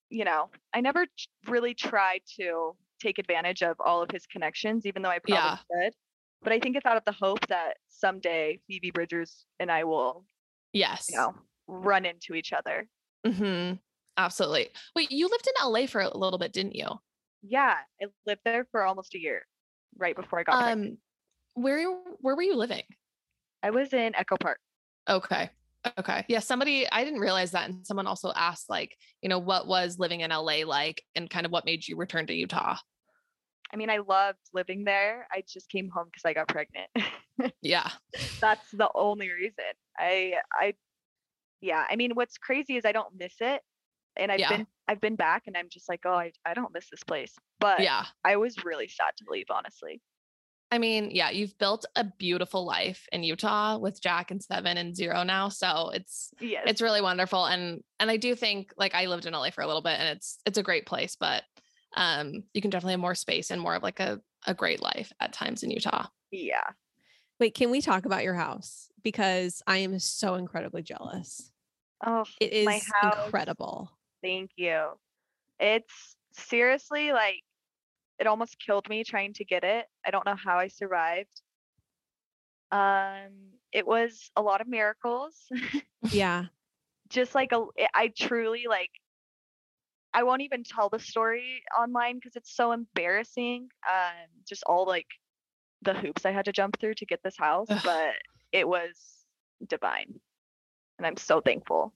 you 0.10 0.26
know 0.26 0.50
i 0.74 0.82
never 0.82 1.06
really 1.48 1.76
tried 1.76 2.22
to 2.40 2.76
take 3.00 3.20
advantage 3.20 3.62
of 3.62 3.76
all 3.80 4.02
of 4.02 4.10
his 4.12 4.26
connections 4.26 4.88
even 4.88 5.04
though 5.04 5.10
i 5.10 5.20
probably 5.20 5.36
Yeah. 5.36 5.58
should 5.58 5.94
but 6.42 6.52
i 6.52 6.60
think 6.60 6.76
it's 6.78 6.86
out 6.88 6.98
of 6.98 7.04
the 7.06 7.12
hope 7.12 7.46
that 7.48 7.78
someday 7.90 8.60
phoebe 8.66 8.90
bridgers 8.90 9.46
and 9.60 9.72
i 9.72 9.84
will 9.84 10.26
Yes. 10.72 11.10
you 11.12 11.18
know 11.18 11.36
run 11.68 12.06
into 12.06 12.34
each 12.34 12.54
other 12.54 12.88
hmm 13.26 13.74
Absolutely. 14.16 14.70
Wait, 14.96 15.12
you 15.12 15.28
lived 15.28 15.48
in 15.48 15.54
LA 15.72 15.88
for 15.88 16.00
a 16.02 16.16
little 16.16 16.38
bit, 16.38 16.54
didn't 16.54 16.76
you? 16.76 16.86
Yeah 17.44 17.76
i 18.02 18.06
lived 18.26 18.42
there 18.46 18.66
for 18.72 18.84
almost 18.84 19.14
a 19.16 19.20
year 19.20 19.46
right 19.98 20.16
before 20.16 20.40
i 20.40 20.44
got 20.44 20.64
pregnant. 20.64 20.92
Um 20.92 20.98
where 21.62 21.88
where 22.20 22.36
were 22.36 22.42
you 22.42 22.56
living? 22.56 22.84
i 23.62 23.70
was 23.70 23.94
in 23.94 24.16
echo 24.16 24.36
park 24.38 24.60
Okay. 25.10 25.50
Okay. 26.00 26.24
Yeah. 26.30 26.40
Somebody, 26.40 26.90
I 26.90 27.04
didn't 27.04 27.20
realize 27.20 27.52
that. 27.52 27.70
And 27.70 27.86
someone 27.86 28.08
also 28.08 28.32
asked, 28.34 28.70
like, 28.70 28.96
you 29.22 29.28
know, 29.28 29.38
what 29.38 29.68
was 29.68 30.00
living 30.00 30.22
in 30.22 30.32
LA 30.32 30.64
like 30.66 31.04
and 31.14 31.30
kind 31.30 31.46
of 31.46 31.52
what 31.52 31.66
made 31.66 31.86
you 31.86 31.98
return 31.98 32.26
to 32.28 32.34
Utah? 32.34 32.78
i 33.74 33.76
mean 33.76 33.90
i 33.90 33.98
loved 33.98 34.38
living 34.54 34.84
there 34.84 35.28
i 35.32 35.44
just 35.48 35.68
came 35.70 35.90
home 35.90 36.06
because 36.06 36.24
i 36.26 36.34
got 36.34 36.48
pregnant 36.48 36.90
Yeah. 37.62 37.90
that's 38.40 38.70
the 38.72 38.90
only 38.96 39.30
reason 39.32 39.66
i 39.98 40.36
i 40.54 40.74
yeah 41.62 41.86
i 41.90 41.96
mean 41.96 42.12
what's 42.14 42.38
crazy 42.38 42.78
is 42.78 42.86
i 42.86 42.92
don't 42.92 43.14
miss 43.18 43.34
it 43.40 43.62
and 44.18 44.32
i've 44.32 44.40
Yeah. 44.40 44.58
been 44.58 44.68
i've 44.88 45.02
been 45.02 45.16
back 45.16 45.44
and 45.48 45.56
i'm 45.58 45.70
just 45.70 45.88
like 45.90 46.02
oh 46.06 46.14
I, 46.14 46.32
I 46.46 46.54
don't 46.54 46.74
miss 46.74 46.90
this 46.90 47.04
place 47.04 47.34
but 47.60 47.80
Yeah. 47.80 48.06
i 48.24 48.36
was 48.36 48.64
really 48.64 48.88
sad 48.88 49.12
to 49.18 49.26
leave 49.30 49.48
honestly 49.50 50.02
I 50.72 50.80
mean, 50.80 51.12
yeah, 51.12 51.30
you've 51.30 51.56
built 51.60 51.86
a 51.96 52.04
beautiful 52.04 52.66
life 52.66 53.08
in 53.12 53.22
Utah 53.22 53.78
with 53.78 54.02
Jack 54.02 54.32
and 54.32 54.42
Seven 54.42 54.76
and 54.78 54.96
Zero 54.96 55.22
now. 55.22 55.50
So 55.50 55.92
it's, 55.94 56.32
yes 56.42 56.64
it's 56.66 56.82
really 56.82 57.00
wonderful. 57.00 57.46
And, 57.46 57.84
and 58.00 58.10
I 58.10 58.18
do 58.18 58.34
think 58.34 58.74
like 58.76 58.96
I 58.96 59.06
lived 59.06 59.28
in 59.28 59.34
LA 59.34 59.52
for 59.52 59.62
a 59.62 59.68
little 59.68 59.84
bit 59.84 60.00
and 60.00 60.10
it's, 60.18 60.40
it's 60.48 60.58
a 60.58 60.64
great 60.64 60.88
place, 60.88 61.16
but 61.16 61.44
um, 61.96 62.42
you 62.56 62.62
can 62.64 62.72
definitely 62.72 62.94
have 62.94 63.02
more 63.02 63.14
space 63.14 63.52
and 63.52 63.62
more 63.62 63.76
of 63.76 63.84
like 63.84 64.00
a, 64.00 64.20
a 64.48 64.56
great 64.56 64.82
life 64.82 65.14
at 65.20 65.32
times 65.32 65.62
in 65.62 65.70
Utah. 65.70 66.08
yeah 66.32 66.72
Wait, 67.40 67.54
can 67.54 67.70
we 67.70 67.80
talk 67.80 68.06
about 68.08 68.24
your 68.24 68.34
house? 68.34 68.90
Because 69.04 69.62
I 69.68 69.78
am 69.78 70.00
so 70.00 70.34
incredibly 70.34 70.82
jealous. 70.82 71.52
oh 72.04 72.24
It 72.40 72.52
is 72.52 72.66
My 72.66 72.82
house- 73.00 73.26
incredible. 73.28 73.92
Thank 74.24 74.52
you 74.56 74.88
it's 75.60 76.16
seriously 76.34 77.12
like 77.12 77.42
it 78.20 78.28
almost 78.28 78.58
killed 78.60 78.88
me 78.90 79.04
trying 79.04 79.34
to 79.34 79.46
get 79.46 79.64
it 79.64 79.86
i 80.06 80.12
don't 80.12 80.26
know 80.26 80.36
how 80.36 80.58
i 80.58 80.68
survived 80.68 81.42
um 82.72 83.32
it 83.72 83.86
was 83.86 84.32
a 84.36 84.42
lot 84.42 84.62
of 84.62 84.68
miracles 84.68 85.48
Yeah. 86.12 86.46
just 87.10 87.36
like 87.36 87.52
a, 87.52 87.66
I 87.94 88.12
truly 88.18 88.66
like 88.68 88.90
I 90.14 90.24
won't 90.24 90.42
even 90.42 90.64
tell 90.64 90.90
the 90.90 91.00
story 91.00 91.64
online 91.78 92.16
because 92.16 92.36
it's 92.36 92.56
so 92.56 92.72
embarrassing. 92.72 93.70
Um 93.90 94.28
just 94.48 94.64
all 94.66 94.86
like 94.86 95.08
the 95.82 95.94
hoops 95.94 96.26
I 96.26 96.32
had 96.32 96.46
to 96.46 96.52
jump 96.52 96.80
through 96.80 96.96
to 96.96 97.06
get 97.06 97.22
this 97.24 97.38
house, 97.38 97.68
Ugh. 97.70 97.82
but 97.84 98.14
it 98.52 98.68
was 98.68 99.26
divine. 99.68 100.20
And 100.98 101.08
I'm 101.08 101.18
so 101.18 101.42
thankful. 101.42 101.94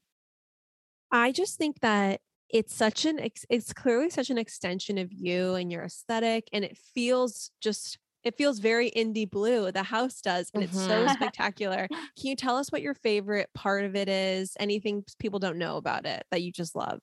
I 1.12 1.32
just 1.32 1.58
think 1.58 1.80
that 1.82 2.22
it's 2.50 2.74
such 2.74 3.06
an 3.06 3.20
it's 3.50 3.74
clearly 3.74 4.10
such 4.10 4.30
an 4.30 4.38
extension 4.38 4.98
of 4.98 5.12
you 5.12 5.56
and 5.56 5.72
your 5.72 5.84
aesthetic 5.84 6.48
and 6.54 6.64
it 6.64 6.78
feels 6.78 7.52
just 7.62 7.98
it 8.24 8.38
feels 8.38 8.60
very 8.60 8.88
Indy 8.90 9.26
Blue 9.26 9.70
the 9.72 9.84
house 9.84 10.22
does 10.22 10.50
and 10.54 10.64
it's 10.64 10.80
so 10.80 11.08
Mhm. 11.08 11.10
spectacular 11.10 11.90
can 12.18 12.30
you 12.30 12.36
tell 12.38 12.56
us 12.56 12.72
what 12.72 12.82
your 12.82 12.94
favorite 12.94 13.50
part 13.54 13.84
of 13.84 13.96
it 13.98 14.08
is 14.08 14.56
anything 14.60 15.04
people 15.20 15.40
don't 15.40 15.58
know 15.58 15.76
about 15.78 16.06
it 16.06 16.26
that 16.32 16.42
you 16.42 16.52
just 16.54 16.74
love 16.76 17.02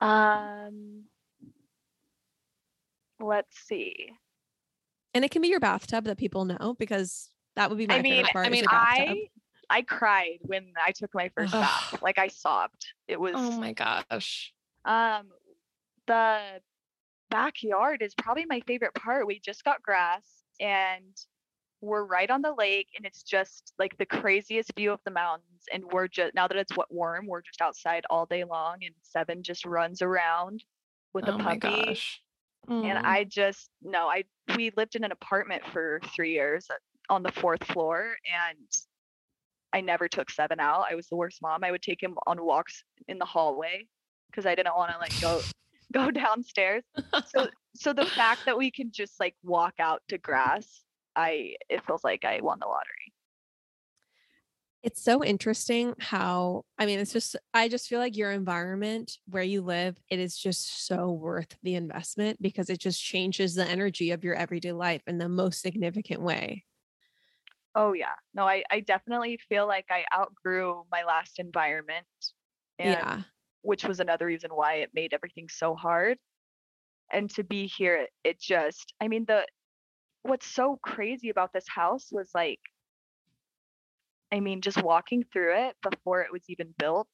Um 0.00 1.08
let's 3.18 3.58
see. 3.58 4.16
and 5.14 5.24
it 5.24 5.30
can 5.30 5.42
be 5.42 5.48
your 5.48 5.60
bathtub 5.60 6.04
that 6.04 6.18
people 6.18 6.44
know 6.44 6.74
because 6.78 7.30
that 7.56 7.70
would 7.70 7.78
be 7.78 7.86
my 7.86 7.96
I 7.96 8.02
mean, 8.02 8.12
favorite 8.14 8.30
part 8.30 8.46
I 8.46 8.50
mean. 8.50 8.64
I 8.68 9.28
I 9.68 9.82
cried 9.82 10.38
when 10.42 10.72
I 10.84 10.92
took 10.92 11.12
my 11.14 11.30
first 11.30 11.52
bath. 11.52 11.98
Like 12.02 12.18
I 12.18 12.28
sobbed. 12.28 12.86
It 13.08 13.20
was 13.20 13.34
Oh 13.36 13.50
my 13.60 13.72
gosh. 13.72 14.52
Um, 14.84 15.28
the 16.06 16.60
backyard 17.30 18.02
is 18.02 18.14
probably 18.14 18.44
my 18.46 18.60
favorite 18.66 18.94
part. 18.94 19.26
We 19.26 19.40
just 19.40 19.64
got 19.64 19.82
grass 19.82 20.24
and 20.60 21.16
we're 21.80 22.04
right 22.04 22.30
on 22.30 22.42
the 22.42 22.54
lake 22.54 22.88
and 22.96 23.04
it's 23.04 23.22
just 23.22 23.74
like 23.78 23.96
the 23.98 24.06
craziest 24.06 24.72
view 24.76 24.92
of 24.92 25.00
the 25.04 25.10
mountains 25.10 25.64
and 25.72 25.84
we're 25.92 26.08
just 26.08 26.34
now 26.34 26.46
that 26.48 26.56
it's 26.56 26.76
what 26.76 26.92
warm, 26.92 27.26
we're 27.26 27.42
just 27.42 27.60
outside 27.60 28.04
all 28.08 28.26
day 28.26 28.44
long 28.44 28.78
and 28.82 28.94
Seven 29.02 29.42
just 29.42 29.64
runs 29.66 30.00
around 30.00 30.64
with 31.12 31.28
oh 31.28 31.34
a 31.34 31.38
my 31.38 31.58
puppy. 31.58 31.84
gosh. 31.86 32.22
And 32.68 32.98
Mm. 32.98 33.04
I 33.04 33.22
just 33.24 33.70
no, 33.82 34.08
I 34.08 34.24
we 34.56 34.72
lived 34.76 34.96
in 34.96 35.04
an 35.04 35.12
apartment 35.12 35.62
for 35.72 36.00
3 36.14 36.32
years 36.32 36.66
uh, 36.70 36.74
on 37.12 37.22
the 37.22 37.30
fourth 37.30 37.62
floor 37.64 38.16
and 38.48 38.66
I 39.76 39.82
never 39.82 40.08
took 40.08 40.30
Seven 40.30 40.58
out. 40.58 40.86
I 40.90 40.94
was 40.94 41.06
the 41.08 41.16
worst 41.16 41.42
mom. 41.42 41.62
I 41.62 41.70
would 41.70 41.82
take 41.82 42.02
him 42.02 42.16
on 42.26 42.42
walks 42.42 42.82
in 43.08 43.18
the 43.18 43.26
hallway 43.26 43.86
because 44.30 44.46
I 44.46 44.54
didn't 44.54 44.74
want 44.74 44.90
to 44.90 44.98
like 44.98 45.20
go 45.20 45.42
go 45.92 46.10
downstairs. 46.10 46.82
So 47.26 47.48
so 47.74 47.92
the 47.92 48.06
fact 48.06 48.46
that 48.46 48.56
we 48.56 48.70
can 48.70 48.90
just 48.90 49.20
like 49.20 49.34
walk 49.44 49.74
out 49.78 50.00
to 50.08 50.16
grass, 50.16 50.82
I 51.14 51.56
it 51.68 51.84
feels 51.86 52.02
like 52.02 52.24
I 52.24 52.40
won 52.40 52.58
the 52.58 52.66
lottery. 52.66 53.12
It's 54.82 55.04
so 55.04 55.22
interesting 55.22 55.92
how 55.98 56.64
I 56.78 56.86
mean 56.86 56.98
it's 56.98 57.12
just 57.12 57.36
I 57.52 57.68
just 57.68 57.86
feel 57.86 57.98
like 57.98 58.16
your 58.16 58.32
environment 58.32 59.18
where 59.28 59.42
you 59.42 59.60
live 59.60 59.98
it 60.08 60.18
is 60.18 60.38
just 60.38 60.86
so 60.86 61.10
worth 61.10 61.54
the 61.62 61.74
investment 61.74 62.40
because 62.40 62.70
it 62.70 62.80
just 62.80 63.02
changes 63.04 63.54
the 63.54 63.66
energy 63.66 64.12
of 64.12 64.24
your 64.24 64.36
everyday 64.36 64.72
life 64.72 65.02
in 65.06 65.18
the 65.18 65.28
most 65.28 65.60
significant 65.60 66.22
way. 66.22 66.64
Oh 67.76 67.94
yeah. 67.94 68.16
No, 68.34 68.48
I 68.48 68.64
I 68.72 68.80
definitely 68.80 69.38
feel 69.48 69.68
like 69.68 69.86
I 69.90 70.06
outgrew 70.14 70.84
my 70.92 71.04
last 71.04 71.38
environment. 71.40 72.08
And 72.78 73.06
yeah. 73.06 73.24
which 73.62 73.84
was 73.84 74.00
another 74.00 74.26
reason 74.26 74.52
why 74.54 74.76
it 74.76 74.94
made 74.94 75.14
everything 75.14 75.48
so 75.50 75.76
hard. 75.76 76.18
And 77.12 77.30
to 77.32 77.44
be 77.44 77.66
here, 77.68 77.96
it- 77.96 78.14
it 78.24 78.40
just, 78.40 78.94
I 79.00 79.08
mean, 79.08 79.26
the 79.26 79.46
what's 80.22 80.46
so 80.46 80.78
crazy 80.82 81.30
about 81.30 81.52
this 81.54 81.68
house 81.68 82.12
was 82.12 82.32
like, 82.34 82.60
I 84.32 84.40
mean, 84.40 84.62
just 84.62 84.82
walking 84.82 85.24
through 85.32 85.54
it 85.68 85.76
before 85.82 86.22
it 86.22 86.32
was 86.32 86.44
even 86.48 86.74
built, 86.78 87.08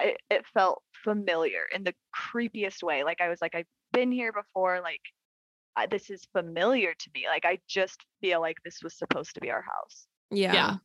it, 0.00 0.20
it 0.30 0.46
felt 0.54 0.84
familiar 1.04 1.66
in 1.74 1.84
the 1.84 1.94
creepiest 2.16 2.82
way. 2.84 3.04
Like 3.04 3.20
I 3.22 3.30
was 3.30 3.40
like, 3.42 3.54
I've 3.54 3.68
been 3.92 4.12
here 4.12 4.32
before. 4.32 4.80
Like 4.82 5.02
I, 5.76 5.86
this 5.86 6.10
is 6.10 6.24
familiar 6.32 6.94
to 6.94 7.10
me. 7.14 7.24
Like 7.26 7.44
I 7.44 7.58
just 7.68 8.04
feel 8.20 8.40
like 8.40 8.58
this 8.64 8.82
was 8.82 8.94
supposed 8.94 9.34
to 9.34 9.40
be 9.40 9.50
our 9.50 9.62
house. 9.62 10.06
Yeah. 10.30 10.76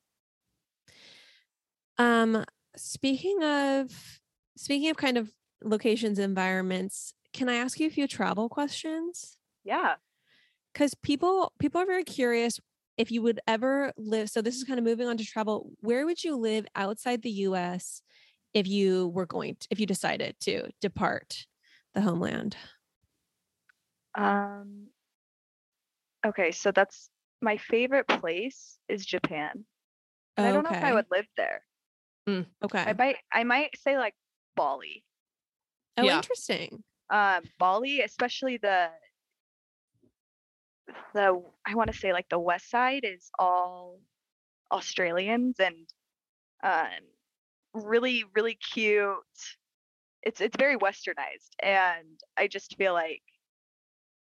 Um 1.98 2.44
speaking 2.76 3.44
of 3.44 4.20
speaking 4.58 4.90
of 4.90 4.98
kind 4.98 5.18
of 5.18 5.32
locations 5.64 6.20
environments, 6.20 7.14
can 7.34 7.50
I 7.50 7.56
ask 7.56 7.80
you 7.80 7.88
a 7.88 7.92
few 7.92 8.08
travel 8.08 8.50
questions? 8.50 9.38
Yeah. 9.64 9.96
Cuz 10.74 10.94
people 10.96 11.54
people 11.60 11.82
are 11.82 11.86
very 11.86 12.04
curious 12.04 12.60
if 12.98 13.12
you 13.12 13.22
would 13.22 13.40
ever 13.48 13.94
live 13.98 14.30
so 14.30 14.42
this 14.42 14.56
is 14.56 14.64
kind 14.64 14.80
of 14.80 14.86
moving 14.86 15.08
on 15.08 15.18
to 15.18 15.26
travel, 15.26 15.72
where 15.80 16.06
would 16.06 16.24
you 16.24 16.36
live 16.36 16.66
outside 16.76 17.22
the 17.22 17.32
US 17.48 18.02
if 18.54 18.68
you 18.68 19.10
were 19.10 19.26
going 19.26 19.56
to, 19.60 19.68
if 19.70 19.80
you 19.80 19.86
decided 19.86 20.36
to 20.42 20.70
depart 20.82 21.46
the 21.94 22.02
homeland? 22.02 22.56
Um, 24.20 24.88
okay, 26.26 26.52
so 26.52 26.72
that's 26.72 27.10
my 27.42 27.58
favorite 27.58 28.08
place 28.08 28.78
is 28.90 29.06
Japan. 29.06 29.66
And 30.38 30.46
I 30.48 30.52
don't 30.52 30.64
know 30.64 30.72
if 30.72 30.84
I 30.84 30.94
would 30.94 31.08
live 31.12 31.28
there. 31.38 31.64
Okay. 32.64 32.84
I 32.90 32.94
might 32.94 33.18
I 33.34 33.44
might 33.44 33.78
say 33.80 33.98
like 33.98 34.16
Bali. 34.56 35.04
oh, 35.98 36.04
Yeah. 36.04 36.18
interesting. 36.18 36.84
Um, 37.10 37.44
Bali, 37.60 38.02
especially 38.02 38.58
the 38.58 38.90
the 41.14 41.42
I 41.66 41.76
want 41.76 41.92
to 41.92 41.98
say 41.98 42.14
like 42.14 42.30
the 42.30 42.40
west 42.40 42.70
side 42.70 43.04
is 43.06 43.32
all 43.40 44.00
Australians 44.72 45.60
and 45.60 45.88
um, 46.64 47.04
really 47.74 48.26
really 48.36 48.56
cute. 48.56 49.16
It's 50.24 50.42
it's 50.42 50.58
very 50.58 50.78
westernized, 50.78 51.52
and 51.62 52.20
I 52.38 52.48
just 52.48 52.76
feel 52.78 52.94
like 52.94 53.24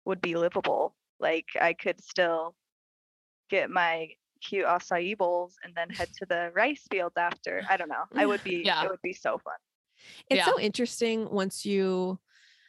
would 0.05 0.21
be 0.21 0.37
livable. 0.37 0.97
Like 1.19 1.47
I 1.61 1.75
could 1.75 2.03
still 2.03 2.57
get 3.51 3.71
my 3.71 4.11
cute 4.43 4.67
acai 4.67 5.17
bowls 5.17 5.57
and 5.65 5.75
then 5.75 5.91
head 5.91 6.09
to 6.19 6.27
the 6.27 6.51
rice 6.55 6.87
fields 6.91 7.17
after. 7.19 7.65
I 7.69 7.77
don't 7.77 7.91
know. 7.91 8.05
I 8.17 8.27
would 8.27 8.43
be 8.43 8.63
Yeah. 8.65 8.85
it 8.85 8.91
would 8.91 9.03
be 9.03 9.13
so 9.15 9.39
fun. 9.39 9.57
It's 10.31 10.39
Yeah. 10.39 10.47
so 10.47 10.59
interesting 10.61 11.31
once 11.31 11.67
you 11.67 12.21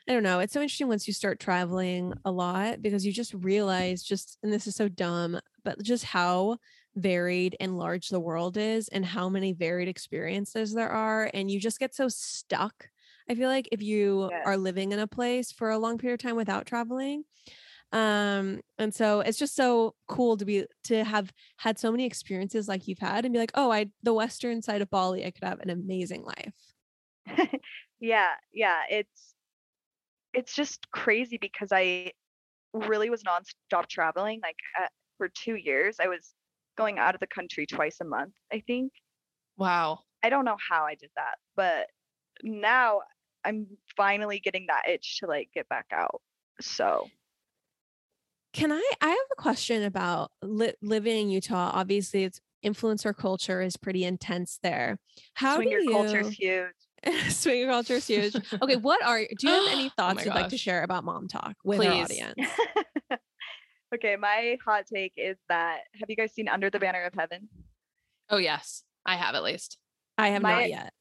I 0.10 0.14
don't 0.14 0.24
know, 0.24 0.40
it's 0.40 0.53
so 0.53 0.62
interesting 0.62 0.90
once 0.90 1.08
you 1.08 1.14
start 1.14 1.40
traveling 1.40 2.14
a 2.26 2.32
lot 2.32 2.82
because 2.82 3.06
you 3.06 3.14
just 3.14 3.34
realize 3.36 4.03
just 4.03 4.38
and 4.44 4.53
this 4.53 4.68
is 4.68 4.76
so 4.76 4.90
dumb, 4.90 5.40
but 5.64 5.82
just 5.84 6.06
how 6.06 6.60
varied 6.95 7.58
and 7.62 7.78
large 7.78 8.10
the 8.10 8.20
world 8.22 8.58
is 8.58 8.90
and 8.90 9.06
how 9.06 9.30
many 9.30 9.53
varied 9.53 9.90
experiences 9.90 10.74
there 10.74 10.90
are 10.91 11.32
and 11.34 11.52
you 11.52 11.60
just 11.60 11.80
get 11.80 11.95
so 11.95 12.10
stuck. 12.10 12.90
I 13.32 13.36
feel 13.36 13.49
like 13.49 13.70
if 13.72 13.82
you 13.82 14.30
are 14.45 14.58
living 14.58 14.91
in 14.91 14.99
a 14.99 15.08
place 15.08 15.52
for 15.52 15.70
a 15.70 15.78
long 15.78 15.98
period 15.98 16.20
of 16.20 16.24
time 16.28 16.36
without 16.36 16.66
traveling, 16.66 17.24
um 17.94 18.62
and 18.78 18.95
so 18.95 19.20
it's 19.20 19.38
just 19.38 19.53
so 19.53 19.95
cool 20.08 20.38
to 20.38 20.45
be 20.45 20.66
to 20.86 21.03
have 21.03 21.34
had 21.58 21.78
so 21.78 21.91
many 21.91 22.06
experiences 22.06 22.70
like 22.70 22.88
you've 22.88 22.99
had 22.99 23.26
and 23.26 23.34
be 23.34 23.40
like 23.40 23.52
oh 23.56 23.70
i 23.70 23.86
the 24.02 24.14
western 24.14 24.62
side 24.62 24.82
of 24.82 24.90
bali 24.90 25.26
i 25.26 25.30
could 25.32 25.44
have 25.44 25.60
an 25.60 25.70
amazing 25.70 26.24
life 26.24 26.53
yeah, 27.99 28.32
yeah, 28.53 28.82
it's 28.90 29.36
it's 30.34 30.56
just 30.56 30.90
crazy 30.91 31.38
because 31.40 31.70
I 31.72 32.12
really 32.74 33.10
was 33.10 33.24
nonstop 33.24 33.88
traveling. 33.88 34.40
Like 34.41 34.58
uh, 34.82 34.88
for 35.18 35.30
two 35.30 35.56
years, 35.56 35.98
I 36.02 36.08
was 36.08 36.34
going 36.78 36.99
out 36.99 37.16
of 37.16 37.20
the 37.20 37.28
country 37.28 37.66
twice 37.66 37.98
a 38.02 38.06
month. 38.06 38.34
I 38.52 38.64
think 38.66 38.91
Wow. 39.58 39.99
I 40.24 40.30
don't 40.30 40.45
know 40.45 40.58
how 40.70 40.86
I 40.86 40.95
did 40.95 41.12
that, 41.16 41.36
but 41.56 41.88
now 42.44 43.02
I'm 43.43 43.68
finally 43.95 44.39
getting 44.39 44.68
that 44.68 44.88
itch 44.88 45.19
to 45.19 45.27
like 45.27 45.49
get 45.53 45.68
back 45.69 45.88
out. 45.91 46.22
So 46.59 47.07
Can 48.53 48.72
I? 48.72 48.91
I 49.01 49.07
have 49.09 49.18
a 49.31 49.41
question 49.41 49.84
about 49.84 50.31
li- 50.43 50.73
living 50.81 51.18
in 51.22 51.30
Utah. 51.30 51.72
Obviously, 51.73 52.23
it's 52.23 52.39
influencer 52.63 53.15
culture 53.15 53.61
is 53.61 53.77
pretty 53.77 54.03
intense 54.05 54.59
there. 54.61 54.99
How 55.34 55.55
swinger 55.55 55.80
do 55.80 55.84
you? 55.85 55.91
culture's 55.91 56.30
huge. 56.30 56.68
swinger 57.30 57.68
culture 57.68 57.95
is 57.95 58.07
huge. 58.07 58.35
Okay, 58.61 58.76
what 58.76 59.03
are? 59.03 59.19
Do 59.19 59.47
you 59.47 59.53
have 59.53 59.68
any 59.72 59.85
Oh 59.88 59.91
thoughts 59.97 60.18
my 60.18 60.23
you'd 60.23 60.35
like 60.35 60.49
to 60.49 60.57
share 60.57 60.84
about 60.84 61.03
mom 61.03 61.27
talk 61.27 61.55
with 61.63 61.80
our 61.81 62.03
audience? 62.03 62.35
okay, 63.95 64.15
my 64.18 64.57
hot 64.63 64.85
take 64.93 65.13
is 65.18 65.38
that 65.49 65.80
have 65.99 66.09
you 66.09 66.15
guys 66.15 66.34
seen 66.34 66.47
Under 66.47 66.69
the 66.69 66.80
Banner 66.80 67.03
of 67.03 67.13
Heaven? 67.13 67.49
Oh 68.30 68.38
yes, 68.38 68.84
I 69.05 69.15
have 69.15 69.35
at 69.35 69.43
least. 69.43 69.77
I 70.18 70.30
have 70.30 70.41
My- 70.41 70.53
not 70.53 70.69
yet. 70.69 70.93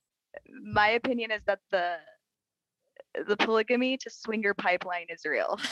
My 0.62 0.90
opinion 0.90 1.32
is 1.32 1.42
that 1.46 1.58
the 1.70 1.96
the 3.26 3.36
polygamy 3.36 3.96
to 3.98 4.10
swinger 4.10 4.54
pipeline 4.54 5.06
is 5.08 5.22
real. 5.24 5.58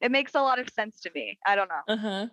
It 0.00 0.10
makes 0.10 0.34
a 0.34 0.42
lot 0.42 0.58
of 0.58 0.68
sense 0.68 1.00
to 1.00 1.10
me. 1.14 1.38
I 1.46 1.56
don't 1.56 1.68
know. 1.68 1.94
uh-huh. 1.94 2.26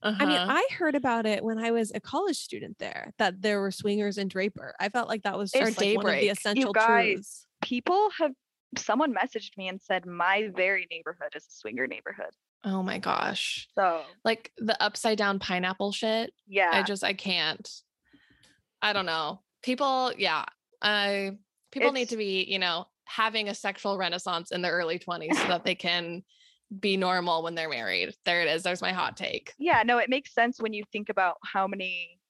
Uh-huh. 0.00 0.16
I 0.20 0.26
mean, 0.26 0.38
I 0.38 0.64
heard 0.78 0.94
about 0.94 1.26
it 1.26 1.42
when 1.42 1.58
I 1.58 1.72
was 1.72 1.90
a 1.92 1.98
college 1.98 2.36
student 2.36 2.78
there. 2.78 3.12
That 3.18 3.42
there 3.42 3.60
were 3.60 3.72
swingers 3.72 4.16
in 4.18 4.28
Draper. 4.28 4.72
I 4.78 4.88
felt 4.88 5.08
like 5.08 5.24
that 5.24 5.36
was 5.36 5.50
just 5.50 5.76
like 5.80 5.96
one 5.96 6.06
of 6.06 6.12
the 6.12 6.20
Daybreak. 6.20 6.24
You 6.24 6.30
essential 6.30 6.72
guys, 6.72 7.14
truths. 7.14 7.46
People 7.60 8.08
have 8.20 8.30
someone 8.76 9.12
messaged 9.12 9.56
me 9.58 9.66
and 9.66 9.80
said 9.82 10.06
my 10.06 10.50
very 10.54 10.86
neighborhood 10.92 11.32
is 11.34 11.44
a 11.48 11.50
swinger 11.50 11.88
neighborhood. 11.88 12.30
oh 12.64 12.84
my 12.84 12.98
gosh. 12.98 13.66
So 13.74 14.02
Like 14.24 14.52
the 14.58 14.80
upside 14.80 15.18
down 15.18 15.40
pineapple 15.40 15.90
shit. 15.90 16.32
yeah, 16.46 16.70
I 16.72 16.84
just 16.84 17.02
I 17.02 17.14
can't. 17.14 17.68
I 18.80 18.92
don't 18.92 19.06
know. 19.06 19.40
People, 19.62 20.12
yeah. 20.16 20.44
I 20.80 21.32
people 21.72 21.90
need 21.90 22.10
to 22.10 22.16
be, 22.16 22.44
you 22.48 22.60
know, 22.60 22.86
having 23.08 23.48
a 23.48 23.54
sexual 23.54 23.96
renaissance 23.98 24.52
in 24.52 24.62
their 24.62 24.72
early 24.72 24.98
20s 24.98 25.34
so 25.34 25.48
that 25.48 25.64
they 25.64 25.74
can 25.74 26.22
be 26.80 26.96
normal 26.96 27.42
when 27.42 27.54
they're 27.54 27.68
married. 27.68 28.14
There 28.24 28.42
it 28.42 28.48
is. 28.48 28.62
There's 28.62 28.82
my 28.82 28.92
hot 28.92 29.16
take. 29.16 29.52
yeah, 29.58 29.82
no, 29.84 29.98
it 29.98 30.10
makes 30.10 30.34
sense 30.34 30.60
when 30.60 30.72
you 30.74 30.84
think 30.92 31.08
about 31.08 31.36
how 31.44 31.66
many 31.66 32.20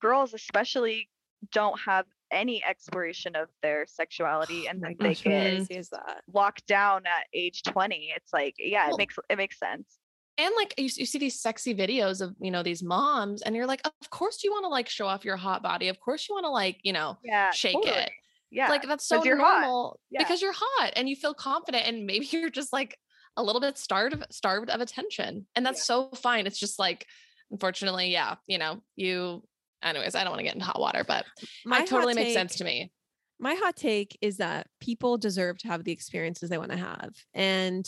girls, 0.00 0.34
especially, 0.34 1.08
don't 1.52 1.78
have 1.80 2.06
any 2.30 2.62
exploration 2.64 3.36
of 3.36 3.48
their 3.62 3.86
sexuality, 3.86 4.66
and 4.66 4.78
oh 4.84 4.88
my 4.88 4.88
then 4.88 4.96
they 5.00 5.08
gosh, 5.14 5.24
how 5.24 5.30
get 5.30 5.70
is 5.70 5.88
that? 5.90 6.22
locked 6.32 6.66
down 6.66 7.06
at 7.06 7.26
age 7.32 7.62
twenty. 7.62 8.12
It's 8.14 8.32
like, 8.32 8.54
yeah, 8.58 8.86
Well, 8.86 8.96
it 8.96 8.98
makes 8.98 9.18
it 9.30 9.36
makes 9.36 9.58
sense. 9.58 9.98
And 10.36 10.52
like 10.56 10.72
you, 10.78 10.84
you 10.94 11.04
see 11.06 11.18
these 11.18 11.40
sexy 11.40 11.74
videos 11.74 12.20
of, 12.20 12.34
you 12.40 12.50
know, 12.52 12.62
these 12.62 12.80
moms 12.82 13.42
and 13.42 13.56
you're 13.56 13.66
like, 13.66 13.80
of 13.84 13.92
course 14.10 14.44
you 14.44 14.52
want 14.52 14.62
to 14.64 14.68
like 14.68 14.88
show 14.88 15.06
off 15.08 15.24
your 15.24 15.36
hot 15.36 15.64
body. 15.64 15.88
Of 15.88 15.98
course 15.98 16.28
you 16.28 16.34
want 16.36 16.44
to 16.44 16.50
like, 16.50 16.78
you 16.84 16.92
know, 16.92 17.18
Yeah, 17.24 17.50
shake 17.50 17.74
totally. 17.74 17.92
it. 17.94 18.10
Yeah, 18.50 18.68
like 18.68 18.82
that's 18.82 19.06
so 19.06 19.20
normal 19.22 20.00
Yeah. 20.10 20.20
because 20.22 20.40
you're 20.42 20.54
hot 20.56 20.92
and 20.96 21.08
you 21.08 21.16
feel 21.16 21.34
confident 21.34 21.86
and 21.86 22.06
maybe 22.06 22.26
you're 22.32 22.50
just 22.50 22.72
like 22.72 22.98
a 23.36 23.42
little 23.42 23.60
bit 23.60 23.78
starved 23.78 24.24
starved 24.30 24.68
of 24.70 24.80
attention 24.80 25.46
and 25.54 25.64
that's 25.64 25.84
so 25.84 26.08
fine 26.10 26.46
it's 26.46 26.58
just 26.58 26.78
like 26.78 27.06
unfortunately 27.52 28.08
yeah 28.10 28.34
you 28.48 28.58
know 28.58 28.82
you 28.96 29.42
anyways 29.82 30.16
i 30.16 30.24
don't 30.24 30.30
want 30.32 30.40
to 30.40 30.44
get 30.44 30.54
into 30.54 30.66
hot 30.66 30.80
water 30.80 31.04
but 31.06 31.24
My 31.64 31.82
it 31.82 31.86
totally 31.86 32.14
hot 32.14 32.20
makes 32.22 32.32
sense 32.32 32.56
to 32.56 32.64
me. 32.64 32.90
my 33.38 33.54
hot 33.54 33.76
take 33.76 34.18
is 34.20 34.38
that 34.38 34.66
people 34.80 35.18
deserve 35.18 35.56
to 35.58 35.68
have 35.68 35.84
the 35.84 35.92
experiences 35.92 36.50
they 36.50 36.58
want 36.58 36.72
to 36.72 36.76
have 36.78 37.10
and 37.32 37.86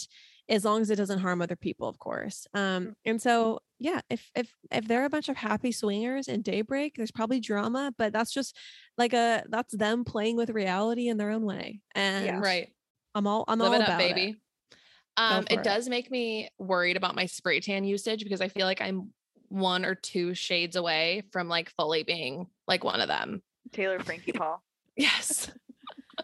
as 0.50 0.64
long 0.64 0.82
as 0.82 0.90
it 0.90 0.96
doesn't 0.96 1.20
harm 1.20 1.40
other 1.40 1.56
people 1.56 1.88
of 1.88 1.98
course 1.98 2.46
um 2.54 2.94
and 3.04 3.22
so 3.22 3.60
yeah 3.78 4.00
if 4.10 4.30
if 4.34 4.52
if 4.70 4.86
they're 4.86 5.04
a 5.04 5.10
bunch 5.10 5.28
of 5.28 5.36
happy 5.36 5.72
swingers 5.72 6.28
in 6.28 6.42
daybreak 6.42 6.94
there's 6.96 7.12
probably 7.12 7.40
drama 7.40 7.92
but 7.96 8.12
that's 8.12 8.32
just 8.32 8.56
like 8.98 9.12
a 9.12 9.44
that's 9.48 9.74
them 9.74 10.04
playing 10.04 10.36
with 10.36 10.50
reality 10.50 11.08
in 11.08 11.16
their 11.16 11.30
own 11.30 11.44
way 11.44 11.80
and 11.94 12.42
right 12.42 12.68
i'm 13.14 13.26
all 13.26 13.44
i'm 13.48 13.58
live 13.58 13.68
all 13.68 13.74
it 13.74 13.82
about 13.82 13.92
up 13.92 13.98
baby 13.98 14.36
it. 14.70 14.76
um 15.16 15.44
it 15.48 15.60
it. 15.60 15.62
does 15.62 15.88
make 15.88 16.10
me 16.10 16.48
worried 16.58 16.96
about 16.96 17.14
my 17.14 17.26
spray 17.26 17.60
tan 17.60 17.84
usage 17.84 18.24
because 18.24 18.40
i 18.40 18.48
feel 18.48 18.66
like 18.66 18.82
i'm 18.82 19.10
one 19.48 19.84
or 19.84 19.94
two 19.94 20.34
shades 20.34 20.76
away 20.76 21.22
from 21.32 21.48
like 21.48 21.70
fully 21.70 22.02
being 22.02 22.46
like 22.68 22.84
one 22.84 23.00
of 23.00 23.08
them 23.08 23.42
Taylor 23.72 23.98
Frankie 24.00 24.32
Paul. 24.36 24.62
yes 24.96 25.50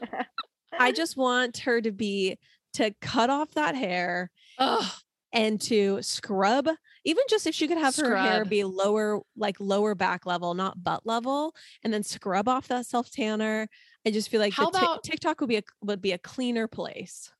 i 0.79 0.93
just 0.93 1.17
want 1.17 1.59
her 1.59 1.81
to 1.81 1.91
be 1.91 2.39
to 2.77 2.95
cut 3.01 3.29
off 3.31 3.51
that 3.55 3.75
hair 3.75 4.31
oh 4.59 4.95
and 5.33 5.61
to 5.61 6.01
scrub 6.03 6.69
even 7.05 7.23
just 7.29 7.47
if 7.47 7.55
she 7.55 7.69
could 7.69 7.79
have 7.79 7.95
her 7.97 8.17
hair 8.17 8.45
be 8.45 8.65
lower 8.65 9.21
like 9.37 9.57
lower 9.61 9.95
back 9.95 10.25
level 10.25 10.55
not 10.55 10.83
butt 10.83 11.05
level 11.05 11.55
and 11.85 11.93
then 11.93 12.03
scrub 12.03 12.49
off 12.49 12.69
that 12.69 12.87
self 12.87 13.11
tanner 13.11 13.69
i 14.07 14.11
just 14.11 14.29
feel 14.31 14.41
like 14.41 14.53
How 14.55 14.71
the 14.71 14.79
Tik- 14.79 14.83
about- 14.89 15.03
tiktok 15.05 15.41
would 15.41 15.49
be 15.49 15.57
a 15.57 15.63
would 15.83 16.01
be 16.01 16.13
a 16.13 16.19
cleaner 16.19 16.67
place 16.69 17.31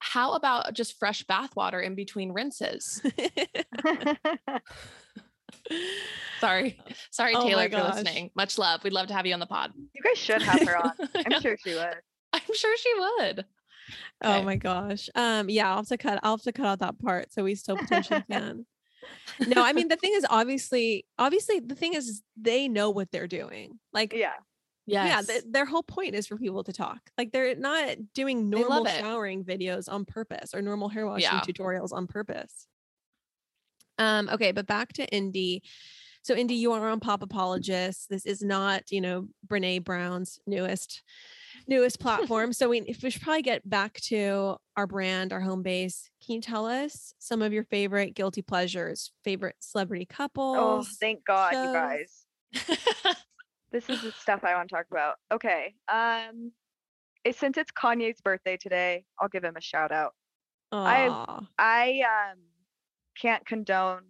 how 0.00 0.34
about 0.34 0.74
just 0.74 0.98
fresh 0.98 1.24
bath 1.24 1.56
water 1.56 1.80
in 1.80 1.94
between 1.94 2.32
rinses 2.32 3.00
Sorry. 6.40 6.78
Sorry, 7.10 7.34
Oh 7.34 7.46
Taylor, 7.46 7.68
for 7.68 7.82
listening. 7.82 8.30
Much 8.34 8.58
love. 8.58 8.84
We'd 8.84 8.92
love 8.92 9.08
to 9.08 9.14
have 9.14 9.26
you 9.26 9.34
on 9.34 9.40
the 9.40 9.46
pod. 9.46 9.72
you 9.92 10.02
guys 10.02 10.16
should 10.18 10.40
have 10.42 10.66
her 10.66 10.76
on. 10.76 10.92
I'm 11.14 11.40
sure 11.42 11.56
she 11.62 11.74
would. 11.74 11.96
I'm 12.32 12.54
sure 12.54 12.76
she 12.76 12.92
would. 12.98 13.44
Oh 14.22 14.42
my 14.42 14.56
gosh. 14.56 15.08
Um 15.14 15.48
yeah 15.48 15.68
i'll 15.70 15.76
have 15.78 15.88
to 15.88 15.98
cut 15.98 16.20
i'll 16.22 16.36
have 16.36 16.42
to 16.44 16.52
cut 16.52 16.66
out 16.66 16.78
that 16.80 16.98
part 16.98 17.32
so 17.32 17.44
we 17.44 17.54
still 17.54 17.76
potentially 17.76 18.22
can. 18.30 18.66
No 19.46 19.62
i 19.64 19.72
mean 19.72 19.88
the 19.88 19.96
thing 19.96 20.12
is 20.14 20.26
obviously 20.28 21.06
obviously 21.18 21.60
the 21.60 21.74
thing 21.74 21.94
is, 21.94 22.22
they 22.36 22.68
know 22.68 22.90
what 22.90 23.10
they're 23.10 23.26
doing. 23.28 23.78
Like 23.92 24.12
Yeah. 24.12 24.32
Yes. 24.86 25.06
yeah 25.28 25.34
th- 25.34 25.44
their 25.50 25.66
whole 25.66 25.82
point 25.82 26.14
is 26.14 26.26
for 26.26 26.36
people 26.38 26.64
to 26.64 26.72
talk. 26.72 26.98
Like 27.18 27.30
they're 27.30 27.54
not 27.54 27.96
doing 28.14 28.48
normal 28.50 28.84
showering 28.86 29.44
videos 29.44 29.88
on 29.90 30.04
purpose 30.04 30.54
or 30.54 30.62
normal 30.62 30.88
hair 30.88 31.06
washing 31.06 31.24
Yeah. 31.30 31.40
tutorials 31.40 31.92
on 31.92 32.06
purpose. 32.06 32.66
Um 33.98 34.28
okay 34.30 34.52
but 34.52 34.66
back 34.66 34.92
to 34.94 35.06
indy. 35.06 35.62
So 36.22 36.34
indy 36.34 36.54
you 36.56 36.72
are 36.72 36.88
on 36.88 37.00
pop 37.00 37.22
apologist. 37.22 38.08
This 38.10 38.26
is 38.26 38.42
not 38.42 38.90
you 38.90 39.00
know 39.00 39.28
brene 39.46 39.84
brown's 39.84 40.38
newest 40.46 41.02
newest 41.68 42.00
platform 42.00 42.52
so 42.52 42.70
we, 42.70 42.80
if 42.80 43.02
we 43.02 43.10
should 43.10 43.20
probably 43.22 43.42
get 43.42 43.68
back 43.68 43.94
to 44.00 44.56
our 44.76 44.86
brand 44.86 45.32
our 45.32 45.40
home 45.40 45.62
base 45.62 46.10
can 46.24 46.36
you 46.36 46.40
tell 46.40 46.64
us 46.66 47.12
some 47.18 47.42
of 47.42 47.52
your 47.52 47.64
favorite 47.64 48.14
guilty 48.14 48.40
pleasures 48.42 49.12
favorite 49.22 49.54
celebrity 49.60 50.06
couples 50.06 50.56
Oh, 50.58 50.84
thank 50.98 51.24
God, 51.24 51.52
you 51.52 51.72
guys. 51.72 52.24
This 53.70 53.90
is 53.90 54.00
the 54.00 54.12
stuff 54.12 54.44
I 54.44 54.54
want 54.54 54.70
to 54.70 54.74
talk 54.74 54.86
about. 54.90 55.16
Okay. 55.30 55.74
Um, 55.92 56.52
since 57.30 57.58
it's 57.58 57.70
Kanye's 57.70 58.18
birthday 58.22 58.56
today, 58.56 59.04
I'll 59.20 59.28
give 59.28 59.44
him 59.44 59.56
a 59.58 59.60
shout 59.60 59.92
out. 59.92 60.14
I- 60.72 61.44
I 61.58 62.00
um 62.32 62.38
can't 63.20 63.44
condone 63.44 64.04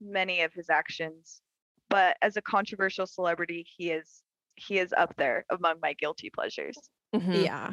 many 0.00 0.40
of 0.42 0.52
his 0.52 0.70
actions, 0.70 1.40
but 1.88 2.16
as 2.20 2.36
a 2.36 2.42
controversial 2.42 3.06
celebrity, 3.06 3.64
he 3.76 3.92
is 3.92 4.23
he 4.56 4.78
is 4.78 4.92
up 4.96 5.14
there 5.16 5.44
among 5.50 5.76
my 5.82 5.92
guilty 5.94 6.30
pleasures. 6.30 6.76
Mhm. 7.14 7.44
yeah 7.44 7.70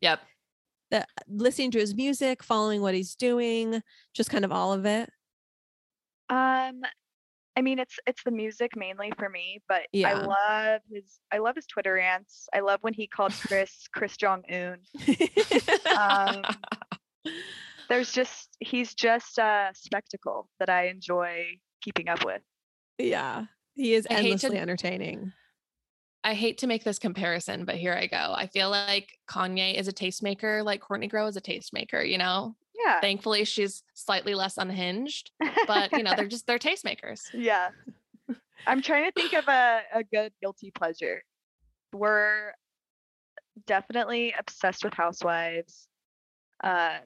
Yep. 0.00 0.20
the 0.90 1.06
listening 1.28 1.70
to 1.72 1.78
his 1.78 1.94
music, 1.94 2.42
following 2.42 2.80
what 2.82 2.94
he's 2.94 3.14
doing, 3.16 3.82
just 4.14 4.30
kind 4.30 4.44
of 4.44 4.52
all 4.52 4.72
of 4.72 4.84
it? 4.86 5.10
Um, 6.28 6.82
I 7.56 7.62
mean, 7.62 7.78
it's 7.78 7.98
it's 8.06 8.22
the 8.24 8.30
music 8.30 8.76
mainly 8.76 9.12
for 9.18 9.28
me, 9.30 9.62
but 9.68 9.82
I 10.04 10.12
love 10.12 10.82
his 10.92 11.18
I 11.32 11.38
love 11.38 11.54
his 11.56 11.66
Twitter 11.66 11.94
rants. 11.94 12.48
I 12.54 12.60
love 12.60 12.80
when 12.82 12.92
he 12.94 13.06
called 13.06 13.32
Kris 13.46 13.88
Kris 13.94 14.16
Jong 14.16 14.42
Un. 14.50 14.78
Um, 15.96 16.42
there's 17.88 18.12
just 18.12 18.48
he's 18.60 18.94
just 18.94 19.38
a 19.38 19.70
spectacle 19.74 20.48
that 20.58 20.68
I 20.68 20.88
enjoy 20.88 21.44
keeping 21.80 22.08
up 22.08 22.24
with. 22.24 22.42
yeah. 22.98 23.46
He 23.74 23.92
is 23.94 24.06
I 24.08 24.14
hate 24.14 24.20
to- 24.22 24.26
endlessly 24.30 24.58
entertaining. 24.58 25.32
I 26.26 26.34
hate 26.34 26.58
to 26.58 26.66
make 26.66 26.82
this 26.82 26.98
comparison, 26.98 27.64
but 27.64 27.76
here 27.76 27.94
I 27.94 28.08
go. 28.08 28.34
I 28.36 28.48
feel 28.48 28.68
like 28.68 29.16
Kanye 29.30 29.78
is 29.78 29.86
a 29.86 29.92
tastemaker, 29.92 30.64
like 30.64 30.80
Courtney 30.80 31.06
Grow 31.06 31.28
is 31.28 31.36
a 31.36 31.40
tastemaker, 31.40 32.04
you 32.04 32.18
know? 32.18 32.56
Yeah, 32.84 33.00
Thankfully, 33.00 33.44
she's 33.44 33.84
slightly 33.94 34.34
less 34.34 34.58
unhinged, 34.58 35.30
but 35.68 35.92
you 35.92 36.02
know, 36.02 36.14
they're 36.16 36.26
just 36.36 36.48
they're 36.48 36.58
tastemakers. 36.58 37.20
yeah. 37.32 37.68
I'm 38.66 38.82
trying 38.82 39.04
to 39.04 39.12
think 39.12 39.34
of 39.34 39.46
a, 39.46 39.82
a 39.94 40.02
good 40.02 40.32
guilty 40.42 40.72
pleasure. 40.72 41.22
We're 41.92 42.54
definitely 43.68 44.34
obsessed 44.36 44.82
with 44.82 44.94
housewives. 44.94 45.86
Um, 46.64 46.98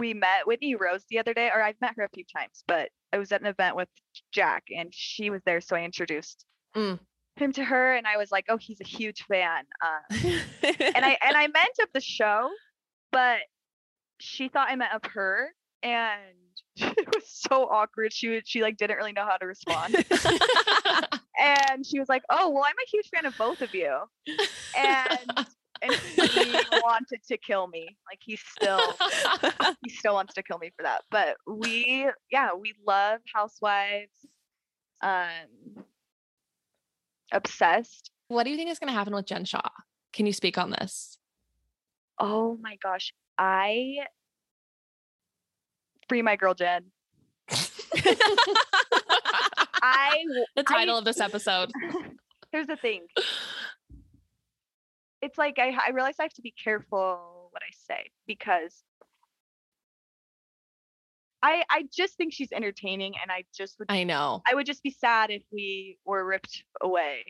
we 0.00 0.14
met 0.14 0.46
Whitney 0.46 0.76
Rose 0.76 1.04
the 1.10 1.18
other 1.18 1.34
day, 1.34 1.50
or 1.54 1.62
I've 1.62 1.80
met 1.82 1.92
her 1.98 2.04
a 2.04 2.08
few 2.08 2.24
times, 2.24 2.64
but 2.66 2.88
I 3.12 3.18
was 3.18 3.32
at 3.32 3.42
an 3.42 3.46
event 3.46 3.76
with 3.76 3.88
Jack 4.32 4.64
and 4.74 4.88
she 4.94 5.28
was 5.28 5.42
there, 5.44 5.60
so 5.60 5.76
I 5.76 5.82
introduced 5.82 6.46
Mm. 6.74 6.98
Him 7.38 7.52
to 7.52 7.64
her, 7.64 7.94
and 7.94 8.06
I 8.06 8.16
was 8.16 8.30
like, 8.30 8.46
"Oh, 8.48 8.56
he's 8.56 8.80
a 8.80 8.84
huge 8.84 9.22
fan." 9.24 9.64
Uh, 9.82 10.16
and 10.62 11.04
I 11.04 11.18
and 11.22 11.36
I 11.36 11.46
meant 11.46 11.78
of 11.82 11.88
the 11.92 12.00
show, 12.00 12.50
but 13.12 13.40
she 14.18 14.48
thought 14.48 14.68
I 14.70 14.76
meant 14.76 14.94
of 14.94 15.10
her, 15.12 15.50
and 15.82 16.20
it 16.76 17.14
was 17.14 17.24
so 17.26 17.64
awkward. 17.64 18.12
She 18.12 18.40
she 18.44 18.62
like 18.62 18.76
didn't 18.76 18.96
really 18.96 19.12
know 19.12 19.24
how 19.24 19.36
to 19.36 19.46
respond, 19.46 19.94
and 21.40 21.86
she 21.86 21.98
was 21.98 22.08
like, 22.08 22.22
"Oh, 22.30 22.50
well, 22.50 22.64
I'm 22.66 22.74
a 22.74 22.90
huge 22.90 23.08
fan 23.14 23.26
of 23.26 23.36
both 23.36 23.62
of 23.62 23.74
you," 23.74 23.98
and 24.76 25.46
and 25.82 25.92
he 25.92 26.52
wanted 26.82 27.20
to 27.28 27.36
kill 27.38 27.68
me. 27.68 27.96
Like 28.10 28.20
he 28.20 28.36
still 28.36 28.80
he 29.84 29.90
still 29.90 30.14
wants 30.14 30.34
to 30.34 30.42
kill 30.42 30.58
me 30.58 30.70
for 30.76 30.82
that. 30.82 31.02
But 31.10 31.36
we 31.46 32.10
yeah 32.30 32.50
we 32.58 32.74
love 32.86 33.20
Housewives, 33.34 34.26
um, 35.02 35.84
obsessed. 37.32 38.10
what 38.28 38.44
do 38.44 38.50
you 38.50 38.56
think 38.56 38.70
is 38.70 38.78
going 38.78 38.88
to 38.92 38.94
happen 38.96 39.14
with 39.14 39.26
Jen 39.26 39.44
Shah? 39.44 39.60
Can 40.12 40.26
you 40.26 40.32
speak 40.32 40.58
on 40.58 40.70
this? 40.70 41.18
Oh 42.18 42.56
my 42.60 42.76
gosh, 42.82 43.12
I 43.36 43.98
free 46.08 46.22
my 46.22 46.36
girl 46.36 46.54
Jen. 46.54 46.84
I 49.82 50.24
the 50.54 50.60
I- 50.60 50.62
title 50.62 50.98
of 50.98 51.04
this 51.04 51.20
episode. 51.20 51.70
here's 52.52 52.66
the 52.66 52.76
thing. 52.76 53.06
It's 55.22 55.38
like 55.38 55.58
I 55.58 55.76
I 55.86 55.90
realize 55.90 56.14
I 56.18 56.24
have 56.24 56.32
to 56.34 56.42
be 56.42 56.52
careful 56.62 57.48
what 57.50 57.62
I 57.62 57.72
say 57.72 58.10
because 58.26 58.82
I 61.46 61.62
I 61.70 61.84
just 61.94 62.16
think 62.16 62.32
she's 62.32 62.50
entertaining 62.52 63.14
and 63.22 63.30
I 63.30 63.44
just 63.56 63.78
would 63.78 63.90
I 63.90 64.02
know. 64.02 64.42
I 64.48 64.54
would 64.54 64.66
just 64.66 64.82
be 64.82 64.90
sad 64.90 65.30
if 65.30 65.42
we 65.52 65.98
were 66.04 66.24
ripped 66.24 66.64
away 66.80 67.24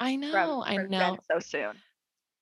I 0.00 0.16
from, 0.16 0.20
know. 0.20 0.64
I 0.66 0.76
from 0.76 0.90
know. 0.90 1.18
So 1.30 1.38
soon. 1.38 1.76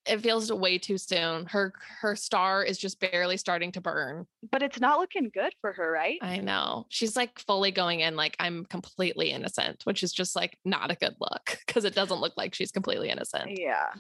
It 0.06 0.22
feels 0.22 0.51
way 0.51 0.78
too 0.78 0.97
soon. 0.97 1.44
Her 1.44 1.74
her 2.01 2.16
star 2.16 2.64
is 2.64 2.78
just 2.78 2.98
barely 3.01 3.36
starting 3.36 3.70
to 3.72 3.82
burn. 3.82 4.26
But 4.51 4.62
it's 4.62 4.80
not 4.80 4.98
looking 4.98 5.30
good 5.32 5.52
for 5.60 5.74
her, 5.74 5.92
right? 5.92 6.18
I 6.22 6.38
know. 6.38 6.86
She's 6.88 7.16
like 7.16 7.38
fully 7.40 7.70
going 7.70 8.01
in 8.01 8.16
like 8.16 8.34
I'm 8.40 8.64
completely 8.64 9.30
innocent, 9.30 9.82
which 9.84 10.02
is 10.02 10.14
just 10.14 10.34
like 10.34 10.56
not 10.64 10.90
a 10.90 10.94
good 10.97 11.16
look 11.20 11.59
because 11.66 11.84
it 11.84 11.94
doesn't 11.94 12.20
look 12.20 12.32
like 12.38 12.55
she's 12.55 12.72
completely 12.72 13.10
innocent. 13.10 13.59
Yeah. 13.59 13.92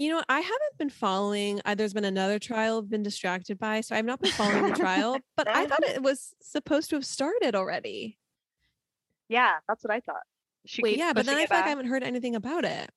You 0.00 0.08
know, 0.08 0.22
I 0.30 0.40
haven't 0.40 0.78
been 0.78 0.88
following. 0.88 1.60
Uh, 1.66 1.74
there's 1.74 1.92
been 1.92 2.06
another 2.06 2.38
trial 2.38 2.78
I've 2.78 2.88
been 2.88 3.02
distracted 3.02 3.58
by, 3.58 3.82
so 3.82 3.94
I've 3.94 4.06
not 4.06 4.18
been 4.18 4.30
following 4.30 4.70
the 4.70 4.74
trial. 4.74 5.18
But 5.36 5.46
I 5.46 5.66
thought 5.66 5.82
it 5.82 6.02
was 6.02 6.32
supposed 6.40 6.88
to 6.90 6.96
have 6.96 7.04
started 7.04 7.54
already. 7.54 8.16
Yeah, 9.28 9.56
that's 9.68 9.84
what 9.84 9.92
I 9.92 10.00
thought. 10.00 10.22
She 10.64 10.80
Wait, 10.80 10.96
yeah, 10.96 11.12
but 11.12 11.26
then 11.26 11.36
I 11.36 11.42
it 11.42 11.50
feel 11.50 11.58
like 11.58 11.66
I 11.66 11.68
haven't 11.68 11.88
heard 11.88 12.02
anything 12.02 12.34
about 12.34 12.64
it. 12.64 12.90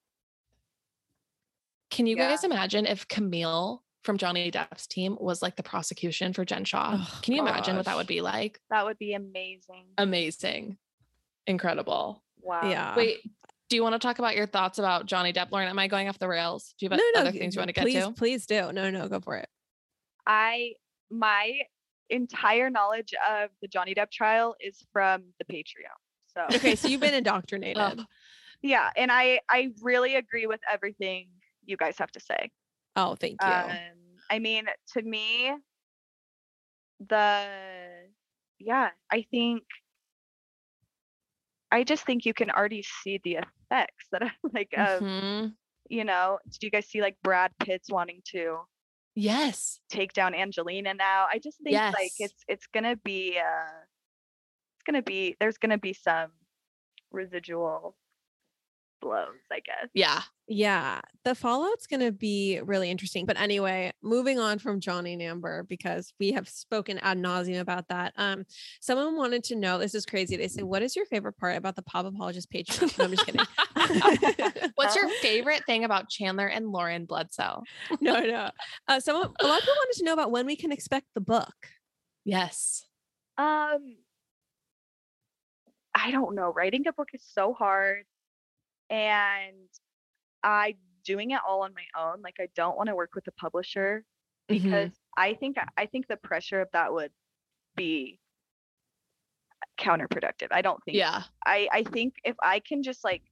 Can 1.92 2.08
you 2.08 2.16
guys 2.16 2.46
imagine 2.46 2.86
if 2.86 3.06
Camille 3.10 3.84
from 4.06 4.18
Johnny 4.18 4.50
Depp's 4.50 4.88
team 4.88 5.18
was 5.20 5.42
like 5.42 5.58
the 5.58 5.64
prosecution 5.64 6.32
for 6.32 6.46
Jen 6.46 6.64
Shah? 6.64 7.00
Oh, 7.02 7.20
Can 7.22 7.34
you 7.34 7.42
imagine 7.42 7.76
what 7.76 7.84
that 7.84 7.98
would 7.98 8.08
be 8.08 8.22
like? 8.22 8.62
That 8.70 8.86
would 8.86 8.98
be 8.98 9.14
amazing. 9.14 9.88
Amazing. 9.98 10.78
Incredible. 11.48 12.24
Wow. 12.42 12.62
Yeah. 12.70 12.96
Wait, 12.96 13.20
do 13.74 13.78
you 13.78 13.82
want 13.82 13.94
to 13.94 14.00
talk 14.00 14.20
about 14.20 14.36
your 14.36 14.45
thoughts 14.45 14.78
about 14.78 15.08
Johnny 15.08 15.34
Depp? 15.34 15.50
Lauren, 15.50 15.68
am 15.68 15.80
I 15.80 15.88
going 15.88 16.08
off 16.08 16.20
the 16.20 16.28
rails? 16.28 16.76
Do 16.78 16.86
you 16.86 16.91
have 16.91 17.02
other 17.18 17.32
things 17.32 17.56
you 17.56 17.60
want 17.60 17.70
to 17.70 17.74
get 17.74 17.82
please, 17.82 18.04
to? 18.04 18.12
Please 18.12 18.45
do. 18.45 18.72
No, 18.72 18.91
no, 18.91 19.08
go 19.08 19.20
for 19.20 19.36
it. 19.36 19.50
I 20.28 20.74
my 21.10 21.62
entire 22.12 22.70
knowledge 22.70 23.16
of 23.28 23.50
the 23.64 23.68
Johnny 23.68 23.95
Depp 23.95 24.12
trial 24.12 24.56
is 24.60 24.86
from 24.94 25.24
the 25.40 25.45
Patreon. 25.52 25.98
So 26.36 26.56
Okay, 26.56 26.76
so 26.76 26.88
you've 26.88 27.02
been 27.02 27.14
indoctrinated. 27.26 27.82
Oh, 27.82 28.04
yeah, 28.62 28.91
and 28.95 29.12
I 29.12 29.40
I 29.50 29.72
really 29.82 30.18
agree 30.18 30.45
with 30.45 30.60
everything 30.72 31.30
you 31.66 31.76
guys 31.76 31.98
have 31.98 32.12
to 32.12 32.20
say. 32.20 32.52
Oh, 32.95 33.16
thank 33.16 33.41
you. 33.41 33.52
Um, 33.52 33.78
I 34.30 34.38
mean, 34.38 34.66
to 34.94 35.02
me, 35.02 35.52
the 37.10 37.48
yeah, 38.60 38.90
I 39.12 39.26
think 39.32 39.64
I 41.74 41.84
just 41.84 42.06
think 42.06 42.26
you 42.26 42.34
can 42.34 42.52
already 42.52 42.84
see 42.84 43.20
the 43.24 43.40
effects 43.40 44.08
that 44.12 44.24
are 44.24 44.34
like 44.54 44.74
mhm. 44.78 45.56
you 45.90 46.06
know. 46.06 46.40
Do 46.50 46.68
you 46.68 46.72
guys 46.72 46.88
see 46.88 47.02
like 47.02 47.18
Brad 47.24 47.52
Pitt's 47.60 47.91
wanting 47.91 48.22
to 48.32 48.60
Yes. 49.16 49.80
take 49.90 50.14
down 50.14 50.36
Angelina 50.36 50.94
now? 50.94 51.28
I 51.32 51.40
just 51.40 51.60
think 51.64 51.86
like 51.94 52.14
it's 52.20 52.44
it's 52.48 52.68
gonna 52.74 52.98
be 52.98 53.38
uh 53.40 53.80
it's 54.76 54.84
gonna 54.86 55.04
be 55.04 55.36
there's 55.40 55.58
gonna 55.58 55.78
be 55.80 55.94
some 55.94 56.32
residual 57.12 57.95
blows, 59.04 59.28
I 59.52 59.60
guess. 59.60 59.90
Yeah. 59.94 60.22
Yeah, 60.48 61.00
the 61.24 61.36
fallout's 61.36 61.88
going 61.88 62.02
to 62.02 62.12
be 62.12 62.60
really 62.66 62.92
interesting. 62.92 63.26
But 63.26 63.40
anyway, 63.40 63.94
moving 64.02 64.40
on 64.40 64.60
from 64.60 64.82
Johnny 64.82 65.14
and 65.14 65.22
Amber 65.22 65.64
because 65.64 66.14
we 66.20 66.34
have 66.34 66.50
spoken 66.50 67.00
ad 67.00 67.18
nauseum 67.18 67.62
about 67.62 67.88
that. 67.88 68.12
Um, 68.18 68.44
someone 68.82 69.16
wanted 69.16 69.46
to 69.46 69.56
know. 69.56 69.78
This 69.78 69.96
is 69.96 70.06
crazy. 70.06 70.36
They 70.36 70.50
say, 70.50 70.64
"What 70.64 70.82
is 70.82 70.98
your 70.98 71.06
favorite 71.06 71.38
part 71.38 71.56
about 71.56 71.78
the 71.78 71.82
Pop 71.82 72.06
Apologist 72.06 72.52
Patreon?" 72.52 72.98
No, 72.98 73.06
I'm 73.06 73.12
just 73.12 73.26
kidding. 73.26 73.42
What's 74.76 74.98
your 74.98 75.08
favorite 75.22 75.64
thing 75.66 75.86
about 75.86 76.10
Chandler 76.10 76.48
and 76.48 76.68
Lauren 76.68 77.06
Bledsoe? 77.06 77.64
no, 78.02 78.20
no. 78.20 78.50
Uh, 78.90 79.00
someone, 79.00 79.32
a 79.40 79.48
lot 79.48 79.60
of 79.60 79.62
people 79.62 79.76
wanted 79.76 79.98
to 80.00 80.04
know 80.04 80.14
about 80.14 80.32
when 80.32 80.46
we 80.46 80.58
can 80.58 80.74
expect 80.74 81.08
the 81.14 81.22
book. 81.22 81.56
Yes. 82.26 82.86
Um, 83.38 83.96
I 85.96 86.12
don't 86.12 86.36
know. 86.36 86.52
Writing 86.52 86.88
a 86.88 86.94
book 86.94 87.10
is 87.14 87.24
so 87.34 87.54
hard, 87.54 88.04
and 88.90 89.70
I 90.44 90.76
doing 91.04 91.32
it 91.32 91.40
all 91.48 91.64
on 91.64 91.74
my 91.74 92.02
own. 92.02 92.22
Like 92.22 92.36
I 92.40 92.48
don't 92.56 92.78
want 92.78 92.90
to 92.90 92.96
work 92.96 93.16
with 93.16 93.28
a 93.28 93.32
publisher 93.32 94.04
because 94.48 94.90
mm-hmm. 94.90 95.22
I 95.22 95.34
think 95.36 95.58
I 95.78 95.86
think 95.86 96.08
the 96.08 96.18
pressure 96.18 96.62
of 96.62 96.70
that 96.74 96.94
would 96.94 97.12
be 97.76 98.20
counterproductive. 99.80 100.48
I 100.52 100.62
don't 100.62 100.84
think. 100.84 100.98
Yeah. 100.98 101.24
I 101.46 101.68
I 101.72 101.84
think 101.84 102.16
if 102.24 102.36
I 102.42 102.60
can 102.60 102.84
just 102.84 103.04
like, 103.04 103.24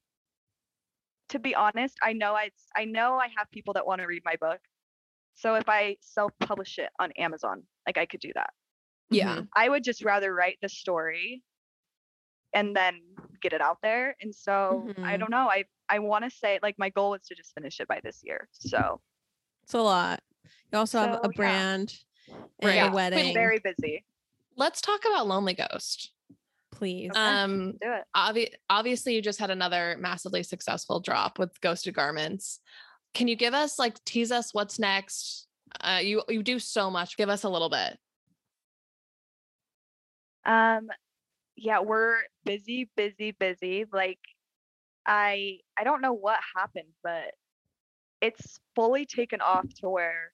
to 1.29 1.39
be 1.39 1.55
honest, 1.55 1.97
I 2.01 2.13
know 2.13 2.33
I 2.33 2.49
I 2.75 2.85
know 2.85 3.15
I 3.15 3.27
have 3.37 3.49
people 3.51 3.73
that 3.73 3.85
want 3.85 4.01
to 4.01 4.07
read 4.07 4.23
my 4.25 4.35
book. 4.39 4.59
So 5.35 5.55
if 5.55 5.67
I 5.67 5.97
self-publish 6.01 6.77
it 6.79 6.89
on 6.99 7.11
Amazon, 7.13 7.63
like 7.87 7.97
I 7.97 8.05
could 8.05 8.19
do 8.19 8.31
that. 8.35 8.49
Yeah. 9.09 9.41
I 9.55 9.69
would 9.69 9.83
just 9.83 10.03
rather 10.03 10.33
write 10.33 10.57
the 10.61 10.69
story 10.69 11.43
and 12.53 12.75
then 12.75 13.01
get 13.41 13.53
it 13.53 13.61
out 13.61 13.77
there. 13.81 14.15
And 14.21 14.33
so 14.33 14.87
I 15.03 15.15
Mhm. 15.15 15.19
don't 15.19 15.31
know. 15.31 15.49
I 15.49 15.65
I 15.89 15.99
want 15.99 16.23
to 16.23 16.29
say 16.29 16.59
like 16.61 16.77
my 16.79 16.89
goal 16.89 17.11
was 17.11 17.21
to 17.27 17.35
just 17.35 17.53
finish 17.53 17.79
it 17.79 17.87
by 17.87 17.99
this 18.03 18.21
year. 18.23 18.47
So 18.51 19.01
It's 19.63 19.73
a 19.73 19.79
lot. 19.81 20.21
You 20.71 20.77
also 20.79 20.99
have 20.99 21.15
So, 21.15 21.19
a 21.23 21.27
yeah. 21.27 21.35
brand 21.35 22.03
and 22.59 22.69
Right. 22.69 22.89
a 22.91 22.93
wedding. 22.93 23.19
been 23.25 23.33
very 23.33 23.59
busy. 23.59 24.05
Let's 24.55 24.81
talk 24.81 25.03
about 25.05 25.27
Lonely 25.27 25.53
Ghost. 25.53 26.13
Please. 26.71 27.11
Okay. 27.11 27.19
Um, 27.19 27.73
Do 27.81 27.91
it. 27.93 28.05
obvi- 28.15 28.53
obviously, 28.69 29.13
you 29.15 29.21
just 29.21 29.39
had 29.39 29.49
another 29.49 29.97
massively 29.99 30.43
successful 30.43 30.99
drop 30.99 31.37
with 31.39 31.59
Ghosted 31.61 31.93
Garments. 31.93 32.59
Can 33.13 33.27
you 33.27 33.35
give 33.35 33.53
us 33.53 33.77
like 33.77 34.01
tease 34.05 34.31
us 34.31 34.53
what's 34.53 34.79
next? 34.79 35.47
Uh, 35.81 35.99
you 36.01 36.23
you 36.29 36.41
do 36.43 36.59
so 36.59 36.89
much. 36.89 37.17
Give 37.17 37.29
us 37.29 37.43
a 37.43 37.49
little 37.49 37.69
bit. 37.69 37.99
Um 40.45 40.89
yeah, 41.55 41.79
we're 41.81 42.17
busy, 42.45 42.89
busy, 42.95 43.31
busy. 43.31 43.85
Like 43.91 44.19
I 45.05 45.59
I 45.77 45.83
don't 45.83 46.01
know 46.01 46.13
what 46.13 46.39
happened, 46.55 46.89
but 47.03 47.33
it's 48.21 48.59
fully 48.75 49.05
taken 49.05 49.41
off 49.41 49.65
to 49.81 49.89
where 49.89 50.31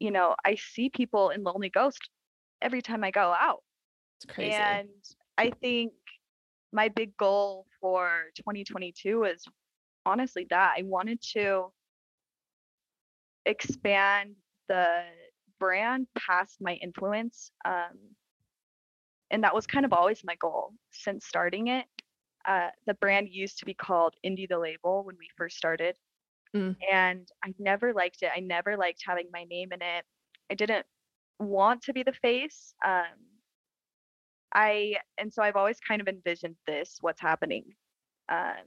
you 0.00 0.10
know, 0.10 0.34
I 0.44 0.56
see 0.56 0.88
people 0.88 1.30
in 1.30 1.42
Lonely 1.44 1.70
Ghost 1.70 2.10
every 2.60 2.82
time 2.82 3.04
I 3.04 3.10
go 3.10 3.34
out. 3.38 3.62
It's 4.16 4.26
crazy. 4.26 4.52
And 4.52 4.88
I 5.38 5.50
think 5.60 5.92
my 6.72 6.88
big 6.88 7.16
goal 7.16 7.66
for 7.80 8.24
2022 8.36 9.24
is 9.24 9.44
honestly 10.06 10.46
that 10.50 10.74
I 10.76 10.82
wanted 10.82 11.20
to 11.34 11.72
expand 13.44 14.34
the 14.68 15.02
brand 15.58 16.06
past 16.16 16.58
my 16.60 16.74
influence. 16.74 17.50
Um, 17.64 17.98
and 19.30 19.44
that 19.44 19.54
was 19.54 19.66
kind 19.66 19.84
of 19.84 19.92
always 19.92 20.22
my 20.24 20.34
goal 20.36 20.72
since 20.90 21.26
starting 21.26 21.68
it. 21.68 21.86
Uh, 22.46 22.68
the 22.86 22.94
brand 22.94 23.28
used 23.30 23.58
to 23.58 23.66
be 23.66 23.74
called 23.74 24.14
Indy 24.22 24.46
the 24.46 24.58
Label 24.58 25.04
when 25.04 25.16
we 25.18 25.28
first 25.36 25.56
started. 25.56 25.96
Mm. 26.54 26.76
And 26.92 27.28
I 27.44 27.54
never 27.58 27.92
liked 27.92 28.22
it. 28.22 28.30
I 28.34 28.40
never 28.40 28.76
liked 28.76 29.02
having 29.06 29.28
my 29.32 29.44
name 29.44 29.68
in 29.72 29.82
it. 29.82 30.04
I 30.50 30.54
didn't 30.54 30.86
want 31.38 31.82
to 31.82 31.92
be 31.92 32.02
the 32.02 32.12
face. 32.12 32.74
Um, 32.84 33.04
I 34.52 34.96
and 35.18 35.32
so 35.32 35.42
I've 35.42 35.56
always 35.56 35.78
kind 35.78 36.00
of 36.00 36.08
envisioned 36.08 36.56
this, 36.66 36.98
what's 37.00 37.20
happening. 37.20 37.64
Um, 38.28 38.64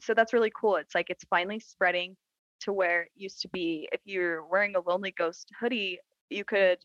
so 0.00 0.14
that's 0.14 0.32
really 0.32 0.52
cool. 0.58 0.76
It's 0.76 0.94
like 0.94 1.10
it's 1.10 1.24
finally 1.28 1.60
spreading 1.60 2.16
to 2.60 2.72
where 2.72 3.02
it 3.02 3.10
used 3.16 3.42
to 3.42 3.48
be 3.48 3.88
if 3.92 4.00
you're 4.04 4.46
wearing 4.46 4.74
a 4.76 4.80
Lonely 4.80 5.12
Ghost 5.16 5.50
hoodie, 5.60 5.98
you 6.30 6.44
could 6.44 6.78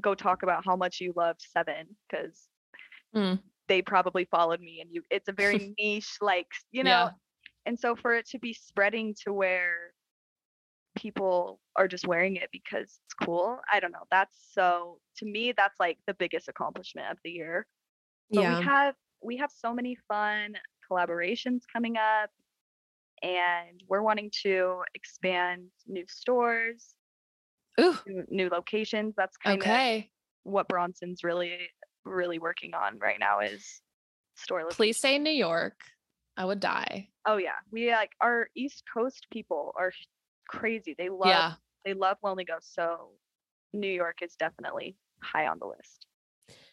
go 0.00 0.14
talk 0.14 0.42
about 0.42 0.64
how 0.64 0.76
much 0.76 1.00
you 1.00 1.12
loved 1.16 1.40
Seven 1.52 1.86
because 2.08 2.48
Mm. 3.14 3.40
they 3.68 3.80
probably 3.80 4.24
followed 4.24 4.60
me 4.60 4.80
and 4.80 4.90
you 4.92 5.02
it's 5.08 5.28
a 5.28 5.32
very 5.32 5.72
niche 5.78 6.16
like 6.20 6.48
you 6.72 6.82
know 6.82 6.90
Yeah. 6.90 7.10
and 7.66 7.78
so 7.78 7.94
for 7.94 8.12
it 8.16 8.26
to 8.30 8.40
be 8.40 8.52
spreading 8.52 9.14
to 9.22 9.32
where 9.32 9.92
people 10.96 11.60
are 11.76 11.86
just 11.86 12.06
wearing 12.08 12.34
it 12.36 12.48
because 12.52 12.98
it's 13.04 13.14
cool 13.22 13.58
i 13.72 13.78
don't 13.78 13.92
know 13.92 14.02
that's 14.10 14.36
so 14.52 14.98
to 15.16 15.26
me 15.26 15.52
that's 15.56 15.78
like 15.78 15.98
the 16.08 16.14
biggest 16.14 16.48
accomplishment 16.48 17.08
of 17.10 17.18
the 17.24 17.30
year 17.30 17.66
but 18.30 18.42
yeah. 18.42 18.58
we 18.58 18.64
have 18.64 18.94
we 19.22 19.36
have 19.36 19.50
so 19.52 19.72
many 19.72 19.96
fun 20.08 20.54
collaborations 20.90 21.60
coming 21.72 21.96
up 21.96 22.30
and 23.22 23.82
we're 23.88 24.02
wanting 24.02 24.30
to 24.42 24.82
expand 24.94 25.66
new 25.86 26.04
stores 26.08 26.94
Ooh. 27.80 27.96
new, 28.06 28.24
new 28.28 28.48
locations 28.48 29.14
that's 29.16 29.36
kind 29.36 29.62
of 29.62 30.04
what 30.44 30.68
bronson's 30.68 31.24
really 31.24 31.56
really 32.04 32.38
working 32.38 32.74
on 32.74 32.98
right 32.98 33.18
now 33.18 33.40
is 33.40 33.80
store 34.36 34.66
Please 34.70 34.98
say 34.98 35.18
New 35.18 35.30
York. 35.30 35.80
I 36.36 36.44
would 36.44 36.60
die. 36.60 37.08
oh 37.26 37.36
yeah 37.36 37.52
we 37.70 37.90
like 37.90 38.10
our 38.20 38.48
east 38.56 38.82
coast 38.92 39.26
people 39.32 39.72
are 39.78 39.92
crazy 40.48 40.94
they 40.98 41.08
love 41.08 41.28
yeah. 41.28 41.52
they 41.84 41.94
love 41.94 42.18
lonely 42.22 42.44
ghost 42.44 42.74
so 42.74 43.10
new 43.72 43.88
york 43.88 44.18
is 44.20 44.34
definitely 44.36 44.96
high 45.22 45.46
on 45.46 45.58
the 45.58 45.66
list 45.66 46.06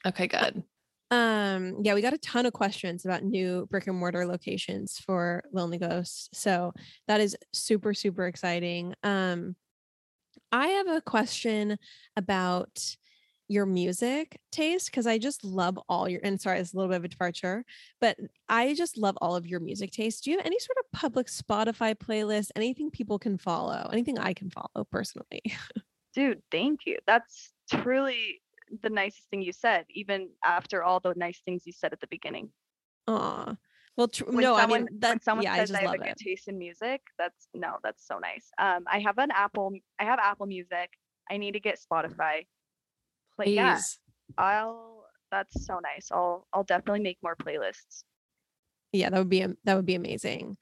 Okay, 0.05 0.27
good. 0.27 0.63
Um, 1.11 1.77
yeah, 1.83 1.93
we 1.93 2.01
got 2.01 2.13
a 2.13 2.17
ton 2.19 2.45
of 2.45 2.53
questions 2.53 3.05
about 3.05 3.23
new 3.23 3.67
brick 3.69 3.87
and 3.87 3.97
mortar 3.97 4.25
locations 4.25 4.97
for 4.97 5.43
Lonely 5.51 5.77
Ghosts. 5.77 6.29
So 6.33 6.73
that 7.07 7.19
is 7.19 7.35
super, 7.53 7.93
super 7.93 8.27
exciting. 8.27 8.93
Um, 9.03 9.55
I 10.51 10.67
have 10.67 10.87
a 10.87 11.01
question 11.01 11.77
about 12.15 12.95
your 13.47 13.65
music 13.65 14.39
taste 14.51 14.87
because 14.87 15.05
I 15.05 15.17
just 15.17 15.43
love 15.43 15.77
all 15.89 16.07
your 16.07 16.21
and 16.23 16.39
sorry, 16.39 16.59
it's 16.59 16.73
a 16.73 16.77
little 16.77 16.89
bit 16.89 16.97
of 16.97 17.03
a 17.03 17.09
departure, 17.09 17.65
but 17.99 18.17
I 18.47 18.73
just 18.73 18.97
love 18.97 19.17
all 19.21 19.35
of 19.35 19.45
your 19.45 19.59
music 19.59 19.91
taste. 19.91 20.23
Do 20.23 20.31
you 20.31 20.37
have 20.37 20.45
any 20.45 20.59
sort 20.59 20.77
of 20.79 20.91
public 20.97 21.27
Spotify 21.27 21.93
playlist, 21.95 22.51
anything 22.55 22.89
people 22.91 23.19
can 23.19 23.37
follow, 23.37 23.89
anything 23.91 24.17
I 24.17 24.33
can 24.33 24.49
follow 24.49 24.85
personally? 24.89 25.41
dude 26.13 26.41
thank 26.51 26.85
you 26.85 26.97
that's 27.07 27.51
truly 27.69 28.41
the 28.81 28.89
nicest 28.89 29.29
thing 29.29 29.41
you 29.41 29.53
said 29.53 29.85
even 29.89 30.29
after 30.43 30.83
all 30.83 30.99
the 30.99 31.13
nice 31.15 31.41
things 31.45 31.63
you 31.65 31.71
said 31.71 31.93
at 31.93 31.99
the 31.99 32.07
beginning 32.07 32.49
Aw. 33.07 33.55
Well, 33.97 34.07
tr- 34.07 34.25
when 34.25 34.37
no, 34.43 34.57
someone, 34.57 34.79
I 34.79 34.83
mean 34.85 34.99
that. 34.99 35.09
when 35.09 35.21
someone 35.21 35.43
yeah, 35.43 35.53
I 35.53 35.57
says 35.57 35.69
just 35.69 35.79
I, 35.79 35.81
have 35.83 35.91
love 35.91 35.95
a 36.01 36.03
good 36.03 36.11
it. 36.11 36.17
taste 36.17 36.47
in 36.47 36.57
music, 36.57 37.01
that's 37.17 37.47
no, 37.53 37.75
that's 37.83 38.05
so 38.07 38.17
nice. 38.19 38.49
Um, 38.57 38.85
I 38.87 38.99
have 38.99 39.17
an 39.17 39.29
Apple, 39.31 39.73
I 39.99 40.05
have 40.05 40.19
Apple 40.19 40.45
Music. 40.45 40.89
I 41.29 41.37
need 41.37 41.53
to 41.53 41.59
get 41.59 41.79
Spotify. 41.79 42.45
But 43.37 43.45
Please. 43.45 43.55
yeah, 43.55 43.79
I'll. 44.37 45.03
That's 45.31 45.65
so 45.65 45.79
nice. 45.79 46.09
I'll, 46.11 46.45
I'll 46.51 46.63
definitely 46.63 46.99
make 47.01 47.17
more 47.23 47.37
playlists. 47.37 48.03
Yeah, 48.91 49.09
that 49.09 49.17
would 49.17 49.29
be 49.29 49.41
am- 49.43 49.57
that 49.63 49.75
would 49.75 49.85
be 49.85 49.95
amazing. 49.95 50.57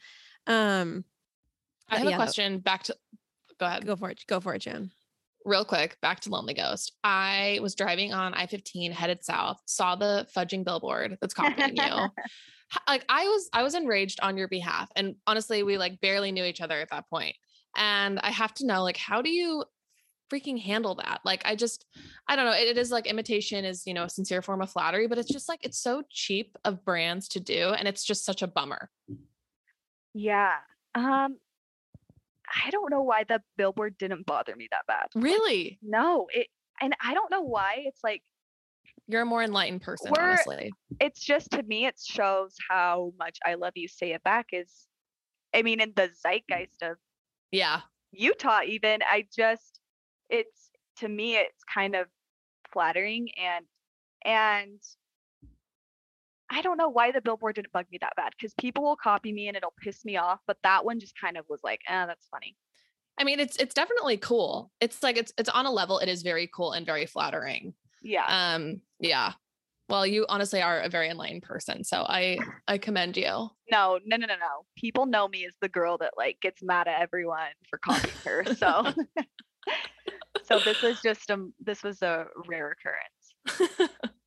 Um, 0.45 1.05
I 1.89 1.95
have 1.97 2.03
yeah, 2.03 2.09
a 2.09 2.17
that- 2.17 2.23
question 2.23 2.59
back 2.59 2.83
to 2.83 2.95
go 3.59 3.65
ahead. 3.65 3.85
go 3.85 3.95
for 3.95 4.11
it. 4.11 4.23
Go 4.27 4.39
for 4.39 4.53
it, 4.53 4.59
Jen. 4.59 4.91
real 5.45 5.65
quick 5.65 5.97
back 6.01 6.19
to 6.19 6.29
lonely 6.29 6.53
ghost 6.53 6.91
i 7.03 7.57
was 7.61 7.73
driving 7.73 8.13
on 8.13 8.33
i-15 8.33 8.91
headed 8.91 9.23
south 9.23 9.57
saw 9.65 9.95
the 9.95 10.27
fudging 10.35 10.65
billboard 10.65 11.17
that's 11.21 11.33
copying 11.41 11.75
you 11.77 11.81
H- 11.83 12.09
like 12.87 13.05
i 13.09 13.25
was 13.25 13.49
i 13.53 13.63
was 13.63 13.75
enraged 13.75 14.19
on 14.21 14.37
your 14.37 14.47
behalf 14.47 14.89
and 14.95 15.15
honestly 15.27 15.63
we 15.63 15.77
like 15.77 15.99
barely 16.01 16.31
knew 16.31 16.43
each 16.43 16.61
other 16.61 16.79
at 16.79 16.89
that 16.91 17.09
point. 17.09 17.35
and 17.75 18.19
i 18.19 18.29
have 18.29 18.53
to 18.53 18.65
know 18.65 18.83
like 18.83 18.97
how 18.97 19.21
do 19.21 19.29
you 19.29 19.63
freaking 20.31 20.61
handle 20.61 20.93
that 20.93 21.19
like 21.25 21.41
i 21.45 21.55
just 21.55 21.85
i 22.27 22.35
don't 22.35 22.45
know 22.45 22.51
it, 22.51 22.67
it 22.67 22.77
is 22.77 22.91
like 22.91 23.07
imitation 23.07 23.65
is 23.65 23.83
you 23.87 23.93
know 23.95 24.03
a 24.03 24.09
sincere 24.09 24.43
form 24.43 24.61
of 24.61 24.69
flattery 24.69 25.07
but 25.07 25.17
it's 25.17 25.31
just 25.31 25.49
like 25.49 25.59
it's 25.63 25.81
so 25.81 26.03
cheap 26.11 26.55
of 26.63 26.85
brands 26.85 27.27
to 27.27 27.39
do 27.39 27.69
and 27.69 27.87
it's 27.87 28.03
just 28.03 28.23
such 28.23 28.43
a 28.43 28.47
bummer 28.47 28.89
Yeah. 30.13 30.53
Um, 30.95 31.37
I 32.65 32.69
don't 32.71 32.89
know 32.91 33.03
why 33.03 33.25
the 33.27 33.41
billboard 33.57 33.97
didn't 33.97 34.25
bother 34.25 34.55
me 34.55 34.67
that 34.71 34.85
bad. 34.87 35.07
Like, 35.13 35.23
really 35.23 35.79
no, 35.81 36.27
it, 36.33 36.47
and 36.81 36.95
I 37.03 37.13
don't 37.13 37.29
know 37.29 37.41
why. 37.41 37.83
It's 37.85 38.03
like 38.03 38.23
you're 39.09 39.23
a 39.23 39.25
more 39.25 39.43
enlightened 39.43 39.81
person 39.81 40.13
We're- 40.15 40.29
honestly 40.29 40.71
it's 40.99 41.19
just 41.19 41.51
to 41.51 41.63
me, 41.63 41.85
it 41.85 41.99
shows 42.03 42.55
how 42.69 43.13
much 43.17 43.37
I 43.45 43.55
love 43.55 43.73
you. 43.75 43.87
Say 43.87 44.13
it 44.13 44.23
back 44.23 44.47
is, 44.51 44.87
I 45.53 45.61
mean, 45.61 45.79
in 45.79 45.93
the 45.95 46.09
zeitgeist 46.25 46.81
of 46.81 46.97
yeah 47.51 47.81
Utah, 48.11 48.61
even 48.65 49.01
I 49.03 49.25
just, 49.35 49.79
it's 50.29 50.71
to 50.97 51.07
me, 51.07 51.37
it's 51.37 51.63
kind 51.73 51.95
of 51.95 52.07
flattering 52.71 53.29
and 53.37 53.65
and 54.25 54.81
I 56.51 56.61
don't 56.61 56.77
know 56.77 56.89
why 56.89 57.11
the 57.11 57.21
billboard 57.21 57.55
didn't 57.55 57.71
bug 57.71 57.85
me 57.91 57.99
that 58.01 58.15
bad 58.15 58.33
because 58.37 58.53
people 58.59 58.83
will 58.83 58.95
copy 58.95 59.31
me 59.31 59.47
and 59.47 59.55
it'll 59.55 59.73
piss 59.81 60.03
me 60.03 60.17
off, 60.17 60.39
but 60.47 60.57
that 60.63 60.83
one 60.83 60.99
just 60.99 61.13
kind 61.19 61.37
of 61.37 61.45
was 61.47 61.61
like, 61.63 61.81
ah, 61.87 62.07
that's 62.07 62.27
funny. 62.29 62.55
I 63.19 63.23
mean, 63.23 63.39
it's 63.39 63.55
it's 63.57 63.75
definitely 63.75 64.17
cool. 64.17 64.71
It's 64.81 65.03
like 65.03 65.17
it's 65.17 65.31
it's 65.37 65.49
on 65.49 65.65
a 65.65 65.71
level. 65.71 65.99
It 65.99 66.09
is 66.09 66.23
very 66.23 66.49
cool 66.53 66.71
and 66.71 66.85
very 66.85 67.05
flattering. 67.05 67.73
Yeah. 68.01 68.25
Um, 68.27 68.81
yeah. 68.99 69.33
Well, 69.89 70.05
you 70.05 70.25
honestly 70.29 70.61
are 70.61 70.81
a 70.81 70.89
very 70.89 71.09
enlightened 71.09 71.41
person, 71.43 71.83
so 71.83 72.05
I 72.07 72.37
I 72.67 72.77
commend 72.77 73.17
you. 73.17 73.49
No, 73.71 73.99
no, 74.05 74.17
no, 74.17 74.27
no, 74.27 74.35
no. 74.35 74.65
People 74.77 75.07
know 75.07 75.27
me 75.27 75.45
as 75.45 75.53
the 75.61 75.69
girl 75.69 75.97
that 75.97 76.13
like 76.15 76.39
gets 76.41 76.61
mad 76.61 76.87
at 76.87 77.01
everyone 77.01 77.53
for 77.69 77.79
copying 77.79 78.13
her. 78.23 78.45
So, 78.55 78.93
so 80.43 80.59
this 80.59 80.81
was 80.81 81.01
just 81.01 81.29
a 81.31 81.47
this 81.59 81.81
was 81.83 82.01
a 82.03 82.27
rare 82.47 82.75
occurrence. 82.75 83.89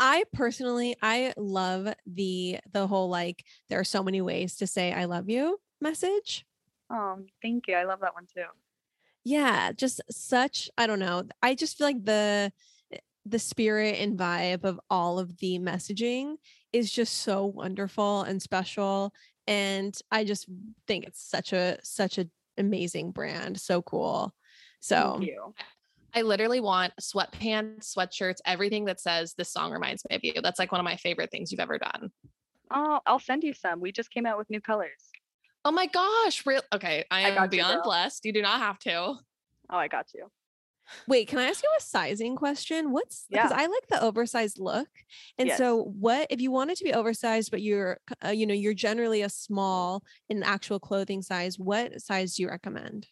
I 0.00 0.24
personally, 0.32 0.96
I 1.00 1.32
love 1.38 1.94
the 2.06 2.58
the 2.70 2.86
whole 2.86 3.08
like 3.08 3.44
there 3.70 3.80
are 3.80 3.84
so 3.84 4.02
many 4.02 4.20
ways 4.20 4.56
to 4.56 4.66
say 4.66 4.92
I 4.92 5.06
love 5.06 5.30
you 5.30 5.58
message. 5.80 6.44
Oh, 6.90 7.18
thank 7.42 7.66
you. 7.68 7.76
I 7.76 7.84
love 7.84 8.00
that 8.00 8.14
one 8.14 8.26
too. 8.26 8.44
Yeah, 9.24 9.72
just 9.72 10.00
such 10.10 10.70
I 10.76 10.86
don't 10.86 10.98
know. 10.98 11.24
I 11.42 11.54
just 11.54 11.78
feel 11.78 11.86
like 11.86 12.04
the 12.04 12.52
eh, 12.92 12.98
the 13.26 13.38
spirit 13.38 13.96
and 13.98 14.18
vibe 14.18 14.64
of 14.64 14.78
all 14.90 15.18
of 15.18 15.38
the 15.38 15.58
messaging 15.58 16.36
is 16.72 16.90
just 16.90 17.18
so 17.22 17.46
wonderful 17.46 18.22
and 18.22 18.42
special 18.42 19.12
and 19.46 19.96
I 20.10 20.24
just 20.24 20.46
think 20.86 21.04
it's 21.04 21.22
such 21.22 21.52
a 21.52 21.78
such 21.82 22.18
a 22.18 22.28
amazing 22.58 23.10
brand, 23.10 23.60
so 23.60 23.82
cool. 23.82 24.34
So, 24.80 25.16
Thank 25.18 25.28
you. 25.28 25.54
I 26.14 26.22
literally 26.22 26.60
want 26.60 26.92
sweatpants, 27.00 27.94
sweatshirts, 27.96 28.36
everything 28.46 28.84
that 28.84 29.00
says 29.00 29.34
this 29.34 29.52
song 29.52 29.72
reminds 29.72 30.04
me 30.08 30.16
of 30.16 30.22
you. 30.22 30.34
That's 30.40 30.60
like 30.60 30.70
one 30.70 30.80
of 30.80 30.84
my 30.84 30.96
favorite 30.96 31.30
things 31.32 31.50
you've 31.50 31.60
ever 31.60 31.78
done. 31.78 32.10
Oh, 32.70 33.00
I'll 33.04 33.18
send 33.18 33.42
you 33.42 33.52
some. 33.52 33.80
We 33.80 33.90
just 33.90 34.10
came 34.10 34.24
out 34.24 34.38
with 34.38 34.48
new 34.48 34.60
colors. 34.60 35.10
Oh 35.64 35.70
my 35.72 35.86
gosh, 35.86 36.44
real 36.46 36.60
okay. 36.74 37.04
I 37.10 37.24
I 37.24 37.28
am 37.30 37.34
got 37.34 37.50
beyond 37.50 37.76
girl. 37.76 37.84
blessed. 37.84 38.24
You 38.24 38.32
do 38.32 38.42
not 38.42 38.60
have 38.60 38.78
to. 38.80 38.96
Oh, 38.96 39.18
I 39.70 39.88
got 39.88 40.06
you. 40.14 40.30
Wait, 41.08 41.28
can 41.28 41.38
I 41.38 41.44
ask 41.44 41.62
you 41.62 41.70
a 41.78 41.80
sizing 41.80 42.36
question? 42.36 42.92
What's 42.92 43.24
because 43.30 43.50
Yeah. 43.50 43.56
I 43.56 43.66
like 43.66 43.86
the 43.88 44.02
oversized 44.02 44.58
look, 44.58 44.88
and 45.38 45.48
Yes. 45.48 45.56
so 45.56 45.84
what 45.84 46.26
if 46.28 46.42
you 46.42 46.50
want 46.50 46.70
it 46.70 46.76
to 46.78 46.84
be 46.84 46.92
oversized, 46.92 47.50
but 47.50 47.62
you're 47.62 47.98
uh, 48.22 48.28
you 48.28 48.46
know 48.46 48.52
you're 48.52 48.74
generally 48.74 49.22
a 49.22 49.30
small 49.30 50.02
in 50.28 50.42
actual 50.42 50.78
clothing 50.78 51.22
size? 51.22 51.58
What 51.58 52.02
size 52.02 52.34
do 52.36 52.42
you 52.42 52.48
recommend? 52.50 53.08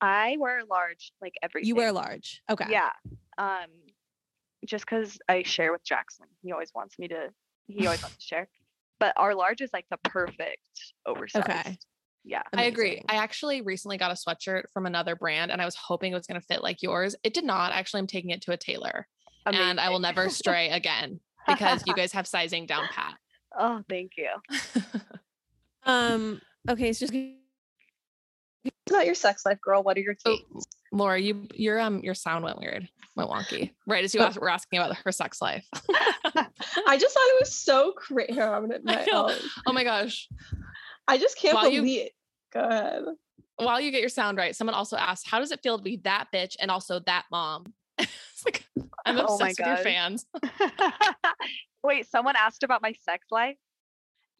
I 0.00 0.36
wear 0.38 0.62
large, 0.64 1.12
like 1.20 1.34
everything. 1.42 1.68
You 1.68 1.74
wear 1.76 1.92
large, 1.92 2.40
okay? 2.50 2.66
Yeah. 2.70 2.90
Um, 3.38 3.66
just 4.64 4.86
because 4.86 5.18
I 5.28 5.42
share 5.42 5.72
with 5.72 5.84
Jackson, 5.84 6.26
he 6.42 6.52
always 6.52 6.72
wants 6.74 6.98
me 6.98 7.08
to. 7.08 7.28
He 7.66 7.86
always 7.86 8.02
wants 8.02 8.16
to 8.16 8.24
share. 8.24 8.48
But 8.98 9.12
our 9.16 9.34
large 9.34 9.60
is 9.60 9.70
like 9.72 9.86
the 9.90 9.98
perfect 9.98 10.58
oversized. 11.06 11.48
Okay. 11.48 11.78
Yeah. 12.24 12.42
I 12.54 12.64
agree. 12.64 13.02
I 13.08 13.16
actually 13.16 13.60
recently 13.60 13.98
got 13.98 14.10
a 14.10 14.14
sweatshirt 14.14 14.64
from 14.72 14.86
another 14.86 15.14
brand 15.14 15.52
and 15.52 15.62
I 15.62 15.64
was 15.64 15.76
hoping 15.76 16.12
it 16.12 16.16
was 16.16 16.26
going 16.26 16.40
to 16.40 16.46
fit 16.46 16.62
like 16.62 16.82
yours. 16.82 17.14
It 17.22 17.34
did 17.34 17.44
not. 17.44 17.72
Actually, 17.72 18.00
I'm 18.00 18.06
taking 18.06 18.30
it 18.30 18.42
to 18.42 18.52
a 18.52 18.56
tailor 18.56 19.06
and 19.44 19.78
I 19.78 19.90
will 19.90 20.00
never 20.00 20.28
stray 20.28 20.70
again 20.70 21.20
because 21.46 21.84
you 21.86 21.94
guys 21.94 22.12
have 22.12 22.26
sizing 22.26 22.66
down 22.66 22.88
pat. 22.90 23.14
oh, 23.58 23.82
thank 23.88 24.12
you. 24.16 24.30
Um. 25.88 26.40
Okay. 26.68 26.92
So 26.92 27.06
just 27.06 27.14
about 28.88 29.06
your 29.06 29.14
sex 29.14 29.46
life, 29.46 29.60
girl. 29.60 29.84
What 29.84 29.96
are 29.96 30.00
your 30.00 30.16
So, 30.18 30.32
takes? 30.36 30.66
Laura, 30.92 31.18
you 31.20 31.46
your 31.54 31.78
um 31.80 32.00
your 32.00 32.14
sound 32.14 32.44
went 32.44 32.58
weird, 32.58 32.88
went 33.16 33.30
wonky. 33.30 33.72
Right 33.86 34.04
as 34.04 34.14
you 34.14 34.20
Oh. 34.20 34.24
asked, 34.24 34.40
were 34.40 34.48
asking 34.50 34.78
about 34.78 34.96
her 34.96 35.12
sex 35.12 35.40
life. 35.42 35.66
I 35.74 36.96
just 36.98 37.14
thought 37.14 37.28
it 37.28 37.40
was 37.40 37.54
so 37.54 37.92
crazy. 37.92 38.34
Here, 38.34 38.44
I'm 38.46 38.62
gonna. 38.68 38.80
I 38.86 38.96
My, 38.96 39.06
oh, 39.12 39.38
Oh 39.66 39.72
my 39.72 39.84
gosh! 39.84 40.28
I 41.08 41.18
just 41.18 41.38
can't 41.38 41.54
While 41.54 41.68
you- 41.70 41.80
believe. 41.82 42.10
Go 42.52 42.60
ahead. 42.60 43.02
While 43.58 43.80
you 43.80 43.90
get 43.90 44.00
your 44.00 44.10
sound 44.10 44.36
right, 44.38 44.54
someone 44.54 44.74
also 44.74 44.96
asked, 44.96 45.26
"How 45.28 45.38
does 45.40 45.50
it 45.50 45.60
feel 45.62 45.78
to 45.78 45.82
be 45.82 45.96
that 46.04 46.26
bitch 46.32 46.56
and 46.60 46.70
also 46.70 47.00
that 47.00 47.24
mom?" 47.30 47.72
it's 47.98 48.44
like 48.44 48.64
I'm 49.06 49.18
Oh 49.18 49.38
my 49.38 49.48
obsessed 49.48 49.58
with 49.60 49.66
your 49.66 49.76
fans. 49.78 50.26
Wait, 51.82 52.06
someone 52.10 52.34
asked 52.36 52.62
about 52.64 52.82
my 52.82 52.92
sex 53.04 53.26
life. 53.30 53.56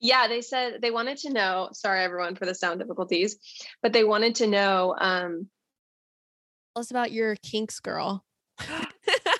Yeah, 0.00 0.28
they 0.28 0.42
said 0.42 0.82
they 0.82 0.90
wanted 0.90 1.16
to 1.18 1.30
know. 1.32 1.70
Sorry, 1.72 2.00
everyone, 2.02 2.34
for 2.36 2.44
the 2.44 2.54
sound 2.54 2.80
difficulties, 2.80 3.36
but 3.82 3.92
they 3.92 4.04
wanted 4.04 4.34
to 4.36 4.46
know. 4.46 4.94
Um, 4.98 5.48
tell 6.76 6.82
us 6.82 6.90
about 6.90 7.10
your 7.10 7.36
kinks, 7.36 7.80
girl. 7.80 8.24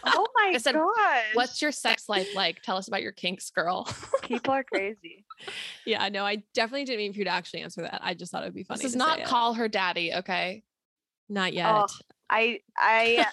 Oh 0.08 0.26
my 0.36 0.56
said, 0.58 0.76
gosh. 0.76 1.24
What's 1.34 1.60
your 1.60 1.72
sex 1.72 2.08
life 2.08 2.28
like? 2.36 2.62
Tell 2.62 2.76
us 2.76 2.86
about 2.86 3.02
your 3.02 3.10
kinks, 3.10 3.50
girl. 3.50 3.88
people 4.22 4.54
are 4.54 4.62
crazy. 4.62 5.24
Yeah. 5.84 6.08
No, 6.08 6.24
I 6.24 6.44
definitely 6.54 6.84
didn't 6.84 6.98
mean 6.98 7.12
for 7.12 7.18
you 7.18 7.24
to 7.24 7.30
actually 7.30 7.60
answer 7.62 7.82
that. 7.82 8.00
I 8.02 8.14
just 8.14 8.32
thought 8.32 8.42
it 8.42 8.46
would 8.46 8.54
be 8.54 8.62
funny. 8.62 8.78
this 8.78 8.92
is 8.92 8.96
not 8.96 9.16
say 9.16 9.22
it. 9.22 9.26
call 9.26 9.54
her 9.54 9.68
daddy, 9.68 10.14
okay? 10.14 10.62
Not 11.28 11.50
oh, 11.50 11.54
yet. 11.54 11.74
Oh, 11.74 11.86
Oh, 11.88 12.14
I 12.30 12.60
I 12.78 13.26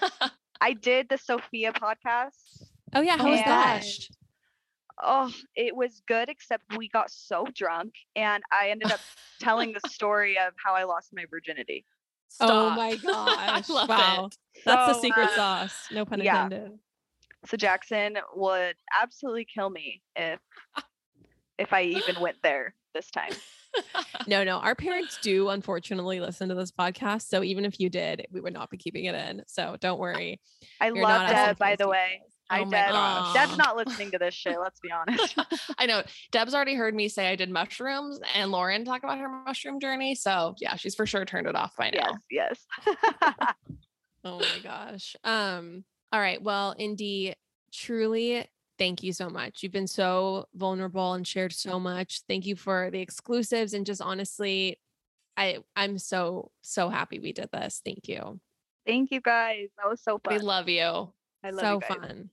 I 0.62 0.74
did 0.74 1.08
the 1.10 1.18
Sophia 1.18 1.72
podcast. 1.72 2.64
Oh, 2.94 3.02
yeah. 3.02 3.18
How 3.18 3.30
was 3.30 3.40
that? 3.40 3.86
Oh, 5.02 5.32
it 5.56 5.76
was 5.76 6.02
good 6.08 6.28
except 6.28 6.76
we 6.76 6.90
got 6.90 7.10
so 7.10 7.46
drunk 7.54 7.94
and 8.16 8.44
I 8.52 8.70
ended 8.70 8.92
up 8.92 9.00
telling 9.40 9.74
the 9.74 9.88
story 9.90 10.38
of 10.38 10.54
how 10.64 10.74
I 10.74 10.84
lost 10.84 11.14
my 11.14 11.26
virginity. 11.30 11.86
Oh 12.40 12.46
Stop. 12.46 12.78
my 12.78 12.90
I 13.08 13.64
gosh. 13.66 13.70
wow. 13.70 14.26
it. 14.26 14.38
That's 14.66 14.94
the 14.94 15.02
secret 15.02 15.30
uh, 15.30 15.36
sauce. 15.36 15.88
No 15.92 16.06
pun 16.06 16.22
yeah. 16.22 16.44
intended. 16.44 16.80
So 17.46 17.58
Jackson 17.58 18.18
would 18.36 18.76
absolutely 19.02 19.46
kill 19.46 19.70
me 19.70 20.02
if 20.16 20.40
if 21.58 21.74
I 21.74 21.84
even 21.84 22.20
went 22.20 22.38
there 22.44 22.74
this 22.94 23.10
time. 23.12 23.32
No, 24.28 24.44
no. 24.44 24.58
Our 24.58 24.76
parents 24.76 25.18
do 25.24 25.50
unfortunately 25.50 26.20
listen 26.20 26.48
to 26.50 26.56
this 26.56 26.72
podcast. 26.72 27.24
So 27.24 27.42
even 27.44 27.66
if 27.66 27.80
you 27.80 27.90
did, 27.90 28.28
we 28.32 28.40
would 28.40 28.54
not 28.54 28.70
be 28.70 28.78
keeping 28.78 29.06
it 29.06 29.16
in. 29.16 29.42
So 29.48 29.78
don't 29.82 30.00
worry. 30.00 30.40
I 30.80 30.88
You're 30.88 31.02
love 31.02 31.28
Deb, 31.28 31.58
by 31.58 31.76
the 31.76 31.88
way. 31.88 32.22
Hi, 32.54 32.62
Oh 32.62 32.66
my 32.66 32.78
Deb. 32.78 32.92
gosh. 32.92 33.34
Deb's 33.34 33.58
not 33.58 33.76
listening 33.76 34.12
to 34.12 34.18
this 34.20 34.34
shit. 34.34 34.60
Let's 34.60 34.80
be 34.80 34.92
honest. 34.92 35.36
I 35.78 35.86
know 35.86 36.04
Deb's 36.32 36.54
already 36.54 36.76
heard 36.76 36.94
me 36.94 37.08
say 37.10 37.28
I 37.30 37.36
did 37.36 37.50
mushrooms 37.50 38.20
and 38.36 38.52
Lauren 38.52 38.86
talk 38.86 39.04
about 39.04 39.18
her 39.20 39.30
mushroom 39.30 39.80
journey. 39.80 40.14
So 40.16 40.56
yeah, 40.60 40.76
she's 40.76 40.94
for 40.96 41.06
sure 41.06 41.26
turned 41.26 41.48
it 41.48 41.56
off 41.56 41.76
by 41.76 41.90
now. 41.90 42.18
yes, 42.30 42.66
yes. 42.82 42.96
Oh 44.26 44.40
my 44.40 44.60
gosh. 44.64 45.16
Um, 45.26 45.84
all 46.14 46.20
right. 46.20 46.42
Well, 46.42 46.76
Indy, 46.78 47.34
truly 47.74 48.46
thank 48.80 49.04
you 49.04 49.12
so 49.12 49.30
much. 49.30 49.62
You've 49.64 49.74
been 49.74 49.88
so 49.88 50.46
vulnerable 50.56 51.14
and 51.14 51.28
shared 51.28 51.52
so 51.52 51.78
much. 51.80 52.22
Thank 52.28 52.46
you 52.46 52.56
for 52.56 52.90
the 52.90 53.02
exclusives 53.02 53.74
and 53.74 53.86
just 53.86 54.02
honestly, 54.02 54.80
I 55.36 55.58
I'm 55.76 55.98
so 55.98 56.52
so 56.62 56.88
happy 56.90 57.20
we 57.20 57.34
did 57.34 57.50
this. 57.52 57.82
Thank 57.84 58.08
you. 58.08 58.40
Thank 58.86 59.12
you 59.12 59.20
guys. 59.20 59.70
That 59.78 59.90
was 59.90 60.02
so 60.02 60.20
fun. 60.24 60.36
We 60.36 60.40
love 60.40 60.70
you. 60.70 61.12
I 61.44 61.50
love 61.50 61.60
so 61.60 61.74
you 61.74 61.80
guys. 61.82 61.90
fun. 61.90 62.30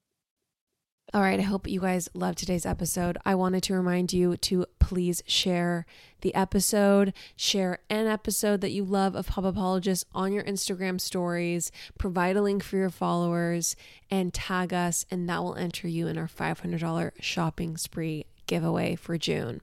All 1.13 1.23
right, 1.23 1.41
I 1.41 1.43
hope 1.43 1.67
you 1.67 1.81
guys 1.81 2.09
loved 2.15 2.39
today's 2.39 2.65
episode. 2.65 3.19
I 3.25 3.35
wanted 3.35 3.65
to 3.65 3.75
remind 3.75 4.13
you 4.13 4.37
to 4.37 4.67
please 4.79 5.25
share 5.27 5.85
the 6.21 6.33
episode, 6.37 7.13
share 7.35 7.81
an 7.89 8.07
episode 8.07 8.61
that 8.61 8.71
you 8.71 8.85
love 8.85 9.17
of 9.17 9.27
Pop 9.27 9.45
Apologists 9.45 10.05
on 10.15 10.33
your 10.33 10.45
Instagram 10.45 11.01
stories, 11.01 11.73
provide 11.99 12.37
a 12.37 12.43
link 12.43 12.63
for 12.63 12.77
your 12.77 12.91
followers, 12.91 13.75
and 14.09 14.33
tag 14.33 14.73
us, 14.73 15.05
and 15.11 15.29
that 15.29 15.43
will 15.43 15.57
enter 15.57 15.89
you 15.89 16.07
in 16.07 16.17
our 16.17 16.29
$500 16.29 17.11
shopping 17.21 17.77
spree 17.77 18.27
giveaway 18.47 18.95
for 18.95 19.19
June. 19.19 19.63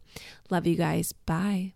Love 0.49 0.68
you 0.68 0.76
guys. 0.76 1.14
Bye. 1.26 1.76